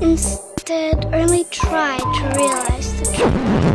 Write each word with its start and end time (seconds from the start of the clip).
Instead, 0.00 1.12
only 1.12 1.44
try 1.44 1.98
to 1.98 2.36
realize 2.36 2.98
the 3.00 3.16
truth. 3.16 3.67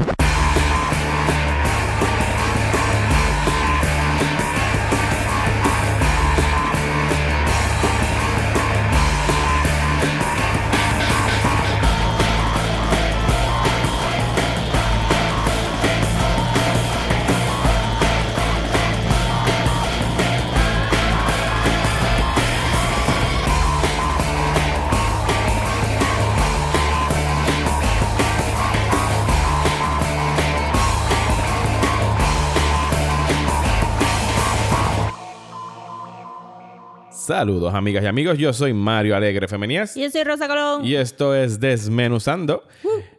Saludos 37.34 37.73
amigas 37.73 38.04
y 38.04 38.05
amigos, 38.05 38.38
yo 38.38 38.54
soy 38.54 38.73
Mario 38.73 39.16
Alegre 39.16 39.48
Femenías 39.48 39.98
Y 39.98 40.04
yo 40.04 40.12
soy 40.12 40.24
Rosa 40.24 40.48
Colón. 40.48 40.86
y 40.86 40.94
esto 40.94 41.34
es 41.34 41.60
Desmenuzando. 41.60 42.68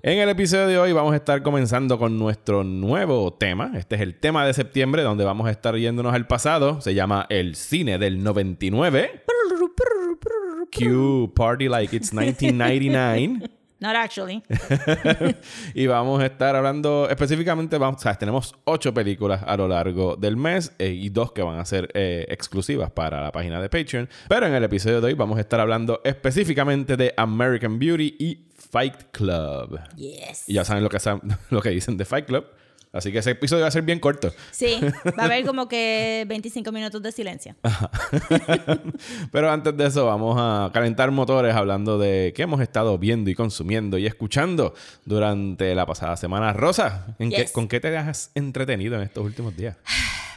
En 0.04 0.20
el 0.20 0.28
episodio 0.28 0.68
de 0.68 0.78
hoy 0.78 0.92
vamos 0.92 1.14
a 1.14 1.16
estar 1.16 1.42
comenzando 1.42 1.98
con 1.98 2.16
nuestro 2.16 2.62
nuevo 2.62 3.32
tema. 3.32 3.72
Este 3.74 3.96
es 3.96 4.02
el 4.02 4.14
tema 4.14 4.46
de 4.46 4.54
septiembre 4.54 5.02
donde 5.02 5.24
vamos 5.24 5.48
a 5.48 5.50
estar 5.50 5.74
yéndonos 5.76 6.14
al 6.14 6.28
pasado. 6.28 6.80
Se 6.80 6.94
llama 6.94 7.26
El 7.28 7.56
cine 7.56 7.98
del 7.98 8.22
99. 8.22 9.24
Q 10.70 11.32
Party 11.34 11.68
Like 11.68 11.96
It's 11.96 12.12
1999. 12.12 13.50
Not 13.80 13.96
actually. 13.96 14.42
y 15.74 15.86
vamos 15.86 16.22
a 16.22 16.26
estar 16.26 16.54
hablando 16.56 17.08
específicamente, 17.10 17.76
vamos, 17.76 18.00
o 18.00 18.02
sea, 18.02 18.14
tenemos 18.14 18.54
ocho 18.64 18.94
películas 18.94 19.42
a 19.44 19.56
lo 19.56 19.68
largo 19.68 20.16
del 20.16 20.36
mes 20.36 20.72
eh, 20.78 20.88
y 20.88 21.08
dos 21.10 21.32
que 21.32 21.42
van 21.42 21.58
a 21.58 21.64
ser 21.64 21.90
eh, 21.94 22.24
exclusivas 22.28 22.90
para 22.90 23.20
la 23.20 23.32
página 23.32 23.60
de 23.60 23.68
Patreon. 23.68 24.08
Pero 24.28 24.46
en 24.46 24.54
el 24.54 24.64
episodio 24.64 25.00
de 25.00 25.08
hoy 25.08 25.14
vamos 25.14 25.38
a 25.38 25.40
estar 25.40 25.60
hablando 25.60 26.00
específicamente 26.04 26.96
de 26.96 27.12
American 27.16 27.78
Beauty 27.78 28.16
y 28.18 28.46
Fight 28.54 29.10
Club. 29.10 29.80
Yes. 29.96 30.48
Y 30.48 30.54
ya 30.54 30.64
saben 30.64 30.82
lo 30.82 30.88
que, 30.88 30.98
lo 31.50 31.60
que 31.60 31.70
dicen 31.70 31.96
de 31.96 32.04
Fight 32.04 32.26
Club. 32.26 32.46
Así 32.94 33.10
que 33.12 33.18
ese 33.18 33.32
episodio 33.32 33.62
va 33.62 33.68
a 33.68 33.72
ser 33.72 33.82
bien 33.82 33.98
corto. 33.98 34.32
Sí, 34.52 34.78
va 35.18 35.24
a 35.24 35.26
haber 35.26 35.44
como 35.46 35.66
que 35.68 36.24
25 36.28 36.70
minutos 36.72 37.02
de 37.02 37.10
silencio. 37.12 37.56
Pero 39.32 39.50
antes 39.50 39.76
de 39.76 39.86
eso, 39.86 40.06
vamos 40.06 40.36
a 40.38 40.70
calentar 40.72 41.10
motores 41.10 41.54
hablando 41.54 41.98
de 41.98 42.32
qué 42.36 42.42
hemos 42.42 42.60
estado 42.60 42.96
viendo 42.98 43.30
y 43.30 43.34
consumiendo 43.34 43.98
y 43.98 44.06
escuchando 44.06 44.74
durante 45.04 45.74
la 45.74 45.86
pasada 45.86 46.16
semana. 46.16 46.52
Rosa, 46.52 47.06
¿en 47.18 47.30
qué- 47.30 47.34
Yes. 47.42 47.50
¿con 47.52 47.66
qué 47.68 47.80
te 47.80 47.96
has 47.96 48.30
entretenido 48.36 48.94
en 48.94 49.02
estos 49.02 49.24
últimos 49.24 49.56
días? 49.56 49.76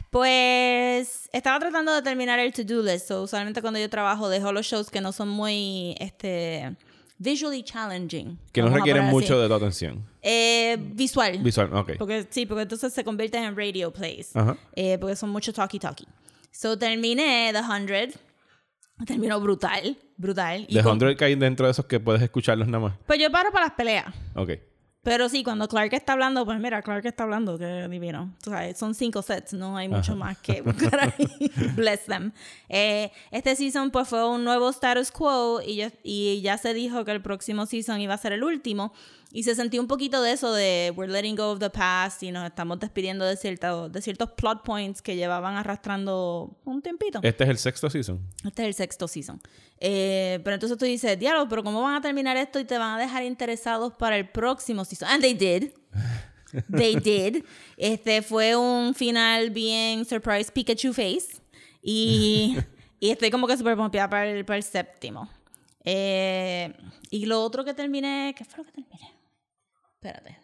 Pues 0.09 1.29
estaba 1.33 1.59
tratando 1.59 1.93
de 1.93 2.01
terminar 2.01 2.39
el 2.39 2.51
to-do 2.53 2.81
list. 2.81 3.07
So, 3.09 3.21
usualmente 3.23 3.61
cuando 3.61 3.79
yo 3.79 3.89
trabajo 3.89 4.29
dejo 4.29 4.51
los 4.51 4.65
shows 4.65 4.89
que 4.89 4.99
no 5.01 5.11
son 5.11 5.27
muy 5.29 5.95
este, 5.99 6.75
visually 7.19 7.61
challenging. 7.61 8.39
Que 8.51 8.61
no 8.61 8.69
requieren 8.69 9.05
mucho 9.05 9.39
de 9.39 9.47
tu 9.47 9.53
atención. 9.53 10.03
Eh, 10.29 10.75
visual. 10.77 11.37
Visual, 11.37 11.73
ok. 11.73 11.91
Porque, 11.97 12.27
sí, 12.29 12.45
porque 12.45 12.63
entonces 12.63 12.93
se 12.93 13.03
convierten 13.05 13.43
en 13.45 13.55
radio 13.55 13.91
plays. 13.93 14.35
Ajá. 14.35 14.57
Eh, 14.75 14.97
porque 14.99 15.15
son 15.15 15.29
mucho 15.29 15.53
talkie-talkie. 15.53 16.05
So 16.51 16.77
terminé 16.77 17.51
The 17.53 17.61
100. 17.63 18.13
Terminó 19.05 19.39
brutal. 19.39 19.97
Brutal. 20.17 20.65
Y 20.67 20.75
De 20.75 20.83
con- 20.83 20.99
100 20.99 21.15
que 21.15 21.23
hay 21.25 21.35
dentro 21.35 21.65
de 21.67 21.71
esos 21.71 21.85
que 21.85 21.99
puedes 22.01 22.21
escucharlos 22.21 22.67
nada 22.67 22.79
más. 22.89 22.93
Pues 23.05 23.19
yo 23.19 23.31
paro 23.31 23.51
para 23.51 23.67
las 23.67 23.75
peleas. 23.75 24.13
Ok. 24.35 24.51
Pero 25.03 25.29
sí, 25.29 25.41
cuando 25.45 25.69
Clark 25.69 25.93
está 25.93 26.11
hablando, 26.13 26.43
pues 26.43 26.59
mira, 26.59 26.81
Clark 26.81 27.05
está 27.05 27.23
hablando, 27.23 27.57
que 27.57 27.87
divino. 27.87 28.35
O 28.45 28.49
sea, 28.49 28.75
son 28.75 28.93
cinco 28.93 29.21
sets, 29.21 29.53
no 29.53 29.77
hay 29.77 29.87
mucho 29.87 30.17
más 30.17 30.37
que 30.39 30.61
buscar 30.61 30.99
ahí. 30.99 31.49
Bless 31.77 32.05
them. 32.07 32.33
Eh, 32.67 33.09
este 33.31 33.55
season, 33.55 33.89
pues 33.91 34.09
fue 34.09 34.27
un 34.27 34.43
nuevo 34.43 34.69
status 34.69 35.09
quo 35.11 35.61
y 35.65 35.77
ya, 35.77 35.93
y 36.03 36.41
ya 36.41 36.57
se 36.57 36.73
dijo 36.73 37.05
que 37.05 37.11
el 37.11 37.21
próximo 37.21 37.65
season 37.65 38.01
iba 38.01 38.15
a 38.15 38.17
ser 38.17 38.33
el 38.33 38.43
último. 38.43 38.91
Y 39.37 39.43
se 39.43 39.53
sentía 39.53 39.79
un 39.79 39.85
poquito 39.85 40.23
de 40.23 40.31
eso 40.31 40.51
de 40.51 40.91
we're 40.95 41.13
letting 41.13 41.35
go 41.35 41.51
of 41.51 41.59
the 41.59 41.69
past 41.69 42.23
y 42.23 42.31
nos 42.31 42.43
estamos 42.47 42.79
despidiendo 42.79 43.23
de, 43.23 43.37
cierto, 43.37 43.87
de 43.87 44.01
ciertos 44.01 44.31
plot 44.31 44.63
points 44.63 44.99
que 44.99 45.15
llevaban 45.15 45.57
arrastrando 45.57 46.57
un 46.65 46.81
tiempito. 46.81 47.19
Este 47.21 47.43
es 47.43 47.49
el 47.51 47.59
sexto 47.59 47.87
season. 47.87 48.19
Este 48.43 48.63
es 48.63 48.67
el 48.69 48.73
sexto 48.73 49.07
season. 49.07 49.39
Eh, 49.79 50.39
pero 50.43 50.55
entonces 50.55 50.75
tú 50.75 50.85
dices, 50.85 51.19
diablo, 51.19 51.47
pero 51.47 51.63
¿cómo 51.63 51.83
van 51.83 51.93
a 51.93 52.01
terminar 52.01 52.35
esto 52.35 52.59
y 52.59 52.65
te 52.65 52.79
van 52.79 52.95
a 52.95 52.99
dejar 52.99 53.25
interesados 53.25 53.93
para 53.93 54.17
el 54.17 54.27
próximo 54.27 54.83
season? 54.83 55.07
And 55.07 55.21
they 55.21 55.35
did. 55.35 55.69
They 56.75 56.95
did. 56.95 57.43
Este 57.77 58.23
fue 58.23 58.55
un 58.55 58.95
final 58.95 59.51
bien 59.51 60.03
surprise 60.05 60.51
Pikachu 60.51 60.93
face. 60.93 61.43
Y, 61.83 62.57
y 62.99 63.11
estoy 63.11 63.29
como 63.29 63.45
que 63.45 63.55
súper 63.55 63.77
pompeada 63.77 64.09
para 64.09 64.31
el, 64.31 64.43
para 64.45 64.57
el 64.57 64.63
séptimo. 64.63 65.29
Eh, 65.85 66.73
y 67.11 67.27
lo 67.27 67.43
otro 67.43 67.63
que 67.63 67.75
terminé, 67.75 68.33
¿qué 68.35 68.43
fue 68.43 68.57
lo 68.57 68.63
que 68.63 68.71
terminé? 68.71 69.16
Espérate. 70.01 70.37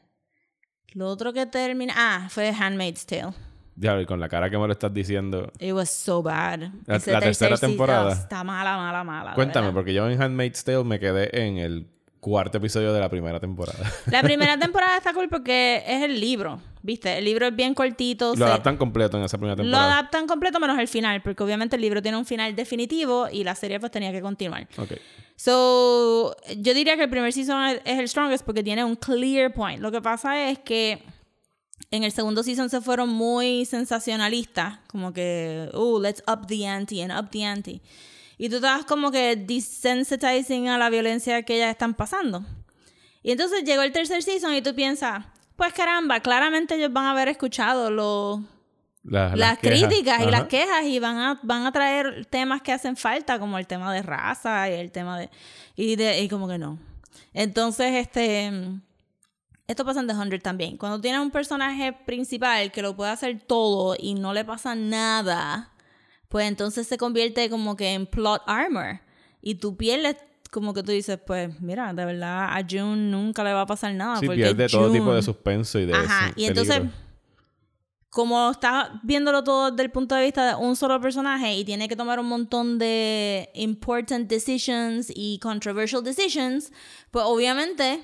Lo 0.93 1.07
otro 1.07 1.31
que 1.33 1.45
terminé, 1.45 1.93
ah, 1.95 2.27
fue 2.29 2.49
Handmaid's 2.49 3.05
Tale. 3.05 3.33
Diablo, 3.75 4.01
y 4.01 4.05
con 4.05 4.19
la 4.19 4.29
cara 4.29 4.49
que 4.49 4.57
me 4.57 4.67
lo 4.67 4.73
estás 4.73 4.93
diciendo. 4.93 5.51
It 5.59 5.73
was 5.73 5.89
so 5.89 6.21
bad. 6.21 6.61
La- 6.85 6.99
tercera 6.99 7.57
temporada. 7.57 8.09
oh, 8.09 8.11
Está 8.11 8.43
mala, 8.43 8.77
mala, 8.77 9.03
mala. 9.03 9.33
Cuéntame, 9.33 9.71
porque 9.71 9.93
yo 9.93 10.07
en 10.09 10.21
Handmaid's 10.21 10.63
Tale 10.63 10.83
me 10.83 10.99
quedé 10.99 11.45
en 11.45 11.57
el 11.57 11.87
cuarto 12.23 12.57
episodio 12.57 12.93
de 12.93 12.99
la 13.01 13.09
primera 13.09 13.37
temporada. 13.39 13.79
La 14.07 14.21
primera 14.23 14.57
temporada 14.57 14.95
está 14.97 15.13
cool 15.13 15.27
porque 15.27 15.83
es 15.85 16.03
el 16.03 16.19
libro, 16.21 16.61
¿viste? 16.81 17.17
El 17.17 17.25
libro 17.25 17.47
es 17.47 17.55
bien 17.55 17.73
cortito. 17.73 18.29
Lo 18.31 18.37
se- 18.37 18.43
adaptan 18.45 18.77
completo 18.77 19.17
en 19.17 19.23
esa 19.25 19.37
primera 19.37 19.55
lo 19.57 19.63
temporada. 19.63 19.99
adaptan 19.99 20.25
completo 20.25 20.59
menos 20.61 20.79
el 20.79 20.87
final, 20.87 21.21
porque 21.21 21.43
obviamente 21.43 21.75
el 21.75 21.81
libro 21.81 22.01
tiene 22.01 22.17
un 22.17 22.25
final 22.25 22.55
definitivo 22.55 23.27
y 23.29 23.43
la 23.43 23.55
serie 23.55 23.77
pues 23.79 23.91
tenía 23.91 24.11
que 24.13 24.21
continuar. 24.21 24.67
Ok. 24.77 24.93
So, 25.35 26.35
yo 26.57 26.73
diría 26.73 26.95
que 26.95 27.03
el 27.03 27.09
primer 27.09 27.33
season 27.33 27.79
es 27.83 27.99
el 27.99 28.07
strongest 28.07 28.45
porque 28.45 28.63
tiene 28.63 28.83
un 28.85 28.95
clear 28.95 29.51
point. 29.53 29.81
Lo 29.81 29.91
que 29.91 30.01
pasa 30.01 30.49
es 30.49 30.59
que 30.59 31.03
en 31.91 32.03
el 32.03 32.11
segundo 32.13 32.41
season 32.43 32.69
se 32.69 32.79
fueron 32.81 33.09
muy 33.09 33.65
sensacionalistas, 33.65 34.79
como 34.87 35.11
que, 35.11 35.69
oh, 35.73 35.99
let's 35.99 36.23
up 36.27 36.47
the 36.47 36.65
ante 36.67 37.03
and 37.03 37.11
up 37.11 37.29
the 37.29 37.43
ante. 37.45 37.81
Y 38.43 38.49
tú 38.49 38.57
estás 38.57 38.83
como 38.83 39.09
que 39.09 39.37
desensitizing 39.37 40.67
a 40.67 40.77
la 40.77 40.89
violencia 40.89 41.43
que 41.43 41.55
ellas 41.55 41.69
están 41.69 41.93
pasando. 41.93 42.43
Y 43.21 43.31
entonces 43.31 43.63
llegó 43.63 43.83
el 43.83 43.93
tercer 43.93 44.21
season 44.21 44.53
y 44.53 44.61
tú 44.61 44.75
piensas, 44.75 45.23
pues 45.55 45.71
caramba, 45.71 46.19
claramente 46.19 46.75
ellos 46.75 46.91
van 46.91 47.05
a 47.05 47.11
haber 47.11 47.29
escuchado 47.29 47.89
los 47.89 48.41
Las, 49.05 49.59
críticas 49.59 50.23
y 50.23 50.29
las 50.29 50.47
quejas 50.47 50.83
y 50.83 50.99
van 50.99 51.19
a, 51.19 51.39
van 51.41 51.65
a 51.65 51.71
traer 51.71 52.25
temas 52.25 52.61
que 52.61 52.73
hacen 52.73 52.97
falta, 52.97 53.39
como 53.39 53.57
el 53.57 53.65
tema 53.65 53.93
de 53.93 54.01
raza 54.01 54.69
y 54.69 54.73
el 54.73 54.91
tema 54.91 55.17
de... 55.17 55.29
Y, 55.77 55.95
de, 55.95 56.19
y 56.19 56.27
como 56.27 56.49
que 56.49 56.57
no. 56.57 56.79
Entonces, 57.33 57.93
este... 57.95 58.51
Esto 59.67 59.85
pasa 59.85 60.01
en 60.01 60.07
The 60.07 60.15
100 60.15 60.41
también. 60.41 60.75
Cuando 60.75 60.99
tienes 60.99 61.21
un 61.21 61.31
personaje 61.31 61.93
principal 61.93 62.73
que 62.73 62.81
lo 62.81 62.97
puede 62.97 63.11
hacer 63.11 63.39
todo 63.39 63.95
y 63.97 64.15
no 64.15 64.33
le 64.33 64.43
pasa 64.43 64.75
nada, 64.75 65.72
pues 66.33 66.47
entonces 66.47 66.87
se 66.87 66.97
convierte 66.97 67.47
como 67.47 67.75
que 67.75 67.93
en 67.93 68.07
plot 68.07 68.41
armor. 68.47 69.01
Y 69.39 69.53
tú 69.53 69.77
pierdes, 69.77 70.15
como 70.49 70.73
que 70.73 70.81
tú 70.81 70.91
dices, 70.91 71.19
pues 71.23 71.61
mira, 71.61 71.93
de 71.93 72.05
verdad 72.05 72.57
a 72.57 72.65
June 72.67 73.11
nunca 73.11 73.43
le 73.43 73.53
va 73.53 73.61
a 73.61 73.65
pasar 73.67 73.93
nada. 73.93 74.15
Sí, 74.15 74.25
porque 74.25 74.41
pierde 74.41 74.67
todo 74.67 74.91
tipo 74.91 75.05
de 75.05 75.11
June- 75.11 75.21
suspenso 75.21 75.77
y 75.77 75.85
de 75.85 75.93
Ajá, 75.93 76.33
y 76.35 76.45
entonces, 76.45 76.81
como 78.09 78.49
estás 78.49 78.89
viéndolo 79.03 79.43
todo 79.43 79.69
desde 79.69 79.83
el 79.83 79.91
punto 79.91 80.15
de 80.15 80.23
vista 80.23 80.47
de 80.47 80.55
un 80.55 80.75
solo 80.75 80.99
personaje 80.99 81.55
y 81.55 81.63
tiene 81.65 81.87
que 81.87 81.95
tomar 81.95 82.19
un 82.19 82.25
montón 82.25 82.79
de 82.79 83.51
important 83.53 84.27
decisions 84.27 85.11
y 85.15 85.37
controversial 85.37 86.03
decisions, 86.03 86.71
pues 87.11 87.25
obviamente, 87.27 88.01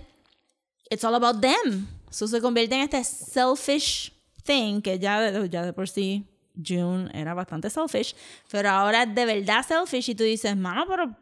it's 0.91 1.03
all 1.03 1.15
about 1.15 1.41
them. 1.41 1.87
Eso 2.11 2.27
se 2.27 2.39
convierte 2.41 2.75
en 2.75 2.81
este 2.81 3.03
selfish 3.03 4.13
thing 4.43 4.81
que 4.83 4.99
ya 4.99 5.19
de, 5.19 5.49
ya 5.49 5.65
de 5.65 5.73
por 5.73 5.89
sí 5.89 6.28
June 6.65 7.09
era 7.13 7.33
bastante 7.33 7.69
selfish, 7.69 8.15
pero 8.51 8.69
ahora 8.69 9.03
es 9.03 9.15
de 9.15 9.25
verdad 9.25 9.65
selfish 9.65 10.09
y 10.09 10.15
tú 10.15 10.23
dices, 10.23 10.55
mano, 10.55 10.85
pero 10.87 11.15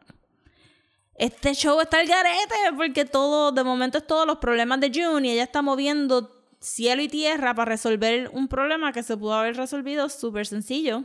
este 1.16 1.54
show 1.54 1.80
está 1.82 2.00
al 2.00 2.08
garete 2.08 2.56
porque 2.76 3.06
todo, 3.06 3.52
de 3.52 3.64
momento 3.64 3.98
es 3.98 4.08
todos 4.08 4.28
los 4.28 4.38
problemas 4.38 4.80
de 4.80 4.92
June 4.94 5.28
y 5.28 5.32
ella 5.32 5.44
está 5.44 5.62
moviendo 5.62 6.32
cielo 6.60 7.02
y 7.02 7.08
tierra 7.08 7.54
para 7.54 7.72
resolver 7.72 8.30
un 8.34 8.48
problema 8.48 8.92
que 8.92 9.04
se 9.04 9.18
pudo 9.18 9.34
haber 9.34 9.56
resolvido 9.56 10.10
súper 10.10 10.48
sencillo. 10.48 11.04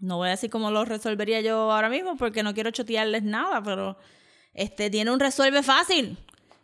No 0.00 0.16
voy 0.16 0.28
a 0.28 0.30
decir 0.32 0.50
cómo 0.50 0.70
lo 0.70 0.84
resolvería 0.84 1.40
yo 1.40 1.70
ahora 1.70 1.88
mismo 1.88 2.16
porque 2.16 2.42
no 2.42 2.54
quiero 2.54 2.70
chotearles 2.70 3.22
nada, 3.22 3.62
pero 3.62 3.98
este 4.54 4.90
tiene 4.90 5.10
un 5.10 5.20
resuelve 5.20 5.62
fácil. 5.62 6.16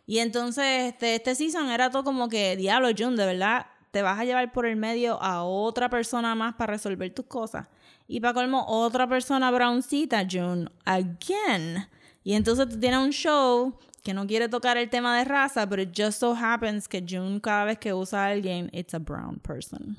Y 0.05 0.19
entonces 0.19 0.93
este, 0.93 1.15
este 1.15 1.35
season 1.35 1.69
era 1.69 1.91
todo 1.91 2.03
como 2.03 2.29
que, 2.29 2.55
diablo, 2.55 2.89
June, 2.97 3.17
de 3.17 3.25
verdad, 3.25 3.67
te 3.97 4.03
vas 4.03 4.19
a 4.19 4.25
llevar 4.25 4.51
por 4.51 4.67
el 4.67 4.75
medio 4.75 5.19
a 5.23 5.41
otra 5.41 5.89
persona 5.89 6.35
más 6.35 6.53
para 6.53 6.73
resolver 6.73 7.11
tus 7.15 7.25
cosas. 7.25 7.65
Y 8.07 8.19
para 8.19 8.35
colmo, 8.35 8.63
otra 8.67 9.09
persona 9.09 9.49
browncita, 9.49 10.23
June, 10.29 10.69
again. 10.85 11.87
Y 12.23 12.35
entonces 12.35 12.69
tú 12.69 12.79
tienes 12.79 12.99
un 12.99 13.09
show 13.09 13.75
que 14.03 14.13
no 14.13 14.27
quiere 14.27 14.49
tocar 14.49 14.77
el 14.77 14.87
tema 14.87 15.17
de 15.17 15.25
raza, 15.25 15.67
pero 15.67 15.81
it 15.81 15.89
just 15.97 16.19
so 16.19 16.35
happens 16.35 16.87
que 16.87 17.03
June 17.09 17.41
cada 17.41 17.65
vez 17.65 17.79
que 17.79 17.91
usa 17.91 18.27
a 18.27 18.27
alguien, 18.27 18.69
it's 18.71 18.93
a 18.93 18.99
brown 18.99 19.39
person. 19.39 19.97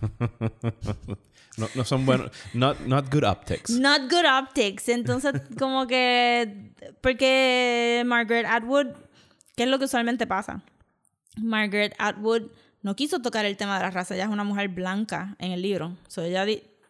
No, 1.56 1.68
no 1.74 1.84
son 1.84 2.06
buenos. 2.06 2.30
Not, 2.54 2.86
not 2.86 3.10
good 3.10 3.24
optics. 3.24 3.70
Not 3.70 4.08
good 4.08 4.24
optics. 4.24 4.88
Entonces, 4.88 5.32
como 5.58 5.86
que. 5.88 6.72
Porque 7.02 8.04
Margaret 8.06 8.46
Atwood. 8.46 8.94
¿Qué 9.56 9.64
es 9.64 9.68
lo 9.68 9.78
que 9.80 9.86
usualmente 9.86 10.28
pasa? 10.28 10.62
Margaret 11.36 11.92
Atwood 11.98 12.44
no 12.82 12.96
quiso 12.96 13.20
tocar 13.20 13.44
el 13.44 13.56
tema 13.56 13.76
de 13.76 13.84
la 13.84 13.90
raza. 13.90 14.14
Ella 14.14 14.24
es 14.24 14.30
una 14.30 14.44
mujer 14.44 14.68
blanca 14.68 15.36
en 15.38 15.52
el 15.52 15.62
libro. 15.62 15.96
So 16.08 16.22
ella 16.22 16.46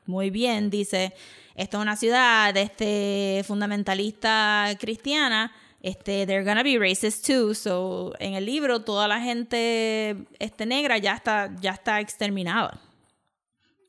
muy 0.07 0.31
bien 0.31 0.71
dice: 0.71 1.15
Esto 1.55 1.79
es 1.79 1.83
una 1.83 1.97
ciudad 1.97 2.57
este, 2.57 3.43
fundamentalista 3.47 4.69
cristiana. 4.79 5.53
Este, 5.83 6.27
they're 6.27 6.45
gonna 6.45 6.63
be 6.63 6.79
racist 6.79 7.27
too. 7.27 7.55
So, 7.55 8.13
en 8.19 8.35
el 8.35 8.45
libro, 8.45 8.83
toda 8.83 9.09
la 9.09 9.21
gente 9.21 10.27
este, 10.39 10.67
negra 10.67 10.99
ya 10.99 11.15
está, 11.15 11.51
ya 11.61 11.73
está 11.73 12.01
exterminada. 12.01 12.81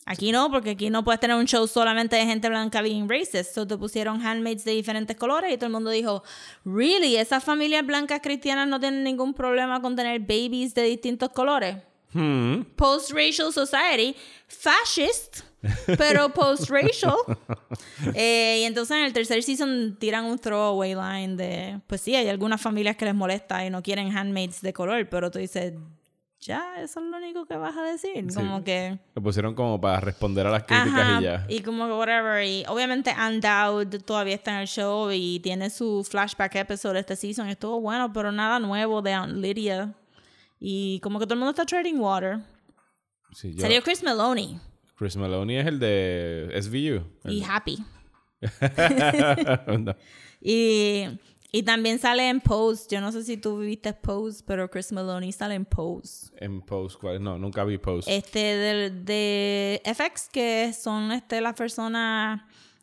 Aquí 0.06 0.32
no, 0.32 0.50
porque 0.50 0.72
aquí 0.72 0.90
no 0.90 1.04
puedes 1.04 1.20
tener 1.20 1.38
un 1.38 1.46
show 1.46 1.68
solamente 1.68 2.16
de 2.16 2.26
gente 2.26 2.50
blanca 2.50 2.82
being 2.82 3.08
racist. 3.08 3.54
So 3.54 3.68
te 3.68 3.78
pusieron 3.78 4.26
handmaids 4.26 4.64
de 4.64 4.72
diferentes 4.72 5.16
colores 5.16 5.54
y 5.54 5.58
todo 5.58 5.68
el 5.68 5.74
mundo 5.74 5.92
dijo, 5.92 6.24
really, 6.66 7.18
esas 7.18 7.44
familias 7.44 7.86
blancas 7.86 8.20
cristianas 8.22 8.68
no 8.68 8.80
tienen 8.80 9.04
ningún 9.04 9.34
problema 9.34 9.82
con 9.82 9.96
tener 9.96 10.20
babies 10.22 10.74
de 10.74 10.84
distintos 10.84 11.30
colores. 11.30 11.78
Hmm. 12.14 12.64
Post-racial 12.76 13.54
society, 13.54 14.16
fascist, 14.48 15.42
pero 15.98 16.30
post-racial. 16.30 17.16
Eh, 18.16 18.62
y 18.62 18.64
entonces 18.64 18.98
en 18.98 19.04
el 19.04 19.14
tercer 19.14 19.44
season 19.44 19.96
tiran 20.00 20.26
un 20.26 20.40
throwaway 20.40 20.96
line 20.96 21.36
de, 21.36 21.80
pues 21.86 22.02
sí, 22.02 22.16
hay 22.16 22.28
algunas 22.28 22.60
familias 22.60 22.96
que 22.96 23.06
les 23.06 23.14
molesta 23.14 23.64
y 23.64 23.70
no 23.70 23.84
quieren 23.84 24.16
handmaids 24.18 24.62
de 24.62 24.74
color, 24.74 25.08
pero 25.08 25.30
tú 25.30 25.38
dices, 25.38 25.74
ya, 26.42 26.74
eso 26.80 27.00
es 27.00 27.06
lo 27.06 27.18
único 27.18 27.46
que 27.46 27.56
vas 27.56 27.78
a 27.78 27.84
decir. 27.84 28.26
Como 28.34 28.64
que... 28.64 28.98
Lo 29.14 29.22
pusieron 29.22 29.54
como 29.54 29.80
para 29.80 30.00
responder 30.00 30.48
a 30.48 30.50
las 30.50 30.64
críticas 30.64 31.00
Ajá, 31.00 31.22
y 31.22 31.24
ya. 31.24 31.46
y 31.48 31.62
como 31.62 31.86
que 31.86 31.94
whatever. 31.94 32.44
Y 32.44 32.66
obviamente 32.68 33.14
Dowd 33.40 34.02
todavía 34.04 34.34
está 34.34 34.56
en 34.56 34.62
el 34.62 34.68
show 34.68 35.12
y 35.12 35.40
tiene 35.42 35.70
su 35.70 36.04
flashback 36.04 36.56
episode 36.56 37.00
este 37.00 37.16
season. 37.16 37.48
Estuvo 37.48 37.80
bueno, 37.80 38.12
pero 38.12 38.32
nada 38.32 38.60
nuevo 38.60 39.04
de 39.04 39.14
Aunt 39.14 39.38
Lydia. 39.38 39.94
Y 40.64 41.00
como 41.02 41.18
que 41.20 41.26
todo 41.26 41.34
el 41.34 41.40
mundo 41.40 41.50
está 41.52 41.66
trading 41.66 41.96
water. 41.96 42.38
Sí, 43.34 43.54
yo- 43.56 43.62
Salió 43.62 43.82
Chris 43.82 44.04
Meloni 44.04 44.60
Chris 44.96 45.18
Maloney 45.18 45.58
es 45.58 45.66
el 45.66 45.80
de 45.80 46.52
SVU. 46.62 47.04
y 47.32 47.44
Happy. 47.44 47.84
No. 49.80 49.96
Y, 50.40 51.06
y 51.52 51.64
también 51.64 51.98
sale 52.00 52.30
en 52.30 52.40
Pose. 52.42 52.88
Yo 52.90 53.02
no 53.02 53.12
sé 53.12 53.24
si 53.24 53.38
tú 53.38 53.60
viste 53.60 53.94
Pose, 53.94 54.44
pero 54.46 54.70
Chris 54.70 54.92
Meloni 54.92 55.32
sale 55.32 55.56
en 55.56 55.66
Pose. 55.66 56.32
En 56.38 56.62
Post, 56.62 57.00
¿cuál? 57.00 57.22
No, 57.24 57.38
nunca 57.38 57.64
vi 57.64 57.78
Post. 57.78 58.08
Este 58.08 58.40
de, 58.40 58.90
de 58.92 59.82
FX, 59.96 60.30
que 60.30 60.74
son 60.74 61.12
este, 61.12 61.42
las 61.42 61.56
personas 61.56 62.42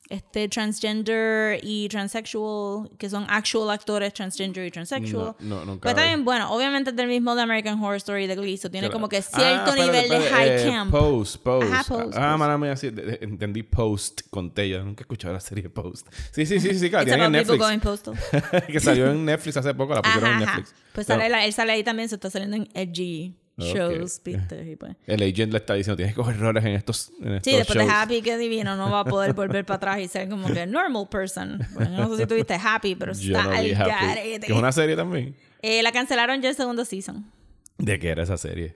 este, 0.09 0.49
transgender 0.49 1.61
y 1.63 1.89
transsexual, 1.89 2.91
que 2.99 3.11
son 3.11 3.27
actual 3.29 3.71
actores 3.71 4.15
transgender 4.15 4.67
y 4.67 4.71
transsexual. 4.71 5.35
No, 5.41 5.57
no, 5.61 5.65
nunca 5.67 5.83
Pues 5.83 5.95
vi. 5.95 6.01
también, 6.01 6.25
bueno, 6.25 6.51
obviamente 6.51 6.91
es 6.91 6.97
del 6.97 7.09
mismo 7.09 7.35
de 7.35 7.43
American 7.43 7.79
Horror 7.83 7.97
Story 7.97 8.27
de 8.27 8.35
Glee, 8.37 8.57
so 8.57 8.71
tiene 8.71 8.87
Claro. 8.89 8.95
como 8.95 9.09
que 9.09 9.19
Ah, 9.19 9.23
cierto 9.23 9.71
espérate, 9.75 9.83
nivel 10.03 10.09
de 10.23 10.31
high 10.31 10.49
eh, 10.49 10.71
camp. 10.71 10.91
Post, 10.91 11.43
Post. 11.43 11.73
Ajá, 11.73 11.85
Post, 11.89 12.15
Ah, 12.17 12.29
Post. 12.31 12.39
mala 12.39 12.59
mía, 12.59 12.77
sí, 12.77 12.91
entendí 13.21 13.63
Post 13.63 14.23
con 14.31 14.53
Tella. 14.55 14.79
Nunca 14.83 15.01
he 15.01 15.05
escuchado 15.05 15.35
la 15.35 15.41
serie 15.41 15.69
Post. 15.69 16.07
Sí, 16.33 16.47
sí, 16.47 16.59
sí, 16.59 16.79
sí, 16.79 16.89
claro, 16.91 17.05
tienen 17.05 17.27
en 17.27 17.33
Netflix. 17.33 17.63
que 18.69 18.81
salió 18.81 19.11
en 19.11 19.25
Netflix 19.25 19.57
hace 19.57 19.75
poco, 19.75 19.95
la 19.95 20.03
pusieron 20.03 20.25
Ajá, 20.31 20.37
en 20.39 20.43
ajá. 20.49 20.57
Netflix. 20.59 20.75
Pues 20.95 21.07
Pero 21.07 21.19
sale, 21.21 21.29
la- 21.31 21.45
él 21.45 21.53
sale 21.53 21.73
ahí 21.73 21.85
también, 21.85 22.09
se 22.09 22.15
está 22.15 22.31
saliendo 22.31 22.57
en 22.57 22.69
edgy 22.75 23.35
shows, 23.67 24.19
ok. 24.19 24.25
¿viste? 24.25 24.71
Y 24.71 24.77
pues- 24.77 24.97
El 25.07 25.23
agent 25.23 25.53
le 25.53 25.59
está 25.59 25.75
diciendo, 25.75 25.97
tienes 25.97 26.15
que 26.15 26.21
coger 26.21 26.39
roles 26.39 26.65
en 26.65 26.73
estos, 26.75 27.11
en 27.21 27.35
estos 27.35 27.51
Sí, 27.53 27.57
después 27.59 27.79
de. 27.79 27.93
Happy, 27.93 28.23
qué 28.23 28.37
divino, 28.39 28.77
no 28.77 28.91
va 28.91 29.01
a 29.01 29.05
poder 29.05 29.33
volver 29.35 29.65
para 29.65 29.77
atrás 29.77 29.99
y 30.01 30.09
ser 30.09 30.29
como 30.29 30.53
que 30.53 30.67
normal 30.67 31.09
person. 31.11 31.59
Bueno, 31.75 31.91
no 32.09 32.17
sé 32.17 32.23
si 32.23 32.27
tuviste 32.29 32.55
Happy, 32.55 32.95
pero 32.95 33.13
Yo 33.15 33.37
está 33.37 33.51
no 33.51 33.57
al 33.57 33.69
garete. 33.75 34.47
Que 34.47 34.53
es 34.53 34.59
una 34.59 34.73
serie 34.73 34.97
también. 34.97 35.35
Eh, 35.63 35.83
la 35.83 35.93
cancelaron 35.93 36.41
ya 36.41 36.49
el 36.51 36.55
segundo 36.55 36.85
season. 36.85 37.25
¿De 37.79 37.99
qué 37.99 38.09
era 38.11 38.23
esa 38.23 38.37
serie? 38.37 38.75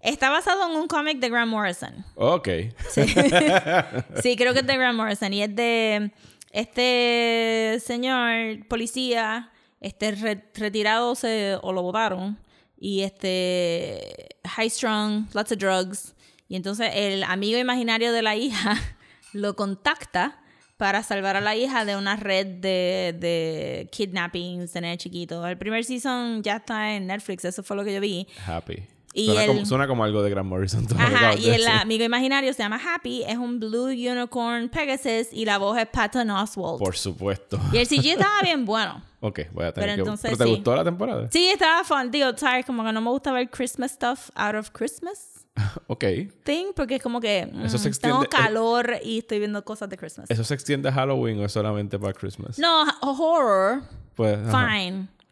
Está 0.00 0.28
basado 0.30 0.70
en 0.70 0.76
un 0.78 0.86
cómic 0.86 1.18
de 1.18 1.30
Grant 1.30 1.50
Morrison. 1.50 2.04
Ok. 2.14 2.48
Sí, 2.90 3.02
creo 4.36 4.52
que 4.52 4.60
es 4.60 4.66
de 4.66 4.76
Grant 4.76 4.96
Morrison. 4.98 5.32
Y 5.32 5.42
es 5.42 5.54
de 5.56 6.10
este 6.52 7.78
señor 7.84 8.66
policía, 8.68 9.50
este 9.80 10.12
re- 10.12 10.44
retirado 10.54 11.14
se, 11.14 11.56
o 11.62 11.72
lo 11.72 11.82
votaron. 11.82 12.38
Y 12.84 13.00
este 13.00 14.36
high 14.44 14.68
strung, 14.68 15.26
lots 15.32 15.52
of 15.52 15.58
drugs. 15.58 16.14
Y 16.50 16.56
entonces 16.56 16.90
el 16.92 17.24
amigo 17.24 17.58
imaginario 17.58 18.12
de 18.12 18.20
la 18.20 18.36
hija 18.36 18.76
lo 19.32 19.56
contacta 19.56 20.42
para 20.76 21.02
salvar 21.02 21.34
a 21.34 21.40
la 21.40 21.56
hija 21.56 21.86
de 21.86 21.96
una 21.96 22.16
red 22.16 22.46
de, 22.46 23.16
de 23.18 23.88
kidnappings 23.90 24.74
de 24.74 24.80
nene 24.82 24.98
chiquito. 24.98 25.46
El 25.46 25.56
primer 25.56 25.82
season 25.86 26.42
ya 26.42 26.56
está 26.56 26.94
en 26.94 27.06
Netflix, 27.06 27.46
eso 27.46 27.62
fue 27.62 27.74
lo 27.74 27.84
que 27.84 27.94
yo 27.94 28.02
vi. 28.02 28.28
Happy. 28.46 28.82
Y 29.16 29.26
suena, 29.26 29.42
el- 29.44 29.48
como, 29.48 29.64
suena 29.66 29.86
como 29.86 30.02
algo 30.04 30.22
de 30.22 30.30
Grant 30.30 30.48
Morrison. 30.48 30.86
Ajá, 30.98 31.34
y 31.36 31.46
el 31.50 31.58
decir. 31.62 31.68
amigo 31.68 32.04
imaginario 32.04 32.52
se 32.52 32.62
llama 32.64 32.80
Happy, 32.84 33.22
es 33.22 33.38
un 33.38 33.60
Blue 33.60 33.86
Unicorn 33.86 34.68
Pegasus 34.68 35.28
y 35.32 35.44
la 35.44 35.58
voz 35.58 35.78
es 35.78 35.86
Patton 35.86 36.28
Oswalt. 36.30 36.78
Por 36.80 36.96
supuesto. 36.96 37.60
Y 37.72 37.78
el 37.78 37.86
CG 37.86 38.06
estaba 38.12 38.40
bien 38.42 38.64
bueno. 38.64 39.00
Ok, 39.20 39.40
voy 39.52 39.64
a 39.66 39.72
tener 39.72 39.88
Pero 39.90 39.94
que... 39.94 40.00
entonces 40.00 40.24
¿Pero 40.32 40.36
te 40.38 40.44
sí. 40.44 40.50
gustó 40.50 40.74
la 40.76 40.84
temporada? 40.84 41.28
Sí, 41.30 41.46
estaba 41.48 41.84
fun. 41.84 42.10
Digo, 42.10 42.36
¿sabes? 42.36 42.66
Como 42.66 42.84
que 42.84 42.92
no 42.92 43.00
me 43.00 43.10
gusta 43.10 43.32
ver 43.32 43.48
Christmas 43.50 43.92
stuff 43.92 44.30
out 44.34 44.56
of 44.56 44.70
Christmas 44.70 45.46
Ok. 45.86 46.04
thing, 46.42 46.72
porque 46.74 46.96
es 46.96 47.02
como 47.02 47.20
que 47.20 47.48
mm, 47.50 47.66
Eso 47.66 47.78
se 47.78 47.88
tengo 48.00 48.22
extiende- 48.24 48.28
calor 48.28 48.94
y 49.04 49.18
estoy 49.18 49.38
viendo 49.38 49.64
cosas 49.64 49.88
de 49.88 49.96
Christmas. 49.96 50.28
¿Eso 50.28 50.42
se 50.42 50.54
extiende 50.54 50.88
a 50.88 50.92
Halloween 50.92 51.38
o 51.38 51.44
es 51.44 51.52
solamente 51.52 51.98
para 52.00 52.12
Christmas? 52.12 52.58
No, 52.58 52.84
horror, 53.00 53.82
Pues, 54.16 54.36
ajá. 54.40 54.50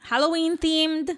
Halloween 0.03 0.59
themed, 0.59 1.11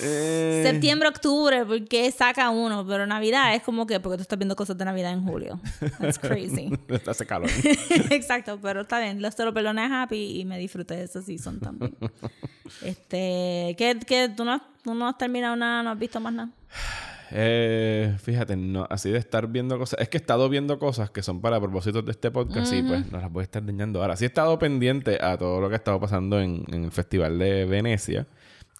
Eh, 0.00 0.62
septiembre, 0.64 1.08
octubre, 1.08 1.64
porque 1.66 2.10
saca 2.12 2.50
uno, 2.50 2.86
pero 2.86 3.06
Navidad 3.06 3.54
es 3.54 3.62
como 3.62 3.86
que 3.86 4.00
porque 4.00 4.16
tú 4.16 4.22
estás 4.22 4.38
viendo 4.38 4.56
cosas 4.56 4.78
de 4.78 4.84
Navidad 4.84 5.12
en 5.12 5.24
julio. 5.24 5.60
That's 5.98 6.18
crazy. 6.20 6.70
Hace 7.06 7.26
calor. 7.26 7.50
Exacto, 8.10 8.58
pero 8.62 8.82
está 8.82 9.00
bien. 9.00 9.20
Los 9.20 9.34
a 9.38 10.02
Happy 10.02 10.40
y 10.40 10.44
me 10.44 10.58
disfruté 10.58 10.96
de 10.96 11.04
esa 11.04 11.20
season 11.22 11.60
también. 11.60 11.96
este, 12.82 13.74
¿qué, 13.76 13.98
qué, 14.06 14.32
tú, 14.34 14.44
no, 14.44 14.62
tú 14.82 14.94
no 14.94 15.08
has 15.08 15.18
terminado 15.18 15.56
nada? 15.56 15.82
¿No 15.82 15.90
has 15.90 15.98
visto 15.98 16.20
más 16.20 16.32
nada? 16.32 16.50
Eh, 17.34 18.14
fíjate, 18.18 18.56
no, 18.56 18.86
así 18.90 19.10
de 19.10 19.18
estar 19.18 19.46
viendo 19.48 19.78
cosas. 19.78 20.00
Es 20.00 20.08
que 20.08 20.18
he 20.18 20.20
estado 20.20 20.48
viendo 20.48 20.78
cosas 20.78 21.10
que 21.10 21.22
son 21.22 21.40
para 21.40 21.58
propósitos 21.60 22.04
de 22.04 22.10
este 22.10 22.30
podcast 22.30 22.72
y 22.72 22.82
pues 22.82 23.10
no 23.10 23.18
las 23.20 23.32
voy 23.32 23.42
a 23.42 23.44
estar 23.44 23.64
dañando 23.64 24.02
ahora. 24.02 24.16
Sí 24.16 24.24
he 24.24 24.28
estado 24.28 24.58
pendiente 24.58 25.18
a 25.20 25.38
todo 25.38 25.60
lo 25.60 25.68
que 25.68 25.74
ha 25.74 25.78
estado 25.78 25.98
pasando 25.98 26.40
en, 26.40 26.64
en 26.68 26.84
el 26.84 26.92
Festival 26.92 27.38
de 27.38 27.64
Venecia, 27.64 28.26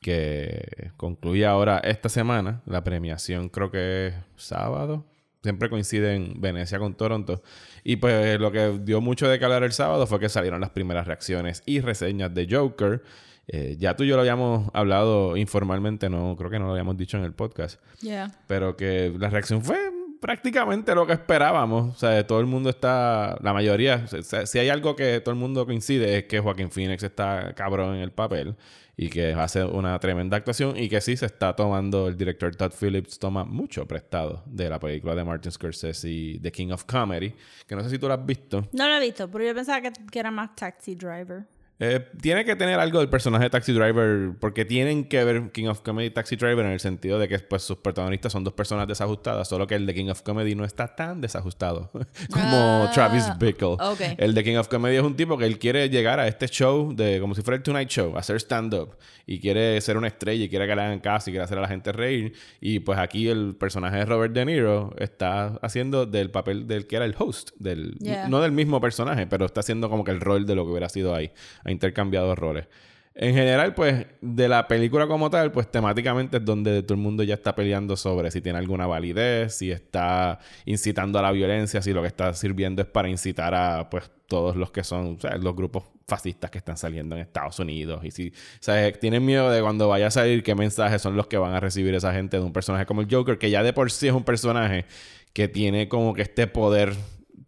que 0.00 0.90
concluye 0.96 1.46
ahora 1.46 1.78
esta 1.78 2.08
semana. 2.08 2.60
La 2.66 2.84
premiación 2.84 3.48
creo 3.48 3.70
que 3.70 4.08
es 4.08 4.14
sábado. 4.36 5.06
Siempre 5.42 5.68
coincide 5.68 6.14
en 6.14 6.40
Venecia 6.40 6.78
con 6.78 6.94
Toronto. 6.94 7.42
Y 7.82 7.96
pues 7.96 8.38
lo 8.38 8.52
que 8.52 8.78
dio 8.84 9.00
mucho 9.00 9.28
de 9.28 9.40
calor 9.40 9.64
el 9.64 9.72
sábado 9.72 10.06
fue 10.06 10.20
que 10.20 10.28
salieron 10.28 10.60
las 10.60 10.70
primeras 10.70 11.06
reacciones 11.06 11.62
y 11.66 11.80
reseñas 11.80 12.32
de 12.32 12.46
Joker. 12.48 13.02
Eh, 13.48 13.76
ya 13.78 13.96
tú 13.96 14.04
y 14.04 14.08
yo 14.08 14.14
lo 14.14 14.22
habíamos 14.22 14.70
hablado 14.72 15.36
informalmente, 15.36 16.08
no 16.08 16.36
creo 16.36 16.50
que 16.50 16.58
no 16.58 16.66
lo 16.66 16.72
habíamos 16.72 16.96
dicho 16.96 17.16
en 17.16 17.24
el 17.24 17.32
podcast. 17.32 17.80
Yeah. 18.00 18.30
Pero 18.46 18.76
que 18.76 19.12
la 19.18 19.28
reacción 19.30 19.62
fue 19.62 19.78
prácticamente 20.22 20.94
lo 20.94 21.06
que 21.06 21.12
esperábamos. 21.12 21.94
O 21.94 21.98
sea, 21.98 22.24
todo 22.26 22.40
el 22.40 22.46
mundo 22.46 22.70
está, 22.70 23.36
la 23.42 23.52
mayoría, 23.52 24.04
o 24.04 24.22
sea, 24.22 24.46
si 24.46 24.58
hay 24.58 24.68
algo 24.68 24.96
que 24.96 25.20
todo 25.20 25.34
el 25.34 25.40
mundo 25.40 25.66
coincide 25.66 26.18
es 26.18 26.24
que 26.24 26.38
Joaquín 26.38 26.70
Phoenix 26.70 27.02
está 27.02 27.52
cabrón 27.54 27.96
en 27.96 28.02
el 28.02 28.12
papel 28.12 28.54
y 28.96 29.08
que 29.08 29.32
hace 29.32 29.64
una 29.64 29.98
tremenda 29.98 30.36
actuación 30.36 30.76
y 30.76 30.88
que 30.88 31.00
sí 31.00 31.16
se 31.16 31.26
está 31.26 31.56
tomando, 31.56 32.08
el 32.08 32.16
director 32.16 32.54
Todd 32.54 32.72
Phillips 32.78 33.18
toma 33.18 33.44
mucho 33.44 33.86
prestado 33.86 34.44
de 34.46 34.68
la 34.68 34.78
película 34.78 35.14
de 35.14 35.24
Martin 35.24 35.50
Scorsese 35.50 36.08
y 36.08 36.38
The 36.38 36.52
King 36.52 36.70
of 36.70 36.84
Comedy, 36.84 37.34
que 37.66 37.74
no 37.74 37.82
sé 37.82 37.90
si 37.90 37.98
tú 37.98 38.06
la 38.06 38.14
has 38.14 38.24
visto. 38.24 38.68
No 38.72 38.86
lo 38.86 38.94
he 38.94 39.00
visto, 39.00 39.28
pero 39.28 39.44
yo 39.44 39.54
pensaba 39.54 39.80
que, 39.80 39.92
que 40.10 40.18
era 40.18 40.30
más 40.30 40.54
Taxi 40.54 40.94
Driver. 40.94 41.44
Eh, 41.78 42.06
tiene 42.20 42.44
que 42.44 42.54
tener 42.54 42.78
algo 42.78 43.00
del 43.00 43.08
personaje 43.08 43.44
de 43.44 43.50
Taxi 43.50 43.72
Driver, 43.72 44.34
porque 44.38 44.64
tienen 44.64 45.04
que 45.08 45.24
ver 45.24 45.50
King 45.50 45.66
of 45.66 45.80
Comedy 45.80 46.08
y 46.08 46.10
Taxi 46.10 46.36
Driver 46.36 46.64
en 46.64 46.70
el 46.72 46.78
sentido 46.80 47.18
de 47.18 47.26
que 47.26 47.38
pues, 47.40 47.62
sus 47.62 47.78
protagonistas 47.78 48.30
son 48.32 48.44
dos 48.44 48.52
personas 48.52 48.86
desajustadas, 48.86 49.48
solo 49.48 49.66
que 49.66 49.74
el 49.74 49.84
de 49.86 49.94
King 49.94 50.08
of 50.10 50.22
Comedy 50.22 50.54
no 50.54 50.64
está 50.64 50.94
tan 50.94 51.20
desajustado 51.20 51.90
como 52.30 52.84
Ah, 52.84 52.90
Travis 52.94 53.24
Bickle. 53.38 53.76
El 54.18 54.32
de 54.34 54.44
King 54.44 54.56
of 54.58 54.68
Comedy 54.68 54.96
es 54.96 55.02
un 55.02 55.16
tipo 55.16 55.36
que 55.36 55.44
él 55.46 55.58
quiere 55.58 55.88
llegar 55.88 56.20
a 56.20 56.28
este 56.28 56.46
show 56.46 56.94
de 56.94 57.18
como 57.20 57.34
si 57.34 57.42
fuera 57.42 57.56
el 57.56 57.62
Tonight 57.64 57.88
Show, 57.88 58.16
hacer 58.16 58.36
stand-up 58.36 58.96
y 59.26 59.40
quiere 59.40 59.80
ser 59.80 59.96
una 59.96 60.06
estrella 60.08 60.44
y 60.44 60.48
quiere 60.48 60.66
que 60.68 60.76
le 60.76 60.82
hagan 60.82 61.00
caso 61.00 61.30
y 61.30 61.32
quiere 61.32 61.44
hacer 61.44 61.58
a 61.58 61.62
la 61.62 61.68
gente 61.68 61.90
reír. 61.90 62.32
Y 62.60 62.78
pues 62.80 62.98
aquí 62.98 63.28
el 63.28 63.56
personaje 63.56 63.96
de 63.96 64.04
Robert 64.04 64.32
De 64.34 64.44
Niro 64.44 64.94
está 64.98 65.58
haciendo 65.62 66.06
del 66.06 66.30
papel 66.30 66.66
del 66.68 66.86
que 66.86 66.96
era 66.96 67.04
el 67.06 67.14
host, 67.18 67.50
del, 67.58 67.96
Yeah. 68.02 68.28
no 68.28 68.40
del 68.40 68.52
mismo 68.52 68.80
personaje, 68.80 69.26
pero 69.26 69.46
está 69.46 69.60
haciendo 69.60 69.88
como 69.88 70.04
que 70.04 70.10
el 70.10 70.20
rol 70.20 70.44
de 70.46 70.54
lo 70.54 70.64
que 70.64 70.70
hubiera 70.70 70.88
sido 70.88 71.14
ahí. 71.14 71.30
Intercambiado 71.72 72.34
roles. 72.34 72.66
En 73.14 73.34
general, 73.34 73.74
pues, 73.74 74.06
de 74.22 74.48
la 74.48 74.66
película 74.66 75.06
como 75.06 75.28
tal, 75.28 75.52
pues 75.52 75.70
temáticamente 75.70 76.38
es 76.38 76.44
donde 76.44 76.82
todo 76.82 76.94
el 76.94 77.00
mundo 77.00 77.22
ya 77.22 77.34
está 77.34 77.54
peleando 77.54 77.94
sobre 77.94 78.30
si 78.30 78.40
tiene 78.40 78.58
alguna 78.58 78.86
validez, 78.86 79.54
si 79.54 79.70
está 79.70 80.38
incitando 80.64 81.18
a 81.18 81.22
la 81.22 81.30
violencia, 81.30 81.82
si 81.82 81.92
lo 81.92 82.00
que 82.00 82.08
está 82.08 82.32
sirviendo 82.32 82.80
es 82.80 82.88
para 82.88 83.10
incitar 83.10 83.54
a, 83.54 83.90
pues, 83.90 84.10
todos 84.26 84.56
los 84.56 84.70
que 84.70 84.82
son, 84.82 85.20
sea, 85.20 85.36
los 85.36 85.54
grupos 85.54 85.84
fascistas 86.08 86.50
que 86.50 86.56
están 86.56 86.78
saliendo 86.78 87.14
en 87.14 87.20
Estados 87.20 87.58
Unidos. 87.58 88.02
Y 88.02 88.10
si, 88.10 88.32
sea, 88.60 88.90
tienen 88.92 89.26
miedo 89.26 89.50
de 89.50 89.60
cuando 89.60 89.88
vaya 89.88 90.06
a 90.06 90.10
salir 90.10 90.42
qué 90.42 90.54
mensajes 90.54 91.02
son 91.02 91.14
los 91.14 91.26
que 91.26 91.36
van 91.36 91.52
a 91.52 91.60
recibir 91.60 91.94
esa 91.94 92.14
gente 92.14 92.38
de 92.38 92.42
un 92.42 92.52
personaje 92.54 92.86
como 92.86 93.02
el 93.02 93.08
Joker, 93.10 93.36
que 93.36 93.50
ya 93.50 93.62
de 93.62 93.74
por 93.74 93.90
sí 93.90 94.08
es 94.08 94.14
un 94.14 94.24
personaje 94.24 94.86
que 95.34 95.48
tiene 95.48 95.86
como 95.88 96.14
que 96.14 96.22
este 96.22 96.46
poder 96.46 96.94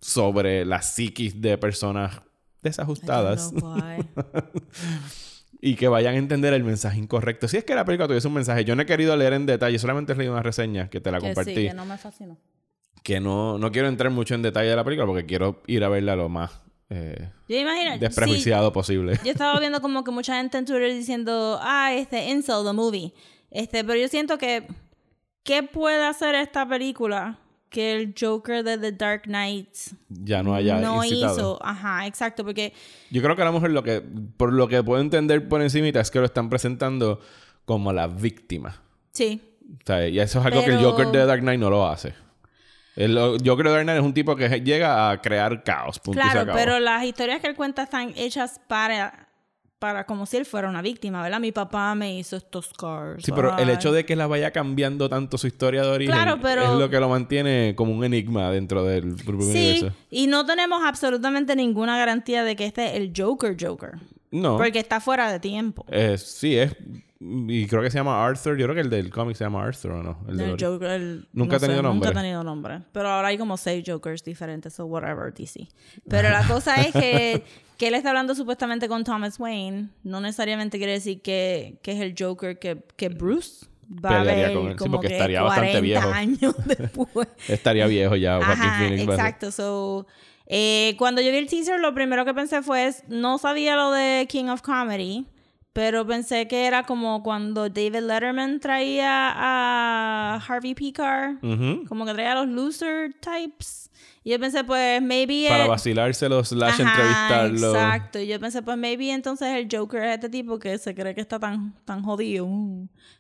sobre 0.00 0.66
la 0.66 0.82
psiquis 0.82 1.40
de 1.40 1.56
personas 1.56 2.20
desajustadas. 2.64 3.52
Y 5.66 5.76
que 5.76 5.88
vayan 5.88 6.14
a 6.14 6.18
entender 6.18 6.52
el 6.52 6.62
mensaje 6.62 6.98
incorrecto. 6.98 7.48
Si 7.48 7.56
es 7.56 7.64
que 7.64 7.74
la 7.74 7.86
película 7.86 8.06
tuviese 8.06 8.28
un 8.28 8.34
mensaje, 8.34 8.66
yo 8.66 8.76
no 8.76 8.82
he 8.82 8.86
querido 8.86 9.16
leer 9.16 9.32
en 9.32 9.46
detalle, 9.46 9.78
solamente 9.78 10.12
he 10.12 10.16
leído 10.16 10.34
una 10.34 10.42
reseña 10.42 10.90
que 10.90 11.00
te 11.00 11.10
la 11.10 11.20
Que 11.20 11.26
compartí, 11.28 11.54
sí, 11.54 11.68
que 11.68 11.72
no 11.72 11.86
me 11.86 11.96
fascinó. 11.96 12.36
que 13.02 13.18
no, 13.18 13.56
no 13.56 13.72
quiero 13.72 13.88
entrar 13.88 14.12
mucho 14.12 14.34
en 14.34 14.42
detalle 14.42 14.68
de 14.68 14.76
la 14.76 14.84
película 14.84 15.06
porque 15.06 15.24
quiero 15.24 15.62
ir 15.66 15.82
a 15.84 15.88
verla 15.88 16.16
lo 16.16 16.28
más 16.28 16.60
eh, 16.90 17.30
Yo 17.48 17.56
imagino. 17.56 17.96
desprejuiciado 17.96 18.74
posible. 18.74 19.18
Yo 19.24 19.30
estaba 19.30 19.58
viendo 19.58 19.80
como 19.80 20.04
que 20.04 20.10
mucha 20.10 20.36
gente 20.36 20.58
en 20.58 20.66
Twitter 20.66 20.92
diciendo, 20.92 21.58
ah, 21.62 21.94
este 21.94 22.28
Incel, 22.30 22.62
the 22.66 22.74
movie. 22.74 23.14
Este, 23.50 23.84
pero 23.84 23.98
yo 23.98 24.08
siento 24.08 24.36
que, 24.36 24.66
¿qué 25.44 25.62
puede 25.62 26.04
hacer 26.04 26.34
esta 26.34 26.68
película 26.68 27.38
que 27.74 27.92
el 27.92 28.14
Joker 28.18 28.62
de 28.62 28.78
The 28.78 28.92
Dark 28.92 29.22
Knight 29.24 29.68
Ya 30.08 30.42
no 30.44 30.54
haya 30.54 30.78
no 30.78 31.04
incitado. 31.04 31.34
hizo? 31.34 31.58
Ajá, 31.60 32.06
exacto, 32.06 32.44
porque 32.44 32.72
Yo 33.10 33.20
creo 33.20 33.34
que 33.34 33.42
a 33.42 33.46
lo 33.46 33.52
mejor 33.52 33.70
lo 33.70 33.82
que, 33.82 34.00
por 34.36 34.52
lo 34.52 34.68
que 34.68 34.82
puedo 34.84 35.00
entender 35.02 35.48
por 35.48 35.60
encimita 35.60 36.00
es 36.00 36.10
que 36.10 36.20
lo 36.20 36.24
están 36.24 36.48
presentando 36.48 37.20
como 37.64 37.92
la 37.92 38.06
víctima. 38.06 38.80
sí, 39.12 39.42
O 39.82 39.86
sea, 39.86 40.06
y 40.08 40.20
eso 40.20 40.38
es 40.38 40.46
algo 40.46 40.64
que 40.64 40.70
el 40.70 40.78
Joker 40.84 41.08
de 41.08 41.26
Dark 41.26 41.40
Knight 41.40 41.58
no 41.58 41.68
lo 41.68 41.86
hace. 41.86 42.14
El 42.94 43.16
Joker 43.44 43.66
de 43.66 43.72
Dark 43.72 43.82
Knight 43.82 43.98
es 43.98 44.04
un 44.04 44.14
tipo 44.14 44.36
que 44.36 44.48
llega 44.60 45.10
a 45.10 45.20
crear 45.20 45.64
caos. 45.64 45.98
Punto 45.98 46.20
y 46.20 46.22
se 46.22 46.28
claro, 46.30 46.40
acabó. 46.42 46.58
pero 46.58 46.78
las 46.78 47.02
historias 47.04 47.40
que 47.40 47.48
él 47.48 47.56
cuenta 47.56 47.82
están 47.82 48.12
hechas 48.16 48.60
para, 48.68 49.28
para 49.84 50.06
como 50.06 50.24
si 50.24 50.38
él 50.38 50.46
fuera 50.46 50.66
una 50.66 50.80
víctima, 50.80 51.22
¿verdad? 51.22 51.38
Mi 51.40 51.52
papá 51.52 51.94
me 51.94 52.16
hizo 52.18 52.36
estos 52.36 52.70
scars. 52.72 53.22
Sí, 53.22 53.32
pero 53.32 53.58
el 53.58 53.68
hecho 53.68 53.92
de 53.92 54.06
que 54.06 54.16
la 54.16 54.26
vaya 54.26 54.50
cambiando 54.50 55.10
tanto 55.10 55.36
su 55.36 55.46
historia 55.46 55.82
de 55.82 55.88
origen 55.90 56.14
Claro, 56.14 56.38
pero- 56.40 56.62
es 56.62 56.70
lo 56.78 56.88
que 56.88 56.98
lo 56.98 57.10
mantiene 57.10 57.74
como 57.76 57.92
un 57.92 58.02
enigma 58.02 58.50
dentro 58.50 58.82
del 58.82 59.14
propio 59.16 59.42
Sí, 59.42 59.50
universo. 59.82 59.92
y 60.08 60.26
no 60.26 60.46
tenemos 60.46 60.82
absolutamente 60.82 61.54
ninguna 61.54 61.98
garantía 61.98 62.44
de 62.44 62.56
que 62.56 62.64
este 62.64 62.86
es 62.86 62.94
el 62.94 63.12
Joker 63.14 63.54
Joker. 63.60 63.90
No. 64.30 64.56
Porque 64.56 64.78
está 64.78 65.00
fuera 65.02 65.30
de 65.30 65.38
tiempo. 65.38 65.84
Eh, 65.90 66.16
sí, 66.16 66.56
es. 66.56 66.74
Y 67.26 67.66
creo 67.66 67.80
que 67.82 67.90
se 67.90 67.96
llama 67.98 68.24
Arthur. 68.24 68.56
Yo 68.58 68.66
creo 68.66 68.74
que 68.74 68.82
el 68.82 68.90
del 68.90 69.10
cómic 69.10 69.36
se 69.36 69.44
llama 69.44 69.64
Arthur 69.64 69.92
o 69.92 70.02
no. 70.02 70.18
El 70.28 70.40
El 70.40 70.56
ori- 70.56 70.62
Joker, 70.64 70.90
el- 70.90 71.28
Nunca 71.32 71.52
no 71.52 71.56
ha 71.56 71.60
tenido 71.60 71.78
sé, 71.78 71.82
nombre. 71.82 72.08
Nunca 72.08 72.18
ha 72.18 72.22
tenido 72.22 72.44
nombre. 72.44 72.80
Pero 72.92 73.08
ahora 73.08 73.28
hay 73.28 73.38
como 73.38 73.56
seis 73.56 73.82
Jokers 73.86 74.22
diferentes, 74.24 74.74
so 74.74 74.84
whatever, 74.86 75.32
DC. 75.32 75.68
Pero 76.08 76.28
la 76.28 76.42
cosa 76.48 76.74
es 76.82 76.92
que, 76.92 77.42
que 77.78 77.88
él 77.88 77.94
está 77.94 78.10
hablando 78.10 78.34
supuestamente 78.34 78.88
con 78.88 79.04
Thomas 79.04 79.40
Wayne. 79.40 79.88
No 80.02 80.20
necesariamente 80.20 80.76
quiere 80.78 80.92
decir 80.92 81.22
que, 81.22 81.78
que 81.82 81.92
es 81.92 82.00
el 82.00 82.14
Joker 82.18 82.58
que, 82.58 82.84
que 82.96 83.08
Bruce 83.08 83.66
va 83.84 84.10
Pelearía 84.18 84.44
a 84.44 84.48
ver 84.48 84.56
con 84.56 84.66
él, 84.68 84.78
sí, 84.78 84.88
porque 84.90 85.08
que 85.08 85.14
estaría 85.14 85.42
bastante 85.42 85.72
40 85.72 85.80
viejo. 85.80 86.08
años 86.10 86.54
después. 86.66 87.28
Estaría 87.48 87.86
viejo 87.86 88.16
ya. 88.16 88.36
Ajá, 88.36 88.78
Phoenix 88.80 89.02
exacto. 89.02 89.50
So, 89.50 90.06
eh, 90.46 90.94
cuando 90.98 91.22
yo 91.22 91.30
vi 91.30 91.38
el 91.38 91.46
teaser, 91.48 91.80
lo 91.80 91.94
primero 91.94 92.24
que 92.26 92.34
pensé 92.34 92.60
fue, 92.62 92.90
no 93.08 93.38
sabía 93.38 93.76
lo 93.76 93.92
de 93.92 94.26
King 94.28 94.46
of 94.46 94.60
Comedy, 94.62 95.26
pero 95.74 96.06
pensé 96.06 96.48
que 96.48 96.64
era 96.66 96.84
como 96.84 97.22
cuando 97.22 97.68
David 97.68 97.96
Letterman 98.00 98.60
traía 98.60 99.30
a 99.34 100.36
Harvey 100.48 100.74
Picar, 100.74 101.34
Ujú. 101.42 101.84
como 101.86 102.06
que 102.06 102.14
traía 102.14 102.32
a 102.32 102.44
los 102.44 102.48
loser 102.48 103.12
types. 103.20 103.90
Y 104.22 104.30
yo 104.30 104.40
pensé, 104.40 104.64
pues, 104.64 105.02
maybe... 105.02 105.44
Para 105.48 105.64
it- 105.64 105.68
vacilárselo 105.70 106.42
slash 106.42 106.80
Ajá, 106.80 106.90
entrevistarlo. 107.44 107.74
Exacto. 107.74 108.18
Y 108.20 108.26
yo 108.26 108.40
pensé, 108.40 108.62
pues 108.62 108.78
maybe 108.78 109.10
entonces 109.10 109.48
el 109.48 109.68
Joker 109.70 110.02
es 110.04 110.14
este 110.14 110.30
tipo 110.30 110.58
que 110.58 110.78
se 110.78 110.94
cree 110.94 111.14
que 111.14 111.20
está 111.20 111.38
tan, 111.38 111.74
tan 111.84 112.02
jodido. 112.02 112.48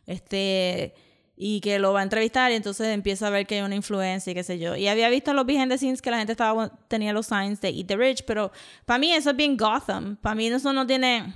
Este. 0.06 0.94
Y 1.36 1.60
que 1.60 1.80
lo 1.80 1.92
va 1.92 2.00
a 2.00 2.02
entrevistar 2.04 2.52
y 2.52 2.54
entonces 2.54 2.86
empieza 2.88 3.26
a 3.26 3.30
ver 3.30 3.44
que 3.46 3.56
hay 3.56 3.62
una 3.62 3.74
influencia 3.74 4.30
y 4.30 4.34
qué 4.34 4.44
sé 4.44 4.58
yo. 4.60 4.76
Y 4.76 4.86
había 4.86 5.08
visto 5.08 5.34
los 5.34 5.44
behind 5.44 5.68
the 5.68 5.76
scenes 5.78 6.00
que 6.00 6.10
la 6.12 6.18
gente 6.18 6.30
estaba 6.32 6.70
tenía 6.86 7.12
los 7.12 7.26
signs 7.26 7.60
de 7.60 7.70
Eat 7.70 7.88
the 7.88 7.96
Rich, 7.96 8.22
pero 8.24 8.52
para 8.86 8.98
mí 9.00 9.10
eso 9.12 9.30
es 9.30 9.36
bien 9.36 9.56
Gotham. 9.56 10.16
Para 10.16 10.36
mí 10.36 10.46
eso 10.46 10.72
no 10.72 10.86
tiene. 10.86 11.34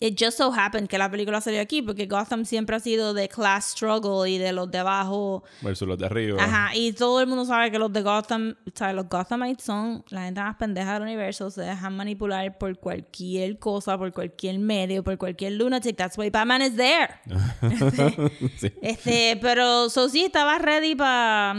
It 0.00 0.18
just 0.18 0.36
so 0.36 0.52
happened 0.52 0.88
que 0.88 0.98
la 0.98 1.08
película 1.08 1.40
salió 1.40 1.60
aquí 1.60 1.80
porque 1.80 2.06
Gotham 2.06 2.44
siempre 2.44 2.74
ha 2.74 2.80
sido 2.80 3.14
de 3.14 3.28
class 3.28 3.66
struggle 3.66 4.28
y 4.28 4.36
de 4.36 4.52
los 4.52 4.68
de 4.68 4.78
abajo. 4.78 5.44
Versus 5.60 5.86
los 5.86 5.96
de 5.96 6.06
arriba. 6.06 6.42
Ajá, 6.42 6.74
y 6.74 6.92
todo 6.92 7.20
el 7.20 7.28
mundo 7.28 7.44
sabe 7.44 7.70
que 7.70 7.78
los 7.78 7.92
de 7.92 8.02
Gotham, 8.02 8.56
¿sabes? 8.74 8.96
Los 8.96 9.08
Gothamites 9.08 9.64
son 9.64 10.04
la 10.08 10.24
gente 10.24 10.40
más 10.40 10.56
pendeja 10.56 10.94
del 10.94 11.02
universo, 11.02 11.50
se 11.50 11.62
dejan 11.62 11.94
manipular 11.96 12.58
por 12.58 12.76
cualquier 12.78 13.60
cosa, 13.60 13.96
por 13.96 14.12
cualquier 14.12 14.58
medio, 14.58 15.04
por 15.04 15.16
cualquier 15.18 15.52
lunatic. 15.52 15.96
That's 15.96 16.18
why 16.18 16.30
Batman 16.30 16.62
is 16.62 16.76
there. 16.76 17.20
Sí. 18.58 18.72
Este, 18.82 19.38
pero 19.40 19.88
so 19.88 20.08
sí 20.08 20.24
estaba 20.24 20.58
ready 20.58 20.94
para 20.94 21.54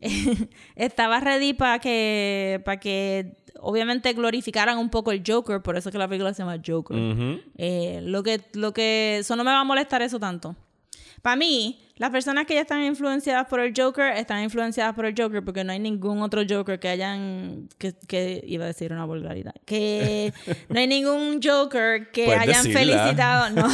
estaba 0.76 1.20
ready 1.20 1.54
para 1.54 1.78
que 1.78 2.60
para 2.64 2.78
que 2.78 3.36
obviamente 3.60 4.12
glorificaran 4.12 4.78
un 4.78 4.90
poco 4.90 5.12
el 5.12 5.22
Joker, 5.26 5.62
por 5.62 5.76
eso 5.76 5.88
es 5.88 5.92
que 5.92 5.98
la 5.98 6.08
película 6.08 6.32
se 6.34 6.42
llama 6.42 6.60
Joker. 6.64 6.96
Ujú. 6.96 7.40
Eh, 7.56 8.00
lo 8.02 8.22
que, 8.22 8.40
lo 8.54 8.72
que, 8.72 9.18
eso 9.18 9.36
no 9.36 9.44
me 9.44 9.50
va 9.50 9.60
a 9.60 9.64
molestar 9.64 10.02
eso 10.02 10.18
tanto. 10.18 10.54
Para 11.22 11.36
mí, 11.36 11.80
las 11.96 12.10
personas 12.10 12.46
que 12.46 12.54
ya 12.54 12.60
están 12.60 12.84
influenciadas 12.84 13.46
por 13.48 13.58
el 13.58 13.72
Joker 13.76 14.12
están 14.16 14.42
influenciadas 14.42 14.94
por 14.94 15.06
el 15.06 15.14
Joker 15.16 15.42
porque 15.44 15.64
no 15.64 15.72
hay 15.72 15.78
ningún 15.78 16.20
otro 16.22 16.42
Joker 16.48 16.78
que 16.78 16.88
hayan, 16.88 17.68
que, 17.78 17.94
que 18.06 18.44
iba 18.46 18.64
a 18.64 18.68
decir 18.68 18.92
una 18.92 19.06
vulgaridad, 19.06 19.54
que 19.64 20.32
no 20.68 20.78
hay 20.78 20.86
ningún 20.86 21.40
Joker 21.42 22.10
que 22.12 22.26
Puedes 22.26 22.42
hayan 22.42 22.64
decirla. 22.64 22.80
felicitado, 22.80 23.50
no, 23.50 23.68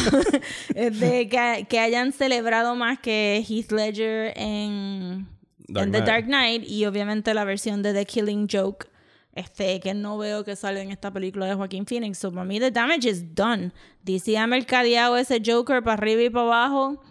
de 0.74 1.28
que, 1.28 1.66
que 1.68 1.78
hayan 1.78 2.12
celebrado 2.12 2.74
más 2.76 3.00
que 3.00 3.44
Heath 3.46 3.72
Ledger 3.72 4.32
en, 4.36 5.26
Dark 5.68 5.86
en 5.86 5.92
The. 5.92 6.02
Dark 6.02 6.24
Knight 6.26 6.64
y 6.68 6.84
obviamente 6.86 7.34
la 7.34 7.44
versión 7.44 7.82
de 7.82 7.92
The 7.92 8.04
Killing 8.04 8.48
Joke 8.50 8.92
este, 9.34 9.80
que 9.80 9.94
no 9.94 10.18
veo 10.18 10.44
que 10.44 10.56
sale 10.56 10.82
en 10.82 10.90
esta 10.90 11.10
película 11.10 11.46
de 11.46 11.54
Joaquín 11.54 11.86
Phoenix. 11.86 12.18
So, 12.18 12.30
para 12.30 12.44
mí, 12.44 12.60
the 12.60 12.70
damage 12.70 13.08
is 13.08 13.34
done. 13.34 13.72
DC 14.02 14.36
ha 14.36 14.46
mercadeado 14.46 15.16
ese 15.16 15.40
Joker 15.44 15.82
para 15.82 15.94
arriba 15.94 16.22
y 16.22 16.30
para 16.30 16.46
abajo. 16.46 17.02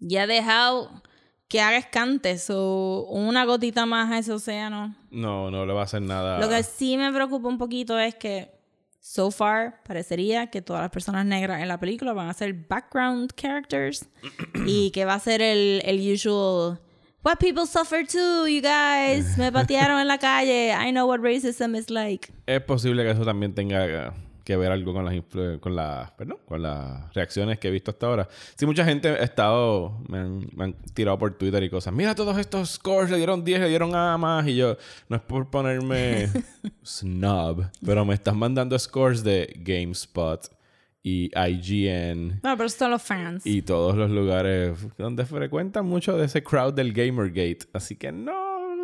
Y 0.00 0.16
ha 0.16 0.26
dejado 0.26 1.02
que 1.48 1.60
haga 1.60 1.78
escante. 1.78 2.36
So, 2.38 3.06
una 3.08 3.44
gotita 3.44 3.86
más 3.86 4.12
a 4.12 4.18
ese 4.18 4.32
océano. 4.32 4.94
No, 5.10 5.50
no 5.50 5.64
le 5.64 5.72
va 5.72 5.80
a 5.80 5.84
hacer 5.84 6.02
nada. 6.02 6.38
Lo 6.38 6.48
que 6.48 6.62
sí 6.62 6.98
me 6.98 7.10
preocupa 7.10 7.48
un 7.48 7.56
poquito 7.56 7.98
es 7.98 8.14
que, 8.14 8.50
so 9.00 9.30
far, 9.30 9.82
parecería 9.84 10.48
que 10.48 10.60
todas 10.60 10.82
las 10.82 10.90
personas 10.90 11.24
negras 11.24 11.62
en 11.62 11.68
la 11.68 11.80
película 11.80 12.12
van 12.12 12.28
a 12.28 12.34
ser 12.34 12.52
background 12.52 13.32
characters. 13.34 14.06
y 14.66 14.90
que 14.90 15.06
va 15.06 15.14
a 15.14 15.20
ser 15.20 15.40
el, 15.40 15.80
el 15.86 16.12
usual. 16.12 16.80
What 17.24 17.38
people 17.38 17.64
suffer 17.64 18.04
too, 18.04 18.46
you 18.46 18.60
guys. 18.60 19.38
Me 19.38 19.50
patearon 19.52 19.98
en 19.98 20.06
la 20.06 20.18
calle. 20.18 20.74
I 20.74 20.90
know 20.90 21.06
what 21.06 21.20
racism 21.20 21.74
is 21.74 21.88
like. 21.88 22.30
Es 22.46 22.60
posible 22.60 23.02
que 23.02 23.12
eso 23.12 23.24
también 23.24 23.54
tenga 23.54 24.12
que 24.44 24.58
ver 24.58 24.70
algo 24.70 24.92
con 24.92 25.06
las 25.06 25.14
con 25.58 25.74
las 25.74 26.10
perdón, 26.10 26.36
con 26.44 26.60
las 26.60 27.14
reacciones 27.14 27.58
que 27.58 27.68
he 27.68 27.70
visto 27.70 27.92
hasta 27.92 28.08
ahora. 28.08 28.28
Sí, 28.56 28.66
mucha 28.66 28.84
gente 28.84 29.08
ha 29.08 29.22
estado 29.22 30.02
me 30.06 30.18
han, 30.18 30.50
me 30.54 30.64
han 30.64 30.74
tirado 30.92 31.18
por 31.18 31.32
Twitter 31.38 31.62
y 31.62 31.70
cosas. 31.70 31.94
Mira 31.94 32.14
todos 32.14 32.36
estos 32.36 32.72
scores, 32.72 33.10
le 33.10 33.16
dieron 33.16 33.42
10, 33.42 33.60
le 33.60 33.68
dieron 33.70 33.94
A 33.94 34.18
más 34.18 34.46
y 34.46 34.56
yo 34.56 34.76
no 35.08 35.16
es 35.16 35.22
por 35.22 35.48
ponerme 35.48 36.28
snob, 36.84 37.70
pero 37.82 38.04
me 38.04 38.12
están 38.12 38.36
mandando 38.36 38.78
scores 38.78 39.24
de 39.24 39.50
GameSpot 39.60 40.46
y 41.06 41.30
IGN 41.36 42.40
No, 42.42 42.56
pero 42.56 42.68
son 42.70 42.90
los 42.90 43.02
fans. 43.02 43.46
y 43.46 43.60
todos 43.62 43.94
los 43.94 44.10
lugares 44.10 44.78
donde 44.96 45.26
frecuentan 45.26 45.84
mucho 45.86 46.16
de 46.16 46.24
ese 46.26 46.42
crowd 46.42 46.72
del 46.72 46.92
Gamergate. 46.94 47.66
Así 47.74 47.94
que 47.94 48.10
no, 48.10 48.74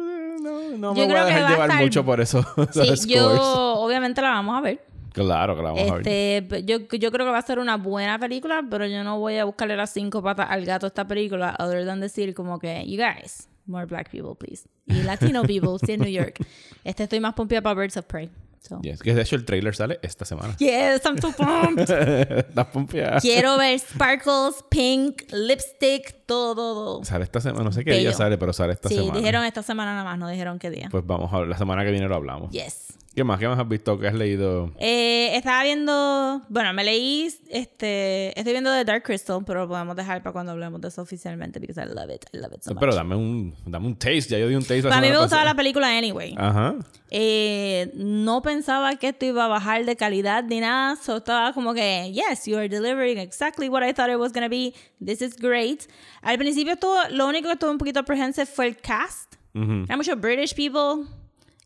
no, 0.41 0.77
no 0.77 0.95
Yo 0.95 1.07
me 1.07 1.13
voy 1.15 1.17
a 1.17 1.25
dejar 1.25 1.43
va 1.43 1.47
a 1.47 1.51
llevar 1.53 1.71
estar- 1.71 1.83
mucho 1.83 2.05
por 2.05 2.21
eso, 2.21 2.43
Sí, 2.73 2.97
scores. 2.97 3.07
yo 3.07 3.75
obviamente 3.77 4.21
la 4.21 4.31
vamos 4.31 4.59
a 4.59 4.61
ver. 4.61 4.85
Claro 5.13 5.57
que 5.57 5.63
la 5.63 5.73
vamos 5.73 5.91
a 5.91 5.95
ver. 5.97 6.07
Este, 6.09 6.65
yo, 6.65 6.79
yo 6.87 7.11
creo 7.11 7.27
que 7.27 7.33
va 7.33 7.39
a 7.39 7.43
ser 7.43 7.59
una 7.59 7.77
buena 7.77 8.19
película, 8.19 8.63
pero 8.71 8.87
yo 8.87 9.03
no 9.03 9.19
voy 9.19 9.39
a 9.39 9.45
buscarle 9.45 9.77
las 9.77 9.91
cinco 9.91 10.23
patas 10.23 10.49
al 10.51 10.65
gato 10.65 10.87
a 10.87 10.89
esta 10.89 11.05
película, 11.07 11.57
other 11.59 11.85
than 11.85 11.99
decir 12.01 12.33
como 12.35 12.59
que, 12.61 12.85
you 12.87 12.97
guys, 12.97 13.49
more 13.67 13.87
black 13.87 14.09
people, 14.11 14.35
please. 14.39 14.69
Y 14.87 15.03
Latino 15.03 15.43
people, 15.47 15.79
si 15.85 15.93
en 15.95 16.01
New 16.03 16.11
York. 16.11 16.37
Este 16.85 17.05
estoy 17.05 17.19
más 17.19 17.35
pompeada 17.35 17.63
para 17.63 17.81
Birds 17.81 17.97
of 17.97 18.05
Prey. 18.05 18.31
So. 18.63 18.79
Yes, 18.83 19.01
que 19.03 19.15
de 19.15 19.23
hecho 19.23 19.37
el 19.37 19.45
trailer 19.47 19.75
sale 19.75 19.99
esta 20.03 20.25
semana. 20.25 20.55
Yes, 20.59 21.03
I'm 21.07 21.19
so 21.21 21.33
pumped. 21.33 21.89
Estás. 22.55 23.23
Quiero 23.23 23.57
ver 23.57 23.79
sparkles, 23.79 24.63
pink, 24.69 25.23
lipstick, 25.33 26.27
todo, 26.27 26.55
todo. 26.55 27.05
Sale 27.05 27.25
esta 27.25 27.41
semana. 27.41 27.65
No 27.65 27.73
sé 27.73 27.85
qué 27.85 27.93
día 27.93 28.01
Bello. 28.11 28.13
sale, 28.13 28.37
pero 28.39 28.53
sale 28.53 28.75
esta 28.75 28.89
Sí, 28.91 28.97
semana. 28.97 29.19
dijeron 29.19 29.45
esta 29.45 29.63
semana 29.63 29.93
nada 29.93 30.05
más, 30.05 30.19
no 30.19 30.29
dijeron 30.29 30.59
qué 30.59 30.71
día. 30.71 30.89
Pues 30.91 31.05
vamos 31.07 31.33
a 31.33 31.39
ver. 31.39 31.49
La 31.49 31.57
semana 31.59 31.85
que 31.85 31.91
viene 31.91 32.07
lo 32.07 32.15
hablamos. 32.17 32.51
Yes. 32.53 32.89
¿Qué 33.13 33.25
más? 33.25 33.41
¿Qué 33.41 33.49
más 33.49 33.59
has 33.59 33.69
visto? 33.69 33.99
¿Qué 33.99 34.07
has 34.07 34.15
leído? 34.15 34.73
Eh, 34.79 35.35
estaba 35.35 35.65
viendo, 35.65 36.43
bueno, 36.49 36.73
me 36.73 36.85
leí, 36.85 37.29
este, 37.49 38.29
estoy 38.39 38.53
viendo 38.53 38.71
The 38.73 38.85
Dark 38.85 39.03
Crystal, 39.03 39.43
pero 39.45 39.63
lo 39.63 39.69
podemos 39.69 39.97
dejar 39.97 40.23
para 40.23 40.33
cuando 40.33 40.53
hablemos 40.53 40.81
de 40.81 40.89
eso 40.89 41.03
oficialmente, 41.03 41.59
because 41.59 41.81
I 41.81 41.93
love 41.93 42.09
it, 42.09 42.25
I 42.33 42.39
love 42.39 42.53
it 42.55 42.63
so 42.63 42.71
much. 42.71 42.79
Pero 42.79 42.95
dame 42.95 43.17
un, 43.17 43.53
dame 43.67 43.89
un 43.89 43.97
taste. 43.97 44.29
Ya 44.29 44.39
yo 44.39 44.47
di 44.47 44.55
un 44.55 44.63
taste. 44.63 44.85
Para 44.85 45.01
mí 45.01 45.09
me 45.09 45.19
gustaba 45.19 45.45
la 45.45 45.55
película 45.57 45.89
anyway. 45.89 46.37
Ajá. 46.39 46.77
Eh, 47.11 47.91
no 47.97 48.43
pensaba 48.43 48.95
que 48.95 49.09
esto 49.09 49.27
iba 49.27 49.47
a 49.47 49.49
bajar 49.49 49.85
de 49.85 49.97
calidad 49.97 50.45
ni 50.45 50.61
nada. 50.61 50.95
So 50.95 51.17
estaba 51.17 51.53
como 51.53 51.75
que, 51.75 52.13
yes, 52.13 52.47
you 52.47 52.57
are 52.57 52.69
delivering 52.69 53.19
exactly 53.19 53.69
what 53.69 53.83
I 53.83 53.93
thought 53.93 54.11
it 54.11 54.19
was 54.21 54.33
going 54.33 54.45
to 54.45 54.49
be. 54.49 54.73
This 55.05 55.21
is 55.21 55.35
great. 55.37 55.89
Al 56.23 56.39
principio 56.39 56.75
estuvo, 56.75 56.97
lo 57.11 57.27
único 57.27 57.49
que 57.49 57.55
estuvo 57.55 57.73
un 57.73 57.79
poquito 57.79 57.99
apprehensive 57.99 58.47
fue 58.47 58.69
el 58.69 58.77
cast. 58.77 59.35
Ujú. 59.53 59.85
Hay 59.89 59.97
muchos 59.97 60.19
British 60.21 60.55
people. 60.55 61.09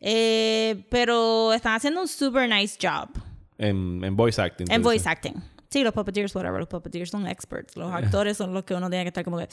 Eh, 0.07 0.85
pero 0.91 1.53
están 1.55 1.75
haciendo 1.77 2.03
un 2.03 2.09
super 2.09 2.47
nice 2.49 2.77
job 2.81 3.09
En, 3.57 4.05
en 4.05 4.15
voice 4.17 4.41
acting. 4.41 4.67
en 4.71 4.83
voice 4.83 4.99
dices. 4.99 5.07
acting. 5.07 5.33
Sí, 5.71 5.83
los 5.83 5.93
puppeteers, 5.95 6.35
whatever. 6.37 6.61
Los 6.61 6.69
puppeteers 6.69 7.11
son 7.11 7.27
experts. 7.27 7.75
Los 7.77 7.91
actores 7.93 8.37
son 8.37 8.53
los 8.53 8.63
que 8.65 8.75
uno 8.75 8.89
tiene 8.91 9.05
que 9.05 9.09
estar 9.09 9.25
como 9.25 9.39
que... 9.39 9.49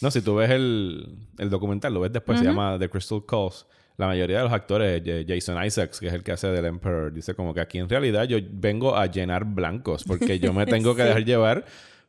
No, 0.00 0.10
si 0.10 0.22
tú 0.22 0.36
ves 0.36 0.48
el, 0.50 1.18
el 1.38 1.50
documental, 1.50 1.92
lo 1.92 2.00
ves 2.00 2.12
después, 2.12 2.38
se 2.38 2.44
llama 2.46 2.78
The 2.78 2.88
Crystal 2.88 3.22
Calls. 3.28 3.66
La 3.98 4.06
mayoría 4.06 4.38
de 4.38 4.44
los 4.44 4.52
actores, 4.52 5.02
Jason 5.26 5.62
Isaacs, 5.64 6.00
que 6.00 6.06
es 6.06 6.12
el 6.14 6.22
que 6.22 6.32
hace 6.32 6.46
del 6.48 6.64
Emperor, 6.66 7.12
dice 7.12 7.34
como 7.34 7.52
que 7.52 7.60
aquí 7.60 7.78
en 7.78 7.88
realidad 7.88 8.24
yo 8.24 8.38
vengo 8.52 8.96
a 8.96 9.06
llenar 9.06 9.44
blancos 9.44 10.04
porque 10.04 10.38
yo 10.38 10.52
me 10.54 10.64
tengo 10.66 10.94
que 10.94 11.02
Sí. 11.02 11.08
dejar 11.08 11.24
llevar 11.24 11.64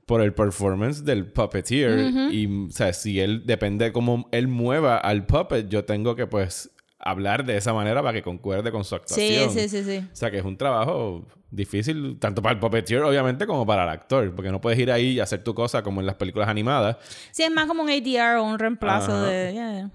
por 0.05 0.21
el 0.21 0.33
performance 0.33 1.03
del 1.03 1.25
puppeteer 1.25 2.11
y, 2.31 2.67
o 2.67 2.71
sea, 2.71 2.93
si 2.93 3.19
él 3.19 3.43
depende 3.45 3.85
de 3.85 3.91
cómo 3.91 4.29
él 4.31 4.47
mueva 4.47 4.97
al 4.97 5.25
puppet, 5.25 5.67
yo 5.69 5.83
tengo 5.83 6.15
que 6.15 6.27
pues 6.27 6.69
hablar 6.99 7.45
de 7.45 7.57
esa 7.57 7.73
manera 7.73 8.01
para 8.01 8.13
que 8.13 8.23
concuerde 8.23 8.71
con 8.71 8.83
su 8.83 8.89
Sí, 8.89 8.95
actuación. 8.95 9.51
sí, 9.51 9.69
sí, 9.69 9.83
sí. 9.83 10.07
O 10.11 10.15
sea, 10.15 10.31
que 10.31 10.37
es 10.39 10.45
un 10.45 10.57
trabajo 10.57 11.25
difícil, 11.51 12.17
tanto 12.19 12.41
para 12.41 12.53
el 12.53 12.59
puppeteer, 12.59 13.03
obviamente, 13.03 13.45
como 13.47 13.65
para 13.65 13.83
el 13.83 13.89
actor. 13.89 14.33
Porque 14.35 14.51
no 14.51 14.59
puedes 14.59 14.77
ir 14.79 14.91
ahí 14.91 15.09
y 15.11 15.19
hacer 15.19 15.43
tu 15.43 15.53
cosa 15.53 15.83
como 15.83 16.01
en 16.01 16.07
las 16.07 16.15
películas 16.15 16.49
animadas. 16.49 16.97
Sí, 17.31 17.43
es 17.43 17.51
más 17.51 17.67
como 17.67 17.83
un 17.83 17.89
ADR 17.89 18.37
o 18.37 18.43
un 18.43 18.59
reemplazo 18.59 19.11
Ajá. 19.13 19.25
de... 19.27 19.53
yeah. 19.53 19.89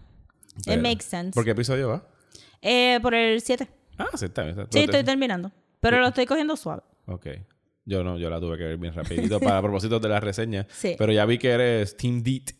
It 0.75 0.80
makes 0.82 1.04
sense. 1.04 1.32
¿Por 1.35 1.44
qué 1.44 1.50
episodio 1.52 1.88
va? 1.88 2.06
Eh, 2.61 2.99
por 3.02 3.14
el 3.14 3.40
7. 3.40 3.66
Ah, 3.99 4.06
sí, 4.14 4.26
está 4.26 4.42
bien. 4.42 4.59
está- 4.59 4.71
Sí, 4.73 4.80
estoy 4.85 5.00
te- 5.00 5.04
terminando. 5.04 5.50
Pero 5.80 5.99
lo 6.00 6.09
estoy 6.09 6.26
cogiendo 6.26 6.56
suave. 6.56 6.82
Ok. 7.06 7.26
Yo 7.85 8.04
no, 8.04 8.16
yo 8.16 8.30
la 8.30 8.38
tuve 8.38 8.56
que 8.59 8.64
ver 8.64 8.76
bien 8.78 8.94
rapidito 8.94 9.40
para 9.40 9.61
propósitos 9.61 10.00
de 10.00 10.09
la 10.09 10.21
reseña. 10.21 10.66
Sí. 10.71 10.94
Pero 10.97 11.12
ya 11.12 11.25
vi 11.26 11.38
que 11.38 11.50
eres 11.50 11.97
Team 11.97 12.23
Deet. 12.23 12.52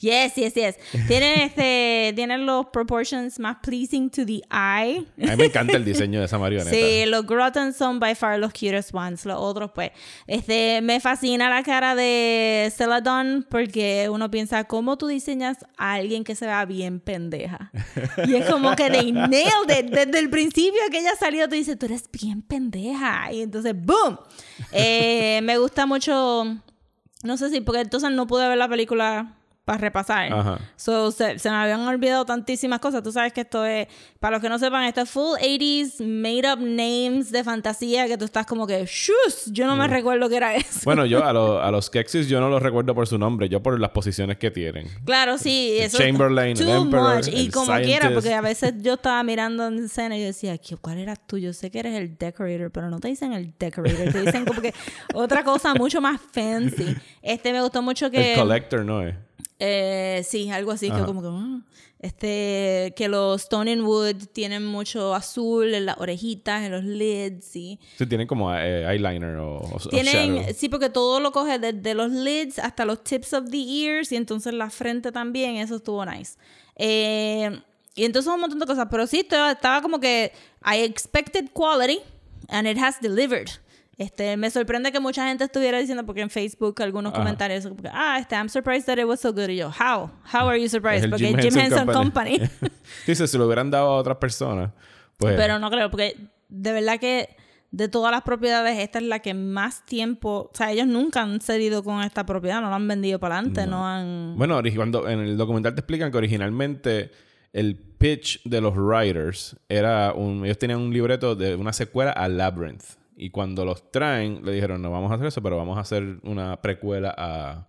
Yes, 0.00 0.36
yes, 0.36 0.54
yes. 0.54 0.76
Tienen, 1.08 1.40
este, 1.40 2.12
tienen 2.14 2.46
los 2.46 2.66
proportions 2.66 3.40
más 3.40 3.56
pleasing 3.62 4.08
to 4.10 4.24
the 4.24 4.42
eye. 4.48 5.04
A 5.20 5.30
mí 5.32 5.36
me 5.36 5.46
encanta 5.46 5.76
el 5.76 5.84
diseño 5.84 6.20
de 6.20 6.26
esa 6.26 6.38
marioneta. 6.38 6.70
Sí, 6.70 7.04
los 7.06 7.26
Groton 7.26 7.72
son 7.72 7.98
by 7.98 8.14
far 8.14 8.38
los 8.38 8.52
cutest 8.52 8.94
ones. 8.94 9.26
Los 9.26 9.36
otros, 9.40 9.72
pues. 9.74 9.90
Este, 10.28 10.80
me 10.82 11.00
fascina 11.00 11.50
la 11.50 11.64
cara 11.64 11.96
de 11.96 12.72
Celadon 12.76 13.44
porque 13.50 14.08
uno 14.08 14.30
piensa, 14.30 14.64
¿cómo 14.64 14.96
tú 14.98 15.08
diseñas 15.08 15.58
a 15.76 15.94
alguien 15.94 16.22
que 16.22 16.36
se 16.36 16.46
vea 16.46 16.64
bien 16.64 17.00
pendeja? 17.00 17.72
Y 18.24 18.36
es 18.36 18.48
como 18.48 18.76
que 18.76 18.90
they 18.90 19.10
nailed 19.10 19.68
it. 19.68 19.90
Desde 19.90 20.18
el 20.20 20.30
principio 20.30 20.80
que 20.92 21.00
ella 21.00 21.16
salió, 21.18 21.48
tú 21.48 21.56
dices, 21.56 21.76
tú 21.76 21.86
eres 21.86 22.08
bien 22.12 22.42
pendeja. 22.42 23.32
Y 23.32 23.42
entonces, 23.42 23.74
¡boom! 23.76 24.16
Eh, 24.70 25.40
me 25.42 25.58
gusta 25.58 25.86
mucho. 25.86 26.44
No 27.24 27.36
sé 27.36 27.50
si, 27.50 27.60
porque 27.60 27.80
entonces 27.80 28.12
no 28.12 28.28
pude 28.28 28.46
ver 28.46 28.58
la 28.58 28.68
película 28.68 29.34
para 29.68 29.78
repasar. 29.82 30.32
Ajá. 30.32 30.58
So, 30.76 31.10
se, 31.12 31.38
se 31.38 31.50
me 31.50 31.56
habían 31.56 31.80
olvidado 31.80 32.24
tantísimas 32.24 32.80
cosas. 32.80 33.02
Tú 33.02 33.12
sabes 33.12 33.34
que 33.34 33.42
esto 33.42 33.66
es, 33.66 33.86
para 34.18 34.36
los 34.36 34.42
que 34.42 34.48
no 34.48 34.58
sepan, 34.58 34.84
esto 34.84 35.02
es 35.02 35.10
full 35.10 35.36
80s 35.38 36.02
made 36.06 36.50
up 36.50 36.58
names 36.58 37.30
de 37.30 37.44
fantasía 37.44 38.06
que 38.06 38.16
tú 38.16 38.24
estás 38.24 38.46
como 38.46 38.66
que, 38.66 38.86
¡shus! 38.86 39.52
Yo 39.52 39.66
no 39.66 39.76
me 39.76 39.86
recuerdo 39.86 40.26
que 40.30 40.36
era 40.38 40.54
eso. 40.56 40.80
Bueno, 40.84 41.04
yo 41.04 41.22
a, 41.22 41.32
los 41.34 41.62
a 41.62 41.70
los 41.70 41.90
Kexis 41.90 42.28
yo 42.28 42.40
no 42.40 42.48
los 42.48 42.62
recuerdo 42.62 42.94
por 42.94 43.06
su 43.06 43.18
nombre, 43.18 43.50
yo 43.50 43.62
por 43.62 43.78
las 43.78 43.90
posiciones 43.90 44.38
que 44.38 44.50
tienen. 44.50 44.88
Claro, 45.04 45.36
sí, 45.36 45.74
El 45.78 45.84
eso. 45.84 45.98
Chamberlain, 45.98 46.56
el 46.56 46.64
too 46.64 46.74
Emperor, 46.84 47.16
much. 47.16 47.28
Y 47.28 47.40
el 47.46 47.52
como 47.52 47.66
quiera, 47.66 47.82
Scientist. 48.06 48.14
porque 48.14 48.32
a 48.34 48.40
veces 48.40 48.72
yo 48.80 48.94
estaba 48.94 49.22
mirando 49.22 49.66
en 49.66 49.84
escena 49.84 50.16
y 50.16 50.20
yo 50.20 50.26
decía, 50.28 50.56
"¿Qué- 50.56 50.78
¿cuál 50.78 50.96
eras 50.96 51.18
tú? 51.26 51.36
Yo 51.36 51.52
sé 51.52 51.70
que 51.70 51.80
eres 51.80 51.94
el 51.94 52.16
decorator, 52.16 52.70
pero 52.70 52.88
no 52.88 53.00
te 53.00 53.08
dicen 53.08 53.34
el 53.34 53.52
decorator, 53.58 54.10
te 54.12 54.22
dicen 54.24 54.46
como 54.46 54.62
que 54.62 54.72
otra 55.14 55.44
cosa 55.44 55.74
mucho 55.74 56.00
más 56.00 56.18
fancy. 56.32 56.96
Este 57.20 57.52
me 57.52 57.60
gustó 57.60 57.82
mucho 57.82 58.10
que. 58.10 58.32
El 58.32 58.38
Collector 58.40 58.84
no 58.84 59.02
es. 59.02 59.14
Eh, 59.14 59.18
sí, 60.24 60.50
algo 60.50 60.70
así, 60.72 60.88
que 60.88 60.96
Ajá. 60.96 61.06
como 61.06 61.22
que... 61.22 61.28
ah, 61.30 61.60
este, 62.00 62.94
que 62.96 63.08
los 63.08 63.42
Stone 63.42 63.72
and 63.72 63.82
Wood 63.82 64.28
tienen 64.32 64.64
mucho 64.64 65.16
azul 65.16 65.74
en 65.74 65.84
las 65.86 65.98
orejitas, 65.98 66.62
en 66.62 66.70
los 66.70 66.84
lids, 66.84 67.56
y... 67.56 67.80
Sí, 67.96 68.06
tienen 68.06 68.28
como 68.28 68.54
eh, 68.54 68.84
eyeliner 68.88 69.36
o, 69.38 69.56
o- 69.58 69.76
o 69.76 69.88
Tienen, 69.88 70.36
shadow. 70.36 70.54
sí, 70.56 70.68
porque 70.68 70.90
todo 70.90 71.18
lo 71.18 71.32
coge 71.32 71.58
desde 71.58 71.94
los 71.94 72.12
lids 72.12 72.60
hasta 72.60 72.84
los 72.84 73.02
tips 73.02 73.32
of 73.32 73.50
the 73.50 73.58
ears 73.58 74.12
y 74.12 74.16
entonces 74.16 74.54
la 74.54 74.70
frente 74.70 75.10
también, 75.10 75.56
eso 75.56 75.74
estuvo 75.76 76.04
nice. 76.06 76.36
Eh, 76.76 77.50
y 77.96 78.04
entonces 78.04 78.32
un 78.32 78.40
montón 78.40 78.60
de 78.60 78.66
cosas, 78.66 78.86
pero 78.88 79.04
sí, 79.08 79.26
estaba 79.28 79.82
como 79.82 79.98
que 79.98 80.30
I 80.64 80.76
expected 80.84 81.50
quality 81.52 81.98
and 82.48 82.68
it 82.68 82.78
has 82.78 83.00
delivered. 83.00 83.48
Este, 83.98 84.36
me 84.36 84.48
sorprende 84.48 84.92
que 84.92 85.00
mucha 85.00 85.26
gente 85.26 85.42
estuviera 85.42 85.78
diciendo, 85.78 86.06
porque 86.06 86.20
en 86.20 86.30
Facebook 86.30 86.80
algunos 86.80 87.12
Ajá. 87.12 87.20
comentarios, 87.20 87.68
ah, 87.92 88.18
este, 88.20 88.36
I'm 88.36 88.48
surprised 88.48 88.86
that 88.86 88.96
it 88.96 89.04
was 89.04 89.18
so 89.18 89.32
good. 89.32 89.48
Y 89.48 89.56
yo, 89.56 89.70
how? 89.70 90.08
How 90.32 90.48
are 90.48 90.60
you 90.60 90.68
surprised? 90.68 91.10
Porque 91.10 91.26
Jim 91.26 91.36
Jim, 91.36 91.58
Henson 91.58 91.80
Henson 91.80 91.92
Company. 91.92 92.40
Dice, 93.08 93.26
si 93.26 93.36
lo 93.36 93.46
hubieran 93.46 93.72
dado 93.72 93.88
a 93.88 93.96
otras 93.96 94.18
personas, 94.18 94.70
pues... 95.16 95.34
Pero 95.34 95.58
no 95.58 95.68
creo, 95.68 95.90
porque 95.90 96.16
de 96.48 96.72
verdad 96.72 97.00
que 97.00 97.28
de 97.72 97.88
todas 97.88 98.12
las 98.12 98.22
propiedades, 98.22 98.78
esta 98.78 99.00
es 99.00 99.04
la 99.04 99.18
que 99.18 99.34
más 99.34 99.84
tiempo. 99.84 100.50
O 100.52 100.56
sea, 100.56 100.70
ellos 100.70 100.86
nunca 100.86 101.22
han 101.22 101.40
cedido 101.40 101.82
con 101.82 102.00
esta 102.02 102.24
propiedad, 102.24 102.60
no 102.60 102.70
la 102.70 102.76
han 102.76 102.86
vendido 102.86 103.18
para 103.18 103.38
adelante, 103.38 103.66
no. 103.66 103.84
han. 103.84 104.34
Bueno, 104.36 104.60
cuando 104.76 105.08
en 105.08 105.18
el 105.18 105.36
documental 105.36 105.74
te 105.74 105.80
explican 105.80 106.12
que 106.12 106.18
originalmente 106.18 107.10
el 107.52 107.76
pitch 107.76 108.42
de 108.44 108.60
los 108.60 108.74
writers 108.76 109.56
era 109.68 110.12
un... 110.12 110.44
Ellos 110.44 110.58
tenían 110.58 110.78
un 110.78 110.92
libreto 110.92 111.34
de 111.34 111.56
una 111.56 111.72
secuela 111.72 112.12
a 112.12 112.28
Labyrinth. 112.28 112.84
Y 113.20 113.30
cuando 113.30 113.64
los 113.64 113.90
traen, 113.90 114.44
le 114.44 114.52
dijeron, 114.52 114.80
no 114.80 114.92
vamos 114.92 115.10
a 115.10 115.16
hacer 115.16 115.26
eso, 115.26 115.42
pero 115.42 115.56
vamos 115.56 115.76
a 115.76 115.80
hacer 115.80 116.18
una 116.22 116.62
precuela 116.62 117.12
a, 117.18 117.66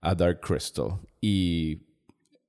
a 0.00 0.14
Dark 0.14 0.40
Crystal. 0.40 0.92
Y 1.20 1.80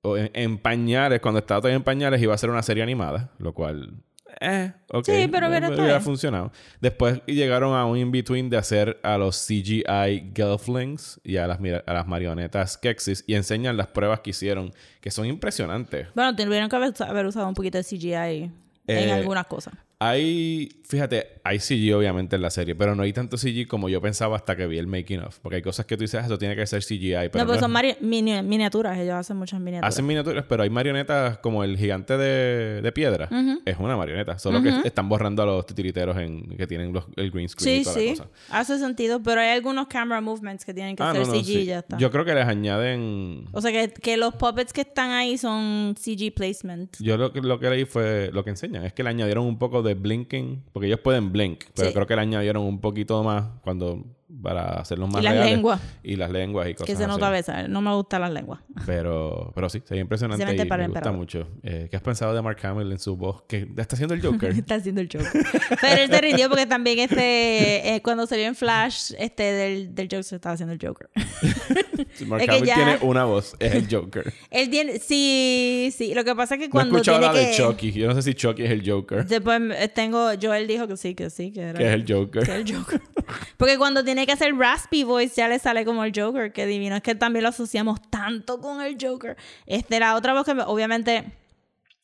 en, 0.03 0.29
en 0.33 0.57
pañales, 0.59 1.19
cuando 1.19 1.39
estaba 1.39 1.61
todavía 1.61 1.77
en 1.77 1.83
pañales, 1.83 2.21
iba 2.21 2.33
a 2.35 2.37
ser 2.37 2.51
una 2.51 2.61
serie 2.61 2.83
animada, 2.83 3.31
lo 3.39 3.53
cual... 3.53 3.95
Eh, 4.39 4.71
ok. 4.89 5.05
Sí, 5.05 5.27
pero 5.31 5.47
hubiera 5.47 5.99
funcionado. 5.99 6.51
Después 6.79 7.21
llegaron 7.25 7.75
a 7.75 7.85
un 7.85 7.97
in-between 7.97 8.49
de 8.49 8.57
hacer 8.57 8.99
a 9.03 9.17
los 9.17 9.35
CGI 9.45 10.31
Gelflings 10.33 11.19
y 11.23 11.37
a 11.37 11.47
las, 11.47 11.59
a 11.85 11.93
las 11.93 12.07
marionetas 12.07 12.77
Kexis 12.77 13.23
y 13.27 13.35
enseñan 13.35 13.75
las 13.77 13.87
pruebas 13.87 14.21
que 14.21 14.29
hicieron, 14.29 14.71
que 15.01 15.11
son 15.11 15.25
impresionantes. 15.25 16.07
Bueno, 16.15 16.35
tuvieron 16.35 16.69
que 16.69 16.75
haber, 16.75 16.93
haber 17.03 17.25
usado 17.25 17.47
un 17.47 17.55
poquito 17.55 17.77
de 17.77 17.83
CGI 17.83 18.13
en 18.15 18.51
Eh, 18.87 19.11
algunas 19.11 19.47
cosas. 19.47 19.73
Hay, 20.03 20.67
fíjate, 20.83 21.27
hay 21.43 21.59
CG 21.59 21.93
obviamente 21.95 22.35
en 22.35 22.41
la 22.41 22.49
serie, 22.49 22.73
pero 22.73 22.95
no 22.95 23.03
hay 23.03 23.13
tanto 23.13 23.37
CG 23.37 23.67
como 23.67 23.87
yo 23.87 24.01
pensaba 24.01 24.35
hasta 24.35 24.55
que 24.55 24.65
vi 24.65 24.79
el 24.79 24.87
making 24.87 25.19
of. 25.19 25.37
Porque 25.43 25.57
hay 25.57 25.61
cosas 25.61 25.85
que 25.85 25.95
tú 25.95 26.01
dices, 26.01 26.19
"Ah, 26.19 26.25
eso 26.25 26.39
tiene 26.39 26.55
que 26.55 26.65
ser 26.65 26.81
CGI. 26.83 27.29
Pero 27.29 27.45
no, 27.45 27.51
pero 27.51 27.53
no 27.53 27.59
son 27.59 27.85
es- 27.85 28.01
mini- 28.01 28.41
miniaturas, 28.41 28.97
ellos 28.97 29.13
hacen 29.13 29.37
muchas 29.37 29.59
miniaturas. 29.59 29.93
Hacen 29.93 30.07
miniaturas, 30.07 30.43
pero 30.49 30.63
hay 30.63 30.71
marionetas 30.71 31.37
como 31.37 31.63
el 31.63 31.77
gigante 31.77 32.17
de, 32.17 32.81
de 32.81 32.91
piedra. 32.91 33.29
Es 33.63 33.77
una 33.77 33.95
marioneta. 33.95 34.39
Solo 34.39 34.63
que 34.63 34.69
están 34.87 35.07
borrando 35.07 35.43
a 35.43 35.45
los 35.45 35.67
titiriteros 35.67 36.17
en, 36.17 36.57
que 36.57 36.65
tienen 36.65 36.91
los- 36.93 37.05
el 37.15 37.29
green 37.29 37.47
screen 37.47 37.75
y 37.75 37.77
Sí, 37.79 37.83
toda 37.83 37.95
sí, 37.99 38.05
la 38.07 38.11
cosa. 38.15 38.29
hace 38.49 38.79
sentido, 38.79 39.21
pero 39.21 39.39
hay 39.41 39.49
algunos 39.49 39.85
camera 39.85 40.19
movements 40.19 40.65
que 40.65 40.73
tienen 40.73 40.95
que 40.95 41.03
Ah, 41.03 41.11
hacer 41.11 41.27
no, 41.27 41.33
no, 41.35 41.43
CG 41.43 41.59
y 41.61 41.65
ya 41.65 41.77
está. 41.79 41.99
Yo 41.99 42.09
creo 42.09 42.25
que 42.25 42.33
les 42.33 42.47
añaden... 42.47 43.45
O 43.51 43.61
sea, 43.61 43.71
que, 43.71 43.93
que 43.93 44.17
los 44.17 44.33
puppets 44.33 44.73
que 44.73 44.81
están 44.81 45.11
ahí 45.11 45.37
son 45.37 45.93
CG 45.95 46.33
placement. 46.33 46.97
Yo 46.99 47.17
lo 47.17 47.31
que, 47.31 47.41
lo 47.41 47.59
que 47.59 47.69
leí 47.69 47.85
fue 47.85 48.31
lo 48.33 48.43
que 48.43 48.49
enseñan. 48.49 48.83
Es 48.83 48.93
que 48.93 49.03
le 49.03 49.09
añadieron 49.11 49.45
un 49.45 49.59
poco 49.59 49.83
de 49.83 49.90
blinking. 49.95 50.63
Porque 50.73 50.87
ellos 50.87 50.99
pueden 50.99 51.31
blink. 51.31 51.63
Pero 51.75 51.89
Sí. 51.89 51.93
creo 51.93 52.07
que 52.07 52.15
le 52.15 52.21
añadieron 52.21 52.63
un 52.63 52.79
poquito 52.79 53.23
más 53.23 53.45
cuando... 53.63 54.03
Para 54.41 54.79
hacerlos 54.79 55.09
más 55.09 55.21
Y 55.21 55.25
las 55.25 55.33
reales. 55.33 55.51
lenguas. 55.53 55.81
Y 56.03 56.15
las 56.15 56.31
lenguas 56.31 56.69
y 56.69 56.73
cosas 56.73 56.87
Que 56.87 56.95
se 56.95 57.03
así. 57.03 57.11
nota 57.11 57.27
a 57.27 57.31
veces. 57.31 57.69
No 57.69 57.81
me 57.81 57.93
gustan 57.93 58.21
las 58.21 58.31
lenguas. 58.31 58.59
Pero, 58.85 59.51
pero 59.53 59.69
sí, 59.69 59.81
se 59.85 59.93
ve 59.95 59.99
impresionante 60.01 60.43
y 60.43 60.65
para 60.65 60.83
me 60.83 60.87
gusta 60.87 60.99
emperador. 60.99 61.13
mucho. 61.19 61.47
Eh, 61.63 61.87
¿Qué 61.89 61.95
has 61.97 62.01
pensado 62.01 62.33
de 62.33 62.41
Mark 62.41 62.57
Hamill 62.65 62.91
en 62.91 62.99
su 62.99 63.15
voz? 63.17 63.43
Que 63.47 63.67
está 63.77 63.95
haciendo 63.95 64.13
el 64.15 64.21
Joker. 64.21 64.51
Está 64.57 64.75
haciendo 64.75 65.01
el 65.01 65.09
Joker. 65.11 65.29
Pero 65.81 66.01
él 66.01 66.09
se 66.09 66.21
rindió 66.21 66.49
porque 66.49 66.65
también 66.65 66.99
este, 66.99 67.95
eh, 67.95 68.01
cuando 68.01 68.25
salió 68.25 68.45
en 68.45 68.55
Flash, 68.55 69.13
este 69.19 69.43
del, 69.43 69.93
del 69.95 70.05
Joker 70.07 70.23
se 70.23 70.35
estaba 70.35 70.53
haciendo 70.53 70.73
el 70.73 70.79
Joker. 70.81 71.09
Mark 72.27 72.41
Es 72.43 72.49
Hamill 72.49 72.65
ya- 72.65 72.75
tiene 72.75 72.97
una 73.01 73.25
voz, 73.25 73.55
es 73.59 73.73
el 73.73 73.87
Joker. 73.89 74.33
Él 74.49 74.69
tiene, 74.69 74.99
sí, 74.99 75.93
sí. 75.95 76.13
Lo 76.13 76.23
que 76.23 76.35
pasa 76.35 76.55
es 76.55 76.59
que 76.61 76.65
No 76.67 76.69
he 76.69 76.71
cuando 76.71 76.95
escuchado 76.97 77.19
tiene 77.19 77.33
que... 77.33 77.51
de 77.51 77.57
Chucky. 77.57 77.91
Yo 77.91 78.07
no 78.07 78.15
sé 78.15 78.21
si 78.21 78.33
Chucky 78.33 78.63
es 78.63 78.71
el 78.71 78.89
Joker. 78.89 79.25
Después 79.25 79.61
eh, 79.75 79.87
tengo, 79.93 80.29
Joel 80.41 80.67
dijo 80.67 80.87
que 80.87 80.97
sí, 80.97 81.15
que 81.15 81.29
sí, 81.29 81.51
que 81.51 81.61
era 81.61 81.79
Que 81.79 81.87
es 81.87 81.93
el 81.93 82.05
Joker. 82.07 82.43
que 82.43 82.51
es 82.51 82.69
el 82.69 82.75
Joker. 82.75 83.01
Porque 83.57 83.77
cuando 83.77 84.03
tiene 84.03 84.20
que 84.25 84.31
hacer 84.33 84.55
raspy 84.55 85.03
voice 85.03 85.35
ya 85.35 85.47
le 85.47 85.59
sale 85.59 85.85
como 85.85 86.03
el 86.03 86.11
Joker, 86.15 86.51
que 86.53 86.65
divino. 86.65 86.95
Es 86.95 87.01
que 87.01 87.15
también 87.15 87.43
lo 87.43 87.49
asociamos 87.49 87.99
tanto 88.09 88.59
con 88.59 88.81
el 88.81 88.97
Joker. 88.99 89.37
Este, 89.65 89.99
la 89.99 90.15
otra 90.15 90.33
voz 90.33 90.45
que 90.45 90.53
me- 90.53 90.63
obviamente 90.63 91.31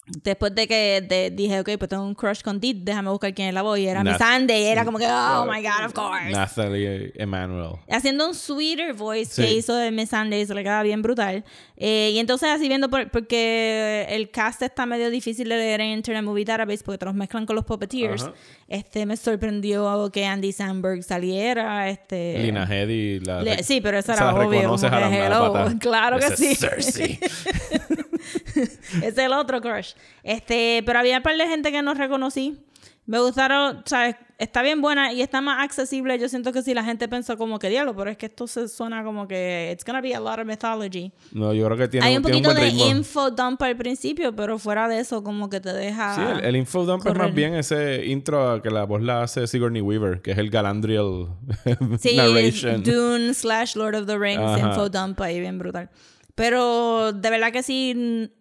después 0.07 0.55
de 0.55 0.67
que 0.67 1.01
de- 1.01 1.29
dije, 1.31 1.59
ok, 1.59 1.69
pues 1.77 1.89
tengo 1.89 2.03
un 2.05 2.15
crush 2.15 2.41
con 2.41 2.59
Dee, 2.59 2.73
déjame 2.75 3.09
buscar 3.09 3.33
quién 3.33 3.49
es 3.49 3.53
la 3.53 3.61
voz. 3.61 3.77
Y 3.79 3.87
era 3.87 4.03
Nath- 4.03 4.13
Miss 4.19 4.27
Sunday. 4.27 4.63
Era 4.65 4.85
como 4.85 4.97
que, 4.97 5.05
oh 5.07 5.45
my 5.45 5.61
God, 5.61 5.85
of 5.85 5.93
course. 5.93 6.29
Nathalie 6.31 7.11
Emanuel. 7.15 7.77
Haciendo 7.89 8.27
un 8.27 8.33
sweeter 8.35 8.93
voice 8.93 9.33
Sí. 9.33 9.41
que 9.41 9.53
hizo 9.55 9.75
de 9.75 9.91
Miss 9.91 10.09
Sunday, 10.09 10.45
se 10.45 10.53
le 10.53 10.63
queda 10.63 10.81
bien 10.83 11.01
brutal. 11.01 11.43
Eh, 11.75 12.11
y 12.13 12.19
entonces 12.19 12.49
así 12.49 12.67
viendo, 12.67 12.89
por- 12.89 13.09
porque 13.11 14.05
el 14.09 14.31
cast 14.31 14.61
está 14.63 14.85
medio 14.85 15.09
difícil 15.09 15.49
de 15.49 15.57
leer 15.57 15.81
en 15.81 15.89
Internet 15.91 16.23
Movie 16.23 16.45
Database 16.45 16.83
porque 16.83 16.97
te 16.97 17.05
los 17.05 17.13
mezclan 17.13 17.45
con 17.45 17.55
los 17.55 17.65
puppeteers. 17.65 18.23
Ajá. 18.23 18.33
Este, 18.67 19.05
me 19.05 19.15
sorprendió 19.17 20.09
que 20.11 20.25
Andy 20.25 20.51
Samberg 20.51 21.03
saliera. 21.03 21.89
Este, 21.89 22.39
Lina 22.39 22.63
Headey. 22.69 23.19
La, 23.19 23.41
Le- 23.41 23.63
sí, 23.63 23.79
pero 23.81 23.97
eso 23.99 24.11
era 24.13 24.33
obvio. 24.33 24.63
como 24.69 24.77
que 24.79 24.87
hello. 24.87 25.53
Claro 25.79 26.17
que 26.19 26.35
sí. 26.35 27.19
es 29.03 29.17
el 29.17 29.33
otro 29.33 29.61
crush. 29.61 29.93
Este, 30.23 30.83
pero 30.85 30.99
había 30.99 31.17
un 31.17 31.23
par 31.23 31.37
de 31.37 31.47
gente 31.47 31.71
que 31.71 31.81
no 31.81 31.93
reconocí. 31.93 32.57
Me 33.05 33.19
gustaron, 33.19 33.83
¿sabes? 33.85 34.17
Está 34.37 34.61
bien 34.61 34.81
buena 34.81 35.13
y 35.13 35.21
está 35.21 35.39
más 35.39 35.63
accesible. 35.63 36.19
Yo 36.19 36.27
siento 36.27 36.51
que 36.51 36.61
si 36.61 36.73
la 36.73 36.83
gente 36.83 37.07
pensó 37.07 37.37
como 37.37 37.57
que 37.57 37.69
diablo, 37.69 37.95
pero 37.95 38.11
es 38.11 38.17
que 38.17 38.25
esto 38.25 38.45
se 38.47 38.67
suena 38.67 39.01
como 39.03 39.27
que 39.29 39.69
it's 39.73 39.85
gonna 39.85 40.01
be 40.01 40.13
a 40.13 40.19
lot 40.19 40.37
of 40.39 40.45
mythology. 40.45 41.11
No, 41.31 41.53
yo 41.53 41.65
creo 41.67 41.77
que 41.77 41.87
tiene, 41.87 42.05
Hay 42.05 42.17
un 42.17 42.21
poquito 42.21 42.49
buen 42.49 42.57
de 42.57 42.69
ritmo. 42.69 42.85
info 42.89 43.31
dump 43.31 43.61
al 43.63 43.77
principio, 43.77 44.35
pero 44.35 44.59
fuera 44.59 44.89
de 44.89 44.99
eso, 44.99 45.23
como 45.23 45.49
que 45.49 45.61
te 45.61 45.71
deja. 45.71 46.15
Sí, 46.15 46.21
el, 46.21 46.45
el 46.49 46.55
infodump 46.57 46.99
es 47.07 47.13
más 47.13 47.17
correr. 47.17 47.33
bien 47.33 47.55
ese 47.55 48.05
intro 48.07 48.61
que 48.61 48.69
la 48.69 48.83
voz 48.83 49.01
la 49.01 49.23
hace 49.23 49.47
Sigourney 49.47 49.81
Weaver, 49.81 50.21
que 50.21 50.31
es 50.31 50.37
el 50.37 50.49
Galandriel 50.49 51.27
Sí, 51.99 52.17
narration. 52.17 52.83
Dune 52.83 53.33
slash 53.33 53.75
Lord 53.77 53.95
of 53.95 54.05
the 54.05 54.17
Rings, 54.19 54.41
Ajá. 54.43 54.59
info 54.59 54.89
dump 54.89 55.19
ahí 55.21 55.39
bien 55.39 55.57
brutal. 55.57 55.89
Pero 56.37 57.13
de 57.13 57.29
verdad 57.31 57.51
que 57.51 57.63
sí 57.63 58.31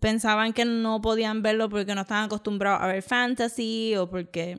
pensaban 0.00 0.54
que 0.54 0.64
no 0.64 1.02
podían 1.02 1.42
verlo 1.42 1.68
porque 1.68 1.94
no 1.94 2.00
estaban 2.00 2.24
acostumbrados 2.24 2.80
a 2.80 2.86
ver 2.86 3.02
fantasy 3.02 3.94
o 3.94 4.08
porque 4.08 4.58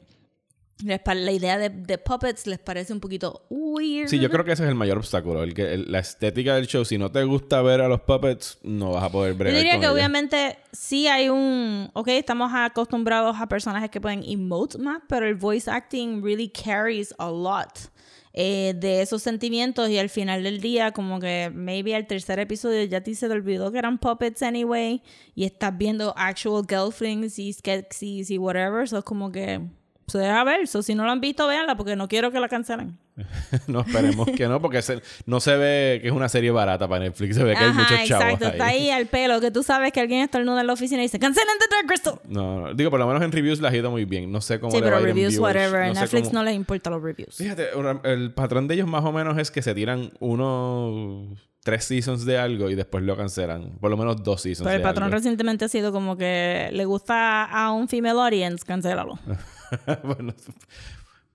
les 0.85 1.01
la 1.05 1.31
idea 1.31 1.57
de, 1.57 1.69
de 1.69 1.97
puppets 1.97 2.45
les 2.45 2.59
parece 2.59 2.93
un 2.93 2.99
poquito 2.99 3.47
weird. 3.49 4.09
Sí, 4.09 4.19
yo 4.19 4.29
creo 4.29 4.45
que 4.45 4.51
ese 4.51 4.61
es 4.63 4.69
el 4.69 4.75
mayor 4.75 4.99
obstáculo. 4.99 5.41
El 5.41 5.55
que, 5.55 5.73
el- 5.73 5.91
la 5.91 5.97
estética 5.99 6.53
del 6.55 6.67
show, 6.67 6.85
si 6.85 6.99
no 6.99 7.11
te 7.11 7.23
gusta 7.23 7.63
ver 7.63 7.81
a 7.81 7.87
los 7.87 8.01
puppets, 8.01 8.59
no 8.61 8.91
vas 8.91 9.03
a 9.05 9.09
poder 9.09 9.33
Yo 9.33 9.39
bregar 9.39 9.57
diría 9.57 9.71
con 9.73 9.81
que 9.81 9.85
ella. 9.87 9.93
obviamente 9.93 10.57
sí 10.71 11.07
hay 11.07 11.29
un... 11.29 11.89
Ok, 11.93 12.09
estamos 12.09 12.51
acostumbrados 12.53 13.35
a 13.39 13.47
personajes 13.47 13.89
que 13.89 13.99
pueden 14.01 14.23
emote 14.23 14.77
más, 14.77 15.01
pero 15.09 15.25
el 15.27 15.33
voice 15.35 15.69
acting 15.71 16.21
really 16.23 16.47
carries 16.47 17.11
a 17.17 17.31
lot 17.31 17.89
eh, 18.33 18.73
de 18.75 19.01
esos 19.01 19.21
sentimientos 19.21 19.89
y 19.89 19.99
al 19.99 20.09
final 20.09 20.43
del 20.43 20.59
día 20.59 20.91
como 20.91 21.19
que 21.19 21.51
maybe 21.53 21.95
al 21.95 22.07
tercer 22.07 22.39
episodio 22.39 22.83
ya 22.83 23.01
te 23.01 23.13
se 23.13 23.27
te 23.27 23.33
olvidó 23.33 23.71
que 23.71 23.77
eran 23.77 23.99
puppets 23.99 24.41
anyway 24.41 25.03
y 25.35 25.45
estás 25.45 25.77
viendo 25.77 26.13
actual 26.17 26.65
gelflings 26.67 27.37
y 27.37 27.53
skeksis 27.53 28.31
y 28.31 28.37
whatever, 28.39 28.89
so 28.89 29.03
como 29.03 29.31
que 29.31 29.61
se 30.07 30.17
deja 30.17 30.43
ver. 30.43 30.67
So, 30.67 30.81
si 30.83 30.95
no 30.95 31.05
lo 31.05 31.11
han 31.11 31.21
visto, 31.21 31.47
véanla 31.47 31.75
porque 31.77 31.95
no 31.95 32.07
quiero 32.07 32.31
que 32.31 32.39
la 32.39 32.49
cancelen. 32.49 32.97
no, 33.67 33.81
esperemos 33.81 34.27
que 34.35 34.47
no, 34.47 34.59
porque 34.61 34.81
se- 34.81 35.01
no 35.27 35.39
se 35.39 35.55
ve 35.55 35.99
que 36.01 36.07
es 36.07 36.13
una 36.13 36.27
serie 36.29 36.49
barata 36.51 36.87
para 36.87 37.03
Netflix. 37.05 37.35
Se 37.35 37.43
ve 37.43 37.53
que 37.55 37.63
hay 37.63 37.71
muchos 37.73 38.03
chavos 38.05 38.23
exacto. 38.25 38.47
Está 38.47 38.65
ahí 38.67 38.89
al 38.89 39.05
pelo 39.05 39.39
que 39.39 39.51
tú 39.51 39.61
sabes 39.63 39.91
que 39.93 39.99
alguien 40.01 40.21
estornuda 40.21 40.61
en 40.61 40.67
la 40.67 40.73
oficina 40.73 41.01
y 41.01 41.05
dice 41.05 41.19
¡Cancelen 41.19 41.55
The 41.59 41.65
Dark 41.75 41.87
Crystal! 41.87 42.19
No, 42.27 42.61
no, 42.61 42.73
digo, 42.73 42.89
por 42.89 42.99
lo 42.99 43.05
menos 43.07 43.21
en 43.21 43.31
reviews 43.31 43.59
las 43.61 43.71
ha 43.71 43.77
ido 43.77 43.91
muy 43.91 44.05
bien. 44.05 44.31
No 44.31 44.41
sé 44.41 44.59
cómo 44.59 44.71
Sí, 44.71 44.77
le 44.77 44.83
pero 44.83 44.95
va 44.95 45.01
en 45.01 45.05
reviews, 45.07 45.33
viewers. 45.33 45.55
whatever. 45.55 45.87
No 45.93 46.01
Netflix 46.01 46.27
cómo- 46.29 46.39
no 46.39 46.43
les 46.45 46.55
importa 46.55 46.89
los 46.89 47.03
reviews. 47.03 47.35
Fíjate, 47.35 47.67
el 48.05 48.33
patrón 48.33 48.67
de 48.67 48.73
ellos 48.75 48.87
más 48.87 49.05
o 49.05 49.11
menos 49.11 49.37
es 49.37 49.51
que 49.51 49.61
se 49.61 49.75
tiran 49.75 50.11
uno, 50.19 51.27
tres 51.63 51.85
seasons 51.85 52.25
de 52.25 52.37
algo 52.39 52.69
y 52.71 52.75
después 52.75 53.03
lo 53.03 53.15
cancelan. 53.15 53.77
Por 53.79 53.91
lo 53.91 53.97
menos 53.97 54.23
dos 54.23 54.41
seasons 54.41 54.65
Pero 54.65 54.75
el 54.77 54.81
de 54.81 54.87
patrón 54.87 55.03
algo. 55.05 55.15
recientemente 55.17 55.65
ha 55.65 55.69
sido 55.69 55.91
como 55.91 56.17
que 56.17 56.69
le 56.73 56.85
gusta 56.85 57.43
a 57.45 57.71
un 57.71 57.87
female 57.87 58.19
audience, 58.19 58.65
cancélalo. 58.65 59.19
bueno, 60.03 60.33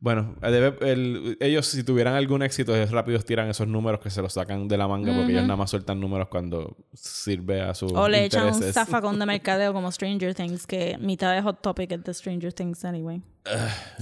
bueno, 0.00 0.36
el- 0.42 1.36
ellos 1.40 1.66
si 1.66 1.82
tuvieran 1.82 2.14
algún 2.14 2.42
éxito, 2.42 2.74
ellos 2.76 2.92
rápidos 2.92 3.24
tiran 3.24 3.48
esos 3.50 3.66
números 3.66 4.00
que 4.00 4.10
se 4.10 4.22
los 4.22 4.32
sacan 4.32 4.68
de 4.68 4.76
la 4.76 4.86
manga 4.86 5.12
porque 5.16 5.32
ellos 5.32 5.42
nada 5.42 5.56
más 5.56 5.70
sueltan 5.70 5.98
números 5.98 6.28
cuando 6.28 6.76
sirve 6.94 7.60
a 7.62 7.74
sus 7.74 7.92
O 7.92 8.08
le 8.08 8.24
echan 8.26 8.46
un 8.46 8.62
zafacón 8.62 9.18
de 9.18 9.26
mercadeo 9.34 9.72
como 9.72 9.90
Stranger 9.90 10.34
Things, 10.34 10.66
que 10.68 10.96
mitad 10.98 11.34
de 11.34 11.42
Hot 11.42 11.60
Topic 11.62 11.90
es 11.90 12.04
de 12.04 12.14
Stranger 12.14 12.52
Things 12.52 12.84
anyway. 12.84 13.20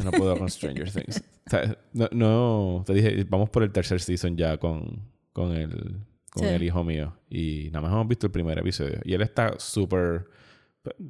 No 0.04 0.10
puedo 0.12 0.36
con 0.36 0.50
Stranger 0.50 0.90
Things. 0.90 1.22
O 1.46 1.48
sea, 1.48 1.78
no, 1.92 2.08
no, 2.10 2.82
te 2.84 2.92
dije, 2.92 3.24
vamos 3.30 3.48
por 3.50 3.62
el 3.62 3.70
tercer 3.70 4.00
season 4.00 4.36
ya 4.36 4.58
con, 4.58 5.00
con, 5.32 5.52
el, 5.52 5.70
con 6.32 6.42
Sí. 6.42 6.48
el 6.48 6.60
hijo 6.64 6.82
mío. 6.82 7.16
Y 7.30 7.66
nada 7.72 7.82
más 7.82 7.92
hemos 7.92 8.08
visto 8.08 8.26
el 8.26 8.32
primer 8.32 8.58
episodio. 8.58 8.98
Y 9.04 9.14
él 9.14 9.22
está 9.22 9.54
súper... 9.60 10.26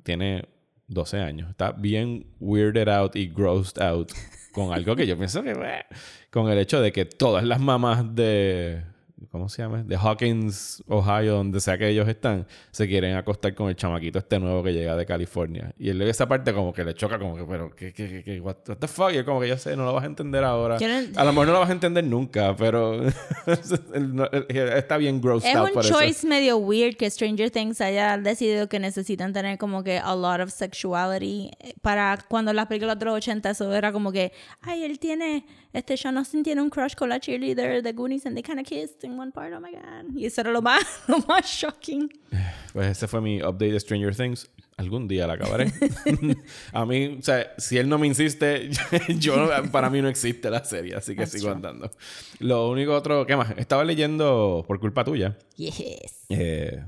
Tiene 0.02 0.44
12 0.88 1.20
años. 1.20 1.50
Está 1.50 1.72
bien 1.72 2.26
weirded 2.40 2.88
out 2.88 3.16
y 3.16 3.28
grossed 3.28 3.82
out 3.82 4.12
con 4.52 4.72
algo 4.72 4.96
que 4.96 5.06
yo 5.06 5.16
pienso 5.16 5.42
que... 5.42 5.52
Con 6.30 6.50
el 6.50 6.58
hecho 6.58 6.82
de 6.82 6.92
que 6.92 7.06
todas 7.06 7.44
las 7.44 7.60
mamás 7.60 8.14
de... 8.14 8.82
¿Cómo 9.30 9.48
se 9.48 9.62
llama? 9.62 9.82
De 9.82 9.96
Hawkins, 9.96 10.82
Ohio, 10.88 11.36
donde 11.36 11.58
sea 11.60 11.78
que 11.78 11.88
ellos 11.88 12.06
están, 12.06 12.46
se 12.70 12.86
quieren 12.86 13.16
acostar 13.16 13.54
con 13.54 13.70
el 13.70 13.74
chamaquito 13.76 14.18
este 14.18 14.38
nuevo 14.38 14.62
que 14.62 14.74
llega 14.74 14.94
de 14.94 15.06
California. 15.06 15.72
Y 15.78 15.88
él 15.88 16.02
esa 16.02 16.28
parte 16.28 16.52
como 16.52 16.72
que 16.74 16.84
le 16.84 16.92
choca, 16.94 17.18
como 17.18 17.34
que, 17.34 17.44
pero, 17.44 17.74
¿qué, 17.74 17.94
qué, 17.94 18.08
qué, 18.08 18.22
qué? 18.22 18.40
What, 18.42 18.56
what 18.68 18.76
the 18.76 18.86
fuck? 18.86 19.12
Y 19.12 19.16
él 19.16 19.24
como 19.24 19.40
que 19.40 19.48
yo 19.48 19.56
sé, 19.56 19.74
no 19.74 19.86
lo 19.86 19.94
vas 19.94 20.04
a 20.04 20.06
entender 20.06 20.44
ahora. 20.44 20.78
No- 20.78 21.18
A 21.20 21.24
lo 21.24 21.32
mejor 21.32 21.46
no 21.46 21.52
lo 21.54 21.60
vas 21.60 21.70
a 21.70 21.72
entender 21.72 22.04
nunca, 22.04 22.54
pero 22.56 23.00
está 24.76 24.96
bien 24.96 25.20
grossed 25.20 25.48
Es 25.48 25.56
out 25.56 25.68
un 25.68 25.74
por 25.74 25.84
choice 25.84 26.10
eso. 26.18 26.26
medio 26.28 26.58
weird 26.58 26.96
que 26.96 27.08
Stranger 27.10 27.50
Things 27.50 27.80
haya 27.80 28.18
decidido 28.18 28.68
que 28.68 28.78
necesitan 28.78 29.32
tener 29.32 29.58
como 29.58 29.82
que 29.82 29.98
a 29.98 30.14
lot 30.14 30.40
of 30.40 30.50
sexuality. 30.52 31.50
Eh, 31.60 31.74
Para 31.80 32.18
cuando 32.28 32.52
las 32.52 32.66
películas 32.66 32.98
de 32.98 33.04
los 33.06 33.14
80 33.16 33.50
eso 33.50 33.72
era 33.72 33.92
como 33.92 34.12
que, 34.12 34.32
ay, 34.60 34.84
él 34.84 34.98
tiene, 34.98 35.46
este 35.72 35.96
Sean 35.96 36.18
Austin 36.18 36.42
tiene 36.42 36.60
un 36.62 36.70
crush 36.70 36.94
con 36.94 37.08
la 37.08 37.18
cheerleader 37.20 37.82
de 37.82 37.92
Goonies 37.92 38.26
and 38.26 38.34
they 38.36 38.42
kind 38.42 38.58
of 38.60 38.66
kissed 38.66 39.04
in 39.06 39.18
one 39.18 39.32
part, 39.32 39.52
oh 39.54 39.60
my 39.60 39.70
god. 39.72 40.14
Y 40.16 40.26
eso 40.26 40.40
era 40.42 40.50
lo 40.50 40.60
más, 40.60 40.82
lo 41.08 41.18
más 41.20 41.46
shocking. 41.46 42.08
Pues 42.72 42.88
ese 42.88 43.06
fue 43.08 43.20
mi 43.20 43.40
update 43.40 43.72
de 43.72 43.80
Stranger 43.80 44.14
Things. 44.14 44.50
Algún 44.76 45.08
día 45.08 45.26
la 45.26 45.34
acabaré. 45.34 45.72
a 46.72 46.84
mí, 46.84 47.16
o 47.18 47.22
sea, 47.22 47.54
si 47.56 47.78
él 47.78 47.88
no 47.88 47.96
me 47.96 48.06
insiste, 48.06 48.68
yo 49.18 49.48
para 49.72 49.88
mí 49.88 50.02
no 50.02 50.08
existe 50.08 50.50
la 50.50 50.62
serie, 50.64 50.94
así 50.94 51.12
que 51.12 51.22
That's 51.22 51.32
sigo 51.32 51.44
true. 51.44 51.54
andando. 51.54 51.90
Lo 52.40 52.68
único 52.68 52.94
otro, 52.94 53.24
¿qué 53.24 53.36
más? 53.36 53.52
Estaba 53.56 53.84
leyendo 53.84 54.64
por 54.68 54.78
culpa 54.78 55.02
tuya. 55.02 55.38
Yes. 55.56 56.26
eh, 56.28 56.84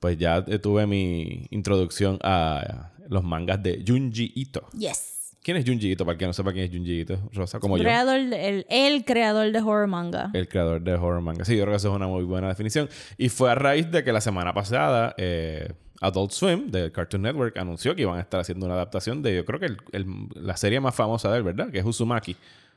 pues 0.00 0.16
ya 0.16 0.42
tuve 0.42 0.86
mi 0.86 1.46
introducción 1.50 2.18
a 2.22 2.92
los 3.08 3.22
mangas 3.24 3.62
de 3.62 3.84
Junji 3.86 4.32
Ito. 4.34 4.66
Yes. 4.72 5.17
¿Quién 5.48 5.56
es 5.56 5.64
Junji 5.66 5.92
Ito? 5.92 6.04
Para 6.04 6.12
el 6.12 6.18
que 6.18 6.26
no 6.26 6.34
sepa 6.34 6.52
quién 6.52 6.66
es 6.66 6.70
Junji 6.70 7.00
Ito, 7.00 7.30
Rosa, 7.32 7.58
como 7.58 7.78
yo. 7.78 7.82
Creador, 7.82 8.20
de- 8.28 8.48
el, 8.50 8.66
el 8.68 9.02
creador 9.06 9.50
de 9.50 9.58
horror 9.60 9.86
manga. 9.86 10.30
El 10.34 10.46
creador 10.46 10.82
de 10.82 10.92
horror 10.92 11.22
manga. 11.22 11.46
Sí, 11.46 11.56
yo 11.56 11.62
creo 11.62 11.72
que 11.72 11.78
eso 11.78 11.88
es 11.88 11.94
una 11.96 12.06
muy 12.06 12.22
buena 12.24 12.48
definición. 12.48 12.86
Y 13.16 13.30
fue 13.30 13.50
a 13.50 13.54
raíz 13.54 13.90
de 13.90 14.04
que 14.04 14.12
la 14.12 14.20
semana 14.20 14.52
pasada 14.52 15.14
eh, 15.16 15.72
Adult 16.02 16.32
Swim 16.32 16.70
del 16.70 16.92
Cartoon 16.92 17.22
Network 17.22 17.56
anunció 17.56 17.96
que 17.96 18.02
iban 18.02 18.18
a 18.18 18.20
estar 18.20 18.40
haciendo 18.40 18.66
una 18.66 18.74
adaptación 18.74 19.22
de, 19.22 19.36
yo 19.36 19.46
creo 19.46 19.58
que 19.58 19.64
el- 19.66 19.78
el- 19.92 20.06
la 20.34 20.54
serie 20.58 20.80
más 20.80 20.94
famosa 20.94 21.30
de 21.32 21.38
él, 21.38 21.44
¿verdad? 21.44 21.70
Que 21.70 21.78
es 21.78 21.84
Uzumaki. 21.86 22.36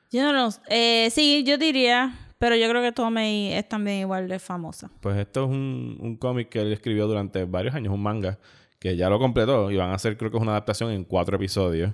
Yo 0.09 0.23
no 0.23 0.31
lo 0.31 0.49
eh, 0.69 1.09
Sí, 1.11 1.43
yo 1.45 1.57
diría, 1.57 2.17
pero 2.39 2.55
yo 2.55 2.69
creo 2.69 2.81
que 2.81 2.93
Tomei 2.93 3.51
es 3.51 3.67
también 3.67 3.97
igual 3.97 4.29
de 4.29 4.39
famosa. 4.39 4.89
Pues 5.01 5.17
esto 5.17 5.43
es 5.43 5.49
un, 5.49 5.97
un 5.99 6.15
cómic 6.15 6.47
que 6.47 6.61
él 6.61 6.71
escribió 6.71 7.05
durante 7.05 7.43
varios 7.43 7.75
años, 7.75 7.93
un 7.93 8.01
manga, 8.01 8.39
que 8.79 8.95
ya 8.95 9.09
lo 9.09 9.19
completó 9.19 9.69
y 9.71 9.75
van 9.75 9.89
a 9.89 9.95
hacer, 9.95 10.15
creo 10.15 10.31
que 10.31 10.37
es 10.37 10.41
una 10.41 10.51
adaptación 10.53 10.89
en 10.91 11.03
cuatro 11.03 11.35
episodios 11.35 11.91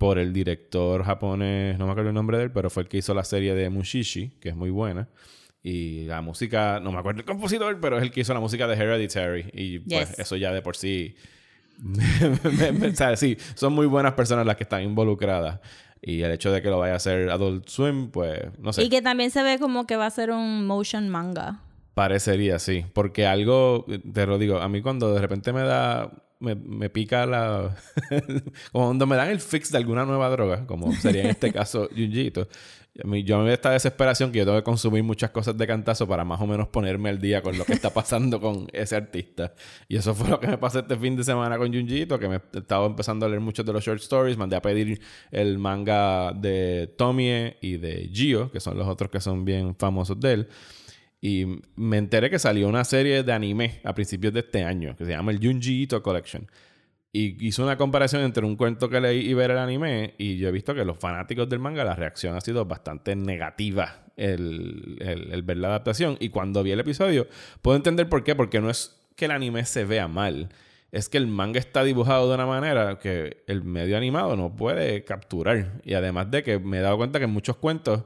por 0.00 0.18
el 0.18 0.32
director 0.32 1.04
japonés, 1.04 1.78
no 1.78 1.84
me 1.84 1.92
acuerdo 1.92 2.08
el 2.08 2.14
nombre 2.14 2.38
de 2.38 2.44
él, 2.44 2.50
pero 2.50 2.70
fue 2.70 2.84
el 2.84 2.88
que 2.88 2.96
hizo 2.96 3.12
la 3.12 3.22
serie 3.22 3.54
de 3.54 3.68
Mushishi, 3.68 4.30
que 4.40 4.48
es 4.48 4.56
muy 4.56 4.70
buena. 4.70 5.10
Y 5.62 6.06
la 6.06 6.22
música, 6.22 6.80
no 6.80 6.90
me 6.90 6.98
acuerdo 6.98 7.20
el 7.20 7.26
compositor, 7.26 7.78
pero 7.82 7.98
es 7.98 8.02
el 8.04 8.10
que 8.10 8.20
hizo 8.22 8.32
la 8.32 8.40
música 8.40 8.66
de 8.66 8.76
Hereditary. 8.76 9.50
Y 9.52 9.80
pues 9.80 10.08
Yes. 10.08 10.18
eso 10.20 10.36
ya 10.36 10.52
de 10.54 10.62
por 10.62 10.74
sí. 10.74 11.16
o 11.84 12.96
sea, 12.96 13.14
sí, 13.14 13.36
son 13.54 13.74
muy 13.74 13.84
buenas 13.86 14.14
personas 14.14 14.46
las 14.46 14.56
que 14.56 14.62
están 14.62 14.82
involucradas. 14.82 15.60
Y 16.00 16.22
el 16.22 16.30
hecho 16.32 16.50
de 16.50 16.62
que 16.62 16.70
lo 16.70 16.78
vaya 16.78 16.94
a 16.94 16.96
hacer 16.96 17.28
Adult 17.28 17.68
Swim, 17.68 18.10
pues 18.10 18.40
no 18.58 18.72
sé. 18.72 18.82
Y 18.84 18.88
que 18.88 19.02
también 19.02 19.30
se 19.30 19.42
ve 19.42 19.58
como 19.58 19.86
que 19.86 19.96
va 19.96 20.06
a 20.06 20.10
ser 20.10 20.30
un 20.30 20.66
motion 20.66 21.10
manga. 21.10 21.60
Parecería, 21.92 22.58
sí. 22.58 22.86
Porque 22.94 23.26
algo, 23.26 23.84
te 24.14 24.24
lo 24.24 24.38
digo, 24.38 24.60
a 24.60 24.68
mí 24.70 24.80
cuando 24.80 25.12
de 25.12 25.20
repente 25.20 25.52
me 25.52 25.60
da, 25.60 26.10
me, 26.40 26.54
me 26.54 26.90
pica 26.90 27.26
la... 27.26 27.76
como 28.72 28.86
cuando 28.86 29.06
me 29.06 29.16
dan 29.16 29.28
el 29.28 29.40
fix 29.40 29.70
de 29.70 29.78
alguna 29.78 30.04
nueva 30.04 30.28
droga, 30.30 30.66
como 30.66 30.92
sería 30.92 31.22
en 31.22 31.30
este 31.30 31.52
caso 31.52 31.88
mí- 33.04 33.22
yo 33.24 33.38
me 33.38 33.52
esta 33.52 33.70
desesperación 33.70 34.32
que 34.32 34.38
yo 34.38 34.44
tengo 34.44 34.58
que 34.58 34.64
consumir 34.64 35.02
muchas 35.04 35.30
cosas 35.30 35.56
de 35.56 35.66
cantazo 35.66 36.08
para 36.08 36.24
más 36.24 36.40
o 36.40 36.46
menos 36.46 36.68
ponerme 36.68 37.08
al 37.08 37.20
día 37.20 37.40
con 37.42 37.56
lo 37.56 37.64
que 37.64 37.72
está 37.74 37.90
pasando 37.94 38.40
con 38.40 38.66
ese 38.72 38.96
artista. 38.96 39.54
Y 39.88 39.96
eso 39.96 40.14
fue 40.14 40.28
lo 40.28 40.40
que 40.40 40.48
me 40.48 40.58
pasó 40.58 40.80
este 40.80 40.96
fin 40.96 41.16
de 41.16 41.24
semana 41.24 41.56
con 41.58 41.72
Junjito, 41.72 42.18
que 42.18 42.28
me 42.28 42.40
estaba 42.52 42.86
empezando 42.86 43.26
a 43.26 43.28
leer 43.28 43.40
muchos 43.40 43.64
de 43.64 43.72
los 43.72 43.84
short 43.84 44.00
stories, 44.00 44.36
mandé 44.36 44.56
a 44.56 44.62
pedir 44.62 45.00
el 45.30 45.58
manga 45.58 46.32
de 46.32 46.92
Tomie 46.98 47.56
y 47.60 47.76
de 47.76 48.10
Gio, 48.12 48.50
que 48.50 48.60
son 48.60 48.76
los 48.76 48.88
otros 48.88 49.10
que 49.10 49.20
son 49.20 49.44
bien 49.44 49.76
famosos 49.76 50.18
de 50.18 50.32
él. 50.32 50.48
Y 51.20 51.60
me 51.76 51.98
enteré 51.98 52.30
que 52.30 52.38
salió 52.38 52.68
una 52.68 52.84
serie 52.84 53.22
de 53.22 53.32
anime 53.32 53.80
a 53.84 53.94
principios 53.94 54.32
de 54.32 54.40
este 54.40 54.64
año 54.64 54.96
que 54.96 55.04
se 55.04 55.10
llama 55.10 55.32
el 55.32 55.38
Junji 55.38 55.82
Ito 55.82 56.02
Collection. 56.02 56.50
Y 57.12 57.44
hizo 57.44 57.64
una 57.64 57.76
comparación 57.76 58.22
entre 58.22 58.46
un 58.46 58.56
cuento 58.56 58.88
que 58.88 59.00
leí 59.00 59.28
y 59.28 59.34
ver 59.34 59.50
el 59.50 59.58
anime. 59.58 60.14
Y 60.16 60.38
yo 60.38 60.48
he 60.48 60.52
visto 60.52 60.74
que 60.74 60.84
los 60.84 60.96
fanáticos 60.96 61.48
del 61.48 61.58
manga, 61.58 61.84
la 61.84 61.96
reacción 61.96 62.36
ha 62.36 62.40
sido 62.40 62.64
bastante 62.64 63.16
negativa 63.16 64.06
el, 64.16 64.96
el, 65.00 65.32
el 65.32 65.42
ver 65.42 65.56
la 65.56 65.68
adaptación. 65.68 66.16
Y 66.20 66.28
cuando 66.28 66.62
vi 66.62 66.70
el 66.70 66.80
episodio, 66.80 67.26
puedo 67.62 67.76
entender 67.76 68.08
por 68.08 68.22
qué. 68.22 68.36
Porque 68.36 68.60
no 68.60 68.70
es 68.70 68.96
que 69.16 69.24
el 69.24 69.32
anime 69.32 69.64
se 69.64 69.84
vea 69.84 70.06
mal. 70.06 70.50
Es 70.92 71.08
que 71.08 71.18
el 71.18 71.26
manga 71.26 71.58
está 71.58 71.82
dibujado 71.82 72.28
de 72.28 72.34
una 72.34 72.46
manera 72.46 72.98
que 72.98 73.42
el 73.46 73.64
medio 73.64 73.96
animado 73.96 74.36
no 74.36 74.54
puede 74.54 75.04
capturar. 75.04 75.80
Y 75.84 75.94
además 75.94 76.30
de 76.30 76.44
que 76.44 76.60
me 76.60 76.78
he 76.78 76.80
dado 76.80 76.96
cuenta 76.96 77.18
que 77.18 77.24
en 77.24 77.32
muchos 77.32 77.56
cuentos 77.56 78.04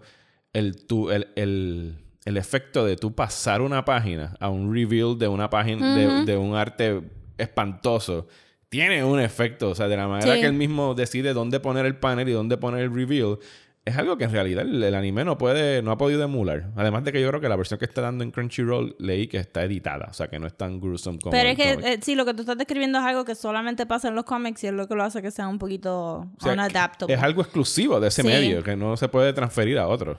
el, 0.54 0.86
tu, 0.86 1.10
el, 1.10 1.28
el, 1.36 2.03
el 2.24 2.36
efecto 2.36 2.84
de 2.86 2.96
tú 2.96 3.14
pasar 3.14 3.60
una 3.62 3.84
página 3.84 4.34
a 4.40 4.48
un 4.48 4.72
reveal 4.74 5.18
de 5.18 5.28
una 5.28 5.50
página, 5.50 5.94
de, 5.94 6.24
de 6.24 6.36
un 6.36 6.54
arte 6.56 7.02
espantoso, 7.38 8.26
tiene 8.68 9.04
un 9.04 9.20
efecto. 9.20 9.70
O 9.70 9.74
sea, 9.74 9.88
de 9.88 9.96
la 9.96 10.08
manera 10.08 10.34
Sí. 10.34 10.40
que 10.40 10.46
él 10.46 10.54
mismo 10.54 10.94
decide 10.94 11.32
dónde 11.34 11.60
poner 11.60 11.86
el 11.86 11.96
panel 11.96 12.28
y 12.28 12.32
dónde 12.32 12.56
poner 12.56 12.80
el 12.84 12.94
reveal. 12.94 13.38
Es 13.86 13.98
algo 13.98 14.16
que 14.16 14.24
en 14.24 14.32
realidad 14.32 14.64
el, 14.66 14.82
el 14.82 14.94
anime 14.94 15.26
no 15.26 15.36
puede, 15.36 15.82
no 15.82 15.90
ha 15.90 15.98
podido 15.98 16.22
emular. 16.24 16.70
Además 16.74 17.04
de 17.04 17.12
que 17.12 17.20
yo 17.20 17.28
creo 17.28 17.42
que 17.42 17.50
la 17.50 17.56
versión 17.56 17.78
que 17.78 17.84
está 17.84 18.00
dando 18.00 18.24
en 18.24 18.30
Crunchyroll 18.30 18.96
leí 18.98 19.26
que 19.26 19.36
está 19.36 19.62
editada. 19.62 20.06
O 20.10 20.14
sea, 20.14 20.28
que 20.28 20.38
no 20.38 20.46
es 20.46 20.56
tan 20.56 20.80
gruesome 20.80 21.18
como 21.18 21.32
Pero 21.32 21.50
es 21.50 21.56
que 21.58 21.72
eh, 21.92 21.98
sí, 22.00 22.14
lo 22.14 22.24
que 22.24 22.32
tú 22.32 22.40
estás 22.40 22.56
describiendo 22.56 22.98
es 22.98 23.04
algo 23.04 23.26
que 23.26 23.34
solamente 23.34 23.84
pasa 23.84 24.08
en 24.08 24.14
los 24.14 24.24
cómics 24.24 24.64
y 24.64 24.68
es 24.68 24.72
lo 24.72 24.88
que 24.88 24.94
lo 24.94 25.04
hace 25.04 25.20
que 25.20 25.30
sea 25.30 25.46
un 25.48 25.58
poquito 25.58 26.20
O 26.20 26.28
sea, 26.40 26.54
unadaptable. 26.54 27.14
Es 27.14 27.22
algo 27.22 27.42
exclusivo 27.42 28.00
de 28.00 28.08
ese 28.08 28.22
Sí. 28.22 28.28
medio 28.28 28.62
que 28.62 28.74
no 28.74 28.96
se 28.96 29.08
puede 29.08 29.34
transferir 29.34 29.78
a 29.78 29.86
otro. 29.86 30.16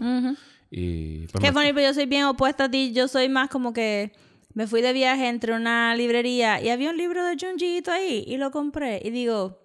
Y 0.71 1.28
pues, 1.28 1.43
Qué 1.43 1.51
funny, 1.51 1.73
pero 1.73 1.88
yo 1.88 1.93
soy 1.93 2.06
bien 2.06 2.25
opuesta 2.25 2.65
a 2.65 2.71
ti. 2.71 2.91
Yo 2.93 3.08
soy 3.08 3.30
más 3.30 3.49
como 3.49 3.73
que 3.73 4.12
me 4.54 4.67
fui 4.67 4.82
de 4.82 4.93
viaje 4.93 5.28
entre 5.28 5.54
una 5.54 5.95
librería 5.95 6.62
y 6.62 6.69
había 6.69 6.89
un 6.89 6.97
libro 6.97 7.25
de 7.25 7.36
Junji 7.39 7.78
Ito 7.78 7.91
ahí 7.91 8.23
y 8.28 8.38
lo 8.38 8.51
compré. 8.51 9.01
Y 9.04 9.12
digo, 9.12 9.60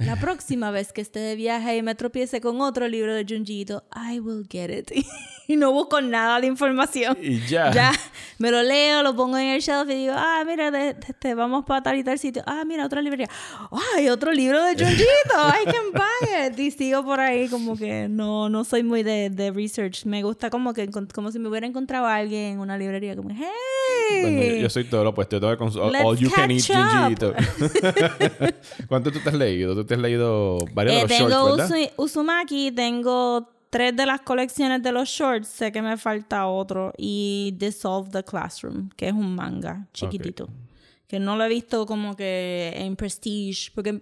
la 0.00 0.16
próxima 0.16 0.70
vez 0.70 0.92
que 0.92 1.00
esté 1.00 1.18
de 1.20 1.36
viaje 1.36 1.76
y 1.76 1.82
me 1.82 1.94
tropiece 1.94 2.40
con 2.40 2.60
otro 2.60 2.88
libro 2.88 3.14
de 3.14 3.24
Junji 3.28 3.60
Ito, 3.62 3.84
I 3.94 4.20
will 4.20 4.46
get 4.50 4.70
it. 4.70 4.90
y 5.48 5.56
no 5.56 5.72
busco 5.72 6.00
nada 6.00 6.40
de 6.40 6.46
información. 6.46 7.16
Y 7.20 7.40
ya. 7.46 7.70
Ya, 7.72 7.92
me 8.38 8.50
lo 8.50 8.62
leo, 8.62 9.02
lo 9.02 9.14
pongo 9.16 9.36
en 9.38 9.48
el 9.48 9.60
shelf 9.60 9.90
y 9.90 9.94
digo, 9.94 10.14
ah, 10.16 10.42
mira, 10.46 10.70
de, 10.70 10.94
de- 11.22 11.34
vamos 11.34 11.64
para 11.64 11.82
tal 11.82 11.98
y 11.98 12.04
tal 12.04 12.18
sitio. 12.18 12.42
Ah, 12.46 12.64
mira, 12.66 12.86
otra 12.86 13.02
librería. 13.02 13.28
Ay, 13.96 14.08
otro 14.08 14.32
libro 14.32 14.62
de 14.64 14.72
Junjito. 14.74 15.04
I 15.34 15.64
can 15.64 15.92
buy 15.92 16.46
it. 16.52 16.58
Y 16.58 16.70
sigo 16.70 17.04
por 17.04 17.20
ahí 17.20 17.48
como 17.48 17.76
que 17.76 18.06
no, 18.08 18.48
no 18.48 18.64
soy 18.64 18.82
muy 18.82 19.02
de, 19.02 19.28
de 19.30 19.50
research. 19.50 20.04
Me 20.06 20.22
gusta 20.22 20.50
como 20.50 20.72
que 20.72 20.88
como 20.90 21.30
si 21.32 21.38
me 21.38 21.48
hubiera 21.48 21.66
encontrado 21.66 22.06
a 22.06 22.16
alguien 22.16 22.54
en 22.54 22.60
una 22.60 22.78
librería. 22.78 23.16
Como, 23.16 23.30
hey. 23.30 24.22
Bueno, 24.22 24.42
yo, 24.42 24.54
yo 24.62 24.70
soy 24.70 24.84
todo 24.84 25.04
lo 25.04 25.10
opuesto. 25.10 25.36
Yo 25.36 25.40
tengo 25.40 25.56
que 25.56 25.64
cons- 25.64 25.76
all, 25.80 25.94
all 26.04 26.16
you 26.16 26.30
can 26.30 26.50
eat 26.50 26.64
catch 26.66 26.76
up. 26.76 27.00
Junjiito. 27.00 27.34
¿Cuánto 28.88 29.10
tú 29.12 29.18
te 29.20 29.28
has 29.28 29.34
leído? 29.34 29.74
Tú 29.90 29.94
has 29.94 30.00
leído 30.00 30.58
varios 30.72 30.94
Eh, 30.94 30.96
de 30.98 31.02
los 31.02 31.10
tengo 31.10 31.30
shorts, 31.30 31.56
¿verdad? 31.70 31.76
Uzu- 31.76 31.92
Uzumaki, 31.96 32.70
tengo 32.72 33.50
tres 33.70 33.96
de 33.96 34.06
las 34.06 34.20
colecciones 34.20 34.82
de 34.82 34.92
los 34.92 35.08
shorts. 35.08 35.48
Sé 35.48 35.72
que 35.72 35.82
me 35.82 35.96
falta 35.96 36.46
otro. 36.46 36.92
Y 36.96 37.54
Dissolve 37.56 38.10
the 38.10 38.22
Classroom, 38.24 38.88
que 38.96 39.08
es 39.08 39.12
un 39.12 39.34
manga 39.34 39.86
chiquitito. 39.92 40.48
Que 41.06 41.18
no 41.18 41.36
lo 41.36 41.44
he 41.44 41.48
visto 41.48 41.86
como 41.86 42.14
que 42.16 42.72
en 42.76 42.94
Prestige. 42.96 43.70
Porque 43.74 44.00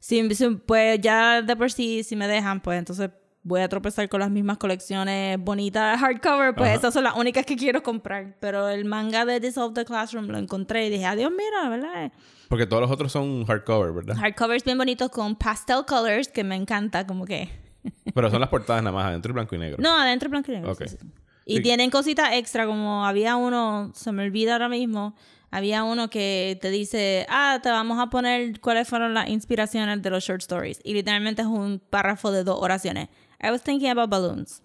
si- 0.00 0.22
pues 0.66 1.00
ya 1.00 1.42
de 1.42 1.54
por 1.56 1.70
sí, 1.70 2.02
si 2.02 2.16
me 2.16 2.26
dejan, 2.28 2.60
pues 2.62 2.78
entonces 2.78 3.10
voy 3.46 3.60
a 3.60 3.68
tropezar 3.68 4.08
con 4.08 4.18
las 4.20 4.30
mismas 4.30 4.58
colecciones 4.58 5.38
bonitas 5.38 5.92
de 5.92 5.98
hardcover. 6.04 6.54
Pues 6.54 6.68
Ajá. 6.70 6.78
esas 6.78 6.94
son 6.94 7.04
las 7.04 7.14
únicas 7.14 7.46
que 7.46 7.54
quiero 7.56 7.82
comprar. 7.82 8.36
Pero 8.40 8.68
el 8.68 8.84
manga 8.84 9.24
de 9.24 9.38
Dissolve 9.38 9.72
the 9.74 9.84
Classroom 9.84 10.26
lo 10.26 10.38
encontré 10.38 10.86
y 10.86 10.90
dije, 10.90 11.04
adiós, 11.06 11.30
mira, 11.30 11.68
¿verdad? 11.68 12.12
Porque 12.48 12.66
todos 12.66 12.82
los 12.82 12.90
otros 12.90 13.12
son 13.12 13.44
hardcover, 13.44 13.92
¿verdad? 13.92 14.16
Hardcovers 14.16 14.64
bien 14.64 14.76
bonitos 14.78 15.10
con 15.10 15.36
pastel 15.36 15.84
colors, 15.86 16.28
que 16.28 16.42
me 16.44 16.56
encanta, 16.56 17.06
como 17.06 17.24
que... 17.24 17.48
Pero 18.14 18.30
son 18.30 18.40
las 18.40 18.50
portadas 18.50 18.82
nada 18.82 18.94
más, 18.94 19.06
adentro 19.06 19.30
y 19.30 19.34
blanco 19.34 19.54
y 19.54 19.58
negro. 19.58 19.76
No, 19.80 19.96
adentro 19.96 20.28
blanco 20.28 20.50
y 20.50 20.56
negro. 20.56 20.72
Ok. 20.72 20.82
sí, 20.86 20.96
sí. 21.00 21.06
Y 21.48 21.56
Sí. 21.58 21.62
tienen 21.62 21.90
cositas 21.90 22.30
extra, 22.32 22.66
como 22.66 23.06
había 23.06 23.36
uno, 23.36 23.92
se 23.94 24.10
me 24.10 24.24
olvida 24.24 24.54
ahora 24.54 24.68
mismo, 24.68 25.14
había 25.52 25.84
uno 25.84 26.10
que 26.10 26.58
te 26.60 26.70
dice, 26.70 27.24
ah, 27.28 27.60
te 27.62 27.70
vamos 27.70 28.00
a 28.00 28.10
poner 28.10 28.58
cuáles 28.60 28.88
fueron 28.88 29.14
las 29.14 29.28
inspiraciones 29.28 30.02
de 30.02 30.10
los 30.10 30.24
short 30.24 30.40
stories. 30.42 30.80
Y 30.82 30.92
literalmente 30.94 31.42
es 31.42 31.48
un 31.48 31.78
párrafo 31.78 32.32
de 32.32 32.42
dos 32.42 32.58
oraciones. 32.60 33.08
I 33.40 33.50
was 33.50 33.62
thinking 33.62 33.90
about 33.90 34.10
balloons. 34.10 34.60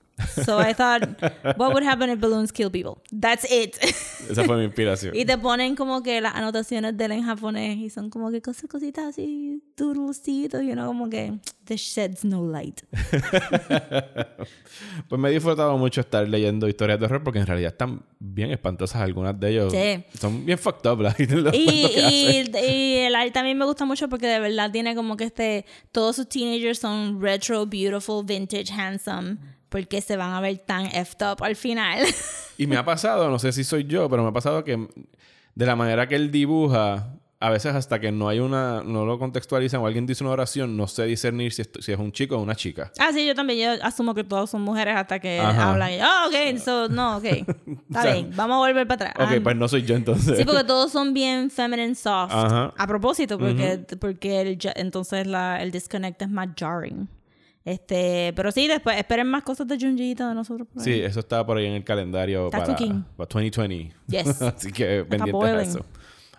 So 0.46 0.60
I 0.60 0.74
thought, 0.74 1.04
what 1.58 1.74
would 1.74 1.84
happen 1.84 2.10
if 2.10 2.20
balloons 2.20 2.52
kill 2.52 2.70
people? 2.72 3.02
That's 3.12 3.46
it. 3.52 3.76
Esa 4.30 4.44
fue 4.44 4.58
mi 4.58 4.64
inspiración. 4.66 5.14
y 5.16 5.26
te 5.26 5.38
ponen 5.38 5.76
como 5.76 6.02
que 6.04 6.22
las 6.22 6.36
anotaciones 6.36 6.98
de 6.98 7.06
él 7.06 7.12
en 7.14 7.24
japonés 7.24 7.78
y 7.78 7.90
son 7.90 8.10
como 8.10 8.32
que 8.32 8.42
cosas, 8.42 8.70
cositas 8.70 9.06
así, 9.06 9.62
doodlecitos, 9.78 10.62
you 10.64 10.74
know, 10.74 10.88
como 10.88 11.10
que, 11.10 11.34
this 11.66 11.82
sheds 11.82 12.24
no 12.26 12.44
light. 12.46 12.82
Pues 15.08 15.20
me 15.20 15.30
he 15.30 15.34
disfrutado 15.34 15.78
mucho 15.78 16.02
estar 16.02 16.28
leyendo 16.28 16.68
historias 16.68 17.00
de 17.00 17.06
horror 17.06 17.24
porque 17.24 17.40
en 17.40 17.46
realidad 17.46 17.72
están 17.72 18.04
bien 18.20 18.52
espantosas 18.52 19.02
algunas 19.02 19.40
de 19.40 19.50
ellos. 19.52 19.72
Sí. 19.72 20.04
Son 20.20 20.46
bien 20.46 20.58
fucked 20.58 20.90
up 20.90 21.02
las- 21.02 21.20
los 21.30 21.54
Y, 21.54 21.86
y, 22.50 22.52
y 22.58 22.96
el 22.98 23.16
arte 23.16 23.32
también 23.32 23.58
me 23.58 23.66
gusta 23.66 23.86
mucho 23.86 24.10
porque 24.10 24.28
de 24.28 24.40
verdad 24.40 24.72
tiene 24.72 24.96
como 24.96 25.18
que 25.18 25.26
este, 25.26 25.66
todos 25.92 26.16
sus 26.16 26.28
teenagers 26.30 26.80
son 26.80 27.22
retro, 27.22 27.66
beautiful, 27.66 28.24
vintage, 28.26 28.72
handsome, 28.72 29.38
porque 29.72 30.02
se 30.02 30.18
van 30.18 30.34
a 30.34 30.42
ver 30.42 30.60
tan 30.60 30.86
effed 30.86 31.26
up 31.26 31.44
al 31.44 31.56
final. 31.56 32.06
Y 32.58 32.68
me 32.68 32.78
ha 32.78 32.86
pasado, 32.86 33.28
no 33.32 33.40
sé 33.40 33.52
si 33.54 33.64
soy 33.64 33.86
yo, 33.86 34.08
pero 34.08 34.22
me 34.22 34.30
ha 34.30 34.34
pasado 34.34 34.64
que 34.64 34.88
de 35.56 35.66
la 35.66 35.76
manera 35.76 36.08
que 36.08 36.14
él 36.16 36.30
dibuja, 36.30 37.16
a 37.40 37.50
veces 37.50 37.74
hasta 37.74 38.00
que 38.00 38.12
no 38.12 38.30
hay 38.30 38.40
una, 38.40 38.84
no 38.84 39.04
lo 39.04 39.18
contextualizan 39.18 39.82
o 39.82 39.88
alguien 39.88 40.06
dice 40.06 40.24
una 40.24 40.34
oración, 40.34 40.78
no 40.78 40.86
sé 40.88 41.06
discernir 41.06 41.52
si, 41.54 41.64
esto- 41.64 41.82
si 41.82 41.92
es 41.92 41.98
un 41.98 42.12
chico 42.12 42.38
o 42.38 42.40
una 42.44 42.54
chica. 42.54 42.92
ah, 43.00 43.10
sí, 43.12 43.26
yo 43.26 43.34
también, 43.34 43.80
yo 43.80 43.84
asumo 43.84 44.14
que 44.14 44.24
todos 44.24 44.52
son 44.52 44.62
mujeres 44.62 44.96
hasta 44.96 45.18
que 45.20 45.40
Ajá. 45.40 45.72
hablan. 45.72 45.92
y, 45.94 45.98
Ah, 46.02 46.26
ok, 46.28 46.60
so, 46.60 46.88
no, 46.88 47.18
ok. 47.18 47.24
Está 47.26 48.00
O 48.00 48.02
sea, 48.04 48.14
bien, 48.14 48.32
vamos 48.36 48.56
a 48.58 48.60
volver 48.60 48.86
para 48.88 49.10
atrás. 49.10 49.28
Ok, 49.28 49.36
Ah, 49.38 49.40
pues 49.44 49.56
no 49.56 49.68
soy 49.68 49.82
yo 49.82 49.96
entonces. 49.96 50.38
Sí, 50.38 50.46
porque 50.46 50.64
todos 50.64 50.92
son 50.92 51.16
bien 51.16 51.50
feminine 51.50 51.96
soft. 51.96 52.32
Ajá. 52.32 52.74
A 52.78 52.86
propósito, 52.86 53.40
porque, 53.40 53.80
porque 54.00 54.42
el, 54.42 54.60
entonces 54.76 55.26
la, 55.26 55.64
el 55.64 55.72
disconnect 55.72 56.22
es 56.22 56.30
más 56.30 56.50
jarring. 56.60 57.08
Este, 57.64 58.34
pero 58.36 58.52
sí, 58.52 58.68
después 58.68 58.98
esperen 58.98 59.28
más 59.28 59.44
cosas 59.44 59.68
de 59.68 59.78
Junjiito 59.80 60.28
de 60.28 60.34
nosotros. 60.34 60.68
por 60.68 60.82
ahí. 60.82 60.86
Sí, 60.86 61.02
eso 61.02 61.20
está 61.20 61.46
por 61.46 61.58
ahí 61.58 61.68
en 61.68 61.74
el 61.74 61.84
calendario 61.84 62.50
para, 62.50 62.66
cooking. 62.66 63.04
para 63.16 63.28
2020. 63.32 63.94
Yes. 64.08 64.42
Así 64.42 64.72
que 64.72 65.06
pendientes 65.08 65.44
a 65.44 65.62
eso. 65.62 65.86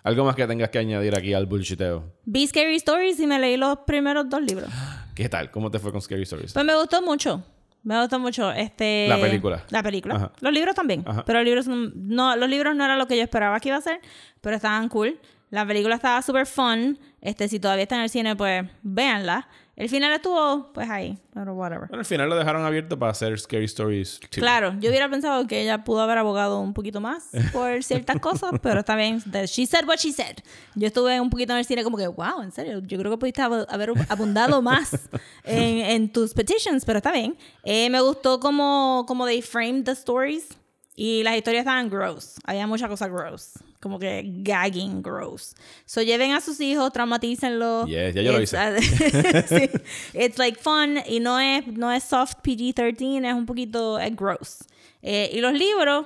Algo 0.03 0.25
más 0.25 0.35
que 0.35 0.45
tengas 0.45 0.69
que 0.69 0.79
añadir 0.79 1.17
aquí 1.17 1.33
al 1.33 1.45
bullshiteo. 1.45 2.03
Vi 2.25 2.45
Scary 2.45 2.75
Stories 2.75 3.19
y 3.21 3.27
me 3.27 3.39
leí 3.39 3.55
los 3.55 3.79
primeros 3.87 4.29
dos 4.29 4.41
libros. 4.41 4.69
¿Qué 5.15 5.29
tal? 5.29 5.49
¿Cómo 5.49 5.71
te 5.71 5.79
fue 5.79 5.93
con 5.93 6.01
Scary 6.01 6.23
Stories? 6.23 6.51
Pues 6.51 6.65
me 6.65 6.75
gustó 6.75 7.01
mucho. 7.01 7.41
Me 7.83 7.99
gustó 8.01 8.19
mucho. 8.19 8.51
Este, 8.51 9.07
La 9.07 9.19
película. 9.19 9.63
La 9.69 9.81
película. 9.81 10.15
Ajá. 10.15 10.31
Los 10.41 10.51
libros 10.51 10.75
también. 10.75 11.03
Ajá. 11.05 11.23
Pero 11.25 11.39
los 11.39 11.45
libros, 11.45 11.67
no, 11.67 12.35
los 12.35 12.49
libros 12.49 12.75
no 12.75 12.83
era 12.83 12.97
lo 12.97 13.07
que 13.07 13.15
yo 13.15 13.23
esperaba 13.23 13.59
que 13.61 13.69
iba 13.69 13.77
a 13.77 13.81
ser, 13.81 14.01
pero 14.41 14.57
estaban 14.57 14.89
cool. 14.89 15.19
La 15.49 15.65
película 15.65 15.95
estaba 15.95 16.21
súper 16.21 16.47
fun. 16.47 16.99
Este, 17.21 17.47
si 17.47 17.59
todavía 17.59 17.83
está 17.83 17.95
en 17.95 18.01
el 18.01 18.09
cine, 18.09 18.35
pues 18.35 18.65
véanla. 18.81 19.47
El 19.75 19.89
final 19.89 20.13
estuvo, 20.13 20.71
pues 20.71 20.87
ahí, 20.87 21.17
pero 21.33 21.55
whatever. 21.55 21.87
Bueno, 21.87 22.01
al 22.01 22.05
final 22.05 22.29
lo 22.29 22.35
dejaron 22.35 22.63
abierto 22.63 22.99
para 22.99 23.11
hacer 23.11 23.39
Scary 23.39 23.65
Stories 23.65 24.19
2. 24.21 24.29
Claro, 24.29 24.75
yo 24.79 24.89
hubiera 24.91 25.09
pensado 25.09 25.47
que 25.47 25.61
ella 25.63 25.83
pudo 25.83 26.01
haber 26.01 26.19
abogado 26.19 26.59
un 26.59 26.75
poquito 26.75 27.01
más 27.01 27.29
por 27.51 27.83
ciertas 27.83 28.19
cosas, 28.19 28.51
pero 28.61 28.81
está 28.81 28.95
bien. 28.95 29.19
She 29.47 29.65
said 29.65 29.87
what 29.87 29.97
she 29.97 30.11
said. 30.11 30.37
Yo 30.75 30.85
estuve 30.85 31.19
un 31.19 31.31
poquito 31.31 31.53
en 31.53 31.59
el 31.59 31.65
cine 31.65 31.83
como 31.83 31.97
que, 31.97 32.07
wow, 32.07 32.43
en 32.43 32.51
serio, 32.51 32.81
yo 32.85 32.99
creo 32.99 33.09
que 33.11 33.17
pudiste 33.17 33.41
ab- 33.41 33.65
haber 33.67 33.93
abundado 34.09 34.61
más 34.61 34.91
en, 35.43 35.79
en 35.79 36.09
tus 36.13 36.35
petitions, 36.35 36.85
pero 36.85 36.97
está 36.97 37.11
bien. 37.11 37.35
Eh, 37.63 37.89
me 37.89 37.99
gustó 37.99 38.39
como, 38.39 39.05
como 39.07 39.25
they 39.25 39.41
framed 39.41 39.85
the 39.85 39.93
stories 39.93 40.49
y 40.95 41.23
las 41.23 41.35
historias 41.35 41.61
estaban 41.61 41.89
gross. 41.89 42.35
Había 42.45 42.67
mucha 42.67 42.87
cosa 42.87 43.07
gross. 43.07 43.53
Como 43.83 43.99
que 43.99 44.23
gagging 44.23 45.01
gross. 45.01 45.55
So 45.85 46.01
lleven 46.01 46.31
a 46.31 46.39
sus 46.39 46.61
hijos, 46.61 46.93
traumatícenlos. 46.93 47.85
Yes, 47.89 48.15
ya 48.15 48.21
yo 48.21 48.31
lo 48.31 48.39
It's, 48.39 48.53
uh, 48.53 48.79
sí. 49.49 49.69
It's 50.13 50.37
like 50.37 50.57
fun 50.57 50.99
y 51.05 51.19
no 51.19 51.37
es, 51.37 51.67
no 51.67 51.91
es 51.91 52.05
soft 52.05 52.37
PG-13, 52.43 53.27
es 53.27 53.33
un 53.33 53.45
poquito 53.45 53.99
es 53.99 54.15
gross. 54.15 54.59
Eh, 55.01 55.31
y 55.33 55.41
los 55.41 55.51
libros 55.51 56.05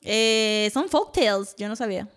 eh, 0.00 0.70
son 0.72 0.88
folk 0.88 1.12
tales, 1.12 1.54
yo 1.58 1.68
no 1.68 1.76
sabía. 1.76 2.08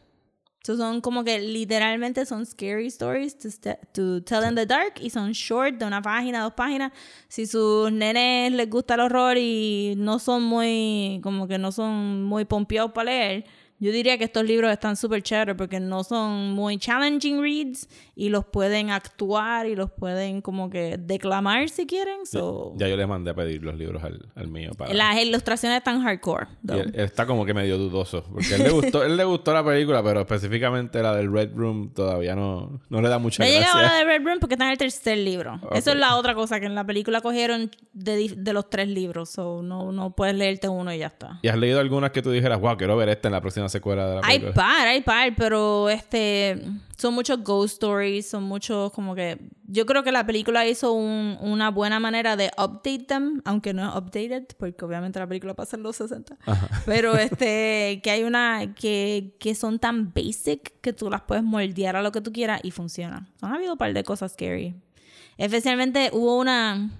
So 0.64 0.78
son 0.78 1.02
como 1.02 1.26
que 1.26 1.40
literalmente 1.40 2.26
son 2.26 2.46
scary 2.46 2.88
stories 2.88 3.38
to, 3.38 3.50
to 3.92 4.22
tell 4.22 4.46
in 4.48 4.56
the 4.56 4.66
dark 4.66 4.94
y 5.02 5.10
son 5.10 5.34
short, 5.34 5.78
de 5.78 5.86
una 5.86 6.02
página, 6.02 6.44
dos 6.44 6.54
páginas. 6.54 6.94
Si 7.28 7.48
sus 7.48 7.92
nenes 7.92 8.54
les 8.54 8.70
gusta 8.70 8.94
el 8.94 9.02
horror 9.02 9.38
y 9.38 9.96
no 9.98 10.20
son 10.20 10.44
muy, 10.44 11.20
como 11.22 11.50
que 11.50 11.58
no 11.58 11.74
son 11.74 12.24
muy 12.24 12.46
pompeados 12.46 12.94
para 12.94 13.12
leer, 13.12 13.46
Yo 13.82 13.92
diría 13.92 14.18
que 14.18 14.24
estos 14.26 14.46
libros 14.46 14.72
están 14.72 14.96
súper 14.96 15.24
chéveres 15.24 15.56
porque 15.56 15.80
no 15.80 16.04
son 16.04 16.52
muy 16.52 16.78
challenging 16.78 17.42
reads 17.42 17.90
y 18.16 18.30
los 18.30 18.46
pueden 18.46 18.92
actuar 18.92 19.66
y 19.66 19.76
los 19.76 19.90
pueden 19.92 20.42
como 20.42 20.70
que 20.70 20.98
declamar 21.00 21.68
si 21.70 21.88
quieren. 21.88 22.26
So, 22.28 22.74
Ya 22.78 22.88
yo 22.88 22.96
le 22.96 23.08
mandé 23.08 23.32
a 23.32 23.34
pedir 23.34 23.64
los 23.64 23.76
libros 23.76 24.04
al, 24.04 24.30
al 24.36 24.48
mío 24.50 24.72
para... 24.78 24.94
Las 24.94 25.20
ilustraciones 25.20 25.80
están 25.80 26.04
hardcore. 26.04 26.46
Él, 26.70 26.92
él 26.94 27.00
está 27.04 27.26
como 27.26 27.44
que 27.44 27.56
medio 27.56 27.80
dudoso. 27.80 28.24
Porque 28.32 28.54
él 28.54 28.64
le 28.64 28.70
gustó, 28.70 29.04
él 29.04 29.18
le 29.18 29.24
gustó 29.24 29.52
la 29.52 29.66
película, 29.66 30.04
pero 30.04 30.22
específicamente 30.22 31.02
la 31.02 31.16
del 31.16 31.34
Red 31.34 31.52
Room 31.56 31.92
todavía 31.92 32.36
no, 32.36 32.80
no 32.90 33.02
le 33.02 33.10
da 33.10 33.18
mucha 33.18 33.44
gracia. 33.44 33.82
la 33.82 33.94
de 33.96 34.04
Red 34.04 34.24
Room 34.24 34.38
porque 34.40 34.54
está 34.54 34.66
en 34.66 34.72
el 34.74 34.78
tercer 34.78 35.18
libro. 35.18 35.56
Eso 35.72 35.90
Ok. 35.92 35.96
es 35.96 35.96
la 35.96 36.18
otra 36.18 36.36
cosa 36.36 36.60
que 36.60 36.68
en 36.68 36.76
la 36.76 36.86
película 36.86 37.22
cogieron 37.22 37.72
de, 37.94 38.32
de 38.38 38.54
los 38.54 38.70
tres 38.70 38.88
libros. 38.90 39.32
So 39.32 39.64
no, 39.64 39.92
no 39.92 40.12
puedes 40.16 40.36
leerte 40.36 40.70
uno 40.70 40.94
y 40.94 41.00
ya 41.00 41.08
está. 41.08 41.40
¿Y 41.42 41.48
has 41.48 41.58
leído 41.58 41.80
algunas 41.80 42.12
que 42.12 42.22
tú 42.22 42.30
dijeras, 42.30 42.60
wow, 42.62 42.78
quiero 42.78 42.96
ver 42.96 43.10
esta 43.10 43.28
en 43.28 43.32
la 43.32 43.42
próxima 43.42 43.70
secuela 43.72 44.08
de 44.08 44.16
la 44.16 44.22
Hay 44.24 44.38
película? 44.40 44.54
par, 44.64 44.88
hay 44.88 45.02
par, 45.02 45.34
pero 45.36 45.90
este 45.90 46.62
son 46.98 47.16
muchos 47.16 47.42
ghost 47.44 47.74
stories, 47.82 48.30
son 48.30 48.44
muchos 48.44 48.92
como 48.92 49.16
que 49.16 49.40
yo 49.66 49.88
creo 49.88 50.04
que 50.04 50.12
la 50.12 50.24
película 50.24 50.68
hizo 50.68 50.92
un- 50.94 51.36
una 51.42 51.72
buena 51.72 52.00
manera 52.00 52.36
de 52.36 52.52
update 52.60 53.06
them, 53.08 53.42
aunque 53.44 53.74
no 53.74 53.82
es 53.90 53.96
updated, 53.96 54.46
porque 54.60 54.86
obviamente 54.86 55.18
la 55.18 55.26
película 55.26 55.56
pasa 55.56 55.78
en 55.78 55.82
los 55.84 55.96
60. 55.96 56.38
Pero 56.86 57.16
este 57.18 58.02
que 58.04 58.12
hay 58.12 58.24
una 58.24 58.76
que, 58.76 59.36
que 59.40 59.56
son 59.56 59.80
tan 59.80 60.14
basic 60.14 60.80
que 60.82 60.94
tú 60.94 61.10
las 61.10 61.22
puedes 61.22 61.44
moldear 61.44 61.96
a 61.96 62.04
lo 62.04 62.12
que 62.12 62.22
tú 62.22 62.32
quieras 62.32 62.62
y 62.64 62.70
funciona. 62.70 63.28
Han 63.42 63.56
habido 63.56 63.72
un 63.72 63.78
par 63.80 63.92
de 63.94 64.04
cosas 64.04 64.34
scary. 64.34 64.76
Especialmente 65.38 66.12
hubo 66.14 66.38
una 66.38 66.92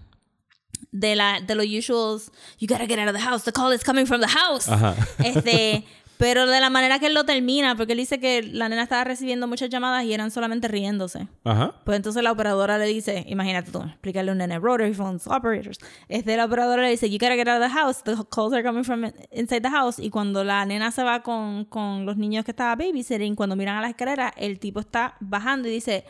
de 0.92 1.16
la 1.16 1.40
de 1.42 1.56
los 1.56 1.66
usuals 1.66 2.32
you 2.60 2.68
gotta 2.68 2.86
get 2.86 3.00
out 3.00 3.08
of 3.08 3.14
the 3.16 3.22
house 3.22 3.44
the 3.44 3.52
call 3.52 3.72
is 3.74 3.82
coming 3.84 4.06
from 4.06 4.20
the 4.20 4.28
house 4.28 4.68
Ajá. 4.68 4.94
este 5.24 5.86
pero 6.22 6.46
de 6.46 6.60
la 6.60 6.70
manera 6.70 7.00
que 7.00 7.08
él 7.08 7.16
lo 7.16 7.24
termina 7.24 7.76
porque 7.76 7.94
él 7.94 7.98
dice 7.98 8.20
que 8.20 8.44
la 8.44 8.70
nena 8.70 8.84
estaba 8.84 9.04
recibiendo 9.04 9.48
muchas 9.48 9.70
llamadas 9.70 10.04
y 10.04 10.14
eran 10.14 10.30
solamente 10.30 10.68
riéndose. 10.68 11.28
Ajá. 11.44 11.74
pues 11.84 11.96
entonces 11.96 12.22
la 12.22 12.32
operadora 12.32 12.78
le 12.78 12.86
dice 12.86 13.26
imagínate 13.28 13.72
tú 13.72 13.82
explicarle 13.82 14.30
a 14.30 14.34
un 14.34 14.38
nene 14.38 14.60
rotary 14.60 14.94
phones 14.94 15.26
operators 15.26 15.80
este 16.10 16.38
la 16.38 16.46
operadora 16.46 16.84
le 16.84 16.92
dice 16.92 17.10
you 17.10 17.18
gotta 17.18 17.36
get 17.36 17.48
out 17.48 17.60
of 17.60 17.68
the 17.68 17.76
house. 17.76 18.04
The 18.04 18.16
calls 18.30 18.54
are 18.54 18.64
coming 18.64 18.84
from 18.84 19.12
inside 19.32 19.62
the 19.62 19.72
house 19.72 19.98
y 19.98 20.12
cuando 20.12 20.44
la 20.44 20.64
nena 20.64 20.92
se 20.92 21.04
va 21.04 21.24
con, 21.24 21.66
con 21.66 22.06
los 22.06 22.18
niños 22.18 22.46
que 22.46 22.52
estaba 22.52 22.76
babysitting 22.76 23.36
cuando 23.36 23.56
miran 23.56 23.78
a 23.78 23.82
la 23.82 23.90
escalera 23.90 24.32
el 24.38 24.60
tipo 24.60 24.80
está 24.80 25.16
bajando 25.22 25.70
y 25.70 25.72
dice 25.72 26.04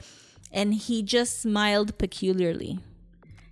and 0.53 0.73
he 0.73 1.01
just 1.01 1.41
smiled 1.41 1.93
peculiarly 1.93 2.79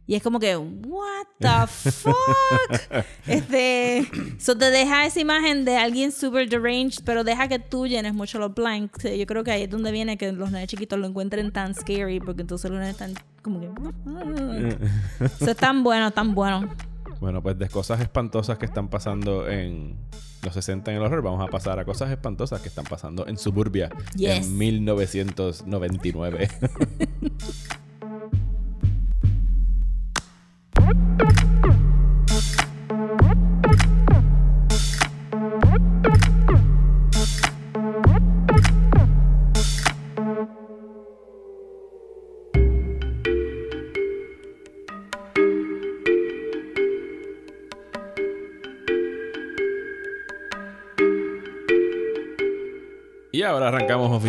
y 0.10 0.16
es 0.16 0.24
como 0.24 0.40
que, 0.40 0.58
what 0.58 1.28
the 1.38 1.68
fuck? 1.68 2.16
este, 3.28 4.10
so 4.40 4.58
te 4.58 4.72
deja 4.72 5.06
esa 5.06 5.20
imagen 5.20 5.66
de 5.66 5.78
alguien 5.78 6.12
super 6.12 6.50
deranged, 6.50 7.04
pero 7.06 7.24
deja 7.24 7.48
que 7.48 7.60
tú 7.60 7.86
llenes 7.86 8.16
mucho 8.16 8.40
los 8.40 8.52
blanks. 8.56 9.04
Yo 9.04 9.28
creo 9.28 9.44
que 9.44 9.52
ahí 9.52 9.62
es 9.62 9.70
donde 9.70 9.92
viene 9.92 10.18
que 10.18 10.32
los 10.32 10.50
nenes 10.50 10.68
chiquitos 10.68 10.98
lo 10.98 11.06
encuentren 11.06 11.52
tan 11.52 11.76
scary, 11.76 12.20
porque 12.20 12.42
entonces 12.42 12.72
los 12.72 12.80
nenes 12.80 13.00
están 13.00 13.14
como 13.44 13.60
que... 13.60 13.70
Eso 15.26 15.52
es 15.52 15.58
tan 15.58 15.84
bueno, 15.84 16.10
tan 16.10 16.34
bueno. 16.34 16.68
Bueno, 17.20 17.44
pues 17.44 17.60
de 17.60 17.70
cosas 17.70 18.02
espantosas 18.02 18.58
que 18.58 18.66
están 18.66 18.88
pasando 18.88 19.48
en 19.48 19.96
los 20.42 20.56
60 20.56 20.90
en 20.90 20.98
el 20.98 21.04
horror, 21.04 21.22
vamos 21.22 21.48
a 21.48 21.52
pasar 21.52 21.78
a 21.78 21.86
cosas 21.86 22.10
espantosas 22.10 22.62
que 22.62 22.70
están 22.70 22.86
pasando 22.86 23.28
en 23.28 23.38
Suburbia 23.38 23.92
Yes. 24.16 24.48
en 24.48 24.58
1999. 24.58 26.50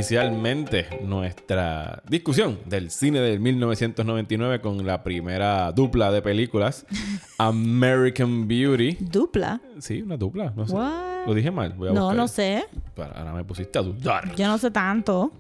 oficialmente 0.00 0.86
nuestra 1.02 2.02
discusión 2.08 2.58
del 2.66 2.90
cine 2.90 3.20
del 3.20 3.38
1999 3.40 4.60
con 4.60 4.84
la 4.86 5.02
primera 5.02 5.70
dupla 5.72 6.10
de 6.10 6.22
películas, 6.22 6.86
American 7.38 8.48
Beauty. 8.48 8.96
Dupla. 9.00 9.60
Sí, 9.78 10.02
una 10.02 10.16
dupla, 10.16 10.52
no 10.56 10.66
sé. 10.66 10.74
What? 10.74 11.26
Lo 11.26 11.34
dije 11.34 11.50
mal, 11.50 11.74
voy 11.74 11.88
a 11.88 11.92
No, 11.92 12.00
buscar. 12.02 12.16
no 12.16 12.28
sé. 12.28 12.64
Para- 12.96 13.12
ahora 13.18 13.32
me 13.34 13.44
pusiste 13.44 13.78
a 13.78 13.82
dudar. 13.82 14.34
Yo 14.36 14.46
no 14.46 14.56
sé 14.58 14.70
tanto. 14.70 15.32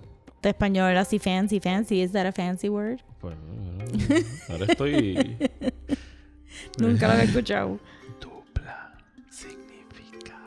De 0.42 0.50
español 0.50 0.96
así 0.96 1.18
fancy, 1.18 1.60
fancy. 1.60 2.00
Is 2.02 2.12
that 2.12 2.26
a 2.26 2.32
fancy 2.32 2.68
word? 2.68 3.00
Pues, 3.20 3.34
eh, 4.10 4.24
ahora 4.50 4.64
estoy... 4.66 5.36
Nunca 6.78 7.06
lo 7.06 7.12
había 7.14 7.24
escuchado. 7.24 7.78
Dupla 8.20 8.94
significa... 9.30 10.38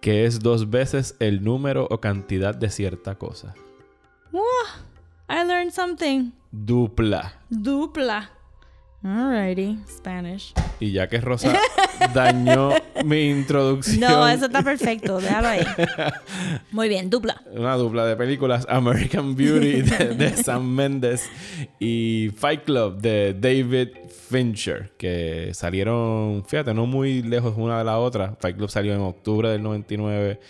que 0.00 0.24
es 0.24 0.40
dos 0.40 0.70
veces 0.70 1.16
el 1.20 1.44
número 1.44 1.86
o 1.90 2.00
cantidad 2.00 2.54
de 2.54 2.70
cierta 2.70 3.16
cosa. 3.16 3.54
Wah, 4.32 4.40
I 5.28 5.46
learned 5.46 5.72
something. 5.72 6.32
Dupla. 6.50 7.40
Dupla. 7.50 8.30
Alrighty. 9.02 9.78
Spanish. 9.88 10.52
Y 10.78 10.92
ya 10.92 11.08
que 11.08 11.20
Rosa 11.20 11.58
dañó 12.14 12.72
mi 13.04 13.30
introducción. 13.30 14.00
No, 14.00 14.28
eso 14.28 14.46
está 14.46 14.62
perfecto. 14.62 15.20
Déjalo 15.20 15.48
ahí. 15.48 15.64
Muy 16.70 16.88
bien, 16.90 17.08
dupla. 17.08 17.40
Una 17.50 17.76
dupla 17.76 18.04
de 18.04 18.16
películas 18.16 18.66
American 18.68 19.34
Beauty 19.36 19.82
de, 19.82 20.14
de 20.14 20.36
Sam 20.36 20.66
Mendes 20.74 21.30
y 21.78 22.30
Fight 22.36 22.64
Club 22.64 23.00
de 23.00 23.34
David 23.38 23.88
Fincher, 24.28 24.92
que 24.98 25.50
salieron, 25.54 26.44
fíjate, 26.46 26.74
no 26.74 26.84
muy 26.86 27.22
lejos 27.22 27.54
una 27.56 27.78
de 27.78 27.84
la 27.84 27.98
otra. 27.98 28.36
Fight 28.38 28.56
Club 28.56 28.70
salió 28.70 28.94
en 28.94 29.00
octubre 29.00 29.48
del 29.48 29.62
99 29.62 30.40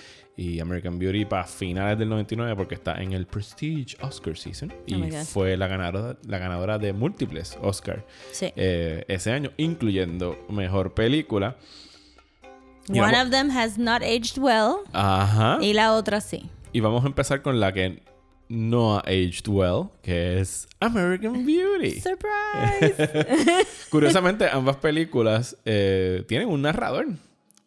y 0.42 0.58
American 0.58 0.98
Beauty 0.98 1.26
para 1.26 1.44
finales 1.44 1.98
del 1.98 2.08
99 2.08 2.56
porque 2.56 2.74
está 2.74 2.94
en 3.02 3.12
el 3.12 3.26
Prestige 3.26 3.94
Oscar 4.00 4.38
Season 4.38 4.72
y 4.86 4.94
Oh 4.94 4.98
God. 5.00 5.24
fue 5.26 5.56
la 5.58 5.66
ganadora, 5.66 6.16
la 6.26 6.38
ganadora 6.38 6.78
de 6.78 6.94
múltiples 6.94 7.58
Oscar 7.60 8.06
Sí. 8.32 8.50
eh, 8.56 9.04
ese 9.08 9.32
año, 9.32 9.50
incluyendo 9.58 10.38
Mejor 10.48 10.94
Película. 10.94 11.56
y 12.88 12.92
One 12.98 13.12
vamos- 13.12 13.24
of 13.26 13.30
them 13.30 13.50
has 13.50 13.76
not 13.76 14.02
aged 14.02 14.38
well. 14.38 14.76
Ajá. 14.94 15.58
Y 15.60 15.74
la 15.74 15.92
otra 15.94 16.22
sí. 16.22 16.48
Y 16.72 16.80
vamos 16.80 17.04
a 17.04 17.08
empezar 17.08 17.42
con 17.42 17.60
la 17.60 17.72
que 17.74 18.02
no 18.48 18.96
ha 18.96 19.00
aged 19.00 19.46
well, 19.46 19.90
que 20.02 20.40
es 20.40 20.66
American 20.80 21.44
Beauty. 21.44 22.00
Surprise. 22.00 22.96
Curiosamente, 23.90 24.48
ambas 24.50 24.76
películas 24.76 25.56
eh, 25.66 26.24
tienen 26.26 26.48
un 26.48 26.62
narrador. 26.62 27.08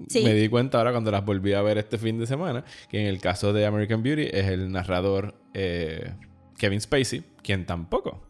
Sí. 0.10 0.24
Me 0.24 0.34
di 0.34 0.48
cuenta 0.50 0.78
ahora 0.78 0.92
cuando 0.92 1.12
las 1.12 1.24
volví 1.26 1.54
a 1.54 1.62
ver 1.62 1.78
este 1.78 1.98
fin 1.98 2.20
de 2.20 2.28
semana, 2.28 2.64
que 2.90 3.00
en 3.02 3.08
el 3.08 3.20
caso 3.20 3.54
de 3.54 3.66
American 3.66 4.04
Beauty 4.04 4.28
es 4.32 4.48
el 4.48 4.72
narrador 4.72 5.36
eh, 5.54 6.14
Kevin 6.58 6.82
Spacey, 6.82 7.24
quien 7.42 7.66
tampoco 7.66 8.22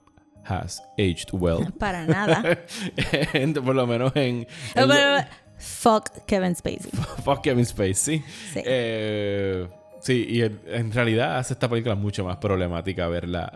has 0.46 0.82
aged 0.98 1.30
well. 1.34 1.72
Para 1.80 2.06
nada. 2.06 2.66
En- 3.34 3.54
Por 3.54 3.76
lo 3.76 3.88
menos 3.88 4.12
en... 4.16 4.46
Pero, 4.74 4.86
en- 4.86 4.90
pero, 4.92 5.28
fuck 5.58 6.10
Kevin 6.26 6.56
Spacey. 6.56 6.92
Fuck 7.24 7.42
Kevin 7.42 7.66
Spacey. 7.66 8.20
Sí. 8.54 8.62
Eh, 8.66 9.68
sí, 10.02 10.26
y 10.30 10.42
en, 10.42 10.60
en 10.68 10.92
realidad 10.92 11.38
hace 11.38 11.54
esta 11.54 11.70
película 11.70 11.96
mucho 11.96 12.26
más 12.26 12.38
problemática 12.38 13.08
verla 13.08 13.52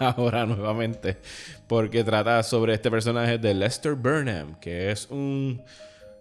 ahora 0.00 0.46
nuevamente. 0.46 1.18
Porque 1.66 2.04
trata 2.04 2.42
sobre 2.44 2.74
este 2.74 2.90
personaje 2.90 3.38
de 3.38 3.54
Lester 3.54 3.94
Burnham, 3.94 4.58
que 4.60 4.90
es 4.92 5.08
un. 5.10 5.62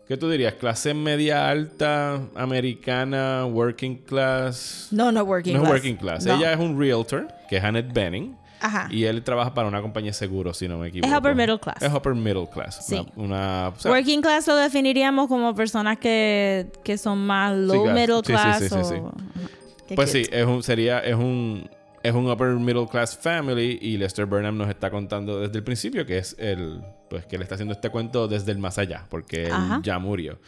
¿Qué 0.10 0.18
tú 0.18 0.28
dirías? 0.30 0.56
Clase 0.56 0.94
media 0.94 1.50
alta, 1.50 2.20
americana, 2.36 3.46
working 3.46 3.96
class. 3.98 4.88
No, 4.92 5.12
no 5.12 5.24
working 5.24 5.54
no 5.54 5.60
es 5.60 5.64
class. 5.70 5.74
working 5.74 5.96
class. 5.98 6.26
No. 6.26 6.36
Ella 6.36 6.52
es 6.54 6.60
un 6.60 6.78
realtor, 6.80 7.28
que 7.48 7.58
es 7.58 7.64
Annette 7.64 7.94
Benning. 7.94 8.36
Ajá. 8.62 8.88
Y 8.92 9.06
él 9.06 9.24
trabaja 9.24 9.54
para 9.54 9.68
una 9.70 9.82
compañía 9.82 10.10
de 10.10 10.16
seguros, 10.16 10.58
si 10.58 10.68
no 10.68 10.78
me 10.80 10.88
equivoco. 10.90 11.16
upper 11.16 11.34
middle 11.36 11.60
class. 11.60 11.82
Es 11.82 11.94
upper 11.94 12.14
middle 12.16 12.48
class. 12.52 12.86
Sí. 12.86 12.96
Una, 13.16 13.26
una- 13.26 13.68
o 13.70 13.80
sea, 13.80 13.92
Working 13.92 14.22
class 14.22 14.48
lo 14.48 14.56
definiríamos 14.58 15.28
como 15.30 15.56
personas 15.56 15.98
que, 16.00 16.68
que 16.84 16.98
son 16.98 17.20
más 17.26 17.56
low 17.56 17.86
middle 17.92 18.18
Sí, 18.18 18.24
class 18.34 18.60
sí, 18.64 18.68
sí, 18.70 18.76
o... 18.76 18.84
sí. 18.84 18.96
Qué 19.88 19.96
Pues 19.96 20.10
cute. 20.10 20.24
sí, 20.26 20.30
es 20.34 20.46
un, 20.46 20.62
sería, 20.64 21.00
es 21.00 21.16
un, 21.16 21.70
es 22.04 22.14
un 22.14 22.30
upper 22.30 22.50
middle 22.56 22.88
class 22.88 23.16
family 23.18 23.80
y 23.82 23.98
Lester 23.98 24.26
Burnham 24.26 24.58
nos 24.58 24.70
está 24.70 24.90
contando 24.92 25.40
desde 25.40 25.58
el 25.60 25.64
principio 25.64 26.06
que 26.06 26.18
es 26.18 26.36
el, 26.38 26.82
pues 27.10 27.26
que 27.26 27.38
le 27.38 27.44
está 27.44 27.56
haciendo 27.56 27.74
este 27.74 27.90
cuento 27.90 28.28
desde 28.28 28.52
el 28.52 28.60
más 28.60 28.78
allá, 28.78 29.06
porque 29.10 29.48
él 29.48 29.82
ya 29.84 30.00
murió. 30.00 30.40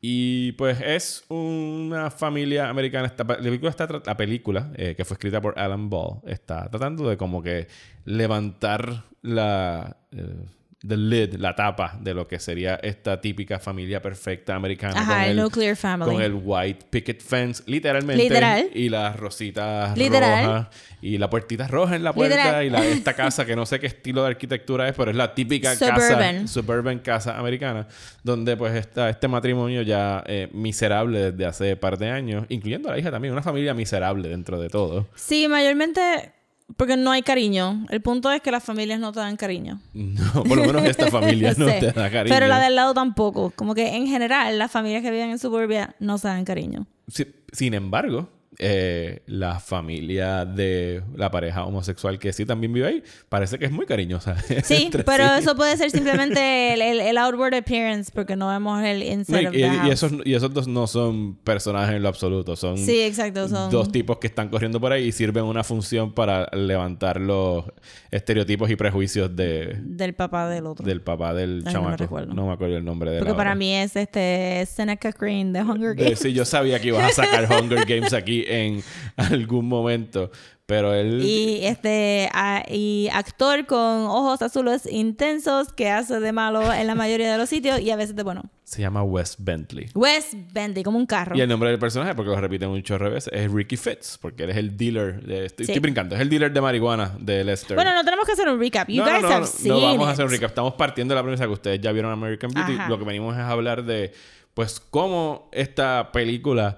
Y 0.00 0.52
pues 0.52 0.80
es 0.80 1.24
una 1.28 2.10
familia 2.10 2.68
americana. 2.68 3.06
Esta, 3.06 3.24
la 3.24 3.36
película, 3.36 3.70
está, 3.70 3.88
la 4.04 4.16
película 4.16 4.70
eh, 4.76 4.94
que 4.96 5.04
fue 5.04 5.14
escrita 5.16 5.40
por 5.40 5.58
Alan 5.58 5.90
Ball 5.90 6.20
está 6.24 6.68
tratando 6.70 7.08
de 7.08 7.16
como 7.16 7.42
que 7.42 7.66
levantar 8.04 9.04
la, 9.22 9.96
eh, 10.12 10.44
the 10.86 10.96
lid, 10.96 11.34
la 11.34 11.56
tapa 11.56 11.98
de 12.00 12.14
lo 12.14 12.28
que 12.28 12.38
sería 12.38 12.76
esta 12.76 13.20
típica 13.20 13.58
familia 13.58 14.00
perfecta 14.00 14.54
americana. 14.54 15.00
Ajá, 15.00 15.14
con 15.14 15.22
el 15.24 15.36
nuclear 15.36 15.76
family. 15.76 16.12
Con 16.12 16.22
el 16.22 16.34
white 16.34 16.86
picket 16.88 17.20
fence, 17.20 17.62
literalmente. 17.66 18.22
Literal. 18.22 18.66
Y 18.72 18.88
las 18.88 19.16
rositas 19.16 19.96
Literal. 19.98 20.46
rojas. 20.46 20.68
Y 21.00 21.18
la 21.18 21.28
puertita 21.28 21.66
roja 21.66 21.96
en 21.96 22.04
la 22.04 22.12
puerta. 22.12 22.36
Literal. 22.36 22.64
Y 22.64 22.70
la, 22.70 22.86
esta 22.86 23.12
casa, 23.16 23.44
que 23.44 23.56
no 23.56 23.66
sé 23.66 23.80
qué 23.80 23.88
estilo 23.88 24.22
de 24.22 24.28
arquitectura 24.28 24.88
es, 24.88 24.94
pero 24.94 25.10
es 25.10 25.16
la 25.16 25.34
típica 25.34 25.76
casa. 25.76 25.96
Suburban. 25.96 26.48
Suburban 26.48 26.98
casa 27.00 27.38
americana. 27.38 27.88
Donde 28.22 28.56
pues 28.56 28.74
está 28.74 29.10
este 29.10 29.26
matrimonio 29.26 29.82
ya 29.82 30.22
eh, 30.26 30.48
miserable 30.52 31.32
desde 31.32 31.46
hace 31.46 31.76
par 31.76 31.98
de 31.98 32.10
años. 32.10 32.46
Incluyendo 32.50 32.88
a 32.88 32.92
la 32.92 32.98
hija 32.98 33.10
también. 33.10 33.32
Una 33.32 33.42
familia 33.42 33.74
miserable 33.74 34.28
dentro 34.28 34.60
de 34.60 34.68
todo. 34.68 35.08
Sí, 35.16 35.48
mayormente 35.48 36.37
porque 36.76 36.96
no 36.96 37.10
hay 37.10 37.22
cariño. 37.22 37.86
El 37.90 38.00
punto 38.02 38.30
es 38.30 38.40
que 38.40 38.50
las 38.50 38.62
familias 38.62 39.00
no 39.00 39.12
te 39.12 39.20
dan 39.20 39.36
cariño. 39.36 39.80
No, 39.94 40.44
por 40.44 40.56
lo 40.58 40.64
menos 40.64 40.84
esta 40.84 41.06
familia 41.10 41.54
no 41.56 41.66
Sí. 41.68 41.74
te 41.80 41.92
da 41.92 42.10
cariño. 42.10 42.34
Pero 42.34 42.46
la 42.46 42.60
del 42.60 42.74
lado 42.74 42.94
tampoco. 42.94 43.50
Como 43.56 43.74
que 43.74 43.96
en 43.96 44.06
general 44.06 44.58
las 44.58 44.70
familias 44.70 45.02
que 45.02 45.10
viven 45.10 45.30
en 45.30 45.38
suburbia 45.38 45.94
no 45.98 46.18
se 46.18 46.28
dan 46.28 46.44
cariño. 46.44 46.86
Sí, 47.08 47.26
sin 47.52 47.74
embargo, 47.74 48.28
eh, 48.60 49.22
la 49.26 49.60
familia 49.60 50.44
de 50.44 51.02
la 51.14 51.30
pareja 51.30 51.64
homosexual 51.64 52.18
que 52.18 52.32
sí 52.32 52.44
también 52.44 52.72
vive 52.72 52.86
ahí, 52.88 53.02
parece 53.28 53.58
que 53.58 53.66
es 53.66 53.70
muy 53.72 53.86
cariñosa. 53.86 54.36
Sí, 54.64 54.90
pero 55.06 55.24
sí. 55.24 55.30
eso 55.42 55.54
puede 55.56 55.76
ser 55.76 55.90
simplemente 55.90 56.74
el, 56.74 56.82
el- 56.82 57.00
el 57.00 57.18
outward 57.18 57.54
appearance 57.54 58.10
porque 58.12 58.34
no 58.36 58.48
vemos 58.48 58.82
el 58.82 58.98
No, 59.00 59.04
inside 59.06 59.42
y, 59.42 59.46
of 59.46 59.52
the 59.52 59.58
y 59.60 59.62
house. 59.68 59.90
esos, 59.92 60.12
y 60.24 60.34
esos 60.34 60.52
dos 60.52 60.66
no 60.68 60.86
son 60.86 61.36
personajes 61.44 61.94
en 61.94 62.02
lo 62.02 62.08
absoluto, 62.08 62.56
son 62.56 62.76
Sí, 62.78 63.00
exacto. 63.00 63.48
Son... 63.48 63.70
dos 63.70 63.92
tipos 63.92 64.18
que 64.18 64.26
están 64.26 64.48
corriendo 64.48 64.80
por 64.80 64.92
ahí 64.92 65.04
y 65.06 65.12
sirven 65.12 65.44
una 65.44 65.62
función 65.64 66.12
para 66.12 66.48
levantar 66.52 67.20
los 67.20 67.64
estereotipos 68.10 68.70
y 68.70 68.76
prejuicios 68.76 69.34
de, 69.36 69.76
del 69.82 70.14
papá 70.14 70.48
del 70.48 70.66
otro. 70.66 70.84
del 70.84 71.00
papá 71.00 71.32
del 71.34 71.62
Ay, 71.66 71.72
no 71.74 71.80
me 71.80 71.86
chamaco. 71.86 71.96
recuerdo. 71.96 72.34
No 72.34 72.46
me 72.46 72.52
acuerdo 72.54 72.76
el 72.76 72.84
nombre 72.84 73.10
de 73.12 73.18
porque 73.18 73.32
la 73.32 73.36
para 73.36 73.54
mí 73.54 73.72
es 73.74 73.94
este 73.96 74.66
Seneca 74.66 75.12
Crane 75.12 75.52
de 75.52 75.62
Hunger 75.62 75.94
De- 75.94 76.04
Games. 76.04 76.18
sí, 76.18 76.32
yo 76.32 76.44
sabía 76.44 76.80
que 76.80 76.88
ibas 76.88 77.04
a 77.18 77.24
sacar 77.24 77.48
Hunger 77.62 77.84
Games 77.86 78.12
aquí 78.12 78.44
en 78.48 78.82
algún 79.16 79.68
momento, 79.68 80.30
pero 80.66 80.92
él... 80.94 81.22
Y 81.24 81.64
este 81.64 82.28
a- 82.34 82.64
y 82.68 83.08
actor 83.12 83.64
con 83.66 83.78
ojos 84.06 84.42
azules 84.42 84.86
intensos 84.90 85.72
que 85.72 85.88
hace 85.90 86.20
de 86.20 86.32
malo 86.32 86.72
en 86.72 86.86
la 86.86 86.94
mayoría 86.94 87.32
de 87.32 87.38
los 87.38 87.48
sitios 87.48 87.80
y 87.80 87.90
a 87.90 87.96
veces 87.96 88.14
de 88.16 88.22
bueno. 88.22 88.42
Se 88.64 88.82
llama 88.82 89.02
Wes 89.02 89.36
Bentley. 89.38 89.88
Wes 89.94 90.36
Bentley, 90.52 90.84
como 90.84 90.98
un 90.98 91.06
carro. 91.06 91.34
Y 91.34 91.40
el 91.40 91.48
nombre 91.48 91.70
del 91.70 91.78
personaje, 91.78 92.14
porque 92.14 92.30
lo 92.30 92.38
repiten 92.38 92.70
de 92.70 93.08
veces, 93.08 93.32
es 93.32 93.50
Ricky 93.50 93.78
Fitz, 93.78 94.18
porque 94.18 94.42
él 94.44 94.50
es 94.50 94.58
el 94.58 94.76
dealer. 94.76 95.22
De, 95.24 95.46
estoy, 95.46 95.64
Sí. 95.64 95.72
estoy 95.72 95.80
brincando, 95.80 96.14
es 96.14 96.20
el 96.20 96.28
dealer 96.28 96.52
de 96.52 96.60
marihuana 96.60 97.16
de 97.18 97.44
Lester. 97.44 97.74
Bueno, 97.74 97.94
no 97.94 98.04
tenemos 98.04 98.26
que 98.26 98.32
hacer 98.32 98.46
un 98.46 98.60
recap. 98.60 98.86
You 98.90 99.02
no, 99.02 99.10
guys 99.10 99.22
no, 99.22 99.28
have 99.28 99.40
no, 99.40 99.46
seen 99.46 99.68
no 99.72 99.80
vamos 99.80 100.06
a 100.06 100.10
it. 100.10 100.12
hacer 100.12 100.24
un 100.26 100.30
recap. 100.32 100.48
Estamos 100.50 100.74
partiendo 100.74 101.14
de 101.14 101.16
la 101.18 101.22
premisa 101.22 101.44
que 101.46 101.52
ustedes 101.52 101.80
ya 101.80 101.92
vieron 101.92 102.12
American 102.12 102.50
Beauty. 102.50 102.74
Ajá. 102.74 102.88
Lo 102.90 102.98
que 102.98 103.06
venimos 103.06 103.34
es 103.34 103.40
a 103.40 103.50
hablar 103.50 103.84
de, 103.84 104.12
pues, 104.52 104.80
cómo 104.80 105.48
esta 105.52 106.12
película 106.12 106.76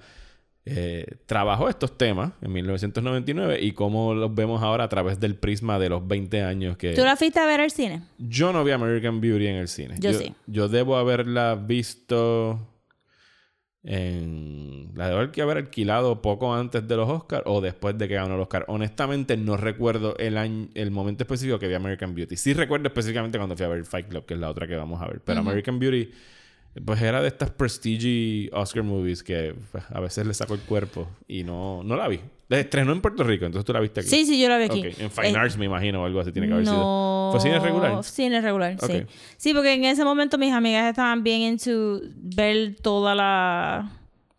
eh, 0.66 1.06
trabajó 1.26 1.68
estos 1.68 1.96
temas 1.96 2.32
en 2.42 2.52
1999 2.52 3.60
y 3.62 3.72
cómo 3.72 4.14
los 4.14 4.34
vemos 4.34 4.62
ahora 4.62 4.84
a 4.84 4.88
través 4.88 5.18
del 5.18 5.34
prisma 5.34 5.78
de 5.78 5.88
los 5.88 6.06
20 6.06 6.42
años 6.42 6.76
que... 6.76 6.92
¿Tú 6.94 7.02
la 7.02 7.16
fuiste 7.16 7.40
a 7.40 7.46
ver 7.46 7.60
al 7.60 7.70
cine? 7.70 8.02
Yo 8.18 8.52
no 8.52 8.62
vi 8.62 8.72
American 8.72 9.20
Beauty 9.20 9.46
en 9.46 9.56
el 9.56 9.68
cine. 9.68 9.96
Yo 9.98 10.12
sí. 10.12 10.34
Yo 10.46 10.68
debo 10.68 10.96
haberla 10.96 11.54
visto 11.54 12.60
en... 13.82 14.92
La 14.94 15.08
debo 15.08 15.20
haber 15.20 15.56
alquilado 15.56 16.20
poco 16.20 16.54
antes 16.54 16.86
de 16.86 16.96
los 16.96 17.08
Oscars 17.08 17.44
o 17.46 17.62
después 17.62 17.96
de 17.96 18.06
que 18.06 18.14
ganó 18.14 18.34
el 18.34 18.40
Oscar. 18.40 18.66
Honestamente 18.68 19.38
no 19.38 19.56
recuerdo 19.56 20.14
el 20.18 20.36
año, 20.36 20.68
el 20.74 20.90
momento 20.90 21.24
específico 21.24 21.58
que 21.58 21.68
vi 21.68 21.74
American 21.74 22.14
Beauty. 22.14 22.36
Sí 22.36 22.52
recuerdo 22.52 22.86
específicamente 22.88 23.38
cuando 23.38 23.56
fui 23.56 23.64
a 23.64 23.68
ver 23.70 23.84
Fight 23.86 24.08
Club, 24.08 24.26
que 24.26 24.34
es 24.34 24.40
la 24.40 24.50
otra 24.50 24.68
que 24.68 24.76
vamos 24.76 25.00
a 25.00 25.06
ver. 25.06 25.22
Pero 25.24 25.40
American 25.40 25.78
Beauty... 25.78 26.10
Pues 26.84 27.02
era 27.02 27.20
de 27.20 27.28
estas 27.28 27.50
prestige 27.50 28.48
Oscar 28.52 28.84
movies 28.84 29.22
que 29.24 29.54
pues, 29.72 29.84
a 29.90 30.00
veces 30.00 30.24
le 30.26 30.34
saco 30.34 30.54
el 30.54 30.60
cuerpo 30.60 31.08
y 31.26 31.42
no, 31.42 31.82
no 31.82 31.96
la 31.96 32.06
vi. 32.06 32.20
La 32.48 32.58
estrenó 32.58 32.92
en 32.92 33.00
Puerto 33.00 33.22
Rico, 33.22 33.44
entonces 33.44 33.64
tú 33.64 33.72
la 33.72 33.80
viste 33.80 34.00
aquí. 34.00 34.08
Sí, 34.08 34.24
sí, 34.26 34.40
yo 34.40 34.48
la 34.48 34.58
vi 34.58 34.64
aquí. 34.64 34.82
En 34.98 35.10
Fine 35.10 35.30
Eh, 35.30 35.36
Arts 35.36 35.56
me 35.56 35.66
imagino 35.66 36.02
o 36.02 36.06
algo 36.06 36.20
así 36.20 36.32
tiene 36.32 36.48
que 36.48 36.54
haber 36.54 36.66
no... 36.66 36.72
sido. 36.72 37.30
¿Fue 37.32 37.40
cine 37.40 37.58
regular? 37.60 38.04
Cine 38.04 38.40
regular, 38.40 38.76
sí. 38.80 39.04
Sí, 39.36 39.54
porque 39.54 39.74
en 39.74 39.84
ese 39.84 40.04
momento 40.04 40.36
mis 40.38 40.52
amigas 40.52 40.88
estaban 40.90 41.22
bien 41.22 41.42
into 41.42 42.00
ver 42.16 42.76
toda 42.82 43.14
la 43.14 43.90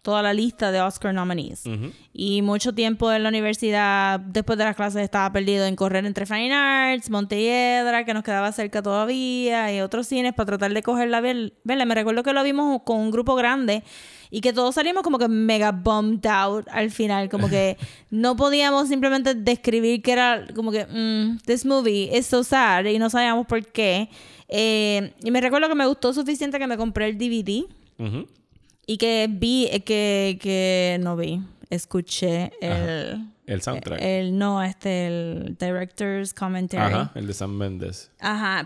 toda 0.01 0.23
la 0.23 0.33
lista 0.33 0.71
de 0.71 0.81
Oscar 0.81 1.13
nominees. 1.13 1.65
Ujú. 1.65 1.91
Y 2.13 2.41
mucho 2.41 2.73
tiempo 2.73 3.11
en 3.11 3.23
la 3.23 3.29
universidad, 3.29 4.19
después 4.19 4.57
de 4.57 4.65
las 4.65 4.75
clases, 4.75 5.03
estaba 5.03 5.31
perdido 5.31 5.65
en 5.65 5.75
correr 5.75 6.05
entre 6.05 6.25
Fine 6.25 6.53
Arts, 6.53 7.09
Montelledra, 7.09 8.03
que 8.03 8.13
nos 8.13 8.23
quedaba 8.23 8.51
cerca 8.51 8.81
todavía, 8.81 9.73
y 9.75 9.81
otros 9.81 10.07
cines 10.07 10.33
para 10.33 10.47
tratar 10.47 10.73
de 10.73 10.81
cogerla, 10.81 11.21
ver, 11.21 11.53
verla. 11.63 11.85
Me 11.85 11.95
recuerdo 11.95 12.23
que 12.23 12.33
lo 12.33 12.43
vimos 12.43 12.81
con 12.83 12.97
un 12.97 13.11
grupo 13.11 13.35
grande 13.35 13.83
y 14.31 14.41
que 14.41 14.53
todos 14.53 14.75
salimos 14.75 15.03
como 15.03 15.19
que 15.19 15.27
mega 15.27 15.71
bummed 15.71 16.25
out 16.25 16.67
al 16.71 16.89
final, 16.89 17.29
como 17.29 17.49
que 17.49 17.77
no 18.09 18.35
podíamos 18.35 18.87
simplemente 18.87 19.35
describir 19.35 20.01
que 20.01 20.13
era 20.13 20.47
como 20.55 20.71
que, 20.71 20.85
mm, 20.85 21.39
this 21.45 21.65
movie 21.65 22.09
is 22.17 22.25
so 22.25 22.43
sad, 22.43 22.85
y 22.85 22.97
no 22.97 23.09
sabíamos 23.09 23.45
por 23.45 23.63
qué. 23.67 24.09
Eh, 24.47 25.13
y 25.23 25.31
me 25.31 25.39
recuerdo 25.41 25.69
que 25.69 25.75
me 25.75 25.85
gustó 25.85 26.11
suficiente 26.13 26.57
que 26.59 26.67
me 26.67 26.75
compré 26.75 27.07
el 27.07 27.17
DVD. 27.17 27.65
Ujú. 27.99 28.25
Y 28.85 28.97
que 28.97 29.27
vi, 29.29 29.67
eh, 29.71 29.83
que, 29.83 30.37
que 30.41 30.97
no 31.01 31.15
vi, 31.15 31.41
escuché 31.69 32.51
el... 32.61 33.13
Ajá. 33.13 33.27
El 33.47 33.61
soundtrack. 33.61 34.01
El, 34.01 34.37
no, 34.37 34.63
este, 34.63 35.07
el 35.07 35.57
director's 35.59 36.33
commentary. 36.33 36.93
Ajá, 36.93 37.01
Ajá. 37.01 37.11
el 37.15 37.27
de 37.27 37.33
Sam 37.33 37.51
Mendes. 37.57 38.09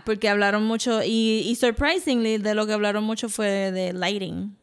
porque 0.04 0.28
hablaron 0.28 0.64
mucho, 0.64 1.02
y, 1.02 1.42
y 1.44 1.56
surprisingly, 1.56 2.38
de 2.38 2.54
lo 2.54 2.66
que 2.68 2.72
hablaron 2.72 3.02
mucho 3.02 3.28
fue 3.28 3.72
de 3.72 3.92
lighting. 3.92 4.56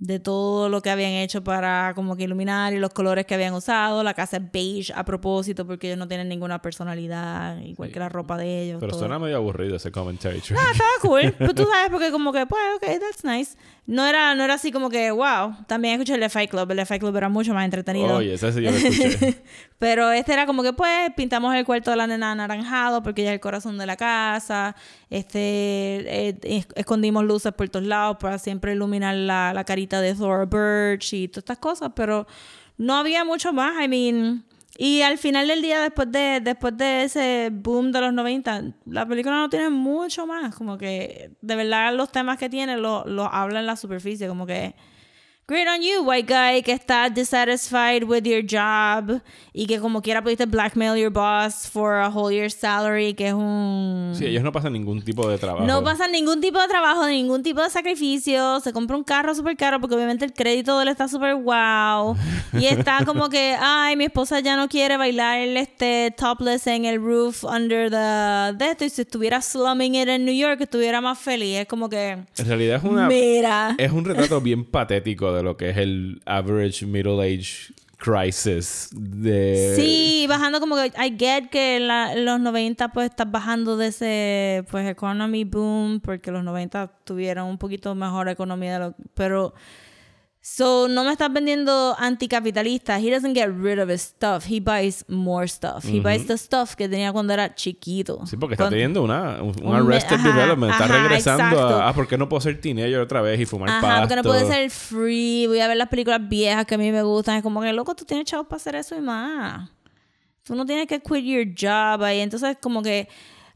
De 0.00 0.18
todo 0.18 0.68
lo 0.70 0.80
que 0.80 0.90
habían 0.90 1.12
hecho 1.12 1.44
para 1.44 1.92
como 1.94 2.16
que 2.16 2.24
iluminar 2.24 2.72
y 2.72 2.78
los 2.78 2.90
colores 2.90 3.26
que 3.26 3.34
habían 3.34 3.52
usado. 3.54 4.02
La 4.02 4.14
casa 4.14 4.38
es 4.38 4.50
beige 4.50 4.92
a 4.96 5.04
propósito 5.04 5.66
porque 5.66 5.88
ellos 5.88 5.98
no 5.98 6.08
tienen 6.08 6.28
ninguna 6.28 6.60
personalidad, 6.60 7.58
igual 7.58 7.92
que 7.92 7.98
la 7.98 8.08
ropa 8.08 8.38
de 8.38 8.62
ellos. 8.62 8.78
Pero 8.80 8.92
todo. 8.92 9.00
suena 9.00 9.18
medio 9.18 9.36
aburrido 9.36 9.76
ese 9.76 9.92
commentary 9.92 10.40
track. 10.40 10.58
Ah, 10.58 10.68
estaba 10.72 10.90
cool. 11.02 11.34
Pero 11.36 11.54
tú 11.54 11.66
sabes, 11.70 11.90
porque 11.90 12.10
como 12.10 12.32
que, 12.32 12.46
pues, 12.46 12.62
ok, 12.76 12.98
that's 12.98 13.24
nice. 13.24 13.56
No 13.86 14.06
era, 14.06 14.34
no 14.34 14.44
era 14.44 14.54
así 14.54 14.72
como 14.72 14.88
que, 14.88 15.10
wow. 15.10 15.54
También 15.66 16.00
escuché 16.00 16.14
el 16.14 16.30
Fight 16.30 16.48
Club. 16.48 16.70
El 16.70 16.86
Fight 16.86 17.00
Club 17.00 17.16
era 17.16 17.28
mucho 17.28 17.52
más 17.52 17.64
entretenido. 17.64 18.16
Oye, 18.16 18.34
ese 18.34 18.52
sí 18.52 18.62
yo 18.62 18.70
lo 18.70 18.76
escuché. 18.76 19.42
Pero 19.78 20.12
este 20.12 20.32
era 20.32 20.46
como 20.46 20.62
que, 20.62 20.72
pues, 20.72 21.10
pintamos 21.16 21.54
el 21.54 21.64
cuarto 21.64 21.90
de 21.90 21.96
la 21.96 22.06
nena 22.06 22.32
anaranjado 22.32 23.02
porque 23.02 23.22
ella 23.22 23.32
es 23.32 23.34
el 23.34 23.40
corazón 23.40 23.78
de 23.78 23.86
la 23.86 23.96
casa. 23.96 24.76
Este, 25.10 25.38
eh, 26.28 26.38
es- 26.42 26.68
escondimos 26.76 27.24
luces 27.24 27.52
por 27.52 27.68
todos 27.68 27.86
lados 27.86 28.16
para 28.20 28.38
siempre 28.38 28.72
iluminar 28.72 29.14
la, 29.16 29.52
la 29.52 29.64
carita 29.64 30.00
de 30.00 30.14
Thora 30.14 30.44
Birch 30.46 31.12
y 31.12 31.28
todas 31.28 31.42
estas 31.42 31.58
cosas. 31.58 31.90
Pero 31.94 32.26
no 32.78 32.94
había 32.96 33.24
mucho 33.24 33.52
más. 33.52 33.84
I 33.84 33.88
mean... 33.88 34.44
Y 34.78 35.02
al 35.02 35.18
final 35.18 35.46
del 35.48 35.60
día, 35.60 35.80
después 35.82 36.10
de, 36.10 36.40
después 36.42 36.74
de 36.78 37.02
ese 37.02 37.50
boom 37.52 37.92
de 37.92 38.00
los 38.00 38.14
90, 38.14 38.62
la 38.86 39.04
película 39.04 39.36
no 39.36 39.50
tiene 39.50 39.68
mucho 39.68 40.26
más. 40.26 40.54
Como 40.54 40.78
que, 40.78 41.32
de 41.42 41.56
verdad, 41.56 41.92
los 41.94 42.10
temas 42.10 42.38
que 42.38 42.48
tiene 42.48 42.78
los 42.78 43.04
lo 43.04 43.24
habla 43.24 43.60
en 43.60 43.66
la 43.66 43.76
superficie. 43.76 44.26
Como 44.26 44.46
que, 44.46 44.74
great 45.50 45.66
on 45.66 45.82
you, 45.82 46.04
white 46.04 46.28
guy, 46.28 46.62
que 46.62 46.70
está 46.70 47.10
dissatisfied 47.10 48.04
with 48.04 48.22
your 48.22 48.40
job 48.40 49.20
y 49.52 49.66
que 49.66 49.80
como 49.80 50.00
quiera 50.00 50.22
pudiste 50.22 50.46
blackmail 50.46 50.96
your 50.96 51.10
boss 51.10 51.68
for 51.68 51.94
a 51.94 52.08
whole 52.08 52.32
year's 52.32 52.54
salary, 52.54 53.14
que 53.14 53.26
es 53.26 53.34
un... 53.34 54.12
Sí, 54.14 54.26
ellos 54.26 54.44
no 54.44 54.52
pasan 54.52 54.74
ningún 54.74 55.02
tipo 55.02 55.28
de 55.28 55.38
trabajo. 55.38 55.66
No 55.66 55.82
pasan 55.82 56.12
ningún 56.12 56.40
tipo 56.40 56.60
de 56.60 56.68
trabajo, 56.68 57.04
ningún 57.08 57.42
tipo 57.42 57.60
de 57.60 57.68
sacrificio. 57.68 58.60
Se 58.60 58.72
compra 58.72 58.96
un 58.96 59.02
carro 59.02 59.34
súper 59.34 59.56
caro 59.56 59.80
porque 59.80 59.96
obviamente 59.96 60.24
el 60.24 60.32
crédito 60.32 60.76
de 60.78 60.84
él 60.84 60.88
está 60.88 61.08
súper 61.08 61.34
wow. 61.34 62.16
Y 62.52 62.66
está 62.66 63.00
como 63.04 63.28
que, 63.28 63.56
ay, 63.58 63.96
mi 63.96 64.04
esposa 64.04 64.38
ya 64.38 64.56
no 64.56 64.68
quiere 64.68 64.96
bailar 64.98 65.40
este 65.40 66.14
topless 66.16 66.68
en 66.68 66.84
el 66.84 67.02
roof 67.02 67.42
under 67.42 67.90
the... 67.90 68.56
De 68.56 68.70
esto. 68.70 68.84
Y 68.84 68.90
si 68.90 69.02
estuviera 69.02 69.42
slumming 69.42 69.96
it 69.96 70.08
en 70.08 70.24
New 70.24 70.34
York, 70.34 70.60
estuviera 70.60 71.00
más 71.00 71.18
feliz. 71.18 71.58
Es 71.58 71.66
como 71.66 71.88
que... 71.88 72.10
En 72.36 72.46
realidad 72.46 72.76
es 72.76 72.84
una... 72.84 73.08
Mira. 73.08 73.74
Es 73.78 73.90
un 73.90 74.04
retrato 74.04 74.40
bien 74.40 74.64
patético 74.64 75.32
de 75.32 75.39
lo 75.42 75.56
que 75.56 75.70
es 75.70 75.76
el 75.76 76.20
average 76.26 76.86
middle 76.86 77.20
age 77.22 77.72
crisis 77.96 78.88
de... 78.94 79.74
Sí, 79.76 80.24
bajando 80.28 80.58
como 80.58 80.74
que 80.76 80.86
I 80.86 81.14
get 81.18 81.50
que 81.50 81.76
en, 81.76 81.86
la- 81.88 82.12
en 82.14 82.24
los 82.24 82.40
90 82.40 82.88
pues 82.92 83.10
estás 83.10 83.30
bajando 83.30 83.76
de 83.76 83.88
ese 83.88 84.64
pues 84.70 84.88
economy 84.88 85.44
boom 85.44 86.00
porque 86.00 86.30
los 86.30 86.42
90 86.42 86.90
tuvieron 87.04 87.46
un 87.46 87.58
poquito 87.58 87.94
mejor 87.94 88.28
economía 88.30 88.72
de 88.74 88.78
lo 88.86 88.94
pero 89.14 89.52
so 90.42 90.88
no 90.88 91.04
me 91.04 91.12
estás 91.12 91.30
vendiendo 91.32 91.94
anticapitalista. 91.98 92.98
He 92.98 93.10
doesn't 93.10 93.34
get 93.34 93.48
rid 93.50 93.78
of 93.78 93.90
his 93.90 94.00
stuff. 94.02 94.46
He 94.48 94.58
buys 94.60 95.04
more 95.08 95.46
stuff. 95.46 95.84
He 95.84 96.00
buys 96.00 96.26
the 96.26 96.38
stuff 96.38 96.74
que 96.74 96.88
tenía 96.88 97.12
cuando 97.12 97.32
era 97.34 97.54
chiquito. 97.54 98.24
Sí, 98.26 98.36
porque 98.36 98.54
está 98.54 98.64
Cuando- 98.64 98.74
teniendo 98.76 99.02
una, 99.02 99.42
un, 99.42 99.54
un 99.62 99.74
arrested 99.74 100.16
ajá, 100.16 100.28
development. 100.28 100.72
Está 100.72 100.84
ajá, 100.86 101.02
regresando 101.02 101.44
exacto. 101.44 101.76
a... 101.80 101.88
Ah, 101.88 101.92
¿por 101.94 102.08
qué 102.08 102.16
no 102.16 102.28
puedo 102.28 102.40
ser 102.40 102.60
teenager 102.60 102.98
otra 103.00 103.20
vez 103.20 103.38
y 103.38 103.44
fumar 103.46 103.68
Ajá, 103.68 103.80
pasto? 103.80 104.00
porque 104.00 104.16
no 104.16 104.22
puede 104.22 104.46
ser 104.46 104.70
free. 104.70 105.46
Voy 105.46 105.60
a 105.60 105.68
ver 105.68 105.76
las 105.76 105.88
películas 105.88 106.26
viejas 106.26 106.64
que 106.64 106.74
a 106.74 106.78
mí 106.78 106.90
me 106.90 107.02
gustan. 107.02 107.36
Es 107.36 107.42
como 107.42 107.60
que, 107.60 107.72
loco, 107.72 107.94
tú 107.94 108.04
tienes 108.06 108.24
chavos 108.26 108.46
para 108.46 108.56
hacer 108.56 108.76
eso 108.76 108.96
y 108.96 109.00
más. 109.02 109.70
Tú 110.42 110.54
no 110.54 110.64
tienes 110.64 110.86
que 110.86 111.00
quit 111.00 111.24
your 111.24 111.46
job 111.54 112.02
ahí. 112.02 112.20
Entonces, 112.20 112.56
como 112.60 112.82
que 112.82 113.08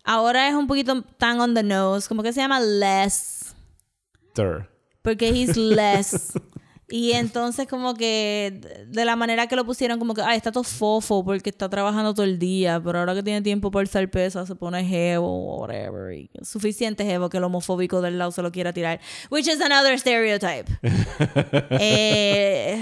Ahora 0.07 0.47
es 0.51 0.55
un 0.55 0.67
poquito 0.67 1.01
tan 1.17 1.41
on 1.41 1.55
the 1.55 1.63
nose, 1.63 2.07
como 2.07 2.23
que 2.23 2.31
se 2.31 2.39
llama 2.43 2.61
less, 2.61 3.55
Third. 4.35 4.67
porque 5.01 5.31
he's 5.31 5.57
less. 5.57 6.35
Y 6.95 7.11
entonces 7.11 7.67
como 7.67 7.95
que 7.95 8.87
de 8.87 9.05
la 9.05 9.17
manera 9.17 9.49
que 9.49 9.57
lo 9.57 9.65
pusieron 9.65 9.99
como 9.99 10.15
que, 10.15 10.23
ay, 10.23 10.37
está 10.37 10.53
todo 10.53 10.63
fofo 10.63 11.25
porque 11.25 11.51
está 11.51 11.69
trabajando 11.69 12.15
todo 12.15 12.25
el 12.25 12.39
día, 12.39 12.81
pero 12.81 13.01
ahora 13.01 13.17
que 13.17 13.25
tiene 13.25 13.43
tiempo 13.43 13.73
para 13.73 13.81
alzar 13.81 14.09
peso 14.09 14.47
se 14.47 14.55
pone 14.55 14.85
jevo 14.85 15.57
whatever. 15.59 16.17
Y 16.17 16.31
suficiente 16.43 17.05
jevo 17.05 17.29
que 17.29 17.39
el 17.39 17.43
homofóbico 17.43 18.01
del 18.01 18.17
lado 18.17 18.31
se 18.31 18.43
lo 18.43 18.53
quiera 18.53 18.73
tirar. 18.73 19.01
Which 19.29 19.49
is 19.49 19.61
another 19.61 19.99
stereotype. 19.99 20.71
eh, 21.81 22.81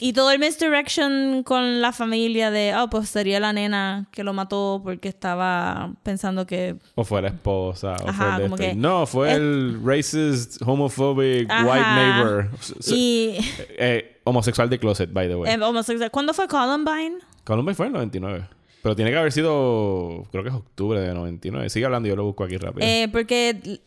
y 0.00 0.12
todo 0.12 0.32
el 0.32 0.38
misdirection 0.40 1.42
con 1.44 1.80
la 1.80 1.92
familia 1.92 2.50
de, 2.50 2.74
oh, 2.76 2.90
pues 2.90 3.08
sería 3.08 3.38
la 3.38 3.52
nena 3.52 4.08
que 4.10 4.24
lo 4.24 4.32
mató 4.32 4.80
porque 4.82 5.08
estaba 5.08 5.92
pensando 6.02 6.46
que... 6.46 6.76
O 6.96 7.04
fue 7.04 7.22
la 7.22 7.28
esposa. 7.28 7.94
O 8.04 8.08
Ajá, 8.08 8.36
fue 8.36 8.44
el 8.46 8.52
este. 8.52 8.68
que- 8.70 8.74
No, 8.74 9.06
fue 9.06 9.30
es- 9.30 9.36
el 9.38 9.80
racist, 9.84 10.62
homophobic, 10.62 11.48
Ajá. 11.48 11.64
white 11.64 11.86
neighbor. 11.94 12.50
Y... 12.92 13.36
eh, 13.78 14.20
homosexual 14.24 14.68
de 14.68 14.78
closet, 14.80 15.12
by 15.12 15.28
the 15.28 15.36
way. 15.36 15.52
eh, 15.52 15.62
homosexual. 15.62 16.10
¿Cuándo 16.10 16.34
fue 16.34 16.48
Columbine? 16.48 17.18
Columbine 17.44 17.74
fue 17.74 17.86
en 17.86 17.92
el 17.92 17.94
99. 17.94 18.48
Pero 18.82 18.96
tiene 18.96 19.10
que 19.12 19.16
haber 19.16 19.32
sido, 19.32 20.24
creo 20.30 20.42
que 20.42 20.50
es 20.50 20.54
octubre 20.54 21.00
de 21.00 21.14
99. 21.14 21.70
Sigue 21.70 21.86
hablando, 21.86 22.08
yo 22.08 22.16
lo 22.16 22.24
busco 22.24 22.44
aquí 22.44 22.56
rápido. 22.58 22.86
Eh, 22.86 23.08
porque, 23.10 23.80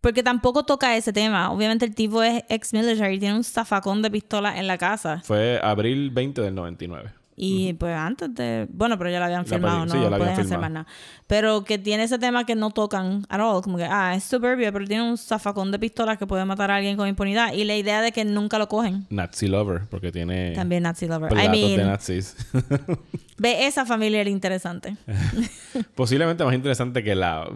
porque 0.00 0.22
tampoco 0.22 0.64
toca 0.64 0.96
ese 0.96 1.12
tema. 1.12 1.50
Obviamente 1.50 1.84
el 1.84 1.94
tipo 1.94 2.22
es 2.22 2.42
ex-military, 2.48 3.18
tiene 3.18 3.34
un 3.34 3.44
zafacón 3.44 4.02
de 4.02 4.10
pistola 4.10 4.58
en 4.58 4.66
la 4.66 4.78
casa. 4.78 5.20
Fue 5.24 5.60
abril 5.62 6.10
20 6.10 6.40
del 6.42 6.54
99. 6.54 7.20
Y 7.42 7.72
pues 7.72 7.96
antes 7.96 8.34
de... 8.34 8.66
Bueno, 8.70 8.98
pero 8.98 9.08
ya 9.08 9.18
la 9.18 9.24
habían 9.24 9.46
filmado, 9.46 9.86
no 9.86 9.92
sí, 9.92 9.98
ya 9.98 10.10
la 10.10 10.16
habían 10.16 10.34
pueden 10.34 10.46
hacer 10.46 10.58
más 10.58 10.70
nada. 10.70 10.86
Pero 11.26 11.64
que 11.64 11.78
tiene 11.78 12.02
ese 12.02 12.18
tema 12.18 12.44
que 12.44 12.54
no 12.54 12.70
tocan 12.70 13.24
at 13.30 13.40
all. 13.40 13.62
Como 13.62 13.78
que, 13.78 13.84
ah, 13.84 14.14
es 14.14 14.24
suburbia, 14.24 14.70
pero 14.72 14.86
tiene 14.86 15.08
un 15.08 15.16
zafacón 15.16 15.72
de 15.72 15.78
pistolas 15.78 16.18
que 16.18 16.26
puede 16.26 16.44
matar 16.44 16.70
a 16.70 16.76
alguien 16.76 16.98
con 16.98 17.08
impunidad. 17.08 17.54
Y 17.54 17.64
la 17.64 17.76
idea 17.76 18.02
de 18.02 18.12
que 18.12 18.26
nunca 18.26 18.58
lo 18.58 18.68
cogen. 18.68 19.06
Nazi 19.08 19.48
Lover, 19.48 19.86
porque 19.88 20.12
tiene 20.12 20.52
También 20.52 20.82
Nazi 20.82 21.08
lover. 21.08 21.32
I 21.32 21.34
platos 21.34 21.52
de 21.52 21.76
mean, 21.76 21.86
nazis. 21.88 22.36
ve 23.38 23.66
esa 23.66 23.86
familia 23.86 24.20
era 24.20 24.28
interesante. 24.28 24.96
Posiblemente 25.94 26.44
más 26.44 26.54
interesante 26.54 27.02
que 27.02 27.14
la 27.14 27.48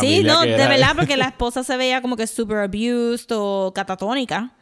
Sí, 0.00 0.22
no, 0.24 0.40
de 0.42 0.56
verdad, 0.56 0.94
porque 0.96 1.16
la 1.16 1.26
esposa 1.26 1.62
se 1.64 1.76
veía 1.76 2.00
como 2.02 2.16
que 2.16 2.26
super 2.26 2.58
abused 2.58 3.26
o 3.32 3.72
catatónica, 3.74 4.52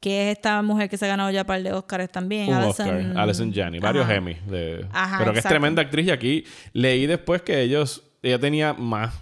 que 0.00 0.30
es 0.30 0.36
esta 0.36 0.62
mujer 0.62 0.88
que 0.88 0.96
se 0.96 1.04
ha 1.04 1.08
ganado 1.08 1.30
ya 1.30 1.40
un 1.42 1.46
par 1.46 1.62
de 1.62 1.72
Oscars 1.72 2.10
también. 2.10 2.48
Un 2.48 2.54
Alison- 2.54 2.68
Oscar, 2.70 3.12
Alison 3.16 3.52
Janney, 3.52 3.80
varios. 3.80 4.08
Emmy. 4.08 4.36
de- 4.46 4.86
Ajá, 4.92 5.18
pero 5.18 5.32
que 5.32 5.40
es 5.40 5.44
tremenda 5.44 5.82
actriz 5.82 6.06
y 6.06 6.10
aquí 6.10 6.44
leí 6.72 7.06
después 7.06 7.42
que 7.42 7.60
ellos, 7.60 8.02
ella 8.22 8.38
tenía 8.38 8.72
más 8.74 9.12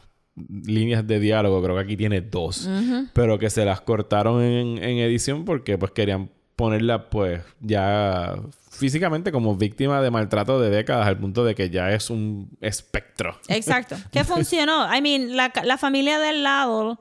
líneas 0.64 1.07
de 1.07 1.19
diálogo, 1.19 1.62
creo 1.62 1.77
que 1.77 1.83
aquí 1.83 1.97
tiene 1.97 2.21
dos, 2.21 2.69
pero 3.14 3.39
que 3.39 3.49
se 3.49 3.64
las 3.64 3.81
cortaron 3.81 4.43
en, 4.43 4.79
en 4.85 4.99
edición 4.99 5.45
porque 5.47 5.79
pues 5.79 5.93
querían 5.93 6.31
ponerla 6.57 7.11
pues 7.11 7.42
ya 7.61 8.34
físicamente 8.70 9.30
como 9.30 9.57
víctima 9.57 10.00
de 10.00 10.11
maltrato 10.11 10.59
de 10.59 10.70
décadas 10.70 11.07
al 11.07 11.18
punto 11.18 11.44
de 11.44 11.54
que 11.54 11.70
ya 11.70 11.92
es 11.92 12.11
un 12.11 12.50
espectro. 12.61 13.38
Exacto. 13.48 13.96
Que 14.11 14.24
funcionó. 14.24 14.94
I 14.94 15.00
mean, 15.00 15.36
la, 15.36 15.52
la 15.62 15.78
familia 15.78 16.18
del 16.18 16.42
lado 16.42 16.98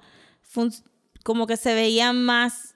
como 1.24 1.48
que 1.48 1.58
se 1.58 1.74
veía 1.74 2.14
más 2.14 2.75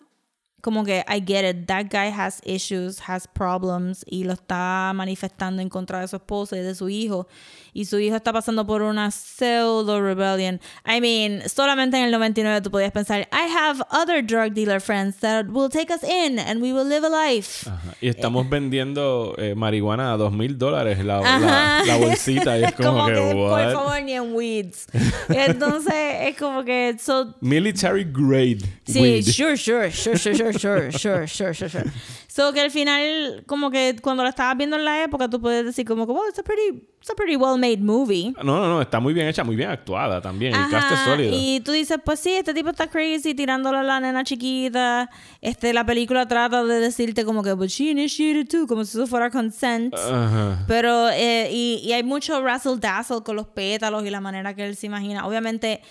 como 0.61 0.83
que 0.83 1.03
I 1.07 1.21
get 1.25 1.49
it, 1.49 1.67
that 1.67 1.85
guy 1.89 2.09
has 2.09 2.41
issues, 2.45 3.01
has 3.07 3.27
problems 3.27 4.03
y 4.07 4.23
lo 4.23 4.33
está 4.33 4.91
manifestando 4.93 5.61
en 5.61 5.69
contra 5.69 5.99
de 6.01 6.07
su 6.07 6.15
esposa 6.17 6.57
y 6.57 6.61
de 6.61 6.75
su 6.75 6.89
hijo 6.89 7.27
y 7.73 7.85
su 7.85 7.99
hijo 7.99 8.15
está 8.15 8.33
pasando 8.33 8.65
por 8.65 8.81
una 8.81 9.11
pseudo 9.11 10.01
rebellion. 10.01 10.59
I 10.85 10.99
mean, 11.01 11.47
solamente 11.47 11.97
en 11.97 12.05
el 12.05 12.11
99 12.11 12.61
tú 12.61 12.71
podías 12.71 12.91
pensar, 12.91 13.27
I 13.31 13.47
have 13.49 13.81
other 13.91 14.21
drug 14.21 14.53
dealer 14.53 14.81
friends 14.81 15.17
that 15.17 15.47
will 15.47 15.69
take 15.69 15.91
us 15.93 16.03
in 16.03 16.39
and 16.39 16.61
we 16.61 16.73
will 16.73 16.87
live 16.87 17.05
a 17.05 17.09
life. 17.09 17.69
Ajá. 17.69 17.95
Y 18.01 18.07
estamos 18.09 18.49
vendiendo 18.49 19.35
eh, 19.37 19.55
marihuana 19.55 20.13
a 20.13 20.17
dos 20.17 20.31
mil 20.31 20.57
dólares 20.57 21.03
la, 21.03 21.21
la, 21.21 21.35
Ajá. 21.35 21.85
la 21.85 21.97
bolsita 21.97 22.57
y 22.57 22.63
es 22.63 22.73
como, 22.75 23.05
que, 23.05 23.13
por 23.13 23.35
what? 23.35 23.73
favor, 23.73 24.03
ni 24.03 24.13
en 24.13 24.33
weeds. 24.33 24.87
Entonces, 25.29 25.93
es 26.21 26.37
como 26.37 26.63
que, 26.63 26.97
so, 26.99 27.35
Military 27.41 28.03
grade 28.03 28.59
sí, 28.85 29.01
weed. 29.01 29.23
sure, 29.23 29.57
sure, 29.57 29.91
sure, 29.91 30.17
sure, 30.17 30.35
sure, 30.35 30.48
sure, 30.53 30.91
sure, 30.91 31.27
sure, 31.27 31.53
sure, 31.53 31.69
sure. 31.69 31.91
So, 32.27 32.53
que 32.53 32.61
al 32.61 32.71
final, 32.71 33.43
como 33.45 33.69
que 33.69 33.95
cuando 34.01 34.23
la 34.23 34.29
estabas 34.29 34.55
viendo 34.57 34.75
en 34.75 34.85
la 34.85 35.03
época, 35.03 35.29
tú 35.29 35.41
puedes 35.41 35.65
decir 35.65 35.85
como 35.85 36.05
que, 36.05 36.13
well, 36.13 36.23
it's 36.29 36.39
a 36.39 36.43
pretty, 36.43 36.83
it's 36.99 37.09
a 37.09 37.15
pretty 37.15 37.35
well-made 37.35 37.79
movie. 37.81 38.33
No, 38.37 38.43
no, 38.43 38.67
no, 38.67 38.81
está 38.81 38.99
muy 38.99 39.13
bien 39.13 39.27
hecha, 39.27 39.43
muy 39.43 39.55
bien 39.55 39.69
actuada 39.69 40.21
también. 40.21 40.53
El 40.53 40.69
cast 40.69 40.91
es 40.91 40.99
Ajá, 40.99 41.05
sólido. 41.05 41.35
Y 41.35 41.59
tú 41.61 41.71
dices, 41.71 41.97
pues 42.03 42.19
sí, 42.19 42.31
este 42.31 42.53
tipo 42.53 42.69
está 42.69 42.87
crazy 42.87 43.33
tirándole 43.33 43.79
a 43.79 43.83
la 43.83 43.99
nena 43.99 44.23
chiquita. 44.23 45.09
Este, 45.41 45.73
la 45.73 45.85
película 45.85 46.27
trata 46.27 46.63
de 46.63 46.79
decirte 46.79 47.25
como 47.25 47.43
que, 47.43 47.53
but 47.53 47.69
she 47.69 47.91
initiated 47.91 48.47
too, 48.47 48.67
como 48.67 48.85
si 48.85 48.97
eso 48.97 49.07
fuera 49.07 49.29
consent. 49.29 49.93
Ajá. 49.95 50.63
Pero, 50.67 51.09
eh, 51.09 51.49
y, 51.51 51.81
y 51.83 51.93
hay 51.93 52.03
mucho 52.03 52.41
razzle 52.41 52.77
dazzle 52.77 53.23
con 53.23 53.35
los 53.35 53.47
pétalos 53.47 54.05
y 54.05 54.09
la 54.09 54.21
manera 54.21 54.53
que 54.53 54.65
él 54.65 54.75
se 54.75 54.85
imagina. 54.85 55.27
Obviamente, 55.27 55.81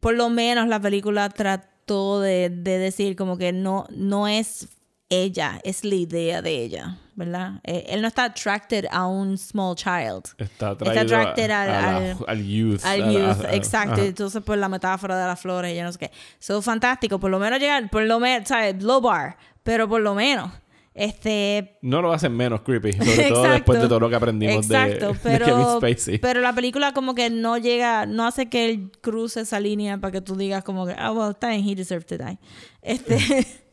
por 0.00 0.14
lo 0.14 0.28
menos 0.30 0.68
la 0.68 0.80
película 0.80 1.28
trató 1.28 2.20
de, 2.20 2.50
de 2.50 2.78
decir 2.78 3.16
como 3.16 3.36
que 3.38 3.52
no, 3.52 3.86
no 3.90 4.28
es 4.28 4.68
ella, 5.10 5.58
es 5.64 5.84
la 5.84 5.94
idea 5.94 6.42
de 6.42 6.62
ella, 6.62 6.98
¿verdad? 7.14 7.60
Eh, 7.64 7.86
él 7.88 8.02
no 8.02 8.08
está 8.08 8.24
attracted 8.24 8.84
a 8.90 9.06
un 9.06 9.38
small 9.38 9.74
child. 9.74 10.24
Está 10.36 10.72
Está 10.72 11.00
attracted 11.00 11.50
a- 11.50 11.62
al, 11.62 11.68
a 11.70 11.72
la- 11.82 11.96
al, 11.96 12.16
al 12.26 12.44
youth. 12.44 12.84
al 12.84 13.10
youth, 13.12 13.44
a- 13.46 13.54
exacto. 13.54 13.94
ajá. 13.94 14.04
Entonces, 14.04 14.42
pues 14.44 14.58
la 14.60 14.68
metáfora 14.68 15.18
de 15.18 15.26
las 15.26 15.40
flores, 15.40 15.74
ya 15.74 15.82
no 15.84 15.92
sé 15.92 15.98
qué. 15.98 16.10
So, 16.38 16.60
fantástico. 16.60 17.18
Por 17.18 17.30
lo 17.30 17.38
menos 17.38 17.58
llegar, 17.58 17.88
por 17.88 18.02
lo 18.02 18.20
menos, 18.20 18.48
¿sabes? 18.48 18.82
Low 18.82 19.00
bar, 19.00 19.38
pero 19.62 19.88
por 19.88 20.02
lo 20.02 20.14
menos. 20.14 20.52
Este, 20.98 21.78
No 21.80 22.02
lo 22.02 22.12
hacen 22.12 22.36
menos 22.36 22.62
creepy, 22.62 22.92
sobre 22.92 23.28
todo 23.28 23.42
después 23.50 23.80
de 23.80 23.86
todo 23.86 24.00
lo 24.00 24.10
que 24.10 24.16
aprendimos 24.16 24.66
de- 24.66 24.76
Exacto, 24.76 25.12
de, 25.12 25.18
pero, 25.22 25.46
Kevin 25.46 25.66
Spacey. 25.76 26.18
pero 26.18 26.40
la 26.40 26.52
película 26.52 26.92
como 26.92 27.14
que 27.14 27.30
no 27.30 27.56
llega, 27.56 28.04
no 28.04 28.26
hace 28.26 28.48
que 28.48 28.66
él 28.68 28.90
cruce 29.00 29.42
esa 29.42 29.60
línea 29.60 29.98
para 29.98 30.10
que 30.10 30.20
tú 30.20 30.34
digas 30.36 30.64
como 30.64 30.86
que, 30.86 30.94
ah, 30.98 31.12
well, 31.12 31.30
está 31.30 31.50
bien, 31.50 31.68
he 31.68 31.76
deserved 31.76 32.06
to 32.06 32.18
die. 32.18 32.38
Este, 32.82 33.16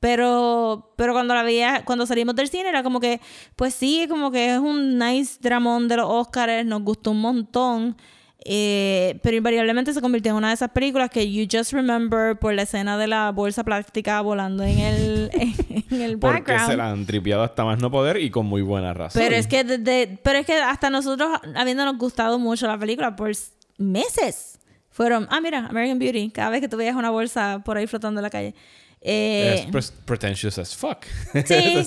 pero, 0.00 0.92
pero 0.96 1.12
cuando 1.12 1.34
la 1.34 1.42
veía, 1.42 1.82
cuando 1.84 2.06
salimos 2.06 2.36
del 2.36 2.48
cine 2.48 2.68
era 2.68 2.82
como 2.84 3.00
que, 3.00 3.20
pues 3.56 3.74
sí, 3.74 4.06
como 4.08 4.30
que 4.30 4.54
es 4.54 4.58
un 4.58 4.98
nice 4.98 5.38
dramón 5.40 5.88
de 5.88 5.96
los 5.96 6.06
Oscars, 6.08 6.64
nos 6.64 6.82
gustó 6.82 7.10
un 7.10 7.20
montón. 7.20 7.96
Eh, 8.44 9.18
pero 9.22 9.36
invariablemente 9.36 9.92
se 9.92 10.00
convirtió 10.00 10.30
en 10.30 10.36
una 10.36 10.48
de 10.48 10.54
esas 10.54 10.70
películas 10.70 11.10
que 11.10 11.30
you 11.30 11.46
just 11.50 11.72
remember 11.72 12.38
por 12.38 12.54
la 12.54 12.62
escena 12.62 12.96
de 12.96 13.06
la 13.08 13.32
bolsa 13.32 13.64
plástica 13.64 14.20
volando 14.20 14.62
en 14.62 14.78
el, 14.78 15.30
en 15.90 16.00
el 16.02 16.18
Porque 16.18 16.38
background. 16.52 16.70
se 16.70 16.76
la 16.76 16.90
han 16.90 17.04
tripeado 17.04 17.42
hasta 17.42 17.64
más 17.64 17.78
no 17.80 17.90
poder 17.90 18.18
y 18.18 18.30
con 18.30 18.46
muy 18.46 18.62
buena 18.62 18.94
razón. 18.94 19.20
Pero 19.20 19.34
es 19.34 19.46
que 19.46 19.64
desde, 19.64 20.18
pero 20.22 20.38
es 20.38 20.46
que 20.46 20.54
hasta 20.54 20.88
nosotros 20.88 21.30
habiéndonos 21.56 21.98
gustado 21.98 22.38
mucho 22.38 22.66
la 22.66 22.78
película 22.78 23.16
por 23.16 23.30
meses 23.76 24.58
fueron, 24.90 25.26
ah 25.30 25.40
mira, 25.40 25.66
American 25.66 25.98
Beauty, 25.98 26.30
cada 26.30 26.50
vez 26.50 26.60
que 26.60 26.68
tú 26.68 26.76
veías 26.76 26.96
una 26.96 27.10
bolsa 27.10 27.62
por 27.64 27.76
ahí 27.76 27.86
flotando 27.86 28.20
en 28.20 28.24
la 28.24 28.30
calle. 28.30 28.54
Eh, 29.00 29.60
Es 29.60 29.66
pres- 29.72 29.92
pretentious 30.04 30.58
as 30.58 30.74
fuck. 30.76 31.04
sí, 31.32 31.40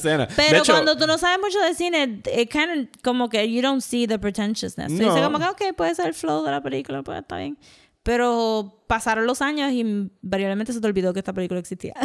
pero 0.03 0.25
de 0.27 0.57
hecho, 0.57 0.71
cuando 0.73 0.95
tú 0.97 1.05
no 1.07 1.17
sabes 1.17 1.39
mucho 1.39 1.59
de 1.59 1.73
cine, 1.73 2.21
it 2.37 2.49
kind 2.51 2.69
of, 2.71 3.01
como 3.03 3.27
que 3.29 3.51
you 3.51 3.61
don't 3.61 3.81
see 3.81 4.07
the 4.07 4.17
pretentiousness. 4.17 4.87
Tú 4.87 4.93
dices 4.99 5.15
No. 5.15 5.23
como 5.31 5.39
que, 5.39 5.45
ok, 5.69 5.75
puede 5.75 5.93
ser 5.95 6.07
el 6.07 6.13
flow 6.13 6.43
de 6.43 6.51
la 6.51 6.61
película, 6.63 7.03
pues 7.03 7.19
está 7.19 7.37
bien. 7.37 7.57
Pero 8.03 8.83
pasaron 8.87 9.27
los 9.27 9.43
años 9.43 9.71
y 9.71 9.81
invariablemente 9.81 10.73
se 10.73 10.81
te 10.81 10.87
olvidó 10.87 11.13
que 11.13 11.19
esta 11.19 11.33
película 11.33 11.59
existía. 11.59 11.93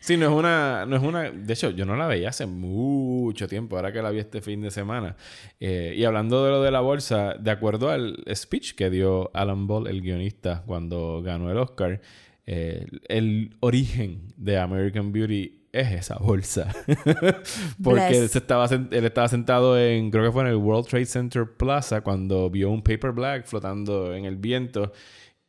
Sí, 0.00 0.16
no 0.18 0.26
es 0.26 0.32
una, 0.32 0.84
no 0.84 0.96
es 0.96 1.02
una. 1.02 1.30
De 1.30 1.52
hecho, 1.54 1.70
yo 1.70 1.86
no 1.86 1.96
la 1.96 2.06
veía 2.06 2.28
hace 2.30 2.44
mucho 2.44 3.48
tiempo, 3.48 3.76
ahora 3.76 3.92
que 3.92 4.02
la 4.02 4.10
vi 4.10 4.18
este 4.18 4.40
fin 4.42 4.60
de 4.62 4.70
semana. 4.70 5.16
Eh, 5.60 5.94
y 5.96 6.04
hablando 6.04 6.44
de 6.44 6.50
lo 6.50 6.62
de 6.62 6.70
la 6.70 6.80
bolsa, 6.80 7.34
de 7.38 7.50
acuerdo 7.50 7.88
al 7.90 8.22
speech 8.34 8.74
que 8.74 8.90
dio 8.90 9.30
Alan 9.34 9.66
Ball, 9.66 9.86
el 9.86 10.02
guionista, 10.02 10.62
cuando 10.66 11.22
ganó 11.22 11.50
el 11.50 11.56
Oscar, 11.58 12.00
eh, 12.46 12.86
el 13.08 13.56
origen 13.60 14.32
de 14.36 14.58
American 14.58 15.12
Beauty 15.12 15.64
es 15.72 15.92
esa 15.92 16.16
bolsa. 16.16 16.72
Porque 17.82 18.18
él, 18.18 18.28
se 18.28 18.38
estaba, 18.38 18.66
él 18.66 19.04
estaba 19.04 19.28
sentado 19.28 19.78
en, 19.78 20.10
creo 20.10 20.24
que 20.24 20.32
fue 20.32 20.42
en 20.42 20.48
el 20.48 20.56
World 20.56 20.86
Trade 20.86 21.06
Center 21.06 21.46
Plaza, 21.56 22.02
cuando 22.02 22.48
vio 22.48 22.70
un 22.70 22.82
paper 22.82 23.12
black 23.12 23.46
flotando 23.46 24.14
en 24.14 24.24
el 24.24 24.36
viento. 24.36 24.92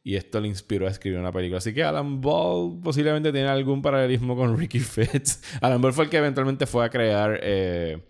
Y 0.03 0.15
esto 0.15 0.39
le 0.39 0.47
inspiró 0.47 0.87
a 0.87 0.91
escribir 0.91 1.19
una 1.19 1.31
película. 1.31 1.57
Así 1.57 1.73
que 1.73 1.83
Alan 1.83 2.21
Ball 2.21 2.79
posiblemente 2.83 3.31
tiene 3.31 3.47
algún 3.47 3.81
paralelismo 3.81 4.35
con 4.35 4.57
Ricky 4.57 4.79
Fitz. 4.81 5.41
Alan 5.61 5.81
Ball 5.81 5.93
fue 5.93 6.05
el 6.05 6.09
que 6.09 6.17
eventualmente 6.17 6.65
fue 6.65 6.85
a 6.85 6.89
crear 6.89 7.39
eh, 7.41 8.03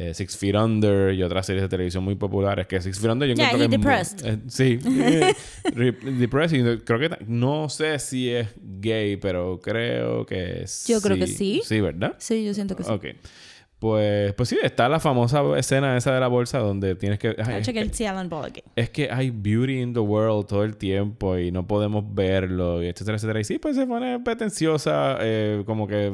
eh, 0.00 0.14
Six 0.14 0.36
Feet 0.36 0.54
Under 0.54 1.12
y 1.12 1.24
otras 1.24 1.44
series 1.44 1.62
de 1.62 1.68
televisión 1.68 2.04
muy 2.04 2.14
populares. 2.14 2.68
Que 2.68 2.80
Six 2.80 3.00
Feet 3.00 3.10
Under 3.10 3.26
yo 3.28 3.32
encuentro 3.32 3.58
que 3.58 3.64
es 3.64 3.68
muy- 3.68 3.76
depressed. 3.78 4.26
eh, 4.26 4.38
sí. 4.46 4.78
re- 5.74 5.92
depressed. 5.92 6.84
Creo 6.84 6.98
que... 7.00 7.10
No 7.26 7.68
sé 7.68 7.98
si 7.98 8.30
es 8.30 8.46
gay, 8.62 9.16
pero 9.16 9.58
creo 9.60 10.24
que 10.24 10.62
sí. 10.68 10.92
Yo 10.92 11.00
creo 11.00 11.16
que 11.16 11.26
sí. 11.26 11.62
Sí, 11.64 11.80
¿verdad? 11.80 12.14
sí, 12.18 12.44
yo 12.44 12.54
siento 12.54 12.76
que 12.76 12.84
sí. 12.84 12.90
Ok. 12.92 13.06
Pues, 13.80 14.34
pues 14.34 14.48
sí, 14.48 14.58
está 14.62 14.88
la 14.88 14.98
famosa 14.98 15.40
escena 15.56 15.96
esa 15.96 16.12
de 16.12 16.18
la 16.20 16.26
bolsa 16.26 16.58
donde 16.58 16.96
tienes 16.96 17.18
que... 17.20 17.36
ay. 17.38 17.62
Alan 18.06 18.28
Bollock. 18.28 18.58
es 18.74 18.90
que 18.90 19.08
hay 19.10 19.30
beauty 19.30 19.80
in 19.80 19.92
the 19.94 20.00
world 20.00 20.46
todo 20.48 20.64
el 20.64 20.76
tiempo 20.76 21.38
y 21.38 21.52
no 21.52 21.64
podemos 21.66 22.04
verlo, 22.12 22.82
y 22.82 22.86
etcétera, 22.88 23.16
etcétera. 23.16 23.40
Y 23.40 23.44
sí, 23.44 23.58
pues 23.60 23.76
se 23.76 23.86
pone 23.86 24.18
pretenciosa, 24.18 25.18
eh, 25.20 25.62
como 25.64 25.86
que 25.86 26.12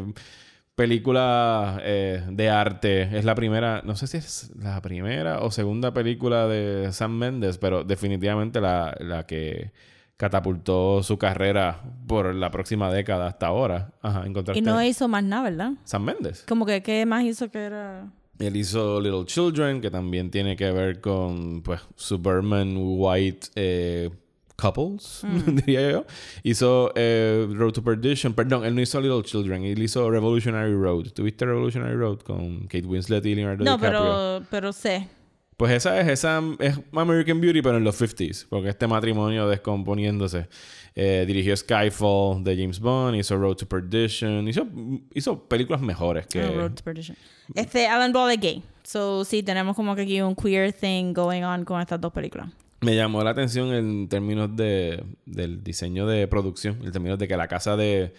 película 0.75 1.81
eh, 1.83 2.25
de 2.31 2.51
arte. 2.51 3.16
Es 3.16 3.25
la 3.25 3.35
primera, 3.35 3.83
no 3.85 3.97
sé 3.97 4.07
si 4.07 4.16
es 4.16 4.51
la 4.57 4.81
primera 4.83 5.41
o 5.41 5.51
segunda 5.51 5.95
película 5.95 6.47
de 6.49 6.93
Sam 6.93 7.12
Mendes, 7.12 7.59
pero 7.59 7.85
definitivamente 7.85 8.61
la, 8.61 8.95
la 9.01 9.27
que 9.27 9.72
catapultó 10.16 11.03
su 11.03 11.18
carrera 11.18 11.83
por 12.07 12.35
la 12.35 12.51
próxima 12.51 12.93
década 12.93 13.27
hasta 13.27 13.49
ahora. 13.49 13.93
Ajá, 14.01 14.27
encontraste 14.27 14.59
Y 14.59 14.62
no 14.62 14.83
hizo 14.83 15.09
más 15.09 15.25
nada, 15.25 15.43
¿verdad? 15.45 15.72
Sam 15.85 16.05
Mendes. 16.05 16.45
Como 16.47 16.66
que, 16.66 16.83
¿qué 16.83 17.05
más 17.07 17.25
hizo 17.25 17.51
que 17.51 17.59
era...? 17.59 18.11
Él 18.39 18.57
hizo 18.57 19.01
Little 19.01 19.27
Children, 19.27 19.81
que 19.81 19.91
también 19.91 20.31
tiene 20.31 20.57
que 20.57 20.70
ver 20.72 21.01
con, 21.01 21.62
pues, 21.62 21.81
suburban 21.95 22.75
white 22.77 23.47
eh, 23.55 24.11
couples, 24.57 25.22
diría 25.46 25.90
yo. 25.90 26.07
Hizo 26.42 26.92
eh, 26.94 27.46
Road 27.50 27.72
to 27.72 27.82
Perdition. 27.82 28.34
Perdón, 28.34 28.64
él 28.64 28.74
no 28.74 28.80
hizo 28.80 29.00
Little 29.00 29.22
Children. 29.22 29.64
Él 29.64 29.82
hizo 29.82 30.11
Revolutionary 30.11 30.74
Road. 30.74 31.11
¿Tuviste 31.12 31.44
Revolutionary 31.44 31.96
Road 31.96 32.20
con 32.20 32.61
Kate 32.62 32.86
Winslet 32.86 33.24
y 33.26 33.34
Leonardo 33.34 33.64
No, 33.64 33.76
DiCaprio? 33.76 34.00
pero, 34.00 34.46
pero 34.50 34.72
sé. 34.72 35.09
Pues 35.57 35.72
esa 35.72 36.00
es, 36.00 36.09
esa 36.09 36.42
es 36.59 36.80
American 36.92 37.40
Beauty, 37.40 37.62
pero 37.62 37.76
en 37.76 37.84
los 37.84 38.00
50s. 38.00 38.46
Porque 38.48 38.70
este 38.70 38.86
matrimonio 38.86 39.48
descomponiéndose. 39.48 40.48
Eh, 40.96 41.24
dirigió 41.26 41.57
Skyfall 41.57 42.44
de 42.44 42.57
James 42.57 42.78
Bond, 42.78 43.16
hizo 43.16 43.36
Road 43.36 43.57
to 43.57 43.66
Perdition. 43.66 44.46
Hizo, 44.48 44.66
hizo 45.12 45.48
películas 45.48 45.80
mejores 45.80 46.26
que... 46.26 46.40
Ah, 46.40 46.50
Road 46.55 46.72
to 46.72 46.84
Perdition. 46.84 47.16
Este, 47.55 47.86
Alan 47.86 48.12
Ball 48.12 48.32
es 48.32 48.40
gay. 48.40 48.62
So, 48.84 49.24
sí, 49.24 49.42
tenemos 49.42 49.74
como 49.76 49.94
que 49.96 50.02
aquí 50.02 50.20
un 50.20 50.34
queer 50.34 50.72
thing 50.72 51.12
going 51.12 51.42
on 51.42 51.64
con 51.64 51.80
estas 51.80 52.00
dos 52.00 52.12
películas. 52.12 52.48
Me 52.81 52.95
llamó 52.97 53.22
la 53.25 53.31
atención 53.31 53.72
en 53.72 54.09
términos 54.09 54.55
de, 54.57 55.03
del 55.27 55.62
diseño 55.64 56.07
de 56.07 56.27
producción, 56.29 56.81
en 56.85 56.93
términos 56.93 57.18
de 57.18 57.29
que 57.29 57.37
la 57.37 57.49
casa 57.49 57.77
de, 57.77 58.14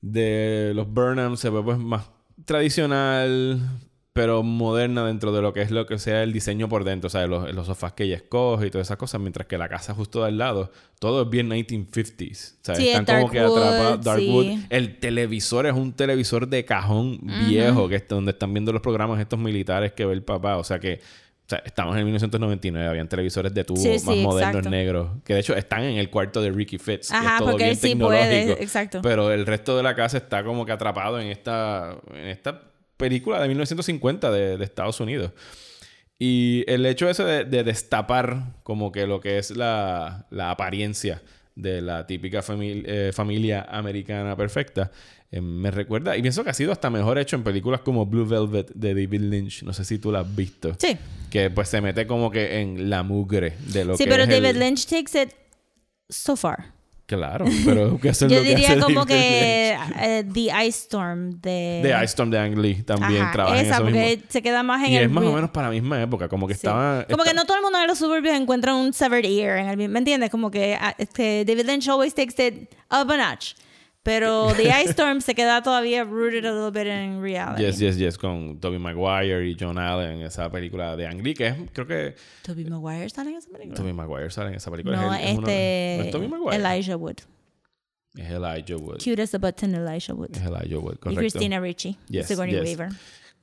de 0.00 0.72
los 0.74 0.88
Burnham 0.92 1.36
se 1.36 1.48
ve 1.50 1.62
pues 1.62 1.78
más 1.78 2.10
tradicional, 2.44 3.60
pero 4.12 4.42
moderna 4.42 5.06
dentro 5.06 5.32
de 5.32 5.40
lo 5.40 5.52
que 5.52 5.62
es 5.62 5.70
lo 5.70 5.86
que 5.86 5.98
sea 5.98 6.22
el 6.22 6.32
diseño 6.32 6.68
por 6.68 6.84
dentro, 6.84 7.06
o 7.06 7.10
sea, 7.10 7.26
los, 7.26 7.52
los 7.54 7.66
sofás 7.66 7.92
que 7.92 8.04
ella 8.04 8.16
escoge 8.16 8.66
y 8.66 8.70
todas 8.70 8.88
esas 8.88 8.96
cosas, 8.98 9.20
mientras 9.20 9.46
que 9.46 9.56
la 9.56 9.68
casa 9.68 9.94
justo 9.94 10.20
de 10.20 10.26
al 10.28 10.38
lado, 10.38 10.70
todo 10.98 11.22
es 11.22 11.30
bien 11.30 11.48
1950s. 11.48 12.52
O 12.52 12.64
sea, 12.64 12.74
Sí, 12.74 12.88
están 12.88 13.16
es 13.16 13.22
como 13.22 13.30
que 13.32 13.40
atrapados. 13.40 14.04
Darkwood. 14.04 14.44
sí. 14.44 14.66
El 14.70 14.98
televisor 14.98 15.66
es 15.66 15.72
un 15.74 15.92
televisor 15.92 16.48
de 16.48 16.64
cajón 16.64 17.20
viejo, 17.48 17.88
que 17.88 17.96
es 17.96 18.08
donde 18.08 18.32
están 18.32 18.52
viendo 18.52 18.72
los 18.72 18.82
programas 18.82 19.20
estos 19.20 19.38
militares 19.38 19.92
que 19.92 20.04
ve 20.04 20.12
el 20.14 20.22
papá. 20.22 20.56
O 20.58 20.64
sea 20.64 20.78
que 20.78 21.00
sea, 21.56 21.62
estamos 21.64 21.96
en 21.96 22.04
1999, 22.04 22.88
habían 22.88 23.08
televisores 23.08 23.52
de 23.54 23.64
tubo 23.64 23.76
Sí, 23.80 23.88
más 23.90 24.02
sí, 24.02 24.22
modernos 24.22 24.40
exacto. 24.56 24.70
negros, 24.70 25.10
que 25.24 25.34
de 25.34 25.40
hecho 25.40 25.54
están 25.54 25.82
en 25.84 25.98
el 25.98 26.10
cuarto 26.10 26.40
de 26.42 26.50
Ricky 26.50 26.78
Fitz, 26.78 27.08
que 27.10 27.16
Ajá, 27.16 27.32
es 27.34 27.38
todo 27.38 27.50
porque 27.50 27.64
bien 27.64 27.70
él 27.70 27.76
sí 27.76 27.88
tecnológico. 27.90 28.26
puede, 28.28 28.62
exacto. 28.62 29.00
Pero 29.02 29.32
el 29.32 29.46
resto 29.46 29.76
de 29.76 29.82
la 29.82 29.94
casa 29.94 30.16
está 30.18 30.42
como 30.44 30.66
que 30.66 30.72
atrapado 30.72 31.20
en 31.20 31.28
esta, 31.28 31.96
en 32.14 32.26
esta 32.28 32.60
película 32.96 33.40
de 33.40 33.48
1950 33.48 34.30
de, 34.30 34.56
de 34.58 34.64
Estados 34.64 35.00
Unidos. 35.00 35.32
Y 36.18 36.64
el 36.68 36.86
hecho 36.86 37.08
ese 37.08 37.24
de, 37.24 37.44
de 37.44 37.64
destapar 37.64 38.54
como 38.62 38.92
que 38.92 39.06
lo 39.06 39.20
que 39.20 39.38
es 39.38 39.50
la, 39.56 40.26
la 40.30 40.50
apariencia 40.52 41.20
de 41.54 41.80
la 41.82 42.06
típica 42.06 42.40
famil- 42.42 42.84
eh, 42.86 43.10
familia 43.12 43.66
americana 43.70 44.36
perfecta, 44.36 44.90
eh, 45.30 45.40
me 45.40 45.70
recuerda, 45.70 46.16
y 46.16 46.22
pienso 46.22 46.44
que 46.44 46.50
ha 46.50 46.54
sido 46.54 46.72
hasta 46.72 46.90
mejor 46.90 47.18
hecho 47.18 47.36
en 47.36 47.42
películas 47.42 47.80
como 47.80 48.06
Blue 48.06 48.26
Velvet 48.26 48.70
de 48.74 48.94
David 48.94 49.20
Lynch, 49.20 49.62
no 49.62 49.72
sé 49.72 49.84
si 49.84 49.98
tú 49.98 50.10
la 50.12 50.20
has 50.20 50.36
visto, 50.36 50.74
Sí. 50.78 50.96
que 51.30 51.50
pues 51.50 51.68
se 51.68 51.80
mete 51.80 52.06
como 52.06 52.30
que 52.30 52.60
en 52.60 52.88
la 52.90 53.02
mugre 53.02 53.54
de 53.72 53.84
lo 53.84 53.96
Sí, 53.96 54.04
que 54.04 54.10
pero 54.10 54.24
es 54.24 54.28
David 54.28 54.44
el- 54.46 54.58
Lynch 54.58 54.86
takes 54.86 55.22
it 55.22 55.30
so 56.08 56.36
far. 56.36 56.72
Claro, 57.16 57.44
pero 57.64 57.98
que 58.00 58.08
es 58.08 58.20
Yo 58.20 58.28
lo 58.28 58.34
que 58.36 58.40
diría 58.42 58.68
hace 58.70 58.80
como 58.80 59.04
que 59.06 59.76
eh, 60.00 60.24
The 60.32 60.40
Ice 60.66 60.68
Storm 60.84 61.40
de... 61.40 61.80
De 61.82 61.90
Ice 61.96 62.04
Storm 62.04 62.30
de 62.30 62.38
Ang 62.38 62.58
Lee 62.58 62.82
también 62.82 63.22
Ajá, 63.22 63.32
trabaja 63.32 63.60
en 63.60 63.66
esa, 63.66 63.74
eso 63.74 63.82
porque 63.84 64.06
mismo. 64.16 64.24
se 64.28 64.42
queda 64.42 64.62
más 64.62 64.82
en 64.86 64.92
Y 64.92 64.96
el... 64.96 65.04
es 65.04 65.10
más 65.10 65.24
o 65.24 65.32
menos 65.32 65.50
para 65.50 65.66
la 65.68 65.72
misma 65.72 66.00
época, 66.02 66.28
como 66.28 66.46
que 66.48 66.54
Sí. 66.54 66.60
estaba... 66.66 67.04
Como 67.04 67.22
que 67.22 67.30
esta- 67.30 67.40
no 67.40 67.44
todo 67.46 67.56
el 67.58 67.62
mundo 67.62 67.78
en 67.80 67.86
los 67.86 67.98
suburbios 67.98 68.34
encuentra 68.34 68.74
un 68.74 68.92
severed 68.92 69.24
ear 69.26 69.58
en 69.58 69.68
el 69.68 69.76
mismo- 69.76 69.92
¿me 69.92 69.98
entiendes? 69.98 70.30
Como 70.30 70.50
que 70.50 70.74
ah, 70.80 70.94
este, 70.98 71.44
David 71.44 71.66
Lynch 71.66 71.88
always 71.88 72.14
takes 72.14 72.34
it 72.44 72.70
up 72.90 73.10
a 73.10 73.16
notch. 73.16 73.54
Pero 74.04 74.52
The 74.56 74.64
Ice 74.82 74.90
Storm 74.90 75.20
se 75.20 75.34
queda 75.34 75.62
todavía 75.62 76.02
rooted 76.04 76.44
a 76.44 76.52
little 76.52 76.70
bit 76.72 76.86
in 76.92 77.22
reality. 77.22 77.62
Yes, 77.62 77.78
yes, 77.78 77.96
yes, 77.96 78.18
con 78.18 78.58
Tobey 78.58 78.78
Maguire 78.78 79.46
y 79.48 79.56
John 79.58 79.78
Allen, 79.78 80.22
esa 80.22 80.50
película 80.50 80.96
de 80.96 81.06
Ang 81.06 81.22
Lee, 81.22 81.34
que 81.34 81.46
es, 81.46 81.56
creo 81.72 81.86
que 81.86 82.14
Tobey 82.42 82.64
Maguire 82.64 83.08
sale 83.10 83.30
en 83.30 83.36
esa 83.36 83.50
película. 83.50 83.76
Tobey 83.76 83.92
Maguire 83.92 84.30
sale 84.30 84.48
en 84.50 84.54
esa 84.56 84.70
película. 84.70 85.00
no, 85.00 85.14
es, 85.14 85.20
él- 85.20 85.26
es 85.28 85.38
uno- 85.38 85.46
este... 85.48 86.18
¿no 86.18 86.50
es? 86.50 86.58
Elijah 86.58 86.96
Wood. 86.96 87.18
Es 88.16 88.30
Elijah 88.30 88.76
Wood. 88.76 88.98
Cute 89.02 89.22
as 89.22 89.34
a 89.34 89.38
button, 89.38 89.74
Elijah 89.74 90.14
Wood. 90.14 90.36
Es 90.36 90.42
Elijah 90.42 90.78
Wood, 90.78 90.94
Y 90.94 90.98
correcto. 90.98 91.20
Christina 91.20 91.60
Ricci. 91.60 91.96
Yes, 92.08 92.26
Sigourney 92.26 92.54
yes. 92.56 92.64
Weaver. 92.64 92.88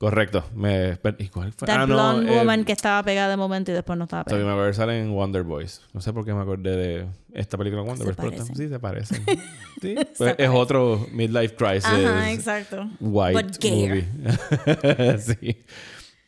Correcto. 0.00 0.42
Me, 0.54 0.98
¿Y 1.18 1.28
cuál 1.28 1.52
fue? 1.52 1.66
That 1.66 1.76
Ah, 1.82 1.86
no, 1.86 1.94
blonde 1.94 2.32
eh, 2.34 2.38
woman 2.38 2.64
que 2.64 2.72
estaba 2.72 3.02
pegada 3.02 3.28
de 3.28 3.36
momento 3.36 3.70
y 3.70 3.74
después 3.74 3.98
no 3.98 4.04
estaba 4.04 4.24
pegada. 4.24 4.46
Maguire 4.46 4.72
sale 4.72 4.98
en 4.98 5.12
Wonder 5.14 5.42
Boys. 5.42 5.82
No 5.92 6.00
sé 6.00 6.10
por 6.14 6.24
qué 6.24 6.32
me 6.32 6.40
acordé 6.40 6.74
de 6.74 7.06
esta 7.34 7.58
película 7.58 7.82
Wonder 7.82 8.14
Boys. 8.14 8.16
pero 8.16 8.44
sí, 8.56 8.68
se 8.68 8.78
parecen. 8.78 9.22
Sí, 9.82 9.94
Se 9.96 10.04
pues 10.04 10.20
es 10.20 10.36
parecen. 10.36 10.50
otro 10.56 11.06
midlife 11.12 11.54
crisis. 11.54 11.84
Ajá, 11.84 12.32
exacto. 12.32 12.88
White 12.98 13.42
But 13.42 13.58
gayer. 13.60 14.04
movie. 14.06 15.18
sí. 15.18 15.56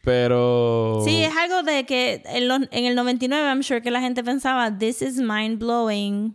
Pero... 0.02 1.00
Sí, 1.04 1.22
es 1.24 1.34
algo 1.36 1.62
de 1.62 1.86
que 1.86 2.22
en, 2.26 2.48
los- 2.48 2.68
en 2.72 2.84
el 2.86 2.94
99 2.94 3.46
I'm 3.48 3.62
sure 3.62 3.80
que 3.80 3.90
la 3.90 4.00
gente 4.00 4.22
pensaba, 4.24 4.76
this 4.76 5.00
is 5.00 5.18
mind 5.18 5.58
blowing. 5.58 6.34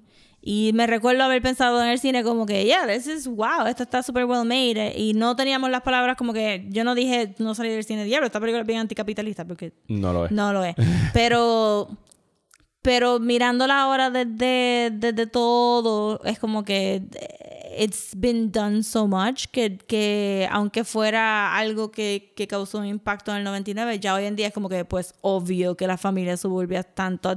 Y 0.49 0.71
me 0.73 0.87
recuerdo 0.87 1.23
haber 1.25 1.41
pensado 1.41 1.83
en 1.83 1.89
el 1.89 1.99
cine 1.99 2.23
como 2.23 2.45
que, 2.45 2.63
yeah, 2.63 2.87
this 2.87 3.05
is 3.05 3.27
wow, 3.27 3.65
esto 3.67 3.83
está 3.83 4.01
super 4.01 4.23
well 4.23 4.45
made. 4.45 4.93
Y 4.97 5.13
no 5.13 5.35
teníamos 5.35 5.69
las 5.69 5.81
palabras 5.81 6.15
como 6.15 6.31
que, 6.31 6.65
yo 6.69 6.85
no 6.85 6.95
dije, 6.95 7.35
no 7.37 7.53
salí 7.53 7.67
del 7.67 7.83
cine, 7.83 8.05
diablo, 8.05 8.27
esta 8.27 8.39
película 8.39 8.61
es 8.61 8.67
bien 8.67 8.79
anticapitalista, 8.79 9.43
porque 9.43 9.73
No 9.89 10.13
lo 10.13 10.25
es. 10.25 10.31
no 10.31 10.53
lo 10.53 10.63
es. 10.63 10.73
Pero, 11.13 11.89
pero 12.81 13.19
mirándola 13.19 13.81
ahora 13.81 14.09
desde, 14.09 14.89
desde 14.93 15.27
todo, 15.27 16.21
es 16.23 16.39
como 16.39 16.63
que 16.63 17.01
it's 17.77 18.13
been 18.15 18.51
done 18.51 18.83
so 18.83 19.07
much 19.07 19.45
que, 19.51 19.77
que 19.77 20.47
aunque 20.51 20.83
fuera 20.83 21.55
algo 21.55 21.91
que, 21.91 22.33
que 22.35 22.47
causó 22.47 22.79
un 22.79 22.85
impacto 22.85 23.31
en 23.31 23.37
el 23.37 23.43
99, 23.43 23.99
ya 23.99 24.13
hoy 24.15 24.25
en 24.25 24.35
día 24.35 24.47
es 24.47 24.53
como 24.53 24.69
que 24.69 24.83
pues 24.85 25.13
obvio 25.21 25.75
que 25.77 25.87
las 25.87 26.01
familias 26.01 26.39
suburbias 26.41 26.85
tanto 26.93 27.35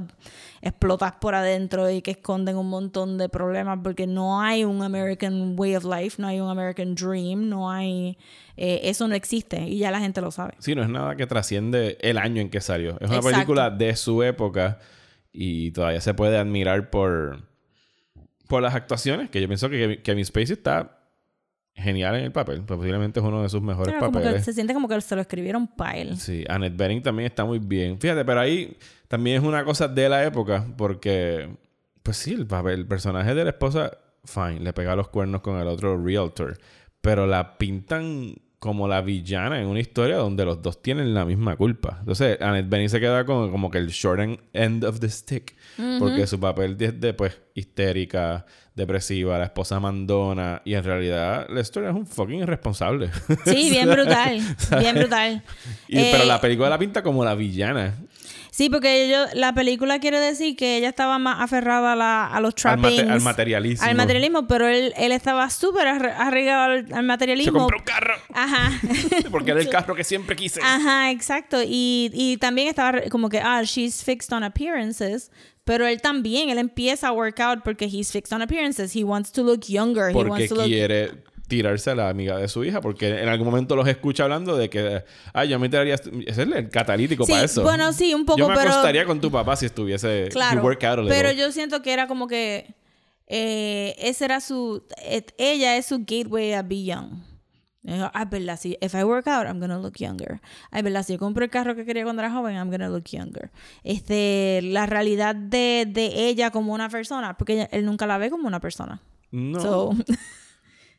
explotas 0.61 1.13
por 1.13 1.35
adentro 1.35 1.89
y 1.89 2.01
que 2.01 2.11
esconden 2.11 2.57
un 2.57 2.69
montón 2.69 3.17
de 3.17 3.29
problemas 3.29 3.79
porque 3.83 4.07
no 4.07 4.41
hay 4.41 4.63
un 4.63 4.81
American 4.83 5.55
way 5.57 5.75
of 5.75 5.85
life, 5.85 6.21
no 6.21 6.27
hay 6.27 6.39
un 6.39 6.49
American 6.49 6.95
dream, 6.95 7.49
no 7.49 7.69
hay... 7.71 8.17
eh, 8.57 8.81
eso 8.83 9.07
no 9.07 9.15
existe 9.15 9.61
y 9.61 9.77
ya 9.79 9.91
la 9.91 9.99
gente 9.99 10.21
lo 10.21 10.31
sabe. 10.31 10.53
Sí, 10.59 10.75
no 10.75 10.83
es 10.83 10.89
nada 10.89 11.15
que 11.15 11.25
trasciende 11.27 11.97
el 12.01 12.17
año 12.17 12.41
en 12.41 12.49
que 12.49 12.61
salió. 12.61 12.91
Es 12.99 13.07
una 13.09 13.17
Exacto. 13.17 13.29
película 13.31 13.69
de 13.69 13.95
su 13.95 14.21
época 14.23 14.79
y 15.33 15.71
todavía 15.71 16.01
se 16.01 16.13
puede 16.13 16.37
admirar 16.37 16.89
por, 16.89 17.50
por 18.51 18.61
las 18.61 18.75
actuaciones, 18.75 19.29
que 19.29 19.41
yo 19.41 19.47
pienso 19.47 19.69
que 19.69 20.01
Kevin- 20.03 20.25
Spacey 20.25 20.53
está 20.53 20.99
genial 21.73 22.15
en 22.15 22.25
el 22.25 22.31
papel. 22.31 22.61
Pues 22.63 22.77
Posiblemente 22.77 23.19
es 23.19 23.25
uno 23.25 23.41
de 23.41 23.49
sus 23.49 23.61
mejores 23.61 23.93
Pero 23.93 24.05
como 24.07 24.19
que 24.19 24.25
papeles. 24.25 24.45
se 24.45 24.53
siente 24.53 24.73
como 24.73 24.87
que 24.87 24.99
se 25.01 25.15
lo 25.15 25.21
escribieron 25.21 25.67
para 25.67 25.97
él. 25.97 26.17
Sí, 26.19 26.43
Annette 26.49 26.75
Bening 26.77 27.01
también 27.01 27.27
está 27.27 27.45
muy 27.45 27.59
bien. 27.59 27.99
Fíjate, 27.99 28.23
pero 28.25 28.41
ahí 28.41 28.77
también 29.07 29.37
es 29.37 29.43
una 29.43 29.63
cosa 29.63 29.87
de 29.87 30.07
la 30.09 30.23
época, 30.25 30.65
porque, 30.77 31.49
pues 32.03 32.17
sí, 32.17 32.33
el 32.33 32.45
papel, 32.45 32.79
el 32.81 32.87
personaje 32.87 33.33
de 33.33 33.43
la 33.45 33.49
esposa, 33.51 33.91
fine, 34.25 34.59
le 34.59 34.73
pega 34.73 34.95
los 34.95 35.07
cuernos 35.07 35.41
con 35.41 35.59
el 35.59 35.67
otro 35.67 35.97
realtor, 36.03 36.57
pero 37.01 37.25
la 37.25 37.57
pintan 37.57 38.35
como 38.61 38.87
la 38.87 39.01
villana 39.01 39.59
en 39.59 39.65
una 39.65 39.79
historia 39.79 40.17
donde 40.17 40.45
los 40.45 40.61
dos 40.61 40.83
tienen 40.83 41.15
la 41.15 41.25
misma 41.25 41.55
culpa. 41.55 41.97
Entonces, 42.01 42.39
Annette 42.39 42.69
Bening 42.69 42.89
se 42.89 42.99
queda 42.99 43.25
con 43.25 43.49
como 43.49 43.71
que 43.71 43.79
el 43.79 43.87
short 43.87 44.19
en- 44.21 44.39
end 44.53 44.83
of 44.85 44.99
the 44.99 45.09
stick, 45.09 45.55
porque 45.97 46.27
su 46.27 46.39
papel 46.39 46.77
de, 46.77 46.91
de, 46.91 47.15
pues, 47.15 47.41
histérica, 47.55 48.45
depresiva, 48.75 49.39
la 49.39 49.45
esposa 49.45 49.79
mandona, 49.79 50.61
y 50.63 50.75
en 50.75 50.83
realidad 50.83 51.47
Lester 51.49 51.85
es 51.85 51.93
un 51.93 52.05
fucking 52.05 52.39
irresponsable. 52.41 53.09
Sí, 53.45 53.71
bien 53.71 53.89
brutal. 53.91 54.39
Bien 54.79 54.95
brutal. 54.95 55.41
Y- 55.87 55.95
pero 56.11 56.23
Eh, 56.23 56.27
la 56.27 56.39
película 56.39 56.69
la 56.69 56.77
pinta 56.77 57.01
como 57.01 57.25
la 57.25 57.33
villana. 57.33 57.95
Sí, 58.53 58.69
porque 58.69 59.07
yo, 59.09 59.25
la 59.33 59.53
película 59.53 59.99
quiere 59.99 60.19
decir 60.19 60.57
que 60.57 60.75
ella 60.75 60.89
estaba 60.89 61.17
más 61.17 61.39
aferrada 61.39 61.93
a, 61.93 61.95
la- 61.95 62.27
a 62.27 62.41
los 62.41 62.53
Al, 62.65 62.77
mate- 62.79 62.95
trappings. 62.95 63.09
al 63.13 63.21
materialismo. 63.21 63.87
al 63.87 63.95
materialismo, 63.95 64.45
pero 64.47 64.67
él, 64.67 64.93
él 64.97 65.11
estaba 65.13 65.49
súper 65.49 65.87
arraigado 65.87 66.63
al, 66.63 66.71
al 66.79 66.87
Se 66.87 67.01
materialismo. 67.01 67.59
compró 67.59 67.77
un 67.77 67.83
carro. 67.85 68.15
Ajá. 68.33 68.71
Porque 69.31 69.51
era 69.51 69.61
el 69.61 69.69
carro 69.69 69.95
que 69.95 70.03
siempre 70.03 70.35
quise. 70.35 70.59
Ajá, 70.61 71.11
exacto. 71.11 71.59
Y, 71.65 72.11
y 72.13 72.35
también 72.37 72.67
estaba 72.67 72.99
como 73.09 73.29
que, 73.29 73.39
ah, 73.39 73.63
she's 73.63 74.03
fixed 74.03 74.33
on 74.35 74.43
appearances. 74.43 75.31
Pero 75.63 75.87
él 75.87 76.01
también, 76.01 76.49
él 76.49 76.57
empieza 76.57 77.07
a 77.07 77.11
work 77.13 77.39
out 77.39 77.59
porque 77.63 77.85
he's 77.85 78.11
fixed 78.11 78.33
on 78.35 78.41
appearances. 78.41 78.93
He 78.95 79.03
wants 79.05 79.31
to 79.31 79.43
look 79.43 79.61
younger. 79.67 80.09
he 80.09 80.13
Porque 80.13 80.29
wants 80.29 80.49
to 80.49 80.55
look... 80.55 80.65
quiere 80.65 81.11
tirarse 81.51 81.89
a 81.91 81.95
la 81.95 82.07
amiga 82.09 82.37
de 82.37 82.47
su 82.47 82.63
hija, 82.63 82.79
porque 82.79 83.09
en 83.21 83.27
algún 83.27 83.45
momento 83.47 83.75
los 83.75 83.85
escucha 83.87 84.23
hablando 84.23 84.55
de 84.55 84.69
que, 84.69 85.03
ay, 85.33 85.49
yo 85.49 85.59
me 85.59 85.67
tiraría. 85.67 85.95
Ese 85.95 86.09
es 86.25 86.37
el 86.37 86.69
catalítico 86.69 87.25
Sí, 87.25 87.33
para 87.33 87.43
eso. 87.43 87.61
bueno, 87.63 87.91
sí, 87.91 88.13
un 88.13 88.25
poco, 88.25 88.39
Yo 88.39 88.47
me 88.47 88.55
pero- 88.55 88.69
acostaría 88.69 89.05
con 89.05 89.19
tu 89.19 89.29
papá 89.29 89.55
si 89.57 89.65
estuviese. 89.65 90.29
Claro. 90.31 90.61
Pero 91.09 91.31
yo 91.33 91.51
siento 91.51 91.81
que 91.81 91.91
era 91.91 92.07
como 92.07 92.27
que 92.27 92.73
eh, 93.27 93.95
ese 93.99 94.25
era 94.25 94.39
su 94.39 94.83
et- 95.05 95.33
ella 95.37 95.75
es 95.77 95.85
su 95.87 95.99
gateway 95.99 96.53
a 96.53 96.61
be 96.63 96.83
young. 96.85 97.09
Ay, 98.13 98.25
verdad, 98.29 98.59
si 98.59 98.77
if 98.79 98.93
I 98.93 99.03
work 99.03 99.27
out, 99.27 99.45
I'm 99.47 99.59
gonna 99.59 99.79
look 99.79 99.95
younger. 99.97 100.39
Ay, 100.69 100.83
verdad, 100.83 101.03
si 101.03 101.13
yo 101.13 101.19
compro 101.19 101.43
el 101.43 101.49
carro 101.49 101.75
que 101.75 101.83
quería 101.83 102.03
cuando 102.03 102.21
era 102.21 102.31
joven, 102.31 102.55
I'm 102.55 102.69
gonna 102.69 102.89
look 102.89 103.05
younger. 103.11 103.49
Este, 103.83 104.59
la 104.63 104.85
realidad 104.85 105.33
de, 105.35 105.85
de 105.89 106.27
ella 106.29 106.51
como 106.51 106.73
una 106.73 106.89
persona, 106.89 107.35
porque 107.37 107.53
ella- 107.53 107.69
él 107.71 107.83
nunca 107.85 108.05
la 108.05 108.17
ve 108.19 108.29
como 108.29 108.47
una 108.47 108.59
persona. 108.59 109.01
No. 109.31 109.59
So, 109.59 109.89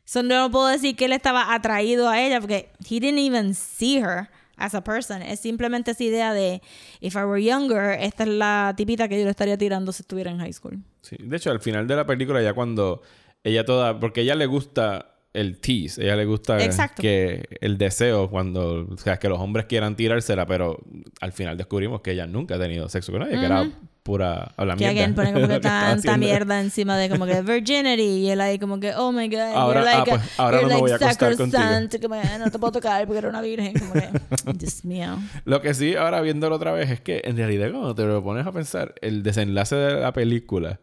so 0.05 0.23
no 0.23 0.49
puedo 0.51 0.67
decir 0.67 0.95
que 0.95 1.05
él 1.05 1.13
estaba 1.13 1.53
atraído 1.53 2.09
a 2.09 2.21
ella 2.21 2.39
porque 2.39 2.69
he 2.89 2.99
didn't 2.99 3.19
even 3.19 3.53
see 3.55 3.97
her 3.97 4.29
as 4.57 4.75
a 4.75 4.83
person. 4.83 5.21
Es 5.21 5.39
simplemente 5.39 5.91
esa 5.91 6.03
idea 6.03 6.33
de 6.33 6.61
if 7.01 7.15
I 7.15 7.23
were 7.23 7.43
younger, 7.43 7.97
esta 7.99 8.23
es 8.23 8.29
la 8.29 8.73
tipita 8.75 9.07
que 9.07 9.17
yo 9.17 9.25
le 9.25 9.31
estaría 9.31 9.57
tirando 9.57 9.91
si 9.91 10.03
estuviera 10.03 10.31
en 10.31 10.39
high 10.39 10.53
school. 10.53 10.79
Sí, 11.01 11.17
De 11.19 11.37
hecho, 11.37 11.51
al 11.51 11.59
final 11.59 11.87
de 11.87 11.95
la 11.95 12.05
película, 12.05 12.41
ya 12.41 12.53
cuando 12.53 13.01
ella 13.43 13.65
toda. 13.65 13.99
Porque 13.99 14.21
ella 14.21 14.35
le 14.35 14.45
gusta 14.45 15.12
el 15.33 15.59
tease, 15.59 16.01
a 16.01 16.05
ella 16.05 16.15
le 16.15 16.25
gusta 16.25 16.63
Exacto. 16.63 17.01
que 17.01 17.45
el 17.59 17.77
deseo 17.77 18.29
cuando. 18.29 18.87
O 18.91 18.97
sea, 18.97 19.17
que 19.17 19.27
los 19.29 19.39
hombres 19.39 19.65
quieran 19.65 19.95
tirársela, 19.95 20.45
pero 20.45 20.79
al 21.21 21.31
final 21.31 21.57
descubrimos 21.57 22.01
que 22.01 22.11
ella 22.11 22.27
nunca 22.27 22.55
ha 22.55 22.59
tenido 22.59 22.87
sexo 22.87 23.11
con 23.11 23.21
nadie, 23.21 23.39
que 23.39 23.45
era 23.45 23.67
pura. 24.03 24.51
Habla 24.57 24.75
Que 24.75 24.85
again 24.85 25.15
pone 25.15 25.33
como 25.33 25.47
que 25.47 25.59
tanta 25.61 26.17
mierda 26.17 26.59
encima 26.61 26.97
de 26.97 27.09
como 27.09 27.25
que 27.25 27.41
virginity 27.41 28.03
y 28.03 28.29
él 28.29 28.41
ahí 28.41 28.59
como 28.59 28.79
que 28.79 28.93
oh 28.95 29.11
my 29.11 29.27
god 29.29 29.39
Ahora- 29.55 29.79
you're 29.81 29.91
like, 29.97 30.11
ah, 30.11 30.15
pues, 30.17 30.39
ahora 30.39 30.57
you're 30.59 30.69
no 30.69 30.75
me 30.75 30.81
voy 30.81 30.91
like 30.91 31.03
a 31.03 31.07
acostar 31.07 31.37
contigo. 31.37 32.01
como 32.01 32.21
no 32.37 32.51
te 32.51 32.59
puedo 32.59 32.71
tocar 32.73 33.05
porque 33.07 33.19
era 33.19 33.29
una 33.29 33.41
virgen 33.41 33.73
como 33.79 33.93
que 33.93 34.09
Dios 34.57 34.83
mío 34.85 35.17
Lo 35.45 35.61
que 35.61 35.73
sí, 35.73 35.95
ahora 35.95 36.19
viéndolo 36.21 36.57
otra 36.57 36.73
vez, 36.73 36.91
es 36.91 36.99
que 37.01 37.21
en 37.23 37.37
realidad 37.37 37.71
cuando 37.71 37.95
te 37.95 38.03
lo 38.03 38.21
pones 38.21 38.45
a 38.45 38.51
pensar, 38.51 38.93
el 39.01 39.23
desenlace 39.23 39.75
de 39.77 40.01
la 40.01 40.11
película 40.11 40.79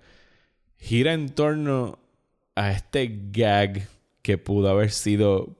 gira 0.79 1.13
en 1.13 1.29
torno 1.29 1.99
a 2.57 2.73
este 2.73 3.21
gag 3.31 3.83
que 4.23 4.39
pudo 4.39 4.69
haber 4.71 4.91
sido 4.91 5.57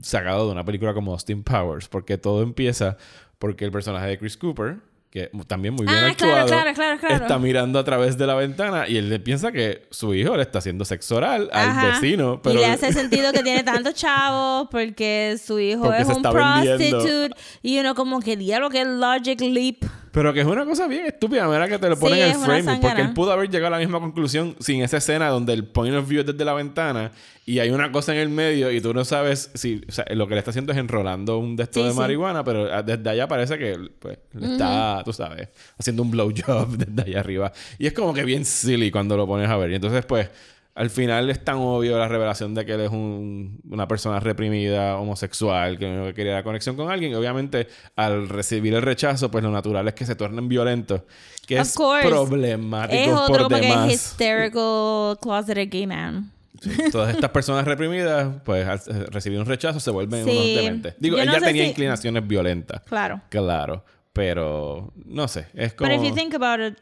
sacado 0.00 0.46
de 0.46 0.52
una 0.52 0.64
película 0.64 0.92
como 0.94 1.12
Austin 1.12 1.42
Powers, 1.42 1.88
porque 1.88 2.18
todo 2.18 2.42
empieza 2.42 2.96
porque 3.38 3.64
el 3.64 3.70
personaje 3.72 4.06
de 4.08 4.18
Chris 4.18 4.36
Cooper, 4.36 4.76
que 5.10 5.30
también 5.46 5.72
muy 5.74 5.86
bien 5.86 5.98
Ah, 5.98 6.08
actuado, 6.08 6.46
claro, 6.46 6.48
claro, 6.48 6.74
claro, 6.74 6.98
claro. 7.00 7.14
está 7.16 7.38
mirando 7.38 7.78
a 7.78 7.84
través 7.84 8.18
de 8.18 8.26
la 8.26 8.34
ventana 8.34 8.86
y 8.88 8.96
él 8.98 9.20
piensa 9.22 9.52
que 9.52 9.86
su 9.90 10.12
hijo 10.14 10.36
le 10.36 10.42
está 10.42 10.58
haciendo 10.58 10.84
sexo 10.84 11.16
oral 11.16 11.48
al 11.52 11.68
Ajá. 11.70 11.86
vecino, 12.00 12.40
pero 12.42 12.56
Y 12.56 12.58
le 12.58 12.66
hace 12.66 12.92
sentido 12.92 13.32
que 13.32 13.42
tiene 13.42 13.62
tantos 13.62 13.94
chavos 13.94 14.68
porque 14.70 15.38
su 15.42 15.58
hijo 15.58 15.84
Porque 15.84 16.02
es 16.02 16.08
un 16.08 16.22
vendiendo. 16.22 16.98
prostitute. 16.98 17.30
Y 17.62 17.78
uno 17.78 17.94
como 17.94 18.20
que 18.20 18.36
diablo 18.36 18.68
que 18.68 18.84
logic 18.84 19.40
leap. 19.40 19.84
Pero 20.16 20.32
que 20.32 20.40
es 20.40 20.46
una 20.46 20.64
cosa 20.64 20.86
bien 20.86 21.04
estúpida, 21.04 21.46
mira 21.46 21.68
que 21.68 21.78
te 21.78 21.90
lo 21.90 21.98
ponen 21.98 22.16
Sí, 22.16 22.22
en 22.24 22.30
el 22.30 22.36
framing. 22.62 22.80
Porque 22.80 23.02
él 23.02 23.12
pudo 23.12 23.32
haber 23.32 23.50
llegado 23.50 23.74
a 23.74 23.78
la 23.78 23.84
misma 23.84 24.00
conclusión 24.00 24.56
sin 24.60 24.82
esa 24.82 24.96
escena 24.96 25.28
donde 25.28 25.52
el 25.52 25.64
point 25.64 25.94
of 25.94 26.08
view 26.08 26.20
es 26.20 26.26
desde 26.26 26.42
la 26.42 26.54
ventana 26.54 27.12
y 27.44 27.58
hay 27.58 27.68
una 27.68 27.92
cosa 27.92 28.14
en 28.14 28.20
el 28.20 28.30
medio 28.30 28.70
y 28.72 28.80
tú 28.80 28.94
no 28.94 29.04
sabes 29.04 29.50
si. 29.52 29.82
O 29.86 29.92
sea, 29.92 30.06
lo 30.14 30.26
que 30.26 30.32
le 30.32 30.38
está 30.38 30.52
haciendo 30.52 30.72
es 30.72 30.78
enrolando 30.78 31.36
un 31.38 31.54
de 31.54 31.64
estos 31.64 31.82
Sí, 31.82 31.86
de 31.88 31.92
sí. 31.92 31.98
marihuana, 31.98 32.42
pero 32.44 32.72
ah, 32.72 32.82
desde 32.82 33.10
allá 33.10 33.28
parece 33.28 33.58
que 33.58 33.76
pues, 33.98 34.16
le 34.32 34.52
está, 34.52 35.02
tú 35.04 35.12
sabes, 35.12 35.50
haciendo 35.78 36.02
un 36.02 36.10
blowjob 36.10 36.68
desde 36.78 37.10
allá 37.10 37.20
arriba. 37.20 37.52
Y 37.78 37.86
es 37.86 37.92
como 37.92 38.14
que 38.14 38.24
bien 38.24 38.46
silly 38.46 38.90
cuando 38.90 39.18
lo 39.18 39.26
pones 39.26 39.50
a 39.50 39.56
ver. 39.58 39.70
Y 39.70 39.74
entonces, 39.74 40.02
pues. 40.06 40.30
Al 40.76 40.90
final 40.90 41.30
es 41.30 41.42
tan 41.42 41.56
obvio 41.56 41.98
la 41.98 42.06
revelación 42.06 42.54
de 42.54 42.64
que 42.66 42.72
él 42.74 42.82
es 42.82 42.90
un- 42.90 43.60
una 43.70 43.88
persona 43.88 44.20
reprimida, 44.20 44.98
homosexual, 44.98 45.78
que 45.78 45.86
que 46.08 46.14
quería 46.14 46.32
era 46.32 46.42
conexión 46.44 46.76
con 46.76 46.90
alguien. 46.90 47.12
Y 47.12 47.14
obviamente, 47.14 47.66
al 47.96 48.28
recibir 48.28 48.74
el 48.74 48.82
rechazo, 48.82 49.30
pues 49.30 49.42
lo 49.42 49.50
natural 49.50 49.88
es 49.88 49.94
que 49.94 50.04
se 50.06 50.14
tornen 50.14 50.48
violentos. 50.48 51.00
Que 51.46 51.58
Of 51.58 51.66
es 51.68 51.74
course. 51.74 52.06
problemático 52.08 53.02
Es 53.02 53.12
otro 53.12 53.48
por 53.48 53.60
demás. 53.60 53.88
es 53.90 53.94
hysterical 53.94 55.16
closeted 55.20 55.68
gay 55.70 55.86
man. 55.86 56.30
Sí, 56.60 56.70
Todas 56.92 57.14
estas 57.14 57.30
personas 57.30 57.64
reprimidas, 57.64 58.28
pues 58.44 58.66
al 58.66 59.06
recibir 59.08 59.38
un 59.38 59.46
rechazo 59.46 59.78
se 59.80 59.90
vuelven 59.90 60.24
Sí. 60.24 60.30
unos 60.30 60.44
dementes. 60.64 60.94
Digo, 60.98 61.16
Yo 61.16 61.22
él 61.22 61.26
no 61.28 61.32
ya 61.34 61.40
sé 61.40 61.46
tenía 61.46 61.62
si- 61.64 61.68
inclinaciones 61.70 62.26
violentas. 62.26 62.82
Claro. 62.82 63.20
Claro. 63.30 63.84
Pero, 64.12 64.92
no 65.04 65.28
sé. 65.28 65.46
Es 65.54 65.74
como... 65.74 65.88
Pero 65.90 66.02
if 66.02 66.08
you 66.08 66.14
think 66.14 66.34
about 66.34 66.60
it, 66.60 66.78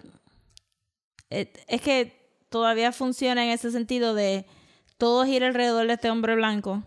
it- 1.30 1.58
es 1.68 1.80
que 1.80 2.23
todavía 2.54 2.92
funciona 2.92 3.44
en 3.44 3.50
ese 3.50 3.72
sentido 3.72 4.14
de 4.14 4.46
todo 4.96 5.24
gira 5.24 5.48
alrededor 5.48 5.88
de 5.88 5.94
este 5.94 6.08
hombre 6.08 6.36
blanco 6.36 6.84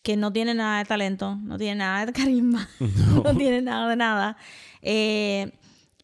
que 0.00 0.16
no 0.16 0.32
tiene 0.32 0.54
nada 0.54 0.78
de 0.78 0.84
talento, 0.84 1.34
no 1.42 1.58
tiene 1.58 1.74
nada 1.74 2.06
de 2.06 2.12
carisma, 2.22 2.68
no, 2.78 3.36
tiene 3.36 3.60
nada 3.60 3.88
de 3.88 3.96
nada. 3.96 4.36
Eh, 4.80 5.50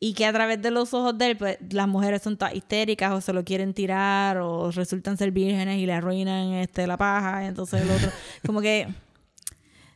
y 0.00 0.14
que 0.14 0.26
a 0.26 0.32
través 0.32 0.60
de 0.60 0.72
los 0.72 0.92
ojos 0.94 1.16
de 1.16 1.30
él, 1.30 1.36
pues 1.36 1.58
las 1.70 1.86
mujeres 1.86 2.22
son 2.22 2.36
todas 2.36 2.56
histéricas 2.56 3.12
o 3.12 3.20
se 3.20 3.32
lo 3.32 3.44
quieren 3.44 3.72
tirar 3.72 4.38
o 4.38 4.72
resultan 4.72 5.16
ser 5.16 5.30
vírgenes 5.30 5.78
y 5.78 5.86
le 5.86 5.92
arruinan 5.92 6.54
este, 6.54 6.88
la 6.88 6.96
paja. 6.96 7.44
Y 7.44 7.46
entonces 7.46 7.82
el 7.82 7.90
otro, 7.92 8.10
como 8.44 8.60
que. 8.60 8.88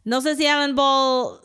No 0.05 0.21
sé 0.21 0.37
si 0.37 0.47
Alan 0.47 0.77
Ball. 0.77 1.41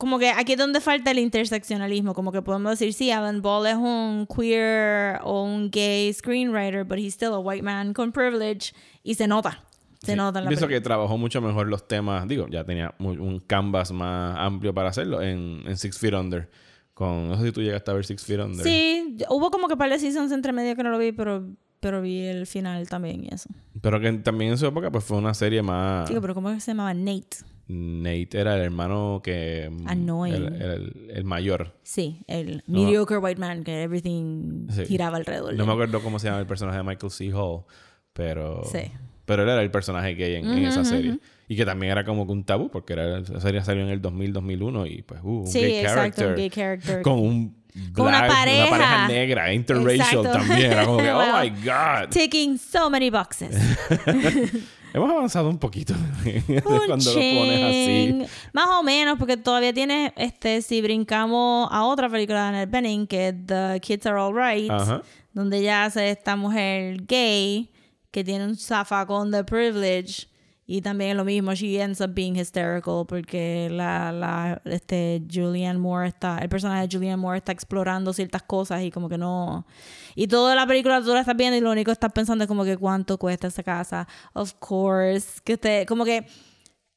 Como 0.00 0.18
que 0.18 0.30
aquí 0.30 0.52
es 0.52 0.58
donde 0.58 0.80
falta 0.80 1.10
el 1.10 1.18
interseccionalismo. 1.18 2.14
Como 2.14 2.32
que 2.32 2.40
podemos 2.40 2.70
decir, 2.72 2.94
sí, 2.94 3.10
Alan 3.10 3.42
Ball 3.42 3.66
es 3.66 3.76
un 3.76 4.26
queer 4.26 5.20
o 5.22 5.44
un 5.44 5.70
gay 5.70 6.10
screenwriter, 6.12 6.84
but 6.84 6.96
he's 6.98 7.12
still 7.12 7.34
a 7.34 7.38
white 7.38 7.62
man 7.62 7.92
con 7.92 8.10
privilege. 8.10 8.72
Y 9.02 9.14
se 9.14 9.26
nota. 9.28 9.62
Se 10.02 10.12
Sí. 10.12 10.16
nota 10.16 10.38
en 10.38 10.46
la 10.46 10.48
Pienso 10.48 10.64
película. 10.66 10.80
que 10.80 10.84
trabajó 10.84 11.18
mucho 11.18 11.42
mejor 11.42 11.68
los 11.68 11.86
temas. 11.86 12.26
Digo, 12.26 12.48
ya 12.48 12.64
tenía 12.64 12.94
un 12.98 13.40
canvas 13.46 13.92
más 13.92 14.34
amplio 14.38 14.72
para 14.72 14.88
hacerlo 14.88 15.20
en, 15.20 15.62
en 15.66 15.76
Six 15.76 15.98
Feet 15.98 16.14
Under. 16.14 16.50
Con, 16.94 17.28
no 17.28 17.36
sé 17.38 17.44
si 17.46 17.52
tú 17.52 17.60
llegaste 17.60 17.90
a 17.90 17.94
ver 17.94 18.06
Six 18.06 18.24
Feet 18.24 18.40
Under. 18.40 18.64
Sí, 18.64 19.18
hubo 19.28 19.50
como 19.50 19.68
que 19.68 19.76
par 19.76 19.90
de 19.90 19.98
seasons 19.98 20.32
entre 20.32 20.52
medio 20.54 20.74
que 20.76 20.82
no 20.82 20.88
lo 20.90 20.96
vi, 20.98 21.12
pero, 21.12 21.46
pero 21.80 22.00
vi 22.00 22.20
el 22.24 22.46
final 22.46 22.88
también 22.88 23.24
y 23.24 23.28
eso. 23.34 23.50
Pero 23.82 24.00
que 24.00 24.10
también 24.14 24.52
en 24.52 24.58
su 24.58 24.64
época 24.66 24.90
pues 24.90 25.04
fue 25.04 25.18
una 25.18 25.34
serie 25.34 25.60
más... 25.62 26.08
Digo, 26.08 26.22
pero 26.22 26.34
¿cómo 26.34 26.58
se 26.58 26.70
llamaba? 26.70 26.94
Nate. 26.94 27.36
Nate 27.72 28.28
era 28.40 28.56
el 28.56 28.62
hermano 28.62 29.20
que... 29.22 29.70
Annoying. 29.86 30.34
El, 30.54 30.62
el- 30.62 31.10
el 31.14 31.24
mayor. 31.24 31.74
Sí, 31.82 32.22
el 32.26 32.62
No. 32.66 32.80
mediocre 32.84 33.18
white 33.18 33.38
man 33.40 33.62
que 33.64 33.82
everything 33.82 34.66
Sí. 34.70 34.86
giraba 34.86 35.16
alrededor. 35.18 35.54
No 35.54 35.66
me 35.66 35.72
acuerdo 35.72 36.00
cómo 36.02 36.18
se 36.18 36.26
llama 36.28 36.40
el 36.40 36.46
personaje 36.46 36.78
de 36.78 36.84
Michael 36.84 37.10
C. 37.12 37.32
Hall. 37.32 37.62
Pero... 38.12 38.62
Sí. 38.70 38.90
Pero 39.24 39.44
él 39.44 39.48
era 39.48 39.62
el 39.62 39.70
personaje 39.70 40.14
gay 40.16 40.34
en, 40.34 40.46
en 40.50 40.64
esa 40.64 40.84
serie. 40.84 41.18
Y 41.46 41.54
que 41.54 41.64
también 41.64 41.92
era 41.92 42.04
como 42.04 42.22
un 42.24 42.42
tabú, 42.44 42.68
porque 42.68 42.94
era, 42.94 43.18
esa 43.18 43.40
serie 43.40 43.62
salió 43.62 43.82
en 43.84 43.90
el 43.90 44.02
2000-2001 44.02 44.90
y 44.90 45.02
pues, 45.02 45.20
uh, 45.22 45.28
un 45.42 45.46
Sí, 45.46 45.60
gay 45.60 45.76
exacto, 45.76 45.94
character. 46.00 46.26
un 46.30 46.34
gay 46.36 46.50
character. 46.50 47.02
Con 47.02 47.18
un 47.20 47.56
Con 47.92 48.08
una 48.08 48.22
black- 48.24 48.28
pareja. 48.32 48.68
pareja 48.70 49.08
negra, 49.08 49.52
interracial 49.54 50.00
Exacto. 50.26 50.32
también. 50.32 50.72
Era 50.72 50.84
como 50.84 50.98
que, 50.98 51.10
oh 51.12 51.40
my 51.40 51.50
God. 51.64 52.08
Ticking 52.10 52.58
so 52.58 52.90
many 52.90 53.08
boxes. 53.10 53.54
Hemos 54.92 55.10
avanzado 55.10 55.48
un 55.48 55.58
poquito 55.58 55.94
Un 56.24 56.60
cuando 56.86 57.14
lo 57.14 57.20
pones 57.20 57.62
así. 57.62 58.22
Más 58.52 58.66
o 58.78 58.82
menos, 58.82 59.18
porque 59.18 59.36
todavía 59.36 59.72
tiene, 59.72 60.12
este, 60.16 60.62
si 60.62 60.80
brincamos 60.82 61.68
a 61.70 61.84
otra 61.84 62.08
película 62.08 62.42
de 62.42 62.48
Annette 62.48 62.70
Bening, 62.70 63.06
que 63.06 63.28
es 63.28 63.34
The 63.46 63.80
Kids 63.80 64.06
Are 64.06 64.18
Alright, 64.20 64.70
Ajá. 64.70 65.02
donde 65.32 65.58
ella 65.58 65.84
hace 65.84 66.10
esta 66.10 66.36
mujer 66.36 67.04
gay 67.06 67.70
que 68.10 68.24
tiene 68.24 68.44
un 68.44 68.56
zafacón 68.56 69.30
de 69.30 69.44
privilege. 69.44 70.26
Y 70.72 70.82
también 70.82 71.16
lo 71.16 71.24
mismo, 71.24 71.52
she 71.52 71.80
ends 71.80 72.00
up 72.00 72.14
being 72.14 72.36
hysterical 72.36 73.04
porque 73.04 73.68
la, 73.72 74.12
la, 74.12 74.62
este, 74.64 75.20
Julianne 75.28 75.80
Moore 75.80 76.06
está, 76.06 76.38
el 76.38 76.48
personaje 76.48 76.86
de 76.86 76.96
Julianne 76.96 77.16
Moore 77.16 77.38
está 77.38 77.50
explorando 77.50 78.12
ciertas 78.12 78.44
cosas 78.44 78.80
y 78.82 78.92
como 78.92 79.08
que 79.08 79.18
no... 79.18 79.66
Y 80.14 80.28
toda 80.28 80.54
la 80.54 80.68
película 80.68 81.02
tú 81.02 81.08
la 81.12 81.22
estás 81.22 81.36
viendo 81.36 81.56
y 81.56 81.60
lo 81.60 81.72
único 81.72 81.88
que 81.88 81.94
estás 81.94 82.12
pensando 82.12 82.44
es 82.44 82.48
como 82.48 82.62
que 82.62 82.76
cuánto 82.76 83.18
cuesta 83.18 83.48
esa 83.48 83.64
casa. 83.64 84.06
Of 84.32 84.54
course. 84.60 85.40
Que 85.42 85.54
usted, 85.54 85.88
como 85.88 86.04
que 86.04 86.24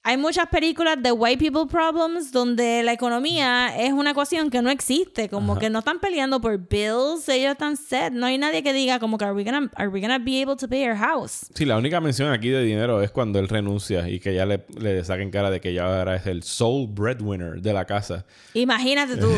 hay 0.05 0.17
muchas 0.17 0.47
películas 0.49 0.97
de 1.01 1.13
white 1.13 1.37
people 1.37 1.65
problems 1.65 2.29
donde 2.33 2.83
la 2.83 2.91
economía 2.91 3.73
es 3.77 3.93
una 3.93 4.11
ecuación 4.11 4.49
que 4.49 4.61
no 4.61 4.69
existe, 4.69 5.29
como 5.29 5.57
que 5.57 5.69
no 5.69 5.79
están 5.79 5.99
peleando 5.99 6.41
por 6.41 6.57
bills, 6.57 7.29
ellos 7.29 7.53
están 7.53 7.77
set, 7.77 8.11
no 8.11 8.25
hay 8.25 8.37
nadie 8.37 8.61
que 8.63 8.73
diga 8.73 8.99
como 8.99 9.17
que 9.17 9.23
are 9.23 9.33
we 9.33 9.45
gonna, 9.45 9.71
are 9.75 9.87
we 9.87 10.01
gonna 10.01 10.19
be 10.19 10.41
able 10.43 10.57
to 10.57 10.67
pay 10.67 10.85
our 10.85 10.97
house? 10.97 11.45
Sí, 11.55 11.63
la 11.63 11.77
única 11.77 12.01
mención 12.01 12.33
aquí 12.33 12.49
de 12.49 12.63
dinero 12.63 13.01
es 13.01 13.11
cuando 13.11 13.39
él 13.39 13.47
renuncia 13.47 14.09
y 14.09 14.19
que 14.19 14.35
ya 14.35 14.45
le, 14.45 14.65
le 14.77 15.05
saquen 15.05 15.31
cara 15.31 15.49
de 15.49 15.61
que 15.61 15.73
ya 15.73 15.85
ahora 15.85 16.17
es 16.17 16.27
el 16.27 16.43
sole 16.43 16.87
breadwinner 16.89 17.61
de 17.61 17.71
la 17.71 17.85
casa. 17.85 18.25
Imagínate 18.53 19.15
tú. 19.15 19.31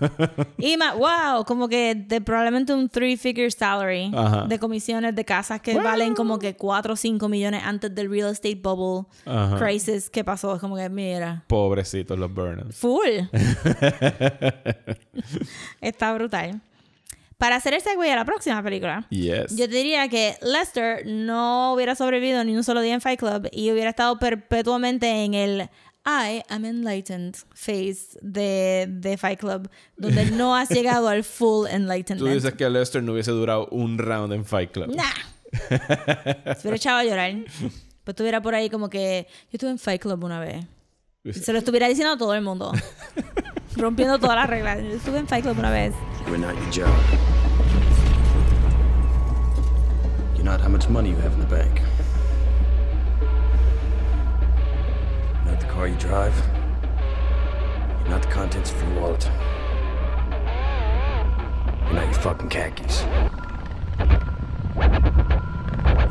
Ima 0.58 0.94
wow, 0.94 1.44
como 1.44 1.68
que 1.68 1.94
de 1.94 2.22
probablemente 2.22 2.72
un 2.72 2.88
three 2.88 3.18
figure 3.18 3.50
salary 3.50 4.10
Ajá. 4.14 4.46
de 4.46 4.58
comisiones 4.58 5.14
de 5.14 5.26
casas 5.26 5.60
que 5.60 5.74
valen 5.74 6.14
como 6.14 6.38
que 6.38 6.56
4 6.56 6.94
o 6.94 6.96
5 6.96 7.28
millones 7.28 7.62
antes 7.62 7.94
del 7.94 8.10
real 8.10 8.32
estate 8.32 8.54
bubble 8.54 9.06
Ajá. 9.26 9.58
crisis 9.58 10.05
que 10.10 10.24
pasó, 10.24 10.54
es 10.54 10.60
como 10.60 10.76
que 10.76 10.88
mira, 10.88 11.44
Pobrecitos 11.46 12.18
los 12.18 12.32
Burnhams. 12.32 12.76
Full. 12.76 13.28
Está 15.80 16.14
brutal. 16.14 16.60
Para 17.38 17.56
hacer 17.56 17.74
el 17.74 17.82
segue 17.82 18.10
a 18.10 18.16
la 18.16 18.24
próxima 18.24 18.62
película. 18.62 19.06
Yes. 19.10 19.54
Yo 19.56 19.68
te 19.68 19.76
diría 19.76 20.08
que 20.08 20.36
Lester 20.40 21.06
no 21.06 21.74
hubiera 21.74 21.94
sobrevivido 21.94 22.42
ni 22.44 22.56
un 22.56 22.64
solo 22.64 22.80
día 22.80 22.94
en 22.94 23.02
Fight 23.02 23.20
Club 23.20 23.48
y 23.52 23.70
hubiera 23.70 23.90
estado 23.90 24.18
perpetuamente 24.18 25.24
en 25.24 25.34
el 25.34 25.68
I 26.06 26.42
am 26.48 26.64
enlightened 26.64 27.34
phase 27.52 28.18
de, 28.22 28.86
de 28.88 29.18
Fight 29.18 29.38
Club, 29.40 29.68
donde 29.98 30.24
no 30.30 30.56
has 30.56 30.70
llegado 30.70 31.08
al 31.08 31.24
full 31.24 31.66
Tú 31.68 31.74
enlightenment. 31.74 32.34
dices 32.34 32.54
que 32.54 32.70
Lester 32.70 33.02
no 33.02 33.12
hubiese 33.12 33.32
durado 33.32 33.68
un 33.70 33.98
round 33.98 34.32
en 34.32 34.44
Fight 34.44 34.70
Club. 34.72 34.94
Nah. 34.94 35.04
Se 35.68 36.60
hubiera 36.62 36.76
echado 36.76 36.98
a 36.98 37.04
llorar. 37.04 37.34
Pues 38.06 38.12
estuviera 38.12 38.40
por 38.40 38.54
ahí 38.54 38.70
como 38.70 38.88
que 38.88 39.26
yo 39.28 39.48
estuve 39.54 39.70
en 39.70 39.80
Fight 39.80 40.00
Club 40.00 40.22
una 40.22 40.38
vez. 40.38 40.64
Y 41.24 41.32
se 41.32 41.52
lo 41.52 41.58
estuviera 41.58 41.88
diciendo 41.88 42.12
a 42.12 42.16
todo 42.16 42.34
el 42.34 42.40
mundo. 42.40 42.70
Rompiendo 43.76 44.20
todas 44.20 44.36
las 44.36 44.48
reglas. 44.48 44.78
Yo 44.78 44.90
estuve 44.90 45.18
en 45.18 45.26
Fight 45.26 45.42
Club 45.42 45.58
una 45.58 45.72
vez. 45.72 45.92
You're 46.28 46.38
not 46.38 46.54
your 46.54 46.86
job. 46.86 46.94
You're 50.36 50.44
not 50.44 50.60
how 50.60 50.68
much 50.68 50.88
money 50.88 51.10
you 51.10 51.16
have 51.16 51.34
in 51.34 51.40
the 51.40 51.52
bank. 51.52 51.80
You're 55.42 55.50
not 55.50 55.58
the 55.58 55.66
car 55.66 55.88
you 55.88 55.96
drive. 55.96 56.32
You're 58.02 58.10
not 58.10 58.22
the 58.22 58.28
contents 58.28 58.70
of 58.70 58.80
your 58.84 59.00
wallet. 59.00 59.28
You're 61.86 61.94
not 61.94 62.04
your 62.04 62.20
fucking 62.22 62.50
khakis. 62.50 63.04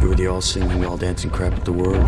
You 0.01 0.09
were 0.09 0.15
the 0.15 0.27
all 0.27 0.41
singing, 0.41 0.85
all 0.85 0.97
dancing 0.97 1.29
crap 1.31 1.53
of 1.53 1.63
the 1.63 1.71
world. 1.71 1.99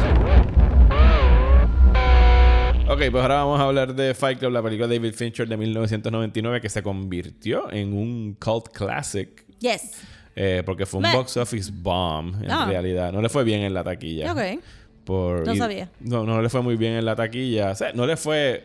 Ok, 2.90 3.00
pues 3.12 3.22
ahora 3.22 3.36
vamos 3.44 3.60
a 3.60 3.64
hablar 3.64 3.94
de 3.96 4.14
Fight 4.14 4.40
Club, 4.40 4.52
la 4.54 4.62
película 4.62 4.88
de 4.88 4.98
David 4.98 5.14
Fincher 5.14 5.48
de 5.48 5.58
1999 5.58 6.62
que 6.62 6.70
se 6.70 6.82
convirtió 6.82 7.72
en 7.72 7.94
un 7.94 8.36
cult 8.40 8.70
classic. 8.70 9.46
Yes. 9.60 10.02
eh, 10.40 10.62
porque 10.66 10.86
fue 10.86 11.00
un 11.00 11.04
Me- 11.04 11.16
box 11.16 11.36
office 11.38 11.72
bomb 11.74 12.36
en 12.44 12.52
Ah. 12.52 12.66
realidad. 12.68 13.12
No 13.12 13.22
le 13.24 13.28
fue 13.30 13.44
bien 13.44 13.62
en 13.62 13.74
la 13.74 13.84
taquilla. 13.84 14.32
Ok. 14.32 14.62
Por, 15.04 15.48
No 15.48 15.56
sabía. 15.56 15.90
No, 16.00 16.26
no 16.26 16.42
le 16.42 16.50
fue 16.50 16.62
muy 16.62 16.76
bien 16.76 16.94
en 16.94 17.06
la 17.06 17.16
taquilla. 17.16 17.72
O 17.72 17.76
sea, 17.76 17.92
no 17.94 18.06
le 18.06 18.16
fue 18.18 18.64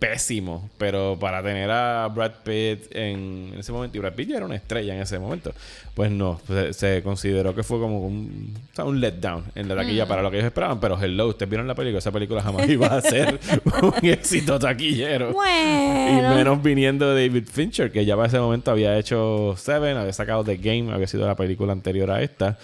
pésimo, 0.00 0.68
pero 0.78 1.16
para 1.20 1.42
tener 1.42 1.70
a 1.70 2.08
Brad 2.08 2.32
Pitt 2.42 2.86
en, 2.96 3.50
en 3.52 3.58
ese 3.60 3.70
momento, 3.70 3.96
y 3.96 4.00
Brad 4.00 4.14
Pitt 4.14 4.30
ya 4.30 4.38
era 4.38 4.46
una 4.46 4.56
estrella 4.56 4.94
en 4.94 5.02
ese 5.02 5.18
momento, 5.18 5.52
pues 5.94 6.10
no, 6.10 6.40
se, 6.48 6.72
se 6.72 7.02
consideró 7.02 7.54
que 7.54 7.62
fue 7.62 7.78
como 7.78 8.00
un, 8.06 8.54
o 8.72 8.74
sea, 8.74 8.86
un 8.86 8.98
letdown 8.98 9.44
en 9.54 9.68
la 9.68 9.74
Mm. 9.74 9.78
taquilla 9.78 10.06
para 10.08 10.22
lo 10.22 10.30
que 10.30 10.38
ellos 10.38 10.46
esperaban, 10.46 10.80
pero 10.80 10.98
hello, 11.00 11.28
ustedes 11.28 11.48
vieron 11.50 11.68
la 11.68 11.74
película, 11.74 11.98
esa 11.98 12.10
película 12.10 12.42
jamás 12.42 12.68
iba 12.68 12.86
a 12.86 13.00
ser 13.02 13.38
un 13.82 13.94
éxito 14.08 14.58
taquillero. 14.58 15.30
Y 15.30 15.34
Bueno. 15.34 16.34
menos 16.34 16.62
viniendo 16.62 17.14
de 17.14 17.28
David 17.28 17.44
Fincher, 17.52 17.92
que 17.92 18.04
ya 18.06 18.16
para 18.16 18.28
ese 18.28 18.40
momento 18.40 18.70
había 18.70 18.96
hecho 18.98 19.54
Seven, 19.58 19.96
había 19.98 20.12
sacado 20.14 20.42
The 20.44 20.56
Game, 20.56 20.92
había 20.92 21.06
sido 21.06 21.26
la 21.26 21.36
película 21.36 21.72
anterior 21.72 22.10
a 22.10 22.22
esta. 22.22 22.58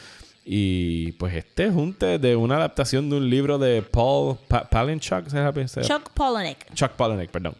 Y 0.48 1.10
pues 1.12 1.34
este 1.34 1.70
junte 1.70 2.20
de 2.20 2.36
una 2.36 2.54
adaptación 2.56 3.10
de 3.10 3.16
un 3.16 3.28
libro 3.28 3.58
de 3.58 3.82
Paul 3.82 4.36
pa 4.46 4.70
Palinchuk, 4.70 5.28
¿se 5.28 5.82
Chuck 5.82 6.10
Palahniuk. 6.14 6.58
Chuck 6.72 6.92
Palahniuk, 6.92 7.30
perdón. 7.32 7.56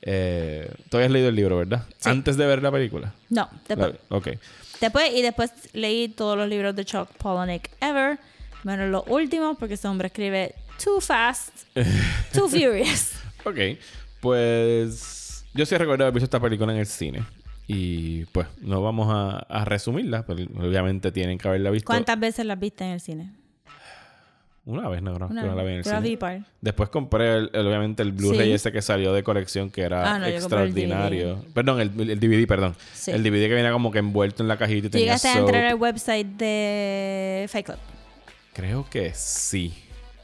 Eh, 0.00 0.70
tú 0.88 0.96
habías 0.96 1.12
leído 1.12 1.28
el 1.28 1.34
libro, 1.36 1.58
¿verdad? 1.58 1.84
Sí. 1.98 2.08
Antes 2.08 2.38
de 2.38 2.46
ver 2.46 2.62
la 2.62 2.72
película. 2.72 3.12
No, 3.28 3.50
después. 3.68 3.92
La- 4.08 4.16
ok. 4.16 4.28
Después, 4.80 5.12
y 5.14 5.20
después 5.20 5.50
leí 5.74 6.08
todos 6.08 6.36
los 6.38 6.48
libros 6.48 6.74
de 6.74 6.86
Chuck 6.86 7.10
Palahniuk 7.22 7.64
ever, 7.82 8.18
menos 8.62 8.88
los 8.88 9.04
últimos, 9.06 9.58
porque 9.58 9.74
ese 9.74 9.86
hombre 9.86 10.06
escribe 10.06 10.54
too 10.82 11.02
fast, 11.02 11.50
too 12.32 12.48
furious. 12.48 13.12
Ok. 13.44 13.58
Pues 14.20 15.44
yo 15.52 15.66
sí 15.66 15.76
recuerdo 15.76 16.04
haber 16.04 16.14
visto 16.14 16.24
esta 16.24 16.40
película 16.40 16.72
en 16.72 16.78
el 16.78 16.86
cine. 16.86 17.22
Y 17.66 18.24
pues 18.26 18.46
no 18.60 18.82
vamos 18.82 19.08
a, 19.10 19.38
a 19.38 19.64
resumirla, 19.64 20.26
pero 20.26 20.44
obviamente 20.58 21.10
tienen 21.12 21.38
que 21.38 21.48
haberla 21.48 21.70
visto 21.70 21.86
¿Cuántas 21.86 22.18
veces 22.20 22.44
las 22.44 22.58
viste 22.58 22.84
en 22.84 22.90
el 22.90 23.00
cine? 23.00 23.30
una 24.66 24.88
vez, 24.88 25.02
no, 25.02 25.18
no, 25.18 25.26
Una 25.26 25.42
que 25.42 25.48
no 25.48 25.54
la 25.54 25.62
vi 25.62 25.72
en 25.72 25.76
el 25.78 25.84
cine. 25.84 26.00
vi 26.00 26.16
par. 26.16 26.40
Después 26.62 26.88
compré 26.88 27.34
el- 27.36 27.50
el- 27.52 27.66
obviamente 27.66 28.02
el 28.02 28.12
Blu-ray 28.12 28.46
Sí. 28.48 28.52
ese 28.54 28.72
que 28.72 28.80
salió 28.80 29.12
de 29.12 29.22
colección 29.22 29.68
que 29.70 29.82
era 29.82 30.14
Ah, 30.14 30.18
no, 30.18 30.24
el 30.26 30.34
extraordinario. 30.34 31.44
Perdón, 31.52 31.80
el, 31.82 32.10
el 32.10 32.18
DVD, 32.18 32.46
perdón. 32.46 32.74
Sí. 32.94 33.10
El 33.10 33.22
DVD 33.22 33.48
que 33.48 33.54
venía 33.54 33.72
como 33.72 33.90
que 33.90 33.98
envuelto 33.98 34.42
en 34.42 34.48
la 34.48 34.56
cajita 34.56 34.78
y 34.78 34.82
¿Tú 34.82 34.90
tenía 34.90 35.04
llegaste 35.06 35.28
a 35.28 35.32
soap. 35.34 35.42
entrar 35.48 35.64
al 35.66 35.74
website 35.74 36.26
de 36.38 37.46
Fight 37.50 37.66
Club? 37.66 37.78
Creo 38.54 38.86
que 38.88 39.12
sí. 39.14 39.74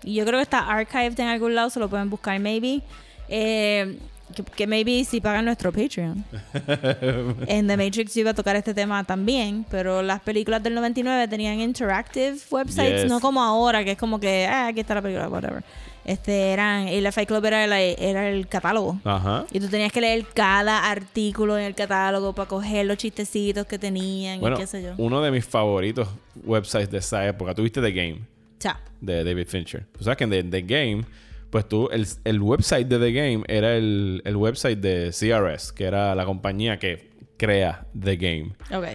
Y 0.04 0.14
yo 0.14 0.24
creo 0.24 0.38
que 0.38 0.42
está 0.44 0.60
archived 0.70 1.20
en 1.20 1.26
algún 1.28 1.54
lado, 1.54 1.68
se 1.68 1.78
lo 1.78 1.90
pueden 1.90 2.08
buscar 2.08 2.38
maybe. 2.40 2.80
Eh, 3.28 3.98
que, 4.34 4.42
que 4.42 4.66
maybe 4.66 5.04
si 5.04 5.20
pagan 5.20 5.44
nuestro 5.44 5.72
Patreon. 5.72 6.24
en 7.46 7.66
The 7.66 7.76
Matrix 7.76 8.16
iba 8.16 8.30
a 8.30 8.34
tocar 8.34 8.56
este 8.56 8.74
tema 8.74 9.04
también, 9.04 9.64
pero 9.70 10.02
las 10.02 10.20
películas 10.20 10.62
del 10.62 10.74
99 10.74 11.28
tenían 11.28 11.60
interactive 11.60 12.36
websites, 12.50 13.02
Yes. 13.02 13.10
no 13.10 13.20
como 13.20 13.42
ahora, 13.42 13.84
que 13.84 13.92
es 13.92 13.98
como 13.98 14.18
que, 14.20 14.46
ah, 14.46 14.68
aquí 14.68 14.80
está 14.80 14.94
la 14.94 15.02
película, 15.02 15.28
whatever. 15.28 15.62
Este, 16.04 16.52
eran, 16.52 16.88
y 16.88 17.00
la 17.02 17.12
Fight 17.12 17.28
Club 17.28 17.44
era, 17.44 17.66
la- 17.66 17.80
era 17.80 18.28
el 18.30 18.48
catálogo. 18.48 18.98
Ajá. 19.04 19.44
Y 19.52 19.60
tú 19.60 19.68
tenías 19.68 19.92
que 19.92 20.00
leer 20.00 20.24
cada 20.34 20.90
artículo 20.90 21.58
en 21.58 21.64
el 21.64 21.74
catálogo 21.74 22.34
para 22.34 22.48
coger 22.48 22.86
los 22.86 22.96
chistecitos 22.96 23.66
que 23.66 23.78
tenían 23.78 24.40
Bueno, 24.40 24.56
y 24.56 24.60
qué 24.60 24.66
sé 24.66 24.82
yo. 24.82 24.94
uno 24.96 25.20
de 25.22 25.30
mis 25.30 25.44
favoritos 25.44 26.08
websites 26.44 26.90
de 26.90 26.98
esa 26.98 27.26
época, 27.26 27.54
tuviste 27.54 27.80
The 27.82 27.92
Game 27.92 28.20
Chao. 28.58 28.76
de 29.00 29.22
David 29.24 29.46
Fincher. 29.46 29.86
Tú 29.96 30.02
sabes 30.04 30.16
que 30.16 30.24
en 30.24 30.30
The, 30.30 30.42
The 30.44 30.62
Game, 30.62 31.04
pues 31.50 31.68
tú, 31.68 31.88
el, 31.90 32.06
el 32.24 32.40
website 32.40 32.86
de 32.88 32.98
The 32.98 33.12
Game 33.12 33.44
era 33.48 33.76
el, 33.76 34.22
el 34.24 34.36
website 34.36 34.78
de 34.78 35.10
CRS, 35.10 35.72
que 35.72 35.84
era 35.84 36.14
la 36.14 36.24
compañía 36.24 36.78
que 36.78 37.10
crea 37.36 37.86
The 37.98 38.16
Game. 38.16 38.52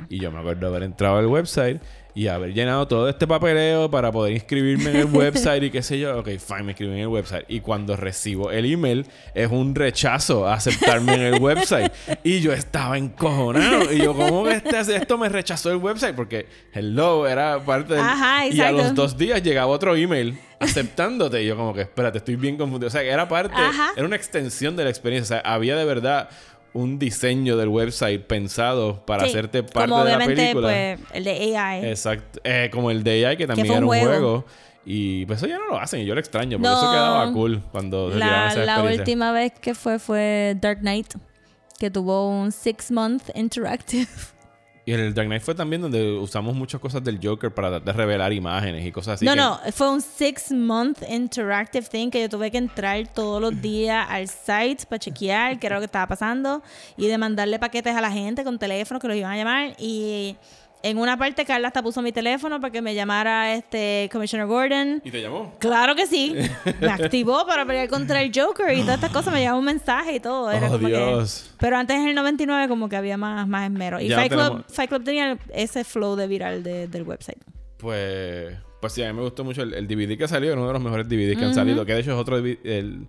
Y 0.09 0.19
yo 0.19 0.31
me 0.31 0.39
acuerdo 0.39 0.67
haber 0.67 0.83
entrado 0.83 1.17
al 1.17 1.27
website 1.27 1.81
y 2.15 2.27
haber 2.27 2.53
llenado 2.53 2.87
todo 2.87 3.09
este 3.09 3.27
papeleo 3.27 3.91
para 3.91 4.09
poder 4.11 4.33
inscribirme 4.33 4.89
en 4.91 4.95
el 4.95 5.05
website 5.13 5.61
y 5.63 5.69
qué 5.69 5.83
sé 5.83 5.99
yo. 5.99 6.17
Ok, 6.19 6.29
fine, 6.39 6.63
me 6.63 6.71
inscribí 6.71 6.93
en 6.93 6.99
el 6.99 7.07
website. 7.07 7.43
Y 7.49 7.59
cuando 7.59 7.95
recibo 7.97 8.51
el 8.51 8.65
email, 8.71 9.05
es 9.33 9.51
un 9.51 9.75
rechazo 9.75 10.47
a 10.47 10.53
aceptarme 10.53 11.13
en 11.15 11.21
el 11.33 11.41
website. 11.41 11.91
Y 12.23 12.39
yo 12.39 12.53
estaba 12.53 12.97
encojonado. 12.97 13.91
Y 13.91 13.97
yo, 13.99 14.13
¿cómo 14.15 14.45
que 14.45 14.53
este- 14.53 14.95
esto 14.95 15.17
me 15.17 15.27
rechazó 15.29 15.69
el 15.71 15.77
website? 15.77 16.15
Porque 16.15 16.47
hello 16.73 17.27
era 17.27 17.59
parte 17.59 17.93
del. 17.95 18.03
Ajá, 18.03 18.47
y 18.47 18.61
a 18.61 18.71
los 18.71 18.95
dos 18.95 19.17
días 19.17 19.43
llegaba 19.43 19.67
otro 19.67 19.95
email 19.95 20.39
aceptándote. 20.59 21.43
Y 21.43 21.47
yo, 21.47 21.55
como 21.57 21.73
que, 21.73 21.81
espérate, 21.81 22.19
estoy 22.19 22.37
bien 22.37 22.57
confundido. 22.57 22.87
O 22.87 22.91
sea, 22.91 23.01
que 23.01 23.09
era 23.09 23.27
parte, 23.27 23.55
Ajá. 23.57 23.91
era 23.95 24.05
una 24.05 24.15
extensión 24.15 24.75
de 24.75 24.83
la 24.85 24.89
experiencia. 24.89 25.37
O 25.37 25.41
sea, 25.41 25.51
había 25.53 25.75
de 25.75 25.85
verdad 25.85 26.29
un 26.75 26.99
diseño 26.99 27.57
del 27.57 27.69
website 27.69 28.21
pensado 28.27 29.03
para 29.05 29.23
Sí, 29.23 29.29
hacerte 29.29 29.63
parte 29.63 29.89
como 29.89 30.03
de 30.03 30.11
la 30.11 30.25
película. 30.25 30.67
pues, 30.67 30.99
el 31.13 31.23
de 31.23 31.57
AI. 31.57 31.85
Exacto. 31.85 32.39
Eh, 32.43 32.69
como 32.71 32.91
el 32.91 33.03
de 33.03 33.25
AI, 33.25 33.37
que 33.37 33.47
también 33.47 33.65
fue 33.67 33.75
era 33.77 33.85
un 33.85 33.87
juego. 33.87 34.05
juego. 34.07 34.45
Y 34.85 35.25
pues 35.25 35.37
eso 35.39 35.47
ya 35.47 35.57
no 35.57 35.67
lo 35.67 35.79
hacen 35.79 36.01
y 36.01 36.05
yo 36.05 36.13
lo 36.13 36.19
extraño, 36.19 36.57
porque 36.59 36.67
No. 36.69 36.77
eso 36.77 36.91
quedaba 36.91 37.31
cool 37.33 37.63
cuando 37.71 38.11
se 38.11 38.19
La, 38.19 38.49
esa 38.49 38.65
la 38.65 38.83
última 38.83 39.31
vez 39.31 39.53
que 39.59 39.73
fue 39.73 39.97
fue 39.97 40.55
Dark 40.61 40.79
Knight, 40.81 41.13
que 41.79 41.89
tuvo 41.89 42.29
un 42.29 42.51
six 42.51 42.91
month 42.91 43.29
interactive. 43.35 44.05
Y 44.87 44.93
en 44.93 44.99
el 44.99 45.13
Dark 45.15 45.27
Knight 45.27 45.41
fue 45.41 45.55
también 45.55 45.81
donde 45.81 46.11
usamos 46.13 46.55
muchas 46.55 46.79
cosas 46.79 47.03
del 47.03 47.19
Joker 47.21 47.51
para 47.51 47.69
tratar 47.69 47.95
de 47.95 48.03
revelar 48.03 48.31
imágenes 48.33 48.85
y 48.85 48.91
cosas 48.91 49.15
así. 49.15 49.25
no, 49.25 49.33
que- 49.33 49.37
no, 49.39 49.59
fue 49.71 49.89
un 49.89 49.99
six 50.01 50.51
month 50.51 50.99
interactive 51.09 51.87
thing 51.87 52.11
que 52.11 52.21
yo 52.21 52.29
tuve 52.29 52.51
que 52.51 52.59
entrar 52.59 53.07
todos 53.07 53.41
los 53.41 53.59
días 53.61 54.05
al 54.07 54.27
site 54.27 54.85
para 54.87 54.99
chequear 54.99 55.57
qué 55.59 55.65
era 55.67 55.77
lo 55.77 55.81
que 55.81 55.85
estaba 55.87 56.05
pasando 56.07 56.61
y 56.97 57.07
de 57.07 57.17
mandarle 57.17 57.57
paquetes 57.57 57.95
a 57.95 58.01
la 58.01 58.11
gente 58.11 58.43
con 58.43 58.59
teléfono 58.59 58.99
que 58.99 59.07
los 59.07 59.17
iban 59.17 59.31
a 59.31 59.37
llamar 59.37 59.75
y 59.79 60.35
en 60.87 60.97
una 60.99 61.17
parte 61.17 61.45
Carla 61.45 61.67
hasta 61.69 61.81
puso 61.81 62.01
mi 62.01 62.11
teléfono 62.11 62.59
para 62.61 62.71
que 62.71 62.81
me 62.81 62.93
llamara 62.93 63.53
este 63.55 64.07
Commissioner 64.11 64.45
Gordon. 64.47 65.01
¿Y 65.03 65.09
te 65.11 65.21
llamó? 65.21 65.53
Claro 65.59 65.95
que 65.95 66.05
sí. 66.05 66.35
Me 66.79 66.87
activó 66.89 67.45
para 67.47 67.65
pelear 67.65 67.87
contra 67.89 68.21
el 68.21 68.31
Joker 68.33 68.71
y 68.77 68.81
todas 68.81 68.95
estas 68.95 69.11
cosas. 69.11 69.33
Me 69.33 69.39
llegaba 69.39 69.57
un 69.57 69.65
mensaje 69.65 70.15
y 70.15 70.19
todo. 70.19 70.51
Era 70.51 70.67
Oh, 70.67 70.73
como 70.73 70.87
que- 70.87 70.95
Dios. 70.95 71.51
Pero 71.59 71.77
antes 71.77 71.97
en 71.97 72.07
el 72.09 72.15
99 72.15 72.67
como 72.67 72.87
que 72.87 72.95
había 72.95 73.17
más, 73.17 73.47
más 73.47 73.63
esmero. 73.65 73.99
Y 73.99 74.09
no 74.09 74.15
Fight, 74.15 74.31
Club, 74.31 74.65
Fight 74.69 74.89
Club 74.89 75.03
tenía 75.03 75.37
ese 75.53 75.83
flow 75.83 76.15
de 76.15 76.27
viral 76.27 76.61
de- 76.61 76.87
del 76.87 77.01
website. 77.03 77.39
Pues, 77.77 78.55
pues 78.79 78.93
sí, 78.93 79.01
a 79.03 79.07
mí 79.11 79.13
me 79.17 79.23
gustó 79.23 79.43
mucho 79.43 79.63
el, 79.63 79.73
el 79.73 79.87
DVD 79.87 80.17
que 80.17 80.27
salió, 80.27 80.51
era 80.51 80.59
uno 80.59 80.67
de 80.67 80.73
los 80.73 80.81
mejores 80.83 81.09
DVDs 81.09 81.37
que 81.37 81.45
han 81.45 81.53
salido, 81.55 81.83
que 81.85 81.93
de 81.93 81.99
hecho 82.01 82.11
es 82.11 82.17
otro 82.17 82.37
el, 82.37 83.07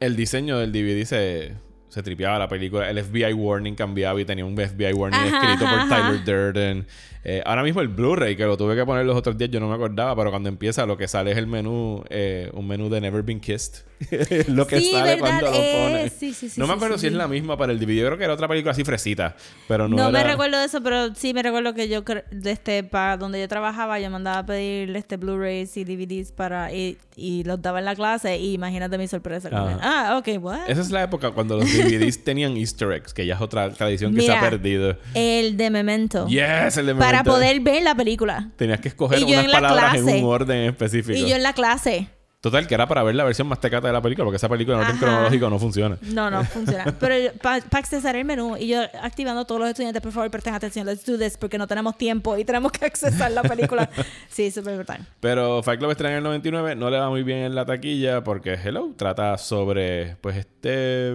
el 0.00 0.16
diseño 0.16 0.58
del 0.58 0.72
DVD 0.72 1.04
se, 1.04 1.52
se 1.88 2.02
tripeaba 2.02 2.38
la 2.38 2.48
película, 2.48 2.88
el 2.90 3.02
FBI 3.02 3.32
Warning 3.32 3.74
cambiaba 3.74 4.20
y 4.20 4.24
tenía 4.24 4.44
un 4.44 4.56
FBI 4.56 4.92
Warning 4.92 5.20
Ajá, 5.20 5.52
escrito 5.52 5.70
por 5.70 5.88
Tyler 5.88 6.24
Durden. 6.24 6.86
Eh, 7.24 7.42
ahora 7.44 7.62
mismo 7.62 7.80
el 7.80 7.88
Blu-ray, 7.88 8.36
que 8.36 8.44
lo 8.44 8.56
tuve 8.56 8.74
que 8.76 8.84
poner 8.86 9.04
los 9.04 9.16
otros 9.16 9.36
días, 9.36 9.50
yo 9.50 9.60
no 9.60 9.68
me 9.68 9.74
acordaba, 9.74 10.14
pero 10.16 10.30
cuando 10.30 10.48
empieza 10.48 10.86
lo 10.86 10.96
que 10.96 11.08
sale 11.08 11.32
es 11.32 11.38
el 11.38 11.46
menú, 11.46 12.02
eh, 12.10 12.50
un 12.54 12.66
menú 12.66 12.88
de 12.88 13.00
Never 13.00 13.22
Been 13.22 13.40
Kissed. 13.40 13.84
lo 14.48 14.64
que 14.68 14.80
Sí, 14.80 14.92
sale 14.92 15.16
¿verdad? 15.16 15.18
cuando 15.18 15.46
lo 15.50 15.56
Eh, 15.56 15.72
pones. 15.90 16.12
sí, 16.12 16.32
sí, 16.32 16.48
sí, 16.48 16.60
no 16.60 16.68
me 16.68 16.74
acuerdo 16.74 16.94
sí, 16.96 17.00
si 17.02 17.06
es 17.08 17.12
la 17.14 17.26
misma 17.26 17.56
para 17.56 17.72
el 17.72 17.80
DVD. 17.80 17.96
Yo 17.96 18.06
creo 18.06 18.18
que 18.18 18.24
era 18.24 18.32
otra 18.34 18.46
película 18.46 18.70
así 18.70 18.84
fresita, 18.84 19.34
pero 19.66 19.88
no, 19.88 19.96
No, 19.96 20.10
me 20.12 20.20
era- 20.20 20.30
recuerdo 20.30 20.58
de 20.58 20.66
eso, 20.66 20.80
pero 20.82 21.12
sí 21.16 21.34
me 21.34 21.42
recuerdo 21.42 21.74
que 21.74 21.88
yo, 21.88 22.02
de 22.30 22.50
este, 22.52 22.84
para 22.84 23.16
donde 23.16 23.40
yo 23.40 23.48
trabajaba, 23.48 23.98
yo 23.98 24.08
mandaba 24.10 24.38
a 24.38 24.46
pedir 24.46 24.94
este 24.94 25.16
Blu-rays 25.16 25.76
y 25.76 25.82
DVDs 25.84 26.30
para, 26.30 26.72
y, 26.72 26.96
y 27.16 27.42
los 27.42 27.60
daba 27.60 27.80
en 27.80 27.86
la 27.86 27.96
clase, 27.96 28.38
y 28.38 28.52
imagínate 28.54 28.96
mi 28.98 29.08
sorpresa. 29.08 29.50
que, 29.50 29.56
Ah, 29.56 30.16
ok, 30.18 30.40
what? 30.42 30.68
Esa 30.70 30.80
es 30.80 30.90
la 30.92 31.02
época 31.02 31.32
cuando 31.32 31.56
los 31.56 31.64
DVDs 31.72 32.18
tenían 32.24 32.56
Easter 32.56 32.92
eggs, 32.92 33.12
que 33.12 33.26
ya 33.26 33.34
es 33.34 33.40
otra 33.40 33.68
tradición 33.72 34.14
que 34.14 34.20
se 34.20 34.28
Mira, 34.28 34.38
ha 34.40 34.48
perdido. 34.48 34.96
El 35.14 35.56
de 35.56 35.70
Memento. 35.70 36.26
Yes, 36.28 36.76
el 36.76 36.86
de 36.86 36.94
para 37.10 37.24
poder 37.24 37.60
ver 37.60 37.82
la 37.82 37.94
película. 37.94 38.50
Tenías 38.56 38.80
que 38.80 38.88
escoger 38.88 39.18
Y 39.20 39.24
unas 39.24 39.44
en 39.44 39.50
la 39.50 39.60
palabras 39.60 39.94
en 39.96 40.02
clase. 40.04 40.18
un 40.18 40.24
orden 40.24 40.68
específico. 40.68 41.18
Y 41.18 41.28
yo 41.28 41.36
en 41.36 41.42
la 41.42 41.52
clase. 41.52 42.08
Total, 42.40 42.68
que 42.68 42.74
era 42.74 42.86
para 42.86 43.02
ver 43.02 43.16
la 43.16 43.24
versión 43.24 43.48
más 43.48 43.60
tecata 43.60 43.88
de 43.88 43.92
la 43.92 44.00
película, 44.00 44.24
porque 44.24 44.36
esa 44.36 44.48
película 44.48 44.76
en 44.76 44.84
orden 44.84 44.96
cronológico 44.98 45.50
no 45.50 45.58
funciona. 45.58 45.98
No, 46.02 46.30
no 46.30 46.44
funciona. 46.44 46.84
Pero 47.00 47.32
para 47.42 47.64
accesar 47.72 48.14
el 48.14 48.24
menú 48.24 48.56
y 48.56 48.68
yo 48.68 48.80
activando 49.02 49.40
a 49.40 49.44
todos 49.44 49.60
los 49.60 49.70
estudiantes, 49.70 50.00
por 50.00 50.12
favor, 50.12 50.30
presten 50.30 50.54
atención, 50.54 50.86
let's 50.86 51.04
do 51.04 51.18
this, 51.18 51.36
porque 51.36 51.58
no 51.58 51.66
tenemos 51.66 51.98
tiempo 51.98 52.38
y 52.38 52.44
tenemos 52.44 52.70
que 52.70 52.84
accesar 52.84 53.32
la 53.32 53.42
película. 53.42 53.90
sí, 54.28 54.52
súper 54.52 54.76
brutal. 54.76 55.04
Pero 55.18 55.64
Fight 55.64 55.80
Club 55.80 55.90
estrena 55.90 56.12
en 56.12 56.18
el 56.18 56.22
99, 56.22 56.76
no 56.76 56.90
le 56.90 56.98
va 56.98 57.10
muy 57.10 57.24
bien 57.24 57.38
en 57.38 57.56
la 57.56 57.66
taquilla 57.66 58.22
porque 58.22 58.54
Hello 58.54 58.92
trata 58.96 59.36
sobre, 59.36 60.14
pues, 60.20 60.36
este... 60.36 61.12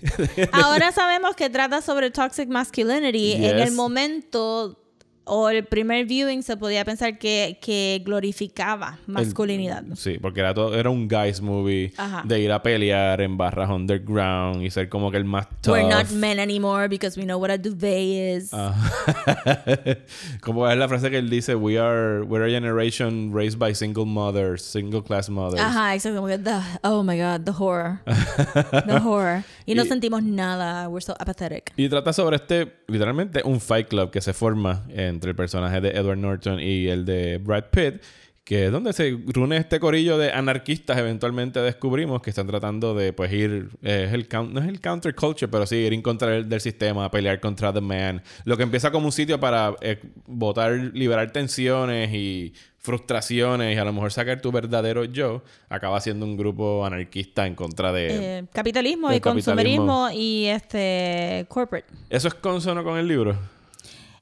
Ahora 0.52 0.92
sabemos 0.92 1.36
que 1.36 1.50
trata 1.50 1.82
sobre 1.82 2.10
toxic 2.10 2.48
masculinity. 2.48 3.44
En 3.44 3.58
el 3.58 3.72
momento 3.72 4.81
o 5.24 5.48
el 5.48 5.64
primer 5.64 6.06
viewing 6.06 6.42
se 6.42 6.56
podía 6.56 6.84
pensar 6.84 7.18
que, 7.18 7.58
que 7.60 8.02
glorificaba 8.04 8.98
masculinidad. 9.06 9.84
Sí, 9.94 10.18
porque 10.20 10.40
era 10.40 10.52
todo, 10.52 10.74
era 10.74 10.90
un 10.90 11.06
guys 11.08 11.40
movie 11.40 11.92
Ajá. 11.96 12.22
de 12.24 12.40
ir 12.40 12.50
a 12.50 12.62
pelear 12.62 13.20
en 13.20 13.36
barras 13.36 13.70
underground 13.70 14.62
y 14.62 14.70
ser 14.70 14.88
como 14.88 15.10
que 15.10 15.16
el 15.18 15.24
más 15.24 15.46
tough. 15.60 15.74
We're 15.74 15.88
not 15.88 16.10
men 16.10 16.40
anymore 16.40 16.88
because 16.88 17.18
we 17.18 17.24
know 17.24 17.38
what 17.38 17.50
a 17.50 17.58
duvet 17.58 18.38
is. 18.38 18.50
Ah. 18.52 18.74
como 20.40 20.68
es 20.68 20.76
la 20.76 20.88
frase 20.88 21.10
que 21.10 21.18
él 21.18 21.30
dice, 21.30 21.54
we 21.54 21.78
are 21.78 22.22
we're 22.24 22.44
a 22.44 22.50
generation 22.50 23.32
raised 23.32 23.58
by 23.58 23.74
single 23.74 24.06
mothers, 24.06 24.62
single 24.62 25.02
class 25.02 25.28
mothers. 25.28 25.60
Ajá, 25.62 25.94
exacto. 25.94 26.16
Como 26.16 26.28
que, 26.28 26.38
the- 26.38 26.60
oh 26.82 27.02
my 27.02 27.16
God, 27.16 27.44
the 27.44 27.52
horror. 27.52 28.00
the 28.86 28.98
horror. 28.98 29.44
Y 29.66 29.74
no 29.74 29.84
sentimos 29.84 30.22
nada. 30.22 30.88
We're 30.88 31.04
so 31.04 31.14
apathetic. 31.18 31.72
Y 31.76 31.88
trata 31.88 32.12
sobre 32.12 32.36
este, 32.36 32.72
literalmente, 32.88 33.42
un 33.44 33.60
fight 33.60 33.88
club 33.88 34.10
que 34.10 34.20
se 34.20 34.32
forma 34.32 34.82
entre 35.12 35.30
el 35.30 35.36
personaje 35.36 35.80
de 35.80 35.90
Edward 35.90 36.18
Norton 36.18 36.60
y 36.60 36.88
el 36.88 37.04
de 37.04 37.38
Brad 37.38 37.66
Pitt, 37.70 38.02
que 38.44 38.66
es 38.66 38.72
donde 38.72 38.92
se 38.92 39.16
reúne 39.28 39.56
este 39.56 39.78
corillo 39.78 40.18
de 40.18 40.32
anarquistas, 40.32 40.98
eventualmente 40.98 41.60
descubrimos 41.60 42.22
que 42.22 42.30
están 42.30 42.48
tratando 42.48 42.92
de, 42.92 43.12
pues, 43.12 43.32
ir, 43.32 43.68
eh, 43.82 44.06
es 44.08 44.12
el 44.12 44.26
no 44.52 44.60
es 44.60 44.66
el 44.66 44.80
counterculture, 44.80 45.48
pero 45.48 45.64
sí, 45.64 45.76
ir 45.76 45.92
en 45.92 46.02
contra 46.02 46.28
del, 46.28 46.48
del 46.48 46.60
sistema, 46.60 47.08
pelear 47.10 47.38
contra 47.38 47.72
The 47.72 47.80
Man. 47.80 48.22
Lo 48.44 48.56
que 48.56 48.64
empieza 48.64 48.90
como 48.90 49.06
un 49.06 49.12
sitio 49.12 49.38
para 49.38 49.74
eh, 49.80 50.00
votar, 50.26 50.72
liberar 50.72 51.30
tensiones 51.30 52.12
y 52.12 52.52
frustraciones 52.78 53.76
y 53.76 53.78
a 53.78 53.84
lo 53.84 53.92
mejor 53.92 54.10
sacar 54.10 54.40
tu 54.40 54.50
verdadero 54.50 55.04
yo, 55.04 55.44
acaba 55.68 56.00
siendo 56.00 56.26
un 56.26 56.36
grupo 56.36 56.84
anarquista 56.84 57.46
en 57.46 57.54
contra 57.54 57.92
de... 57.92 58.38
Eh, 58.38 58.44
capitalismo 58.52 59.12
y 59.12 59.20
consumerismo 59.20 60.10
y 60.12 60.46
este 60.46 61.46
corporate. 61.48 61.86
¿Eso 62.10 62.26
es 62.26 62.34
consono 62.34 62.82
con 62.82 62.98
el 62.98 63.06
libro? 63.06 63.38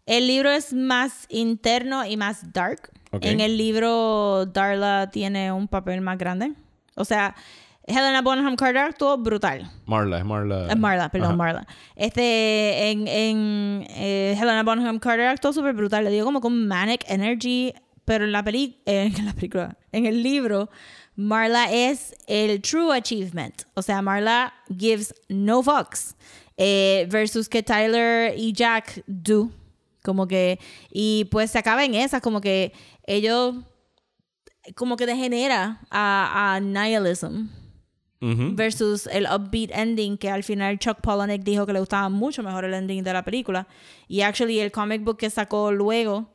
El 0.07 0.26
libro 0.26 0.51
es 0.51 0.72
más 0.72 1.26
interno 1.28 2.05
y 2.05 2.16
más 2.16 2.53
dark. 2.53 2.90
En 3.12 3.40
el 3.40 3.57
libro, 3.57 4.46
Darla 4.46 5.11
tiene 5.11 5.51
un 5.51 5.66
papel 5.66 6.01
más 6.01 6.16
grande. 6.16 6.53
O 6.94 7.05
sea, 7.05 7.34
Helena 7.84 8.22
Bonham 8.22 8.55
Carter 8.57 8.82
actuó 8.82 9.18
brutal. 9.18 9.68
Marla, 9.86 10.18
es 10.18 10.24
Marla. 10.24 10.70
Eh, 10.70 10.76
Marla, 10.76 11.09
perdón, 11.09 11.28
Ajá. 11.30 11.36
Marla. 11.36 11.66
Este, 11.96 12.90
en, 12.90 13.09
en 13.09 13.86
eh, 13.90 14.36
Helena 14.40 14.62
Bonham 14.62 14.98
Carter 15.01 15.26
actuó 15.26 15.53
súper 15.53 15.74
brutal. 15.74 16.05
Le 16.05 16.11
dio 16.11 16.24
como 16.24 16.40
con 16.40 16.68
manic 16.68 17.05
energy. 17.09 17.74
Pero 18.05 18.24
en 18.24 18.32
la, 18.32 18.42
peli 18.42 18.80
eh, 18.86 19.12
en 19.16 19.26
la 19.26 19.32
película, 19.34 19.76
en 19.92 20.07
el 20.07 20.22
libro, 20.22 20.68
Marla 21.16 21.70
es 21.70 22.14
el 22.26 22.61
true 22.61 22.96
achievement. 22.96 23.62
O 23.74 23.82
sea, 23.82 24.03
Marla 24.03 24.53
gives 24.68 25.14
no 25.28 25.62
fucks. 25.62 26.16
Eh, 26.57 27.07
versus 27.11 27.48
que 27.48 27.62
Tyler 27.62 28.34
y 28.36 28.53
Jack 28.53 29.03
do. 29.07 29.51
Como 30.03 30.26
que, 30.26 30.59
y 30.90 31.26
pues 31.30 31.51
se 31.51 31.59
acaba 31.59 31.84
en 31.84 31.94
esas, 31.94 32.22
como 32.22 32.40
que 32.40 32.72
ellos, 33.07 33.55
como 34.74 34.96
que 34.96 35.07
degenera 35.07 35.80
a, 35.90 36.55
a 36.55 36.61
nihilism 36.61 37.48
versus 38.20 39.07
el 39.07 39.26
upbeat 39.26 39.70
ending 39.72 40.18
que 40.18 40.28
al 40.28 40.42
final 40.42 40.78
Chuck 40.78 41.01
Palahniuk 41.01 41.42
dijo 41.42 41.64
que 41.64 41.72
le 41.72 41.80
gustaba 41.80 42.11
mucho 42.11 42.42
mejor 42.42 42.66
el 42.66 42.74
ending 42.74 43.03
de 43.03 43.12
la 43.12 43.24
película. 43.24 43.66
Y 44.09 44.20
actually 44.20 44.61
el 44.61 44.70
comic 44.70 45.03
book 45.03 45.16
que 45.16 45.30
sacó 45.30 45.72
luego 45.72 46.30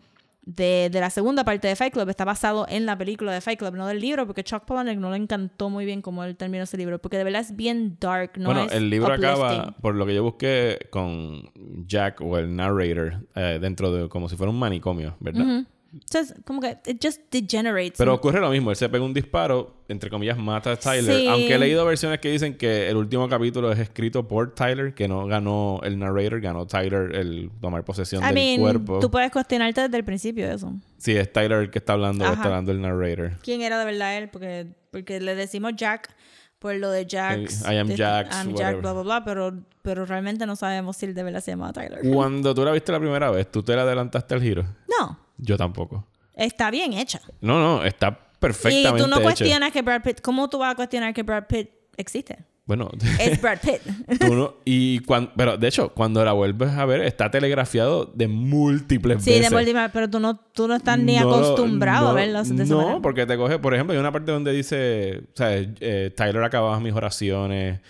de, 0.45 0.89
de 0.91 0.99
la 0.99 1.09
segunda 1.09 1.43
parte 1.43 1.67
de 1.67 1.75
Fight 1.75 1.93
Club 1.93 2.07
está 2.09 2.23
basado 2.23 2.65
en 2.69 2.85
la 2.85 2.97
película 2.97 3.33
de 3.33 3.41
Fight 3.41 3.57
Club 3.57 3.75
no 3.75 3.87
del 3.87 3.99
libro 3.99 4.25
porque 4.27 4.43
Chuck 4.43 4.65
Palahniuk 4.65 4.97
no 4.97 5.09
le 5.09 5.17
encantó 5.17 5.69
muy 5.69 5.85
bien 5.85 6.01
como 6.01 6.23
él 6.23 6.35
terminó 6.35 6.63
ese 6.63 6.77
libro 6.77 6.99
porque 6.99 7.17
de 7.17 7.23
verdad 7.23 7.41
es 7.41 7.55
bien 7.55 7.97
dark 7.99 8.33
no 8.37 8.45
bueno, 8.45 8.65
es 8.65 8.73
el 8.73 8.89
libro 8.89 9.11
acaba, 9.13 9.75
por 9.81 9.95
lo 9.95 10.05
que 10.05 10.13
yo 10.13 10.23
busqué, 10.23 10.87
con 10.91 11.49
Jack 11.87 12.21
o 12.21 12.37
el 12.37 12.55
narrator 12.55 13.25
eh, 13.35 13.57
dentro 13.59 13.91
de 13.91 14.07
como 14.07 14.29
si 14.29 14.35
fuera 14.35 14.51
un 14.51 14.59
manicomio, 14.59 15.15
¿verdad? 15.19 15.45
Ujú. 15.45 15.65
Entonces, 15.95 16.35
como 16.45 16.59
que 16.61 16.77
it 16.87 16.99
just 17.03 17.21
degenerates 17.31 17.93
Pero 17.97 18.13
ocurre 18.13 18.39
lo 18.41 18.49
mismo, 18.49 18.69
él 18.69 18.75
se 18.75 18.89
pega 18.89 19.03
un 19.03 19.13
disparo, 19.13 19.83
entre 19.87 20.09
comillas, 20.09 20.37
mata 20.37 20.71
a 20.73 20.75
Tyler. 20.75 21.15
Sí. 21.21 21.27
Aunque 21.27 21.55
he 21.55 21.57
leído 21.57 21.85
versiones 21.85 22.19
que 22.19 22.29
dicen 22.29 22.57
que 22.57 22.89
el 22.89 22.97
último 22.97 23.29
capítulo 23.29 23.71
es 23.71 23.79
escrito 23.79 24.27
por 24.27 24.53
Tyler, 24.53 24.93
que 24.93 25.07
no 25.07 25.25
ganó 25.25 25.79
el 25.83 25.97
narrator, 25.97 26.41
ganó 26.41 26.67
Tyler 26.67 27.15
el 27.15 27.49
tomar 27.61 27.83
posesión 27.85 28.21
I 28.23 28.25
del 28.27 28.33
mean, 28.35 28.59
cuerpo. 28.59 28.99
tú 28.99 29.09
puedes 29.09 29.31
cuestionarte 29.31 29.81
desde 29.81 29.97
el 29.97 30.03
principio 30.03 30.45
eso 30.51 30.73
Sí, 30.97 31.15
es 31.15 31.31
Tyler 31.31 31.59
el 31.59 31.69
que 31.71 31.79
está 31.79 31.93
hablando, 31.93 32.25
Ajá. 32.25 32.33
está 32.33 32.45
hablando 32.45 32.71
el 32.71 32.81
narrator. 32.81 33.31
quién 33.43 33.61
era 33.61 33.79
de 33.79 33.85
verdad 33.85 34.17
él, 34.17 34.29
porque, 34.29 34.67
porque 34.91 35.19
le 35.21 35.35
decimos 35.35 35.73
Jack 35.75 36.13
por 36.59 36.73
lo 36.75 36.89
de 36.89 37.05
Jax. 37.07 37.61
I 37.69 37.75
am 37.77 37.87
de- 37.87 37.95
Jax, 37.97 38.35
I'm. 38.35 38.55
Jack, 38.55 38.81
bla, 38.81 38.93
bla, 38.93 39.03
bla, 39.03 39.23
pero, 39.23 39.53
pero 39.83 40.05
realmente 40.05 40.45
no 40.45 40.55
sabemos 40.55 40.97
si 40.97 41.05
él 41.05 41.13
de 41.13 41.21
verdad 41.21 41.41
se 41.41 41.51
llama 41.51 41.71
Tyler. 41.71 41.99
Cuando 42.11 42.55
tú 42.55 42.65
la 42.65 42.71
viste 42.71 42.91
la 42.91 42.99
primera 42.99 43.29
vez, 43.29 43.51
¿tú 43.51 43.61
te 43.61 43.75
le 43.75 43.81
adelantaste 43.81 44.33
al 44.33 44.41
giro? 44.41 44.63
No, 44.99 45.19
Yo 45.38 45.57
tampoco. 45.57 46.05
está 46.36 46.71
bien 46.71 46.93
hecha. 46.93 47.21
No, 47.41 47.59
no, 47.61 47.83
está 47.83 48.07
Y 48.09 48.38
perfectamente 48.39 49.03
tú 49.03 49.07
no 49.09 49.15
hecha. 49.17 49.23
cuestionas 49.23 49.71
que 49.71 49.81
Brad 49.81 50.01
Pitt, 50.01 50.21
¿cómo 50.21 50.49
tú 50.49 50.57
vas 50.59 50.73
a 50.73 50.75
cuestionar 50.75 51.13
que 51.13 51.23
Brad 51.23 51.45
Pitt 51.47 51.69
existe? 51.97 52.38
Bueno, 52.68 52.89
Es 53.20 53.39
Brad 53.41 53.59
Pitt. 53.61 54.20
tú 54.20 54.34
no- 54.34 54.55
y 54.66 54.97
cuando, 55.01 55.32
pero 55.38 55.55
de 55.55 55.68
hecho, 55.68 55.89
cuando 55.89 56.26
la 56.26 56.32
vuelves 56.34 56.70
a 56.72 56.86
ver, 56.86 57.01
está 57.01 57.30
telegrafiado 57.30 58.05
de 58.16 58.28
múltiples 58.28 59.24
sí, 59.24 59.30
de 59.32 59.38
veces. 59.38 59.51
múltiple, 59.53 59.89
pero 59.93 60.09
tú 60.09 60.20
no, 60.20 60.38
tú 60.51 60.68
no 60.68 60.76
estás 60.76 60.97
ni 60.97 61.16
No, 61.18 61.30
acostumbrado 61.32 62.05
no, 62.05 62.09
a 62.09 62.13
verlo 62.13 62.43
de 62.43 62.63
esa 62.63 62.74
No, 62.74 62.78
manera. 62.82 62.99
porque 63.03 63.28
te 63.28 63.38
coge, 63.38 63.59
por 63.59 63.76
ejemplo, 63.76 63.93
hay 63.93 63.99
una 63.99 64.11
parte 64.11 64.32
donde 64.32 64.51
dice, 64.51 65.22
o 65.34 65.38
sea, 65.38 65.49
eh, 65.55 66.11
Tyler 66.16 66.43
acababa 66.43 66.80
mis 66.80 66.93
oraciones, 66.93 67.82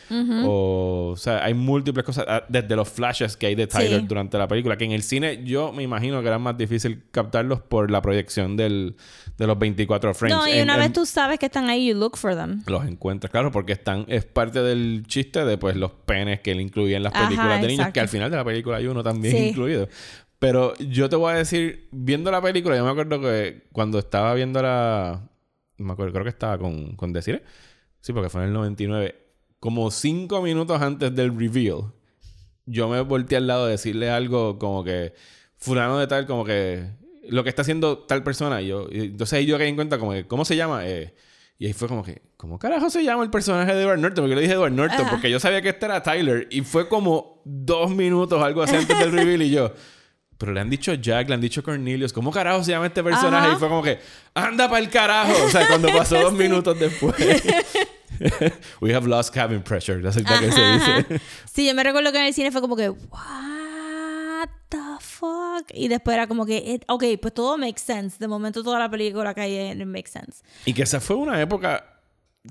o, 0.43 1.11
o 1.13 1.17
sea, 1.17 1.43
hay 1.45 1.53
múltiples 1.53 2.05
cosas, 2.05 2.25
ah, 2.27 2.43
desde 2.49 2.75
los 2.75 2.89
flashes 2.89 3.37
que 3.37 3.47
hay 3.47 3.55
de 3.55 3.67
Tyler 3.67 4.01
Sí. 4.01 4.07
durante 4.07 4.37
la 4.37 4.47
película, 4.47 4.75
que 4.77 4.83
en 4.85 4.91
el 4.91 5.03
cine 5.03 5.41
yo 5.45 5.71
me 5.71 5.83
imagino 5.83 6.21
que 6.21 6.27
era 6.27 6.37
más 6.39 6.57
difícil 6.57 7.03
captarlos 7.11 7.61
por 7.61 7.89
la 7.91 8.01
proyección 8.01 8.57
del, 8.57 8.97
de 9.37 9.47
los 9.47 9.57
24 9.57 10.13
frames. 10.13 10.35
No, 10.37 10.47
y 10.47 10.51
En- 10.57 10.63
una 10.63 10.73
en- 10.75 10.79
vez 10.81 10.93
tú 10.93 11.05
sabes 11.05 11.39
que 11.39 11.45
están 11.45 11.69
ahí, 11.69 11.87
you 11.87 11.95
look 11.95 12.17
for 12.17 12.35
them. 12.35 12.61
los 12.67 12.85
encuentras, 12.85 13.31
claro, 13.31 13.51
porque 13.51 13.71
están, 13.73 14.03
es 14.09 14.25
parte 14.25 14.64
del 14.65 15.03
chiste 15.07 15.45
de 15.45 15.57
pues 15.57 15.75
los 15.77 15.91
penes 15.91 16.41
que 16.41 16.51
él 16.51 16.59
incluía 16.61 16.97
en 16.97 17.03
las 17.03 17.13
Ajá, 17.13 17.25
películas 17.27 17.61
de 17.61 17.67
niños, 17.67 17.79
exacto. 17.79 17.93
que 17.93 17.99
al 18.01 18.07
final 18.09 18.31
de 18.31 18.37
la 18.37 18.43
película 18.43 18.77
hay 18.77 18.87
uno 18.87 19.01
también 19.03 19.35
Sí. 19.35 19.43
incluido. 19.49 19.87
Pero 20.39 20.75
yo 20.77 21.07
te 21.09 21.15
voy 21.15 21.31
a 21.33 21.37
decir, 21.37 21.87
viendo 21.91 22.29
la 22.29 22.41
película, 22.41 22.75
yo 22.75 22.83
me 22.83 22.91
acuerdo 22.91 23.21
que 23.21 23.63
cuando 23.71 23.99
estaba 23.99 24.33
viendo 24.33 24.61
la. 24.61 25.29
Me 25.77 25.93
acuerdo, 25.93 26.11
creo 26.13 26.23
que 26.25 26.29
estaba 26.29 26.57
con, 26.57 26.95
con 26.95 27.13
Desiree. 27.13 27.41
Sí, 28.01 28.11
porque 28.13 28.29
fue 28.29 28.41
en 28.41 28.47
el 28.49 28.53
99. 28.53 29.15
Como 29.59 29.89
cinco 29.91 30.41
minutos 30.41 30.81
antes 30.81 31.15
del 31.15 31.37
reveal, 31.39 31.91
yo 32.65 32.89
me 32.89 32.99
volteé 33.01 33.37
al 33.37 33.47
lado 33.47 33.65
a 33.65 33.69
decirle 33.69 34.09
algo 34.09 34.59
como 34.59 34.83
que. 34.83 35.13
Fulano 35.57 35.97
de 35.97 36.07
tal, 36.07 36.25
como 36.27 36.43
que. 36.45 36.83
Lo 37.29 37.43
que 37.43 37.49
está 37.49 37.61
haciendo 37.63 37.99
tal 37.99 38.21
persona. 38.21 38.61
Y 38.61 38.67
yo, 38.67 38.87
y 38.91 38.99
entonces 39.05 39.33
ahí 39.39 39.45
yo 39.45 39.57
caí 39.57 39.69
en 39.69 39.75
cuenta, 39.75 39.97
como 39.97 40.11
que. 40.11 40.27
¿Cómo 40.27 40.45
se 40.45 40.55
llama? 40.55 40.85
Eh, 40.87 41.15
y 41.57 41.67
ahí 41.67 41.73
fue 41.73 41.87
como 41.87 42.03
que. 42.03 42.21
¿Cómo 42.37 42.59
carajo 42.59 42.89
se 42.89 43.03
llama 43.03 43.23
el 43.23 43.29
personaje 43.29 43.73
de 43.73 43.81
Edward 43.83 43.99
Norton? 43.99 44.23
Porque 44.23 44.29
yo 44.31 44.35
le 44.35 44.41
dije 44.41 44.53
Edward 44.53 44.73
Norton, 44.73 45.01
Ajá. 45.01 45.09
porque 45.09 45.31
yo 45.31 45.39
sabía 45.39 45.61
que 45.61 45.69
este 45.69 45.85
era 45.85 46.03
Tyler. 46.03 46.47
Y 46.51 46.61
fue 46.61 46.87
como 46.87 47.41
dos 47.45 47.89
minutos, 47.91 48.43
algo 48.43 48.61
así 48.61 48.75
antes 48.75 48.97
del 48.99 49.11
reveal. 49.13 49.41
Y 49.41 49.51
yo. 49.51 49.73
Pero 50.37 50.51
le 50.51 50.59
han 50.59 50.69
dicho 50.69 50.93
Jack, 50.93 51.29
le 51.29 51.35
han 51.35 51.41
dicho 51.41 51.63
Cornelius. 51.63 52.11
¿Cómo 52.11 52.29
carajo 52.29 52.61
se 52.63 52.71
llama 52.71 52.87
este 52.87 53.01
personaje? 53.01 53.47
Ajá. 53.47 53.55
Y 53.55 53.59
fue 53.59 53.69
como 53.69 53.81
que, 53.81 53.99
anda 54.33 54.67
para 54.67 54.79
el 54.79 54.89
carajo. 54.89 55.31
O 55.45 55.49
sea, 55.49 55.65
cuando 55.67 55.87
pasó 55.89 56.19
dos 56.19 56.33
minutos 56.43 56.77
después. 56.77 57.15
We 58.81 58.93
have 58.93 59.07
lost 59.07 59.33
cabin 59.33 59.61
pressure. 59.61 60.01
That's 60.01 60.17
exactly 60.17 60.47
que 60.49 60.53
se 60.53 60.61
Ajá, 60.61 60.73
dice. 60.97 61.15
ajá. 61.15 61.23
Sí, 61.51 61.65
yo 61.67 61.73
me 61.73 61.83
recuerdo 61.83 62.11
que 62.11 62.19
en 62.19 62.25
el 62.25 62.33
cine 62.33 62.51
fue 62.51 62.61
como 62.61 62.75
que, 62.75 62.89
what 62.89 63.54
fuck? 65.57 65.67
Y 65.73 65.87
después 65.87 66.15
era 66.15 66.27
como 66.27 66.45
que, 66.45 66.57
it- 66.57 66.83
ok, 66.87 67.03
pues 67.21 67.33
todo 67.33 67.57
makes 67.57 67.81
sense. 67.81 68.17
De 68.19 68.27
momento 68.27 68.63
toda 68.63 68.79
la 68.79 68.89
película 68.89 69.33
cae 69.33 69.71
en 69.71 69.89
makes 69.91 70.11
sense. 70.11 70.43
Y 70.65 70.73
que 70.73 70.83
esa 70.83 70.99
fue 70.99 71.15
una 71.15 71.41
época 71.41 72.01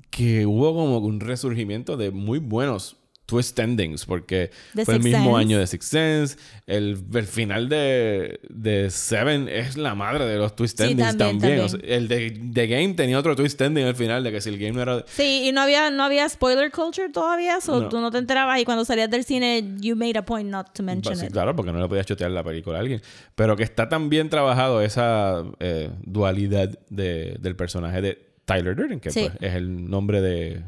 que 0.09 0.45
hubo 0.45 0.73
como 0.73 0.97
un 0.99 1.19
resurgimiento 1.19 1.95
de 1.97 2.11
muy 2.11 2.39
buenos 2.39 2.97
twist 3.25 3.57
endings, 3.59 4.05
porque 4.05 4.51
De 4.73 4.85
fue 4.85 4.95
el 4.95 5.03
mismo 5.03 5.29
Sense. 5.37 5.39
año 5.39 5.59
de 5.59 5.67
Six 5.67 5.85
Sense. 5.85 6.37
El, 6.67 6.97
el 7.13 7.25
final 7.25 7.69
de, 7.69 8.39
de 8.49 8.89
Seven 8.91 9.49
es 9.49 9.77
la 9.77 9.95
madre 9.95 10.25
de 10.25 10.37
los 10.37 10.55
twist 10.55 10.77
Sí, 10.79 10.91
endings 10.91 11.17
también, 11.17 11.39
también. 11.39 11.59
O 11.61 11.67
también. 11.67 11.87
sea, 11.89 11.97
el 11.97 12.07
de 12.07 12.39
The 12.53 12.67
Game 12.67 12.93
tenía 12.93 13.17
otro 13.19 13.35
twist 13.35 13.59
ending 13.61 13.85
al 13.85 13.95
final, 13.95 14.23
de 14.23 14.31
que 14.31 14.41
si 14.41 14.49
el 14.49 14.57
game 14.59 14.73
no 14.73 14.81
era. 14.81 15.03
Sí, 15.07 15.47
y 15.47 15.51
no 15.51 15.61
había, 15.61 15.89
no 15.89 16.03
había 16.03 16.27
spoiler 16.29 16.71
culture 16.71 17.09
todavía, 17.09 17.61
so 17.61 17.81
No. 17.81 17.89
tú 17.89 17.99
no 17.99 18.11
te 18.11 18.17
enterabas 18.19 18.59
y 18.59 18.65
cuando 18.65 18.85
salías 18.85 19.09
del 19.09 19.23
cine, 19.23 19.75
you 19.79 19.95
made 19.95 20.17
a 20.17 20.25
point 20.25 20.49
not 20.49 20.73
to 20.73 20.83
mention 20.83 21.15
Sí, 21.17 21.25
it. 21.25 21.31
claro, 21.31 21.55
porque 21.55 21.71
no 21.71 21.79
le 21.79 21.87
podías 21.87 22.05
chotear 22.05 22.29
la 22.31 22.43
película 22.43 22.77
a 22.77 22.81
alguien. 22.81 23.01
Pero 23.35 23.55
que 23.55 23.63
está 23.63 23.89
tan 23.89 24.09
bien 24.09 24.29
trabajado 24.29 24.81
esa 24.81 25.43
eh, 25.59 25.89
dualidad 26.03 26.69
de- 26.89 27.37
del 27.39 27.55
personaje 27.55 28.01
de 28.01 28.25
Tyler 28.45 28.75
Durden, 28.75 28.99
que 28.99 29.09
Sí. 29.11 29.21
pues, 29.27 29.33
es 29.41 29.55
el 29.55 29.89
nombre 29.89 30.21
de. 30.21 30.61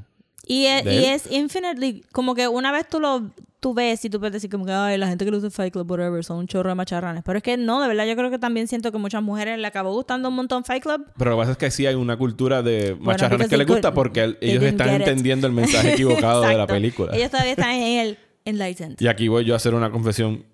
Y 0.48 0.66
es, 0.66 0.86
y 0.86 1.06
es 1.06 1.32
infinitely, 1.32 2.04
como 2.14 2.34
que 2.34 2.48
una 2.48 2.72
vez 2.72 2.88
tú 2.88 3.00
lo 3.00 3.32
tú 3.60 3.74
ves 3.74 4.06
y 4.06 4.10
tú 4.10 4.20
puedes 4.20 4.34
decir 4.34 4.50
como 4.50 4.66
que 4.66 4.72
ay, 4.72 4.98
la 4.98 5.08
gente 5.08 5.26
que 5.26 5.32
lo 5.32 5.38
usa 5.38 5.50
Fight 5.50 5.74
Club, 5.74 5.90
whatever, 5.90 6.24
son 6.24 6.38
un 6.38 6.48
chorro 6.48 6.70
de 6.70 6.76
macharranes. 6.76 7.24
Pero 7.26 7.38
es 7.38 7.44
que 7.44 7.58
no, 7.58 7.82
de 7.82 7.88
verdad 7.88 8.06
yo 8.06 8.16
creo 8.16 8.30
que 8.30 8.40
también 8.40 8.68
siento 8.68 8.92
que 8.92 8.98
muchas 8.98 9.22
mujeres 9.22 9.58
le 9.60 9.68
acabó 9.68 9.92
gustando 9.94 10.30
un 10.30 10.36
montón 10.36 10.64
Fight 10.64 10.84
Club. 10.84 11.06
Pero 11.18 11.32
lo 11.32 11.38
que 11.38 11.42
pasa 11.42 11.52
es 11.52 11.58
que 11.58 11.72
sí 11.72 11.86
hay 11.86 11.96
una 11.96 12.18
cultura 12.18 12.62
de 12.62 12.96
macharranes 13.00 13.50
que 13.50 13.58
les 13.58 13.68
gusta 13.68 13.94
porque 13.94 14.38
ellos 14.42 14.64
están 14.64 14.90
entendiendo 14.90 15.48
el 15.48 15.54
mensaje 15.54 15.94
equivocado 15.96 16.42
de 16.42 16.56
la 16.56 16.68
película. 16.68 17.16
Ellos 17.16 17.32
todavía 17.32 17.54
están 17.54 17.72
en 17.72 18.00
el 18.00 18.18
enlightened. 18.46 18.98
Y 19.00 19.08
aquí 19.08 19.28
voy 19.28 19.44
yo 19.46 19.54
a 19.54 19.58
hacer 19.58 19.74
una 19.74 19.92
confesión 19.92 20.46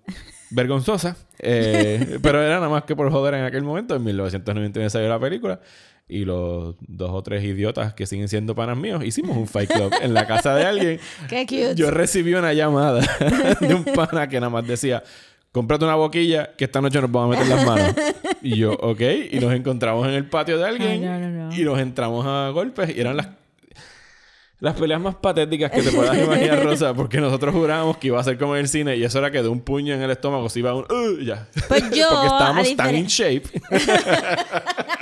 vergonzosa. 0.50 1.16
eh, 1.38 2.18
pero 2.22 2.42
era 2.42 2.56
nada 2.56 2.68
más 2.68 2.84
que 2.84 2.94
por 2.96 3.10
joder 3.10 3.34
en 3.34 3.44
aquel 3.44 3.62
momento. 3.62 3.94
En 3.96 4.04
1999 4.04 4.90
salió 4.90 5.08
la 5.08 5.18
película. 5.18 5.60
Y 6.06 6.26
los 6.26 6.74
dos 6.80 7.10
o 7.12 7.22
tres 7.22 7.42
idiotas 7.44 7.94
que 7.94 8.04
siguen 8.06 8.28
siendo 8.28 8.54
panas 8.54 8.76
míos 8.76 9.02
hicimos 9.04 9.38
un 9.38 9.46
Fight 9.46 9.70
Club 9.70 9.90
en 10.02 10.12
la 10.12 10.26
casa 10.26 10.54
de 10.54 10.66
alguien. 10.66 11.00
Qué 11.30 11.46
cute. 11.46 11.74
Yo 11.76 11.90
recibí 11.90 12.34
una 12.34 12.52
llamada 12.52 13.00
de 13.60 13.74
un 13.74 13.84
pana 13.84 14.28
que 14.28 14.38
nada 14.38 14.50
más 14.50 14.66
decía: 14.66 15.02
Cómprate 15.50 15.84
una 15.86 15.94
boquilla 15.94 16.50
que 16.58 16.64
esta 16.64 16.82
noche 16.82 17.00
nos 17.00 17.10
vamos 17.10 17.34
a 17.34 17.40
meter 17.40 17.56
las 17.56 17.66
manos. 17.66 17.94
Y 18.42 18.56
yo, 18.58 18.72
ok. 18.72 19.00
Y 19.30 19.38
nos 19.40 19.54
encontramos 19.54 20.06
en 20.06 20.12
el 20.12 20.26
patio 20.26 20.58
de 20.58 20.66
alguien. 20.68 20.90
Ay, 20.90 21.00
no, 21.00 21.18
no, 21.18 21.48
no. 21.48 21.56
Y 21.56 21.64
nos 21.64 21.78
entramos 21.78 22.26
a 22.26 22.50
golpes. 22.50 22.94
Y 22.94 23.00
eran 23.00 23.16
las 23.16 23.28
las 24.60 24.74
peleas 24.74 25.00
más 25.00 25.16
patéticas 25.16 25.70
que 25.70 25.82
te 25.82 25.90
puedas 25.92 26.16
imaginar, 26.22 26.62
Rosa, 26.64 26.94
porque 26.94 27.20
nosotros 27.20 27.54
jurábamos 27.54 27.98
que 27.98 28.06
iba 28.08 28.20
a 28.20 28.24
ser 28.24 28.38
como 28.38 28.54
en 28.54 28.62
el 28.62 28.68
cine 28.68 28.96
y 28.96 29.04
eso 29.04 29.18
era 29.18 29.30
que 29.30 29.42
de 29.42 29.48
un 29.48 29.60
puño 29.60 29.94
en 29.94 30.02
el 30.02 30.10
estómago 30.10 30.48
se 30.48 30.60
iba 30.60 30.74
un 30.74 30.84
"Uh", 30.90 31.20
ya. 31.22 31.48
Pues 31.68 31.82
yo, 31.90 32.08
porque 32.10 32.26
estábamos 32.26 32.70
a 32.72 32.76
tan 32.76 32.94
in 32.94 33.06
shape. 33.06 33.42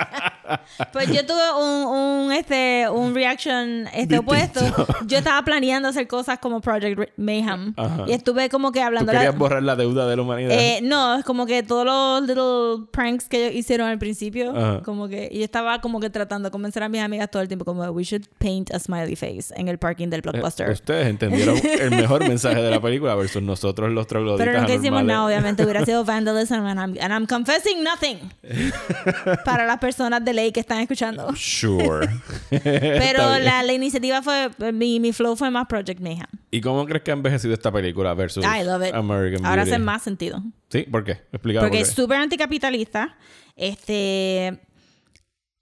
Pues 0.93 1.09
yo 1.09 1.25
tuve 1.27 1.53
un, 1.59 2.27
un, 2.27 2.33
este, 2.33 2.87
un 2.91 3.15
reaction 3.15 3.87
este, 3.93 4.19
opuesto. 4.19 4.61
Yo 5.07 5.19
estaba 5.19 5.43
planeando 5.43 5.89
hacer 5.89 6.07
cosas 6.07 6.39
como 6.39 6.61
Project 6.61 7.11
Mayhem. 7.17 7.75
Ajá. 7.77 8.05
Y 8.07 8.13
estuve 8.13 8.49
como 8.49 8.73
que 8.73 8.81
Tú 8.81 8.87
hablando... 8.87 9.13
querías 9.13 9.37
borrar 9.37 9.63
la 9.63 9.77
deuda 9.77 10.07
de 10.07 10.17
la 10.17 10.23
humanidad. 10.23 10.51
Eh, 10.53 10.81
no, 10.83 11.17
es 11.17 11.25
como 11.25 11.47
que 11.47 11.63
todos 11.63 11.85
los 11.85 12.23
little 12.27 12.87
pranks 12.93 13.29
que 13.29 13.47
ellos 13.47 13.57
hicieron 13.59 13.89
al 13.89 13.99
principio, 13.99 14.51
Ajá. 14.57 14.83
como 14.83 15.09
que 15.09 15.29
y 15.31 15.39
yo 15.39 15.45
estaba 15.45 15.81
como 15.81 16.01
que 16.01 16.11
tratando 16.11 16.49
de 16.49 16.51
convencer 16.53 16.83
a 16.83 16.89
mis 16.89 17.01
amigas 17.01 17.31
todo 17.31 17.43
el 17.43 17.49
tiempo 17.49 17.65
como 17.65 17.83
we 17.91 18.05
should 18.05 18.25
paint 18.39 18.73
a 18.75 18.79
smiley 18.79 19.17
face 19.17 19.53
en 19.57 19.69
el 19.69 19.79
parking 19.79 20.09
del 20.09 20.21
Eh, 20.21 20.23
Blockbuster. 20.23 20.71
Ustedes 20.71 21.07
entendieron 21.09 21.57
el 21.63 21.91
mejor 21.91 22.21
mensaje 22.29 22.61
de 22.63 22.71
la 22.71 22.81
película 22.81 23.15
versus 23.15 23.43
nosotros 23.43 23.91
los 23.91 24.07
trogloditas 24.07 24.47
Pero 24.47 24.61
nunca 24.61 24.75
hicimos 24.75 25.05
nada, 25.05 25.25
obviamente 25.27 25.63
hubiera 25.65 25.85
sido 25.85 26.05
vandalism 26.13 26.65
and 26.67 26.79
I'm, 26.81 26.97
and 27.01 27.13
I'm 27.13 27.27
confessing 27.27 27.83
nothing 27.83 28.19
para 29.45 29.67
las 29.67 29.79
personas 29.79 30.25
de 30.25 30.33
ley 30.43 30.53
que 30.53 30.61
están 30.61 30.81
escuchando. 30.81 31.29
Sure. 31.37 32.09
Pero 32.51 33.39
la, 33.39 33.63
la 33.63 33.73
iniciativa 33.73 34.23
fue, 34.23 34.51
mi, 34.73 35.01
mi 35.01 35.13
flow 35.13 35.37
fue 35.37 35.51
más 35.51 35.67
Project 35.67 36.01
Mayhem. 36.01 36.27
¿Y 36.51 36.61
cómo 36.61 36.85
crees 36.85 37.03
que 37.03 37.11
ha 37.11 37.15
envejecido 37.15 37.55
esta 37.55 37.71
película 37.73 38.15
versus 38.15 38.45
I 38.45 38.65
love 38.65 38.87
it. 38.87 38.95
American 38.95 39.45
Ahora 39.47 39.63
Beauty? 39.65 39.71
hace 39.71 39.79
más 39.79 40.03
sentido. 40.03 40.43
¿Sí? 40.69 40.83
¿Por 40.83 41.05
qué? 41.05 41.13
Explícame 41.33 41.67
Porque 41.67 41.79
por 41.79 41.87
es 41.89 41.95
súper 41.95 42.19
anticapitalista. 42.19 43.17
Este. 43.57 44.61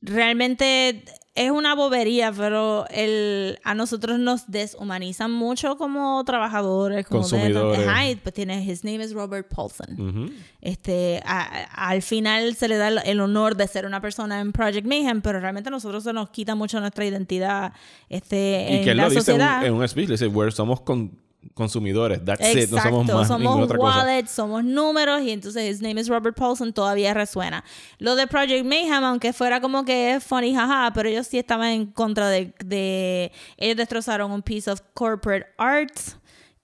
Realmente 0.03 1.05
es 1.45 1.51
una 1.51 1.75
bobería, 1.75 2.33
pero 2.33 2.85
el, 2.91 3.59
a 3.65 3.75
nosotros 3.75 4.19
nos 4.19 4.51
deshumanizan 4.51 5.31
mucho 5.33 5.77
como 5.77 6.23
trabajadores, 6.25 7.07
como 7.07 7.21
de- 7.27 7.31
Consumidores. 7.31 7.87
Y 8.11 8.17
pues 8.17 8.35
tiene, 8.35 8.63
his 8.65 8.85
name 8.85 9.03
is 9.05 9.13
Robert 9.13 9.49
Paulson. 9.49 10.01
Ujú. 10.01 10.33
Este, 10.61 11.23
a- 11.25 11.89
al 11.89 12.03
final 12.03 12.55
se 12.57 12.69
le 12.69 12.77
da 12.77 12.89
el, 12.89 13.01
el 13.05 13.21
honor 13.21 13.57
de 13.57 13.67
ser 13.69 13.87
una 13.87 14.01
persona 14.01 14.41
en 14.41 14.53
Project 14.53 14.87
Mayhem, 14.87 15.23
pero 15.23 15.41
realmente 15.41 15.69
a 15.69 15.73
nosotros 15.73 16.05
se 16.05 16.13
nos 16.13 16.31
quita 16.31 16.55
mucho 16.55 16.81
nuestra 16.81 17.05
identidad 17.05 17.73
este, 18.09 18.67
Y 18.71 18.77
en 18.77 18.85
que 18.85 18.91
él 18.91 18.97
la 18.97 19.05
lo 19.05 19.11
dice 19.11 19.31
en 19.33 19.37
un, 19.37 19.41
sociedad. 19.43 19.67
en 19.67 19.75
un 19.75 19.89
speech, 19.89 20.09
le 20.09 20.15
dice, 20.15 20.29
"We're- 20.29 20.51
somos 20.51 20.81
con- 20.83 21.19
consumidores, 21.55 22.25
that's 22.25 22.41
it, 22.41 22.71
no 22.71 22.79
somos 22.79 23.03
Exacto, 23.03 23.19
más 23.19 23.29
somos 23.29 23.41
ninguna 23.41 23.65
otra 23.65 23.79
cosa. 23.79 23.99
wallets, 23.99 24.31
somos 24.31 24.65
números 24.65 25.23
y 25.23 25.31
entonces 25.31 25.69
his 25.71 25.81
name 25.81 26.01
is 26.01 26.09
Robert 26.09 26.37
Paulson 26.37 26.73
todavía 26.73 27.15
resuena. 27.15 27.65
Lo 27.99 28.15
de 28.17 28.27
Project 28.27 28.65
Mayhem, 28.65 29.05
aunque 29.05 29.33
fuera 29.33 29.61
como 29.61 29.85
que 29.85 30.19
funny, 30.21 30.55
jaja, 30.55 30.93
pero 30.95 31.09
ellos 31.09 31.27
sí 31.27 31.39
estaban 31.39 31.69
en 31.69 31.87
contra 31.87 32.29
de, 32.29 32.53
de 32.65 33.33
ellos 33.57 33.77
destrozaron 33.77 34.31
un 34.33 34.43
piece 34.43 34.71
of 34.71 34.81
corporate 34.95 35.47
art 35.59 35.99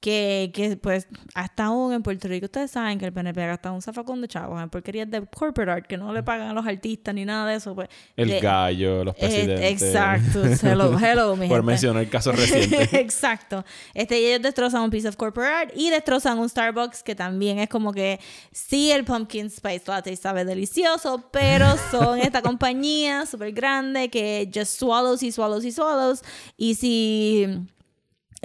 que, 0.06 0.52
que 0.54 0.76
pues 0.76 1.08
hasta 1.34 1.64
aún 1.64 1.92
en 1.92 2.00
Puerto 2.00 2.28
Rico 2.28 2.44
ustedes 2.44 2.70
saben 2.70 2.96
que 2.96 3.06
el 3.06 3.12
PNP 3.12 3.42
ha 3.42 3.46
gastado 3.48 3.74
un 3.74 3.82
zafacón 3.82 4.20
de 4.20 4.28
chavos 4.28 4.62
en 4.62 4.70
porquerías 4.70 5.10
de 5.10 5.26
corporate 5.26 5.72
art 5.72 5.86
que 5.88 5.96
no 5.96 6.12
le 6.12 6.22
pagan 6.22 6.46
a 6.46 6.52
los 6.52 6.64
artistas 6.64 7.12
ni 7.12 7.24
nada 7.24 7.50
de 7.50 7.56
eso 7.56 7.74
pues 7.74 7.88
El 8.14 8.38
gallo, 8.38 9.02
los 9.02 9.16
eh, 9.16 9.18
presidentes. 9.18 9.82
exacto 9.82 10.44
hello 10.64 10.96
hello 10.96 11.34
mi 11.34 11.48
Por 11.48 11.56
gente. 11.56 11.66
mencionar 11.72 12.04
el 12.04 12.08
caso 12.08 12.30
reciente. 12.30 12.88
Exacto. 13.00 13.64
Este, 13.94 14.20
y 14.20 14.26
ellos 14.26 14.42
destrozan 14.42 14.82
un 14.82 14.90
piece 14.90 15.08
of 15.08 15.16
corporate 15.16 15.52
art 15.52 15.72
y 15.74 15.90
destrozan 15.90 16.38
un 16.38 16.48
Starbucks 16.48 17.02
que 17.02 17.16
también 17.16 17.58
es 17.58 17.68
como 17.68 17.92
que 17.92 18.20
sí, 18.52 18.92
el 18.92 19.04
pumpkin 19.04 19.50
spice 19.50 19.82
latte 19.88 20.14
sabe 20.14 20.44
delicioso, 20.44 21.28
pero 21.32 21.66
son 21.90 22.20
esta 22.20 22.42
compañía 22.42 23.26
súper 23.26 23.50
grande 23.50 24.08
que 24.08 24.48
just 24.54 24.78
swallows 24.78 25.24
y 25.24 25.32
swallows 25.32 25.64
y 25.64 25.72
swallows. 25.72 26.22
Y 26.56 26.76
si 26.76 27.66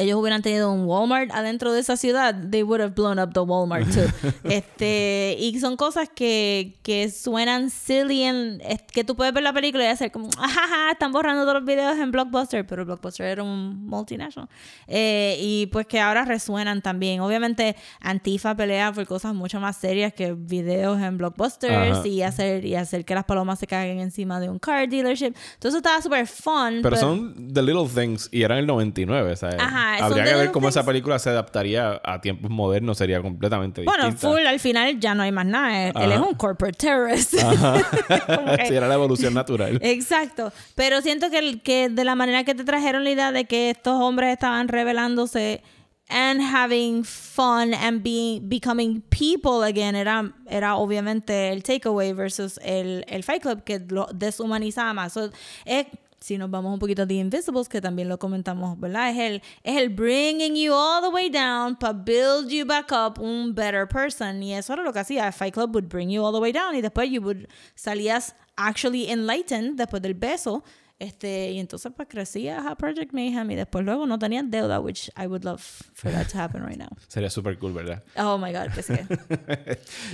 ellos 0.01 0.19
hubieran 0.19 0.41
tenido 0.41 0.71
un 0.71 0.85
Walmart 0.85 1.31
adentro 1.31 1.71
de 1.73 1.79
esa 1.79 1.97
ciudad, 1.97 2.35
they 2.49 2.63
would 2.63 2.81
have 2.81 2.93
blown 2.93 3.19
up 3.19 3.33
the 3.33 3.39
Walmart 3.39 3.87
too. 3.93 4.29
este, 4.43 5.35
y 5.39 5.59
son 5.59 5.77
cosas 5.77 6.09
que, 6.13 6.75
que 6.83 7.09
suenan 7.09 7.69
silly 7.69 8.23
en, 8.23 8.61
es- 8.61 8.81
que 8.91 9.03
tú 9.03 9.15
puedes 9.15 9.33
ver 9.33 9.43
la 9.43 9.53
película 9.53 9.83
y 9.83 9.87
hacer 9.87 10.11
como, 10.11 10.29
ajaja, 10.37 10.91
están 10.91 11.11
borrando 11.11 11.43
todos 11.43 11.55
los 11.55 11.65
videos 11.65 11.97
en 11.97 12.11
Blockbuster, 12.11 12.65
pero 12.65 12.85
Blockbuster 12.85 13.25
era 13.27 13.43
un 13.43 13.85
multinational. 13.85 14.49
Eh, 14.87 15.37
y 15.39 15.67
pues 15.67 15.85
que 15.87 15.99
ahora 15.99 16.25
resuenan 16.25 16.81
también. 16.81 17.21
Obviamente 17.21 17.75
Antifa 17.99 18.55
pelea 18.55 18.91
por 18.91 19.05
cosas 19.05 19.33
mucho 19.33 19.59
más 19.59 19.77
serias 19.77 20.13
que 20.13 20.33
videos 20.33 20.99
en 21.01 21.17
Blockbusters 21.17 21.97
Ajá. 21.99 22.07
y 22.07 22.21
hacer, 22.21 22.65
y 22.65 22.75
hacer 22.75 23.05
que 23.05 23.15
las 23.15 23.25
palomas 23.25 23.59
se 23.59 23.67
caigan 23.67 23.99
encima 23.99 24.39
de 24.39 24.49
un 24.49 24.59
car 24.59 24.87
dealership. 24.87 25.33
Entonces 25.53 25.77
estaba 25.77 26.01
súper 26.01 26.27
fun. 26.27 26.79
Pero 26.81 26.95
son 26.97 27.53
The 27.53 27.61
Little 27.61 27.87
Things 27.87 28.29
y 28.31 28.43
eran 28.43 28.57
el 28.59 28.67
99, 28.67 29.35
¿sabes? 29.35 29.55
Ajá, 29.59 29.90
son 29.99 30.11
Habría 30.19 30.23
que 30.33 30.35
ver 30.39 30.51
cómo 30.51 30.69
esa 30.69 30.85
película 30.85 31.19
se 31.19 31.29
adaptaría 31.29 32.01
a 32.03 32.21
tiempos 32.21 32.49
modernos, 32.49 32.97
sería 32.97 33.21
completamente 33.21 33.83
Bueno, 33.83 34.05
distinta. 34.05 34.29
full 34.35 34.45
al 34.45 34.59
final 34.59 34.99
ya 34.99 35.15
no 35.15 35.23
hay 35.23 35.31
más 35.31 35.45
nada. 35.45 35.87
Él, 35.87 35.93
él 35.99 36.11
es 36.13 36.19
un 36.19 36.33
corporate 36.35 36.77
terrorist. 36.77 37.33
Que- 38.57 38.65
sí, 38.67 38.75
era 38.75 38.87
la 38.87 38.95
evolución 38.95 39.33
natural. 39.33 39.79
Exacto. 39.81 40.51
Pero 40.75 41.01
siento 41.01 41.29
que, 41.29 41.39
el- 41.39 41.61
que 41.61 41.89
de 41.89 42.03
la 42.05 42.15
manera 42.15 42.43
que 42.43 42.55
te 42.55 42.63
trajeron 42.63 43.03
la 43.03 43.11
idea 43.11 43.31
de 43.31 43.45
que 43.45 43.69
estos 43.69 43.99
hombres 44.01 44.33
estaban 44.33 44.67
revelándose 44.67 45.61
and 46.09 46.41
having 46.41 47.03
fun 47.05 47.73
and 47.73 48.03
being 48.03 48.41
becoming 48.49 49.01
people 49.09 49.63
again 49.65 49.95
era, 49.95 50.29
era 50.49 50.75
obviamente 50.75 51.49
el 51.53 51.63
takeaway 51.63 52.11
versus 52.11 52.59
el, 52.63 53.05
el 53.07 53.23
Fight 53.23 53.41
Club 53.41 53.63
que 53.63 53.79
lo 53.87 54.07
deshumanizaba 54.13 54.93
más. 54.93 55.13
So, 55.13 55.29
es- 55.65 55.87
si 56.21 56.37
nos 56.37 56.51
vamos 56.51 56.71
un 56.71 56.79
poquito 56.79 57.01
a 57.01 57.07
The 57.07 57.15
Invisibles, 57.15 57.67
que 57.67 57.81
también 57.81 58.07
lo 58.07 58.19
comentamos, 58.19 58.79
¿verdad? 58.79 59.09
Es 59.09 59.17
el, 59.17 59.41
es 59.63 59.77
el 59.81 59.89
bringing 59.89 60.55
you 60.55 60.71
all 60.71 61.01
the 61.01 61.09
way 61.09 61.29
down 61.29 61.75
para 61.75 61.93
build 61.93 62.49
you 62.49 62.63
back 62.63 62.91
up 62.91 63.19
un 63.19 63.55
better 63.55 63.87
person. 63.87 64.41
Y 64.43 64.53
eso 64.53 64.73
era 64.73 64.83
lo 64.83 64.93
que 64.93 64.99
hacía. 64.99 65.31
Fight 65.31 65.55
Club 65.55 65.73
would 65.73 65.89
bring 65.89 66.09
you 66.09 66.23
all 66.23 66.31
the 66.31 66.39
way 66.39 66.51
down 66.51 66.75
y 66.75 66.81
después 66.81 67.09
you 67.09 67.21
would, 67.21 67.47
salías 67.75 68.35
actually 68.55 69.09
enlightened 69.09 69.77
después 69.77 70.01
del 70.03 70.13
beso. 70.13 70.63
Este, 70.99 71.53
y 71.53 71.59
entonces 71.59 71.91
pues 71.95 72.07
crecías 72.07 72.63
a 72.63 72.75
Project 72.75 73.11
Mayhem 73.11 73.49
y 73.49 73.55
después 73.55 73.83
luego 73.83 74.05
no 74.05 74.19
tenías 74.19 74.45
deuda, 74.47 74.79
which 74.79 75.09
I 75.17 75.25
would 75.25 75.43
love 75.43 75.59
for 75.95 76.11
that 76.11 76.27
to 76.27 76.37
happen 76.37 76.63
right 76.63 76.77
now. 76.77 76.89
Sería 77.07 77.31
súper 77.31 77.57
cool, 77.57 77.73
¿verdad? 77.73 78.03
Oh 78.17 78.37
my 78.37 78.53
god, 78.53 78.71
que 78.71 78.83
sí. 78.83 78.93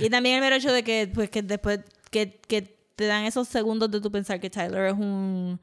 y 0.02 0.08
también 0.08 0.36
el 0.36 0.40
mero 0.40 0.56
hecho 0.56 0.72
de 0.72 0.82
que, 0.82 1.10
pues, 1.12 1.28
que 1.28 1.42
después 1.42 1.80
que, 2.10 2.40
que 2.40 2.78
te 2.96 3.04
dan 3.04 3.24
esos 3.24 3.48
segundos 3.48 3.90
de 3.90 4.00
tu 4.00 4.10
pensar 4.10 4.40
que 4.40 4.48
Tyler 4.48 4.86
es 4.86 4.94
un 4.94 5.60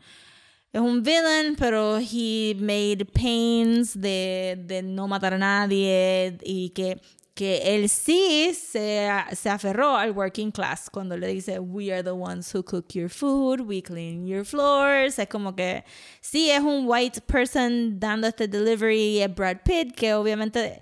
es 0.75 0.81
un 0.81 1.01
villain, 1.01 1.55
pero 1.55 1.97
he 1.99 2.53
made 2.59 3.05
pains 3.05 3.93
de, 3.93 4.61
de 4.67 4.83
no 4.83 5.07
matar 5.07 5.33
a 5.33 5.37
nadie 5.37 6.37
y 6.43 6.71
que 6.71 6.99
que 7.35 7.75
él 7.75 7.89
sí 7.89 8.53
se, 8.53 9.09
se 9.33 9.49
aferró 9.49 9.97
al 9.97 10.11
working 10.11 10.51
class 10.51 10.89
cuando 10.89 11.17
le 11.17 11.27
dice, 11.27 11.59
we 11.59 11.91
are 11.91 12.01
the 12.01 12.11
ones 12.11 12.55
who 12.55 12.63
cook 12.63 12.93
your 12.93 13.09
food, 13.09 13.59
we 13.59 13.81
clean 13.81 14.25
your 14.25 14.45
floors. 14.45 15.19
Es 15.19 15.27
como 15.27 15.53
que 15.53 15.83
sí 16.21 16.49
es 16.49 16.61
un 16.61 16.87
white 16.87 17.19
person 17.27 17.99
dando 17.99 18.27
este 18.27 18.47
delivery, 18.47 19.21
es 19.21 19.35
Brad 19.35 19.57
Pitt, 19.65 19.93
que 19.93 20.13
obviamente 20.13 20.79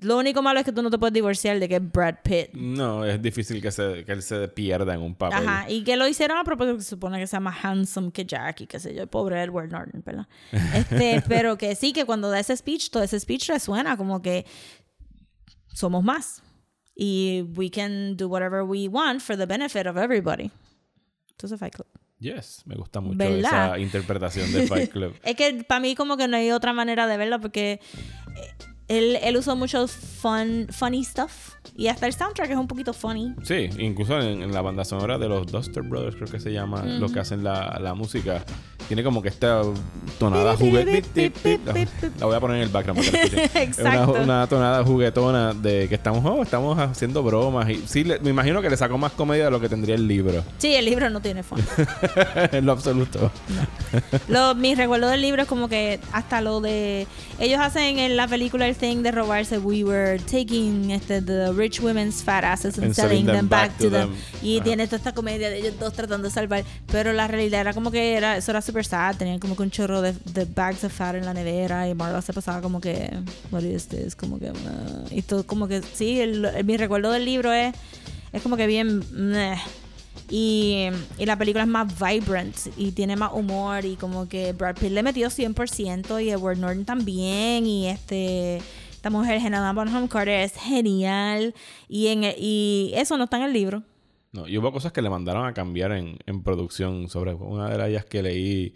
lo 0.00 0.18
único 0.18 0.42
malo 0.42 0.60
es 0.60 0.64
que 0.64 0.72
tú 0.72 0.82
no 0.82 0.90
te 0.90 0.98
puedes 0.98 1.14
divorciar 1.14 1.58
de 1.58 1.68
que 1.68 1.76
es 1.76 1.92
Brad 1.92 2.16
Pitt. 2.22 2.52
No, 2.52 3.04
es 3.04 3.20
difícil 3.20 3.62
que, 3.62 3.70
se, 3.70 4.04
que 4.04 4.12
él 4.12 4.22
se 4.22 4.48
pierda 4.48 4.94
en 4.94 5.02
un 5.02 5.14
papel. 5.14 5.46
Ajá, 5.46 5.70
y 5.70 5.84
que 5.84 5.96
lo 5.96 6.06
hicieron 6.06 6.38
a 6.38 6.44
propósito 6.44 6.76
que 6.76 6.82
se 6.82 6.90
supone 6.90 7.18
que 7.18 7.26
sea 7.26 7.40
más 7.40 7.56
handsome 7.64 8.12
que 8.12 8.24
Jack 8.24 8.62
y 8.62 8.66
qué 8.66 8.78
sé 8.78 8.94
yo, 8.94 9.06
pobre 9.06 9.42
Edward 9.42 9.70
Norton, 9.70 10.02
¿verdad? 10.04 10.26
Este, 10.74 11.22
pero 11.28 11.56
que 11.56 11.74
sí, 11.74 11.92
que 11.92 12.04
cuando 12.04 12.30
da 12.30 12.38
ese 12.38 12.56
speech, 12.56 12.90
todo 12.90 13.02
ese 13.02 13.18
speech 13.18 13.48
resuena 13.48 13.96
como 13.96 14.20
que 14.20 14.44
somos 15.72 16.02
más. 16.04 16.42
Y 16.94 17.42
we 17.54 17.70
can 17.70 18.16
do 18.16 18.26
whatever 18.26 18.62
we 18.62 18.88
want 18.88 19.20
for 19.20 19.36
the 19.36 19.44
benefit 19.44 19.86
of 19.86 19.96
everybody. 19.96 20.50
Entonces, 21.30 21.58
Fight 21.58 21.74
Club. 21.74 21.88
Yes, 22.18 22.62
me 22.64 22.74
gusta 22.74 23.00
mucho 23.00 23.18
¿Verdad? 23.18 23.76
esa 23.76 23.78
interpretación 23.78 24.50
de 24.52 24.66
Fight 24.66 24.90
Club. 24.92 25.14
Es 25.22 25.36
que 25.36 25.64
para 25.64 25.80
mí 25.80 25.94
como 25.94 26.16
que 26.16 26.26
no 26.28 26.38
hay 26.38 26.50
otra 26.50 26.72
manera 26.72 27.06
de 27.06 27.18
verlo 27.18 27.40
porque 27.40 27.72
eh, 28.34 28.54
él, 28.88 29.18
él 29.22 29.36
usó 29.36 29.56
mucho 29.56 29.86
fun, 29.88 30.68
funny 30.70 31.04
stuff. 31.04 31.54
Y 31.76 31.88
hasta 31.88 32.06
el 32.06 32.12
soundtrack 32.14 32.50
es 32.50 32.56
un 32.56 32.68
poquito 32.68 32.92
funny. 32.92 33.34
Sí, 33.42 33.68
incluso 33.78 34.18
en, 34.20 34.40
en 34.42 34.52
la 34.52 34.62
banda 34.62 34.84
sonora 34.84 35.18
de 35.18 35.28
los 35.28 35.46
Duster 35.46 35.82
Brothers, 35.82 36.14
creo 36.16 36.28
que 36.28 36.40
se 36.40 36.52
llama, 36.52 36.82
lo 36.84 37.08
que 37.08 37.20
hacen 37.20 37.42
la, 37.44 37.78
la 37.80 37.92
música, 37.94 38.44
tiene 38.86 39.02
como 39.02 39.20
que 39.20 39.28
esta 39.28 39.62
tonada 40.18 40.56
juguetona. 40.56 41.02
La 42.18 42.26
voy 42.26 42.34
a 42.36 42.40
poner 42.40 42.58
en 42.58 42.62
el 42.62 42.68
background 42.68 43.04
para 43.10 43.28
que. 43.28 43.36
Es 43.66 43.78
una, 43.78 43.94
Exacto. 43.94 44.12
una 44.22 44.46
tonada 44.46 44.84
juguetona 44.84 45.52
de 45.54 45.88
que 45.88 45.96
estamos, 45.96 46.24
oh, 46.24 46.42
estamos 46.42 46.78
haciendo 46.78 47.22
bromas. 47.22 47.68
Y 47.68 47.82
sí, 47.86 48.04
le- 48.04 48.20
me 48.20 48.30
imagino 48.30 48.62
que 48.62 48.70
le 48.70 48.76
sacó 48.76 48.96
más 48.96 49.12
comedia 49.12 49.46
de 49.46 49.50
lo 49.50 49.60
que 49.60 49.68
tendría 49.68 49.96
el 49.96 50.06
libro. 50.06 50.44
Sí, 50.58 50.74
el 50.74 50.84
libro 50.84 51.10
no 51.10 51.20
tiene 51.20 51.42
fun. 51.42 51.58
en 52.52 52.64
lo 52.64 52.72
absoluto. 52.72 53.30
Lo, 54.28 54.54
mi 54.54 54.74
recuerdo 54.74 55.08
del 55.08 55.20
libro 55.20 55.42
es 55.42 55.48
como 55.48 55.68
que 55.68 55.98
hasta 56.12 56.40
lo 56.40 56.60
de 56.60 57.06
ellos 57.40 57.58
hacen 57.60 57.98
en 57.98 58.16
la 58.16 58.28
película 58.28 58.66
el 58.68 58.75
thing 58.76 59.02
de 59.02 59.10
robarse 59.10 59.58
we 59.58 59.82
were 59.84 60.18
taking 60.30 60.90
este 60.90 61.20
the 61.22 61.52
rich 61.52 61.80
women's 61.80 62.22
fat 62.22 62.44
asses 62.44 62.78
and, 62.78 62.94
selling 62.94 63.26
them 63.26 63.48
back, 63.48 63.76
to 63.78 63.90
them, 63.90 64.10
y 64.42 64.56
Ajá. 64.56 64.64
tiene 64.64 64.86
toda 64.86 64.98
esta 64.98 65.12
comedia 65.12 65.50
de 65.50 65.58
ellos 65.58 65.74
dos 65.78 65.92
tratando 65.92 66.28
de 66.28 66.34
salvar 66.34 66.64
pero 66.90 67.12
la 67.12 67.26
realidad 67.26 67.60
era 67.62 67.72
como 67.74 67.90
que 67.90 68.14
era 68.16 68.36
eso 68.36 68.50
era 68.50 68.60
super 68.62 68.84
sad 68.84 69.16
tenían 69.16 69.38
como 69.38 69.56
que 69.56 69.62
un 69.62 69.70
chorro 69.70 70.02
de, 70.02 70.12
de 70.32 70.44
bags 70.44 70.84
of 70.84 70.92
fat 70.92 71.14
en 71.16 71.24
la 71.24 71.34
nevera 71.34 71.88
y 71.88 71.94
Marla 71.94 72.22
se 72.22 72.32
pasaba 72.32 72.60
como 72.60 72.80
que 72.80 73.10
what 73.50 73.62
is 73.62 73.86
this 73.88 74.14
como 74.14 74.38
que 74.38 74.50
uh, 74.50 74.54
y 75.10 75.22
todo 75.22 75.44
como 75.46 75.66
que 75.68 75.82
sí 75.82 76.20
el- 76.20 76.44
el- 76.44 76.64
mi 76.64 76.76
recuerdo 76.76 77.10
del 77.12 77.24
libro 77.24 77.52
es 77.52 77.74
es 78.32 78.42
como 78.42 78.56
que 78.56 78.66
bien 78.66 79.02
meh. 79.12 79.56
Y, 80.28 80.88
la 81.18 81.36
película 81.38 81.62
es 81.64 81.68
más 81.68 81.92
vibrant 81.98 82.56
y 82.76 82.92
tiene 82.92 83.16
más 83.16 83.32
humor 83.32 83.84
y 83.84 83.96
como 83.96 84.28
que 84.28 84.52
Brad 84.52 84.76
Pitt 84.76 84.90
le 84.90 85.02
metió 85.02 85.28
100% 85.30 86.24
y 86.24 86.30
Edward 86.30 86.58
Norton 86.58 86.84
también 86.84 87.66
y 87.66 87.88
este 87.88 88.60
esta 88.90 89.10
mujer 89.10 89.36
Helena 89.36 89.72
Bonham 89.72 90.08
Carter 90.08 90.40
es 90.40 90.54
genial 90.54 91.54
y 91.88 92.08
en 92.08 92.24
el- 92.24 92.34
y 92.38 92.92
eso 92.96 93.16
no 93.16 93.24
está 93.24 93.36
en 93.36 93.44
el 93.44 93.52
libro. 93.52 93.82
No, 94.32 94.48
y 94.48 94.58
hubo 94.58 94.72
cosas 94.72 94.92
que 94.92 95.00
le 95.00 95.08
mandaron 95.08 95.46
a 95.46 95.54
cambiar 95.54 95.92
en, 95.92 96.18
en 96.26 96.42
producción. 96.42 97.08
Sobre 97.08 97.32
una 97.34 97.70
de 97.70 97.88
ellas 97.88 98.04
que 98.04 98.22
leí 98.22 98.74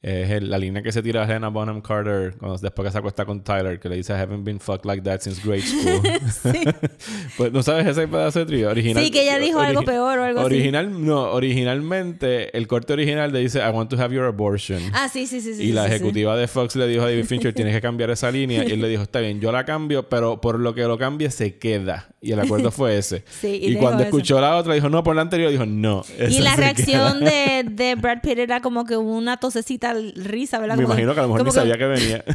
es 0.00 0.30
el- 0.30 0.48
la 0.50 0.58
línea 0.58 0.82
que 0.82 0.92
se 0.92 1.02
tira 1.02 1.24
Helena 1.24 1.48
Bonham 1.48 1.80
Carter 1.80 2.34
cuando, 2.38 2.56
después 2.58 2.86
que 2.86 2.92
se 2.92 2.98
acuesta 2.98 3.24
con 3.24 3.42
Tyler, 3.42 3.80
que 3.80 3.88
le 3.88 3.96
dice 3.96 4.12
I 4.12 4.16
haven't 4.16 4.44
been 4.44 4.60
fucked 4.60 4.84
like 4.86 5.02
that 5.02 5.20
since 5.20 5.40
grade 5.44 5.62
school. 5.62 6.02
pues 7.36 7.52
no 7.52 7.62
sabes 7.62 7.86
ese 7.86 8.06
pedazo 8.08 8.40
de 8.40 8.46
trío 8.46 8.70
original. 8.70 9.02
Sí, 9.04 9.10
que 9.10 9.22
ella 9.22 9.38
dijo 9.38 9.58
algo 9.60 9.82
peor 9.82 10.18
o 10.18 10.22
algo 10.24 10.40
así. 10.40 10.46
original, 10.46 11.04
No, 11.04 11.32
originalmente 11.32 12.56
el 12.56 12.66
corte 12.66 12.92
original 12.92 13.32
le 13.32 13.40
dice 13.40 13.58
I 13.58 13.70
want 13.70 13.90
to 13.90 14.00
have 14.00 14.14
your 14.14 14.26
abortion. 14.26 14.80
Ah, 14.92 15.08
sí, 15.08 15.26
sí, 15.26 15.40
sí, 15.40 15.54
sí. 15.54 15.64
y 15.64 15.72
la 15.72 15.86
sí. 15.86 15.94
ejecutiva 15.94 16.36
de 16.36 16.46
Fox 16.48 16.76
le 16.76 16.86
dijo 16.86 17.02
a 17.02 17.06
David 17.06 17.24
Fincher, 17.24 17.52
tienes 17.52 17.74
que 17.74 17.80
cambiar 17.80 18.10
esa 18.10 18.30
línea. 18.30 18.64
Y 18.64 18.72
él 18.72 18.80
le 18.80 18.88
dijo, 18.88 19.02
está 19.02 19.20
bien, 19.20 19.40
yo 19.40 19.52
la 19.52 19.64
cambio, 19.64 20.08
pero 20.08 20.40
por 20.40 20.58
lo 20.58 20.74
que 20.74 20.82
lo 20.82 20.98
cambie 20.98 21.30
se 21.30 21.58
queda. 21.58 22.08
Y 22.20 22.32
el 22.32 22.40
acuerdo 22.40 22.70
fue 22.70 22.98
ese. 22.98 23.24
Sí, 23.40 23.60
y 23.62 23.76
cuando 23.76 24.00
eso. 24.02 24.08
escuchó 24.08 24.40
la 24.40 24.56
otra, 24.56 24.74
dijo, 24.74 24.88
no, 24.88 25.02
por 25.04 25.14
la 25.14 25.22
anterior, 25.22 25.50
dijo, 25.50 25.66
no. 25.66 26.04
Y 26.28 26.40
la 26.40 26.56
reacción 26.56 27.20
queda". 27.20 27.30
de, 27.30 27.64
de 27.70 27.94
Brad 27.94 28.20
Pitt 28.22 28.38
era 28.38 28.60
como 28.60 28.84
que 28.84 28.96
una 28.96 29.36
tosecita 29.36 29.94
risa, 30.16 30.58
¿verdad? 30.58 30.76
Me 30.76 30.82
Como- 30.82 30.94
imagino 30.94 31.14
que 31.14 31.20
a 31.20 31.22
lo 31.22 31.28
mejor 31.28 31.44
ni 31.46 31.52
sabía 31.52 31.78
que 31.78 31.86
venía. 31.86 32.24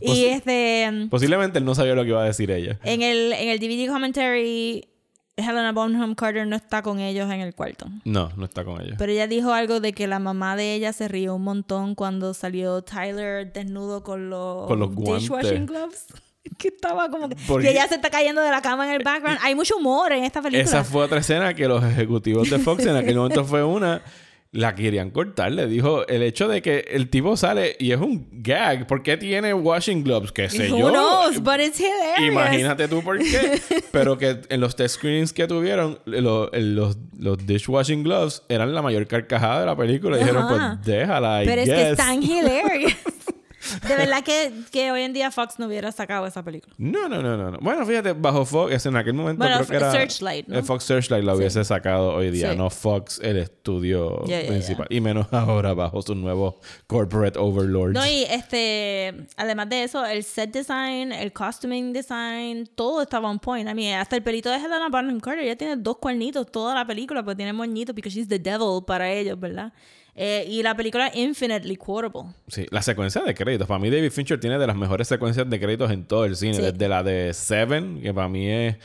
Y 0.00 0.26
este... 0.26 0.90
Posiblemente 1.10 1.58
él 1.58 1.64
no 1.64 1.74
sabía 1.74 1.94
lo 1.94 2.02
que 2.02 2.10
iba 2.10 2.20
a 2.22 2.26
decir 2.26 2.50
ella. 2.50 2.78
En 2.84 3.00
el, 3.00 3.32
en 3.32 3.48
el 3.48 3.58
DVD 3.58 3.90
commentary, 3.90 4.88
Helena 5.36 5.72
Bonham 5.72 6.14
Carter 6.14 6.46
no 6.46 6.54
está 6.54 6.82
con 6.82 7.00
ellos 7.00 7.30
en 7.32 7.40
el 7.40 7.54
cuarto. 7.54 7.86
No, 8.04 8.30
no 8.36 8.44
está 8.44 8.62
con 8.62 8.80
ella. 8.82 8.96
Pero 8.98 9.10
ella 9.12 9.26
dijo 9.26 9.52
algo 9.54 9.80
de 9.80 9.94
que 9.94 10.06
la 10.06 10.18
mamá 10.18 10.54
de 10.54 10.74
ella 10.74 10.92
se 10.92 11.08
rió 11.08 11.34
un 11.34 11.44
montón 11.44 11.94
cuando 11.94 12.34
salió 12.34 12.82
Tyler 12.82 13.50
desnudo 13.52 14.02
con 14.02 14.28
los, 14.28 14.66
Con 14.66 14.80
los 14.80 14.94
guantes. 14.94 15.22
dishwashing 15.22 15.64
gloves. 15.66 16.04
Que 16.58 16.68
estaba 16.68 17.10
como 17.10 17.28
que... 17.28 17.36
Porque- 17.46 17.70
ella 17.70 17.86
se 17.88 17.96
está 17.96 18.10
cayendo 18.10 18.40
de 18.42 18.50
la 18.50 18.62
cama 18.62 18.86
en 18.88 18.94
el 18.94 19.02
background. 19.04 19.38
Hay 19.42 19.54
mucho 19.54 19.76
humor 19.76 20.12
en 20.12 20.24
esta 20.24 20.40
película. 20.42 20.62
Esa 20.62 20.84
fue 20.84 21.04
otra 21.04 21.18
escena 21.20 21.54
que 21.54 21.66
los 21.68 21.82
ejecutivos 21.84 22.48
de 22.50 22.58
Fox 22.58 22.86
en 22.86 22.96
aquel 22.96 23.16
momento 23.16 23.44
fue 23.44 23.62
una. 23.64 24.02
La 24.52 24.74
querían 24.74 25.10
cortar. 25.10 25.52
Le 25.52 25.66
dijo 25.66 26.06
el 26.06 26.22
hecho 26.22 26.48
de 26.48 26.62
que 26.62 26.86
el 26.92 27.10
tipo 27.10 27.36
sale 27.36 27.76
y 27.78 27.92
es 27.92 28.00
un 28.00 28.26
gag. 28.32 28.86
¿Por 28.86 29.02
qué 29.02 29.18
tiene 29.18 29.52
washing 29.52 30.02
gloves? 30.02 30.32
¿Qué 30.32 30.48
sé 30.48 30.70
Who 30.72 30.78
yo? 30.78 30.90
knows? 30.90 31.42
But 31.42 31.58
it's 31.60 31.78
hilarious. 31.78 32.32
Imagínate 32.32 32.88
tú 32.88 33.02
por 33.02 33.18
qué. 33.18 33.60
Pero 33.92 34.16
que 34.16 34.40
en 34.48 34.60
los 34.60 34.74
test 34.74 34.94
screenings 34.94 35.34
que 35.34 35.46
tuvieron, 35.46 35.98
lo- 36.06 36.50
el- 36.52 36.74
los, 36.74 36.96
los 37.18 37.44
dishwashing 37.44 38.02
gloves 38.04 38.44
eran 38.48 38.72
la 38.74 38.80
mayor 38.80 39.06
carcajada 39.06 39.60
de 39.60 39.66
la 39.66 39.76
película. 39.76 40.16
Dijeron, 40.16 40.46
pues 40.48 40.62
déjala. 40.86 41.42
I 41.42 41.46
Pero 41.46 41.62
es 41.62 41.68
que 41.68 41.90
es 41.90 41.96
tan 41.98 42.22
hilarious. 42.22 42.94
De 43.88 43.96
verdad 43.96 44.22
que, 44.22 44.52
que 44.70 44.90
hoy 44.92 45.02
en 45.02 45.12
día 45.12 45.30
Fox 45.30 45.58
no 45.58 45.66
hubiera 45.66 45.90
sacado 45.92 46.26
esa 46.26 46.42
película. 46.42 46.74
No, 46.78 47.08
no, 47.08 47.22
no, 47.22 47.36
no, 47.36 47.50
no. 47.52 47.58
Bueno, 47.60 47.84
fíjate, 47.86 48.12
bajo 48.12 48.44
Fox, 48.44 48.86
en 48.86 48.96
aquel 48.96 49.14
momento 49.14 49.38
Bueno, 49.38 49.56
creo 49.56 49.68
que 49.68 49.76
era... 49.76 49.92
Searchlight, 49.92 50.46
¿no? 50.48 50.58
el 50.58 50.64
Fox 50.64 50.84
Searchlight 50.84 51.24
la 51.24 51.34
hubiese 51.34 51.64
sacado 51.64 52.14
hoy 52.14 52.30
día, 52.30 52.52
Sí. 52.52 52.56
no 52.56 52.70
Fox, 52.70 53.20
el 53.22 53.38
estudio 53.38 54.24
Ya, 54.26 54.42
ya, 54.42 54.48
principal. 54.48 54.86
Y 54.90 55.00
menos 55.00 55.26
ahora 55.32 55.74
bajo 55.74 56.02
su 56.02 56.14
nuevo 56.14 56.60
corporate 56.86 57.38
overlords. 57.38 57.94
No, 57.94 58.06
y 58.06 58.24
este, 58.24 59.26
además 59.36 59.68
de 59.68 59.84
eso, 59.84 60.04
el 60.04 60.22
set 60.24 60.52
design, 60.52 61.12
el 61.12 61.32
costuming 61.32 61.92
design, 61.92 62.68
todo 62.74 63.02
estaba 63.02 63.28
on 63.30 63.38
point. 63.38 63.68
I 63.68 63.74
mean, 63.74 63.98
hasta 64.00 64.16
el 64.16 64.22
pelito 64.22 64.50
de 64.50 64.56
Helena 64.56 64.88
Bonham 64.90 65.20
Carter, 65.20 65.44
ella 65.44 65.56
tiene 65.56 65.76
dos 65.76 65.96
cuernitos 65.98 66.50
toda 66.50 66.74
la 66.74 66.86
película, 66.86 67.22
pues 67.24 67.36
tiene 67.36 67.52
moñitos 67.52 67.94
porque 67.94 68.10
she's 68.10 68.28
the 68.28 68.38
devil 68.38 68.84
para 68.86 69.10
ellos, 69.10 69.38
¿verdad? 69.38 69.72
Eh, 70.18 70.46
y 70.48 70.62
la 70.62 70.74
película 70.74 71.10
infinitely 71.14 71.76
quotable. 71.76 72.32
Sí, 72.48 72.66
la 72.70 72.80
secuencia 72.80 73.22
de 73.22 73.34
créditos. 73.34 73.68
Para 73.68 73.78
mí 73.78 73.90
David 73.90 74.10
Fincher 74.10 74.40
tiene 74.40 74.58
de 74.58 74.66
las 74.66 74.74
mejores 74.76 75.06
secuencias 75.08 75.48
de 75.48 75.60
créditos 75.60 75.90
en 75.90 76.06
todo 76.06 76.24
el 76.24 76.36
cine. 76.36 76.54
Sí. 76.54 76.62
Desde 76.62 76.88
la 76.88 77.02
de 77.02 77.34
Seven, 77.34 78.00
que 78.00 78.14
para 78.14 78.28
mí 78.28 78.48
es... 78.48 78.76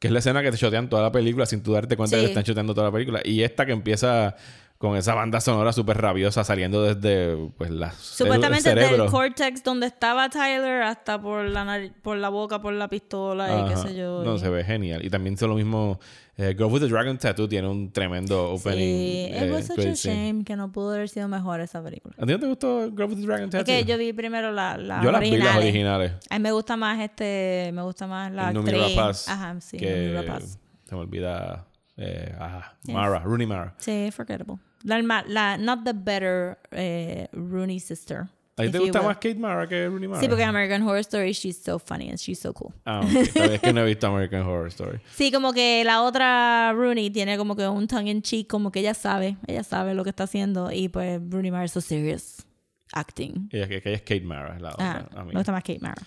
Que 0.00 0.08
es 0.08 0.12
la 0.12 0.18
escena 0.18 0.42
que 0.42 0.50
te 0.50 0.56
chotean 0.58 0.88
toda 0.88 1.02
la 1.02 1.12
película 1.12 1.46
sin 1.46 1.62
tú 1.62 1.72
darte 1.72 1.96
cuenta 1.96 2.16
Sí. 2.16 2.20
que 2.22 2.26
te 2.26 2.32
están 2.32 2.42
choteando 2.42 2.74
toda 2.74 2.88
la 2.88 2.92
película. 2.92 3.20
Y 3.24 3.42
esta 3.44 3.64
que 3.64 3.70
empieza 3.70 4.34
con 4.82 4.96
esa 4.96 5.14
banda 5.14 5.40
sonora 5.40 5.72
súper 5.72 5.96
rabiosa 5.98 6.42
saliendo 6.42 6.82
desde 6.82 7.36
pues 7.56 7.70
la 7.70 7.92
Supuestamente 7.92 8.68
el 8.70 8.78
cerebro. 8.78 9.04
del 9.04 9.12
cortex 9.12 9.62
donde 9.62 9.86
estaba 9.86 10.28
Tyler 10.28 10.82
hasta 10.82 11.22
por 11.22 11.44
la 11.44 11.88
por 12.02 12.16
la 12.16 12.28
boca, 12.30 12.60
por 12.60 12.72
la 12.74 12.88
pistola 12.88 13.60
y 13.60 13.68
qué 13.68 13.74
Ajá. 13.74 13.82
sé 13.86 13.94
yo. 13.94 14.24
No, 14.24 14.34
y- 14.34 14.38
se 14.40 14.48
ve 14.48 14.64
genial. 14.64 15.04
Y 15.04 15.08
también 15.08 15.34
hizo 15.34 15.46
lo 15.46 15.54
mismo. 15.54 16.00
eh, 16.36 16.54
Girl 16.58 16.72
with 16.72 16.80
the 16.80 16.88
Dragon 16.88 17.16
Tattoo 17.16 17.46
tiene 17.48 17.68
un 17.68 17.92
tremendo 17.92 18.50
opening. 18.54 18.78
Sí, 18.78 19.26
eh, 19.30 19.44
it 19.46 19.52
was 19.52 19.66
such 19.68 19.78
a 19.78 19.94
scene. 19.94 20.14
shame 20.32 20.44
que 20.44 20.56
no 20.56 20.72
pudo 20.72 20.94
haber 20.94 21.08
sido 21.08 21.28
mejor 21.28 21.60
esa 21.60 21.80
película. 21.80 22.14
¿A 22.18 22.26
ti 22.26 22.32
no 22.32 22.40
te 22.40 22.46
gustó 22.48 22.90
Girl 22.90 23.04
with 23.10 23.16
the 23.20 23.26
Dragon 23.26 23.44
Es 23.44 23.50
Tattoo? 23.50 23.64
que 23.66 23.84
yo 23.84 23.96
vi 23.98 24.12
primero 24.12 24.50
la, 24.50 24.76
la 24.76 25.00
Yo 25.02 25.12
las 25.12 25.20
vi 25.20 25.36
las 25.36 25.56
originales. 25.58 26.12
A 26.28 26.38
mí 26.38 26.42
me 26.42 26.50
gusta 26.50 26.76
más 26.76 26.98
este, 27.00 27.70
me 27.72 27.82
gusta 27.82 28.08
más 28.08 28.32
la 28.32 28.50
El 28.50 28.56
actriz. 28.56 28.96
Rapace. 28.96 29.30
Ajá, 29.30 29.60
sí, 29.60 29.76
que 29.76 30.12
Rapace. 30.12 30.58
se 30.88 30.94
me 30.96 31.00
olvida. 31.02 31.66
Eh, 31.98 32.34
ah, 32.40 32.72
Mara, 32.88 33.18
Rooney 33.20 33.46
Mara. 33.46 33.74
Sí, 33.76 34.08
forgettable. 34.10 34.56
La, 34.84 35.24
la 35.26 35.56
not 35.56 35.84
the 35.84 35.92
better 35.92 36.58
eh, 36.72 37.28
Rooney 37.32 37.78
sister. 37.80 38.28
¿A 38.56 38.64
ti 38.64 38.70
te 38.70 38.78
gusta 38.78 39.00
más 39.00 39.16
Kate 39.16 39.36
Mara 39.36 39.66
que 39.66 39.88
Rooney 39.88 40.08
Mara? 40.08 40.20
Sí, 40.20 40.28
porque 40.28 40.44
American 40.44 40.82
Horror 40.82 40.98
Story 41.00 41.32
she's 41.32 41.56
so 41.56 41.78
funny 41.78 42.10
and 42.10 42.18
she's 42.18 42.38
so 42.38 42.52
cool. 42.52 42.72
Ah, 42.84 43.00
ok. 43.00 43.32
Tal 43.34 43.48
vez 43.48 43.60
que 43.60 43.72
no 43.72 43.80
he 43.80 43.86
visto 43.86 44.06
American 44.06 44.42
Horror 44.42 44.68
Story. 44.68 45.00
Sí, 45.16 45.32
como 45.32 45.52
que 45.54 45.82
la 45.84 46.02
otra 46.02 46.72
Rooney 46.74 47.10
tiene 47.10 47.38
como 47.38 47.56
que 47.56 47.66
un 47.66 47.86
tongue 47.88 48.10
in 48.10 48.20
cheek, 48.22 48.48
como 48.48 48.70
que 48.70 48.80
ella 48.80 48.92
sabe, 48.94 49.36
ella 49.46 49.64
sabe 49.64 49.94
lo 49.94 50.04
que 50.04 50.10
está 50.10 50.24
haciendo 50.24 50.70
y 50.70 50.88
pues 50.88 51.18
Rooney 51.30 51.50
Mara 51.50 51.64
is 51.64 51.72
so 51.72 51.80
serious 51.80 52.44
acting. 52.92 53.48
Ella, 53.52 53.66
que, 53.68 53.76
ella 53.84 53.96
es 53.96 54.02
Kate 54.02 54.20
Mara. 54.20 54.54
es 54.56 54.60
La 54.60 54.68
Ah, 54.78 55.04
otra, 55.06 55.20
a 55.20 55.24
mí. 55.24 55.32
me 55.32 55.40
gusta 55.40 55.52
más 55.52 55.62
Kate 55.62 55.80
Mara. 55.80 56.02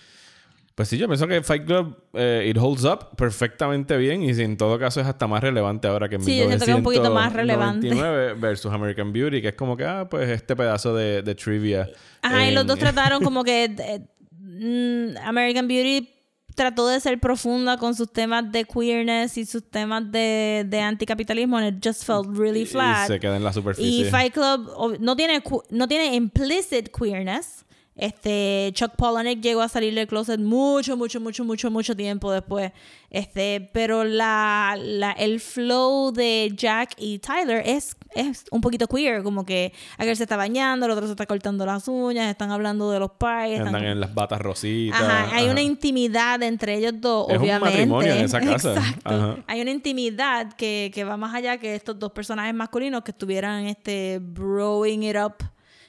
Pues 0.76 0.88
sí, 0.90 0.98
yo 0.98 1.08
pienso 1.08 1.26
que 1.26 1.42
Fight 1.42 1.64
Club 1.64 1.96
eh, 2.12 2.46
it 2.50 2.58
holds 2.60 2.84
up 2.84 3.16
perfectamente 3.16 3.96
bien 3.96 4.22
y 4.22 4.34
si 4.34 4.42
en 4.42 4.58
todo 4.58 4.78
caso 4.78 5.00
es 5.00 5.06
hasta 5.06 5.26
más 5.26 5.42
relevante 5.42 5.88
ahora 5.88 6.06
que 6.06 6.16
en 6.16 6.22
Sí, 6.22 6.36
yo 6.36 6.46
siento 6.46 6.66
que 6.66 6.70
es 6.70 6.76
un 6.76 6.82
poquito 6.82 7.10
más 7.10 7.32
relevante. 7.32 7.88
1999 7.88 8.34
versus 8.38 8.70
American 8.70 9.10
Beauty, 9.10 9.40
que 9.40 9.48
es 9.48 9.54
como 9.54 9.74
que, 9.74 9.84
ah, 9.86 10.06
pues 10.06 10.28
este 10.28 10.54
pedazo 10.54 10.94
de, 10.94 11.22
de 11.22 11.34
trivia. 11.34 11.88
Ajá, 12.20 12.46
y 12.46 12.52
los 12.54 12.66
dos 12.66 12.78
trataron 12.78 13.24
como 13.24 13.42
que 13.42 13.64
eh, 13.78 14.00
mm, 14.38 15.16
American 15.26 15.66
Beauty 15.66 16.10
trató 16.54 16.88
de 16.88 17.00
ser 17.00 17.20
profunda 17.20 17.78
con 17.78 17.94
sus 17.94 18.12
temas 18.12 18.52
de 18.52 18.64
queerness 18.66 19.38
y 19.38 19.46
sus 19.46 19.70
temas 19.70 20.10
de, 20.12 20.66
de 20.68 20.80
anticapitalismo 20.80 21.56
and 21.56 21.76
it 21.78 21.86
just 21.86 22.04
felt 22.04 22.26
really 22.36 22.62
Y 22.62 22.66
flat. 22.66 23.06
se 23.06 23.18
queda 23.18 23.36
en 23.36 23.44
la 23.44 23.50
Y 23.50 23.54
superficie. 23.54 24.10
Fight 24.10 24.34
Club 24.34 24.98
no 25.00 25.16
tiene, 25.16 25.42
no 25.70 25.88
tiene 25.88 26.14
implicit 26.14 26.90
queerness. 26.90 27.65
Este, 27.96 28.70
Chuck 28.74 28.92
Palahniuk 28.96 29.40
llegó 29.40 29.62
a 29.62 29.68
salir 29.68 29.94
del 29.94 30.06
closet 30.06 30.38
mucho, 30.38 30.96
mucho, 30.98 31.18
mucho, 31.18 31.44
mucho, 31.44 31.70
mucho 31.70 31.96
tiempo 31.96 32.30
después. 32.30 32.72
Este, 33.08 33.70
pero 33.72 34.04
la, 34.04 34.76
la, 34.78 35.12
el 35.12 35.40
flow 35.40 36.12
de 36.12 36.52
Jack 36.54 36.90
y 36.98 37.18
Tyler 37.20 37.62
es, 37.64 37.96
es 38.14 38.44
un 38.50 38.60
poquito 38.60 38.86
queer. 38.86 39.22
Como 39.22 39.46
que 39.46 39.72
aquel 39.96 40.14
se 40.14 40.24
está 40.24 40.36
bañando, 40.36 40.84
el 40.84 40.92
otro 40.92 41.06
se 41.06 41.12
está 41.12 41.24
cortando 41.24 41.64
las 41.64 41.88
uñas, 41.88 42.28
están 42.28 42.50
hablando 42.50 42.90
de 42.90 42.98
los 43.00 43.12
pies. 43.12 43.52
están- 43.60 43.68
Andan 43.68 43.84
en 43.84 44.00
las 44.00 44.14
batas 44.14 44.40
rositas. 44.42 45.00
Ajá, 45.00 45.34
hay 45.34 45.44
ajá. 45.44 45.52
una 45.52 45.62
intimidad 45.62 46.42
entre 46.42 46.74
ellos 46.76 46.92
dos, 47.00 47.28
Es 47.30 47.36
un 47.36 47.42
obviamente. 47.44 47.70
matrimonio 47.70 48.12
en 48.12 48.24
esa 48.26 48.40
casa. 48.42 48.74
Exacto. 48.74 49.00
Ajá. 49.04 49.36
Hay 49.46 49.60
una 49.62 49.70
intimidad 49.70 50.52
que, 50.52 50.90
que 50.92 51.04
va 51.04 51.16
más 51.16 51.34
allá 51.34 51.56
que 51.56 51.74
estos 51.74 51.98
dos 51.98 52.12
personajes 52.12 52.52
masculinos 52.54 53.02
que 53.02 53.12
estuvieran 53.12 53.64
este 53.64 54.18
broing 54.20 55.02
it 55.04 55.16
up 55.16 55.36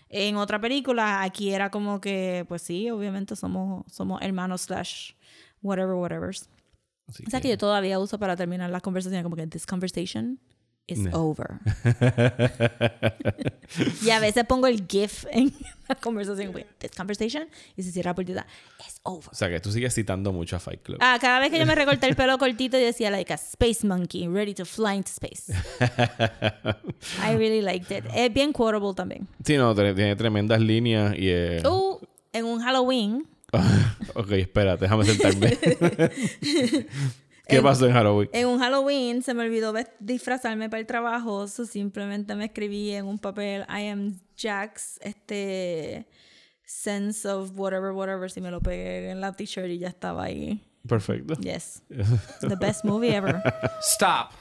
en 0.10 0.38
otra 0.38 0.60
película. 0.60 1.24
Aquí 1.24 1.54
era 1.54 1.70
como 1.70 2.00
que, 2.02 2.46
pues 2.48 2.62
sí, 2.62 2.90
obviamente 2.90 3.36
somos, 3.36 3.86
somos 3.92 4.22
hermanos 4.22 4.62
slash 4.62 5.14
whatever, 5.62 5.96
whatever. 5.96 6.30
Así 6.30 7.24
O 7.26 7.30
sea 7.30 7.42
que 7.42 7.50
yo 7.50 7.58
todavía 7.58 8.00
uso 8.00 8.20
para 8.20 8.36
terminar 8.36 8.70
las 8.70 8.82
conversaciones 8.82 9.24
como 9.24 9.36
que 9.36 9.48
this 9.48 9.66
conversation 9.66 10.40
is 10.88 11.08
over. 11.14 11.60
y 14.04 14.10
a 14.10 14.20
veces 14.20 14.46
pongo 14.46 14.68
el 14.68 14.86
GIF 14.88 15.26
en 15.32 15.54
la 15.88 15.96
conversación, 15.96 16.52
güey, 16.52 16.66
this 16.80 16.92
conversation, 16.96 17.48
y 17.76 17.84
se 17.84 17.92
cierra 17.92 18.12
la 18.12 18.16
puertita, 18.16 18.48
it's 18.80 19.00
over. 19.04 19.30
O 19.32 19.36
sea 19.36 19.50
que 19.50 19.60
tú 19.60 19.72
sigues 19.72 19.94
citando 19.94 20.32
mucho 20.32 20.56
a 20.56 20.60
Fight 20.60 20.82
Club. 20.82 20.98
Ah, 21.02 21.18
cada 21.20 21.40
vez 21.40 21.52
que 21.52 21.60
yo 21.60 21.66
me 21.66 21.76
recorté 21.76 22.08
el 22.08 22.16
pelo 22.16 22.38
cortito, 22.38 22.78
yo 22.80 22.86
decía, 22.86 23.12
like 23.12 23.32
a 23.32 23.36
space 23.36 23.86
monkey, 23.86 24.28
ready 24.28 24.54
to 24.54 24.66
fly 24.66 24.96
into 24.96 25.10
space. 25.12 25.54
I 27.24 27.36
really 27.36 27.62
liked 27.62 27.92
it. 27.92 28.06
Es 28.14 28.34
bien 28.34 28.54
quotable 28.54 28.94
también. 28.96 29.28
Sí, 29.44 29.58
no, 29.58 29.76
tiene 29.76 30.16
tremendas 30.16 30.60
líneas 30.62 31.14
y... 31.18 31.30
eh, 31.30 31.62
Uh, 31.68 31.98
en 32.34 32.46
un 32.46 32.60
Halloween, 32.62 33.28
ok, 34.14 34.32
espérate, 34.34 34.86
déjame 34.86 35.06
sentarme. 35.06 35.58
¿Qué 37.48 37.62
pasó 37.62 37.88
en 37.88 37.94
Halloween? 37.94 38.30
en 38.34 38.48
un 38.48 38.60
Halloween 38.60 39.22
se 39.22 39.34
me 39.34 39.44
olvidó 39.44 39.74
disfrazarme 40.00 40.70
para 40.70 40.80
el 40.80 40.86
trabajo, 40.86 41.48
so 41.48 41.66
simplemente 41.66 42.36
me 42.36 42.46
escribí 42.46 42.92
en 42.92 43.06
un 43.06 43.20
papel, 43.20 43.66
I 43.70 43.88
am 43.88 44.20
Jack's, 44.36 45.00
este, 45.02 46.08
sense 46.66 47.28
of 47.28 47.52
whatever, 47.56 47.92
whatever, 47.92 48.30
si 48.30 48.42
me 48.42 48.52
lo 48.52 48.62
pegué 48.62 49.10
en 49.10 49.22
la 49.22 49.32
t-shirt 49.34 49.70
y 49.70 49.80
ya 49.80 49.88
estaba 49.88 50.24
ahí. 50.24 50.64
Perfecto. 50.88 51.36
Yes. 51.36 51.82
The 52.42 52.56
best 52.56 52.84
movie 52.84 53.16
ever. 53.16 53.42
Stop. 53.82 54.32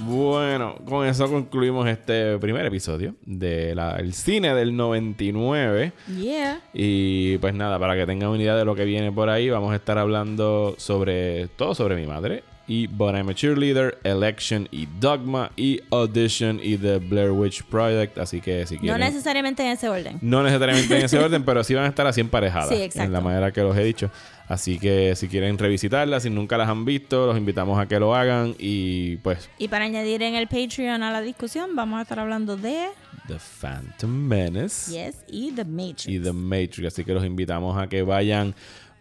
Bueno, 0.00 0.76
con 0.84 1.06
eso 1.06 1.28
concluimos 1.28 1.88
este 1.88 2.38
primer 2.38 2.64
episodio 2.66 3.14
del 3.24 4.12
cine 4.12 4.54
del 4.54 4.76
99. 4.76 5.92
Yeah. 6.16 6.60
Y 6.72 7.38
pues 7.38 7.54
nada, 7.54 7.78
para 7.78 7.96
que 7.96 8.06
tengan 8.06 8.30
una 8.30 8.42
idea 8.42 8.56
de 8.56 8.64
lo 8.64 8.74
que 8.74 8.84
viene 8.84 9.10
por 9.10 9.28
ahí, 9.28 9.50
vamos 9.50 9.72
a 9.72 9.76
estar 9.76 9.98
hablando 9.98 10.74
sobre 10.78 11.48
todo 11.48 11.74
sobre 11.74 11.96
mi 11.96 12.06
madre. 12.06 12.44
Y 12.68 12.86
But 12.86 13.14
I'm 13.16 13.28
a 13.30 13.34
Cheerleader, 13.34 13.98
Election 14.04 14.68
y 14.70 14.86
Dogma 15.00 15.50
y 15.56 15.80
Audition 15.90 16.60
y 16.62 16.76
The 16.76 16.98
Blair 16.98 17.30
Witch 17.30 17.62
Project. 17.64 18.18
Así 18.18 18.40
que 18.42 18.66
si 18.66 18.74
No 18.74 18.80
quieren... 18.82 19.00
necesariamente 19.00 19.62
en 19.64 19.70
ese 19.70 19.88
orden. 19.88 20.18
No 20.20 20.42
necesariamente 20.42 20.98
en 20.98 21.04
ese 21.06 21.18
orden, 21.24 21.44
pero 21.44 21.64
sí 21.64 21.74
van 21.74 21.84
a 21.84 21.88
estar 21.88 22.06
así 22.06 22.20
emparejadas. 22.20 22.68
Sí, 22.68 22.82
exacto. 22.82 23.06
En 23.06 23.12
la 23.12 23.20
manera 23.22 23.50
que 23.52 23.62
los 23.62 23.76
he 23.76 23.82
dicho. 23.82 24.10
Así 24.48 24.78
que 24.78 25.14
si 25.16 25.28
quieren 25.28 25.56
revisitarlas, 25.58 26.22
si 26.22 26.30
nunca 26.30 26.56
las 26.58 26.68
han 26.68 26.84
visto, 26.84 27.26
los 27.26 27.36
invitamos 27.38 27.78
a 27.78 27.86
que 27.86 27.98
lo 27.98 28.14
hagan. 28.14 28.54
Y 28.58 29.16
pues, 29.16 29.48
Y 29.58 29.68
para 29.68 29.86
añadir 29.86 30.22
en 30.22 30.34
el 30.34 30.46
Patreon 30.46 31.02
a 31.02 31.10
la 31.10 31.20
discusión, 31.22 31.74
vamos 31.74 31.98
a 31.98 32.02
estar 32.02 32.18
hablando 32.20 32.56
de 32.56 32.88
The 33.26 33.36
Phantom 33.60 34.10
Menace 34.10 34.90
Yes 34.92 35.16
y 35.28 35.52
The 35.52 35.64
Matrix. 35.64 36.06
y 36.08 36.18
The 36.18 36.32
Matrix. 36.32 36.86
Así 36.88 37.04
que 37.04 37.12
los 37.12 37.24
invitamos 37.24 37.76
a 37.76 37.88
que 37.88 38.02
vayan 38.02 38.54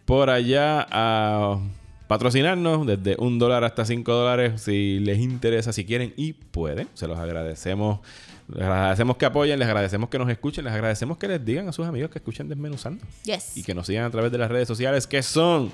por 0.05 0.29
allá 0.29 0.85
a 0.89 1.59
patrocinarnos 2.07 2.87
desde 2.87 3.15
un 3.19 3.37
dólar 3.39 3.63
hasta 3.63 3.85
cinco 3.85 4.13
dólares 4.13 4.61
si 4.61 4.99
les 4.99 5.19
interesa, 5.19 5.73
si 5.73 5.85
quieren 5.85 6.13
y 6.15 6.33
pueden. 6.33 6.87
Se 6.93 7.07
los 7.07 7.17
agradecemos. 7.19 7.99
Les 8.47 8.63
agradecemos 8.63 9.17
que 9.17 9.25
apoyen, 9.25 9.59
les 9.59 9.67
agradecemos 9.67 10.09
que 10.09 10.17
nos 10.17 10.29
escuchen, 10.29 10.63
les 10.63 10.73
agradecemos 10.73 11.17
que 11.17 11.27
les 11.27 11.43
digan 11.43 11.67
a 11.67 11.73
sus 11.73 11.85
amigos 11.85 12.09
que 12.09 12.19
escuchen 12.19 12.47
Desmenuzando. 12.47 13.05
Yes. 13.25 13.57
y 13.57 13.63
que 13.63 13.73
nos 13.73 13.87
sigan 13.87 14.05
a 14.05 14.09
través 14.09 14.31
de 14.31 14.37
las 14.37 14.49
redes 14.49 14.67
sociales 14.69 15.05
que 15.05 15.21
son 15.21 15.69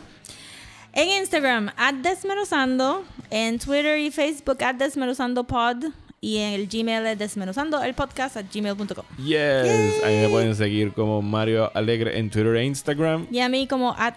En 0.94 1.10
Instagram, 1.22 1.70
at 1.78 1.94
Desmenuzando. 1.96 3.04
En 3.30 3.60
Twitter 3.60 4.00
y 4.00 4.10
Facebook, 4.12 4.64
at 4.64 4.76
Desmenuzando 4.76 5.44
Pod. 5.44 5.86
Y 6.24 6.38
en 6.38 6.54
el 6.54 6.68
Gmail 6.70 7.06
es 7.06 7.20
desmenuzando 7.20 7.84
el 7.84 7.94
podcast 7.96 8.38
at 8.38 8.46
gmail.com. 8.50 9.04
Yes, 9.18 10.02
ahí 10.06 10.22
me 10.22 10.30
pueden 10.30 10.56
seguir 10.56 10.94
como 10.94 11.22
Mario 11.22 11.70
Alegre 11.76 12.18
en 12.18 12.30
Twitter 12.30 12.56
e 12.56 12.64
Instagram. 12.64 13.28
Y 13.30 13.40
a 13.40 13.50
mí 13.50 13.68
como 13.68 13.94
at 13.98 14.16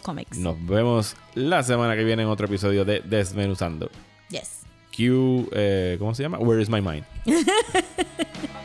Comics. 0.00 0.38
Nos 0.38 0.56
vemos 0.64 1.14
la 1.34 1.62
semana 1.62 1.96
que 1.96 2.04
viene 2.04 2.22
en 2.22 2.30
otro 2.30 2.46
episodio 2.46 2.86
de 2.86 3.00
Desmenuzando. 3.00 3.90
Yes. 4.30 4.62
Q, 4.96 5.50
eh, 5.52 5.96
¿cómo 5.98 6.14
se 6.14 6.22
llama? 6.22 6.38
Where 6.38 6.62
is 6.62 6.70
my 6.70 6.80
mind? 6.80 7.04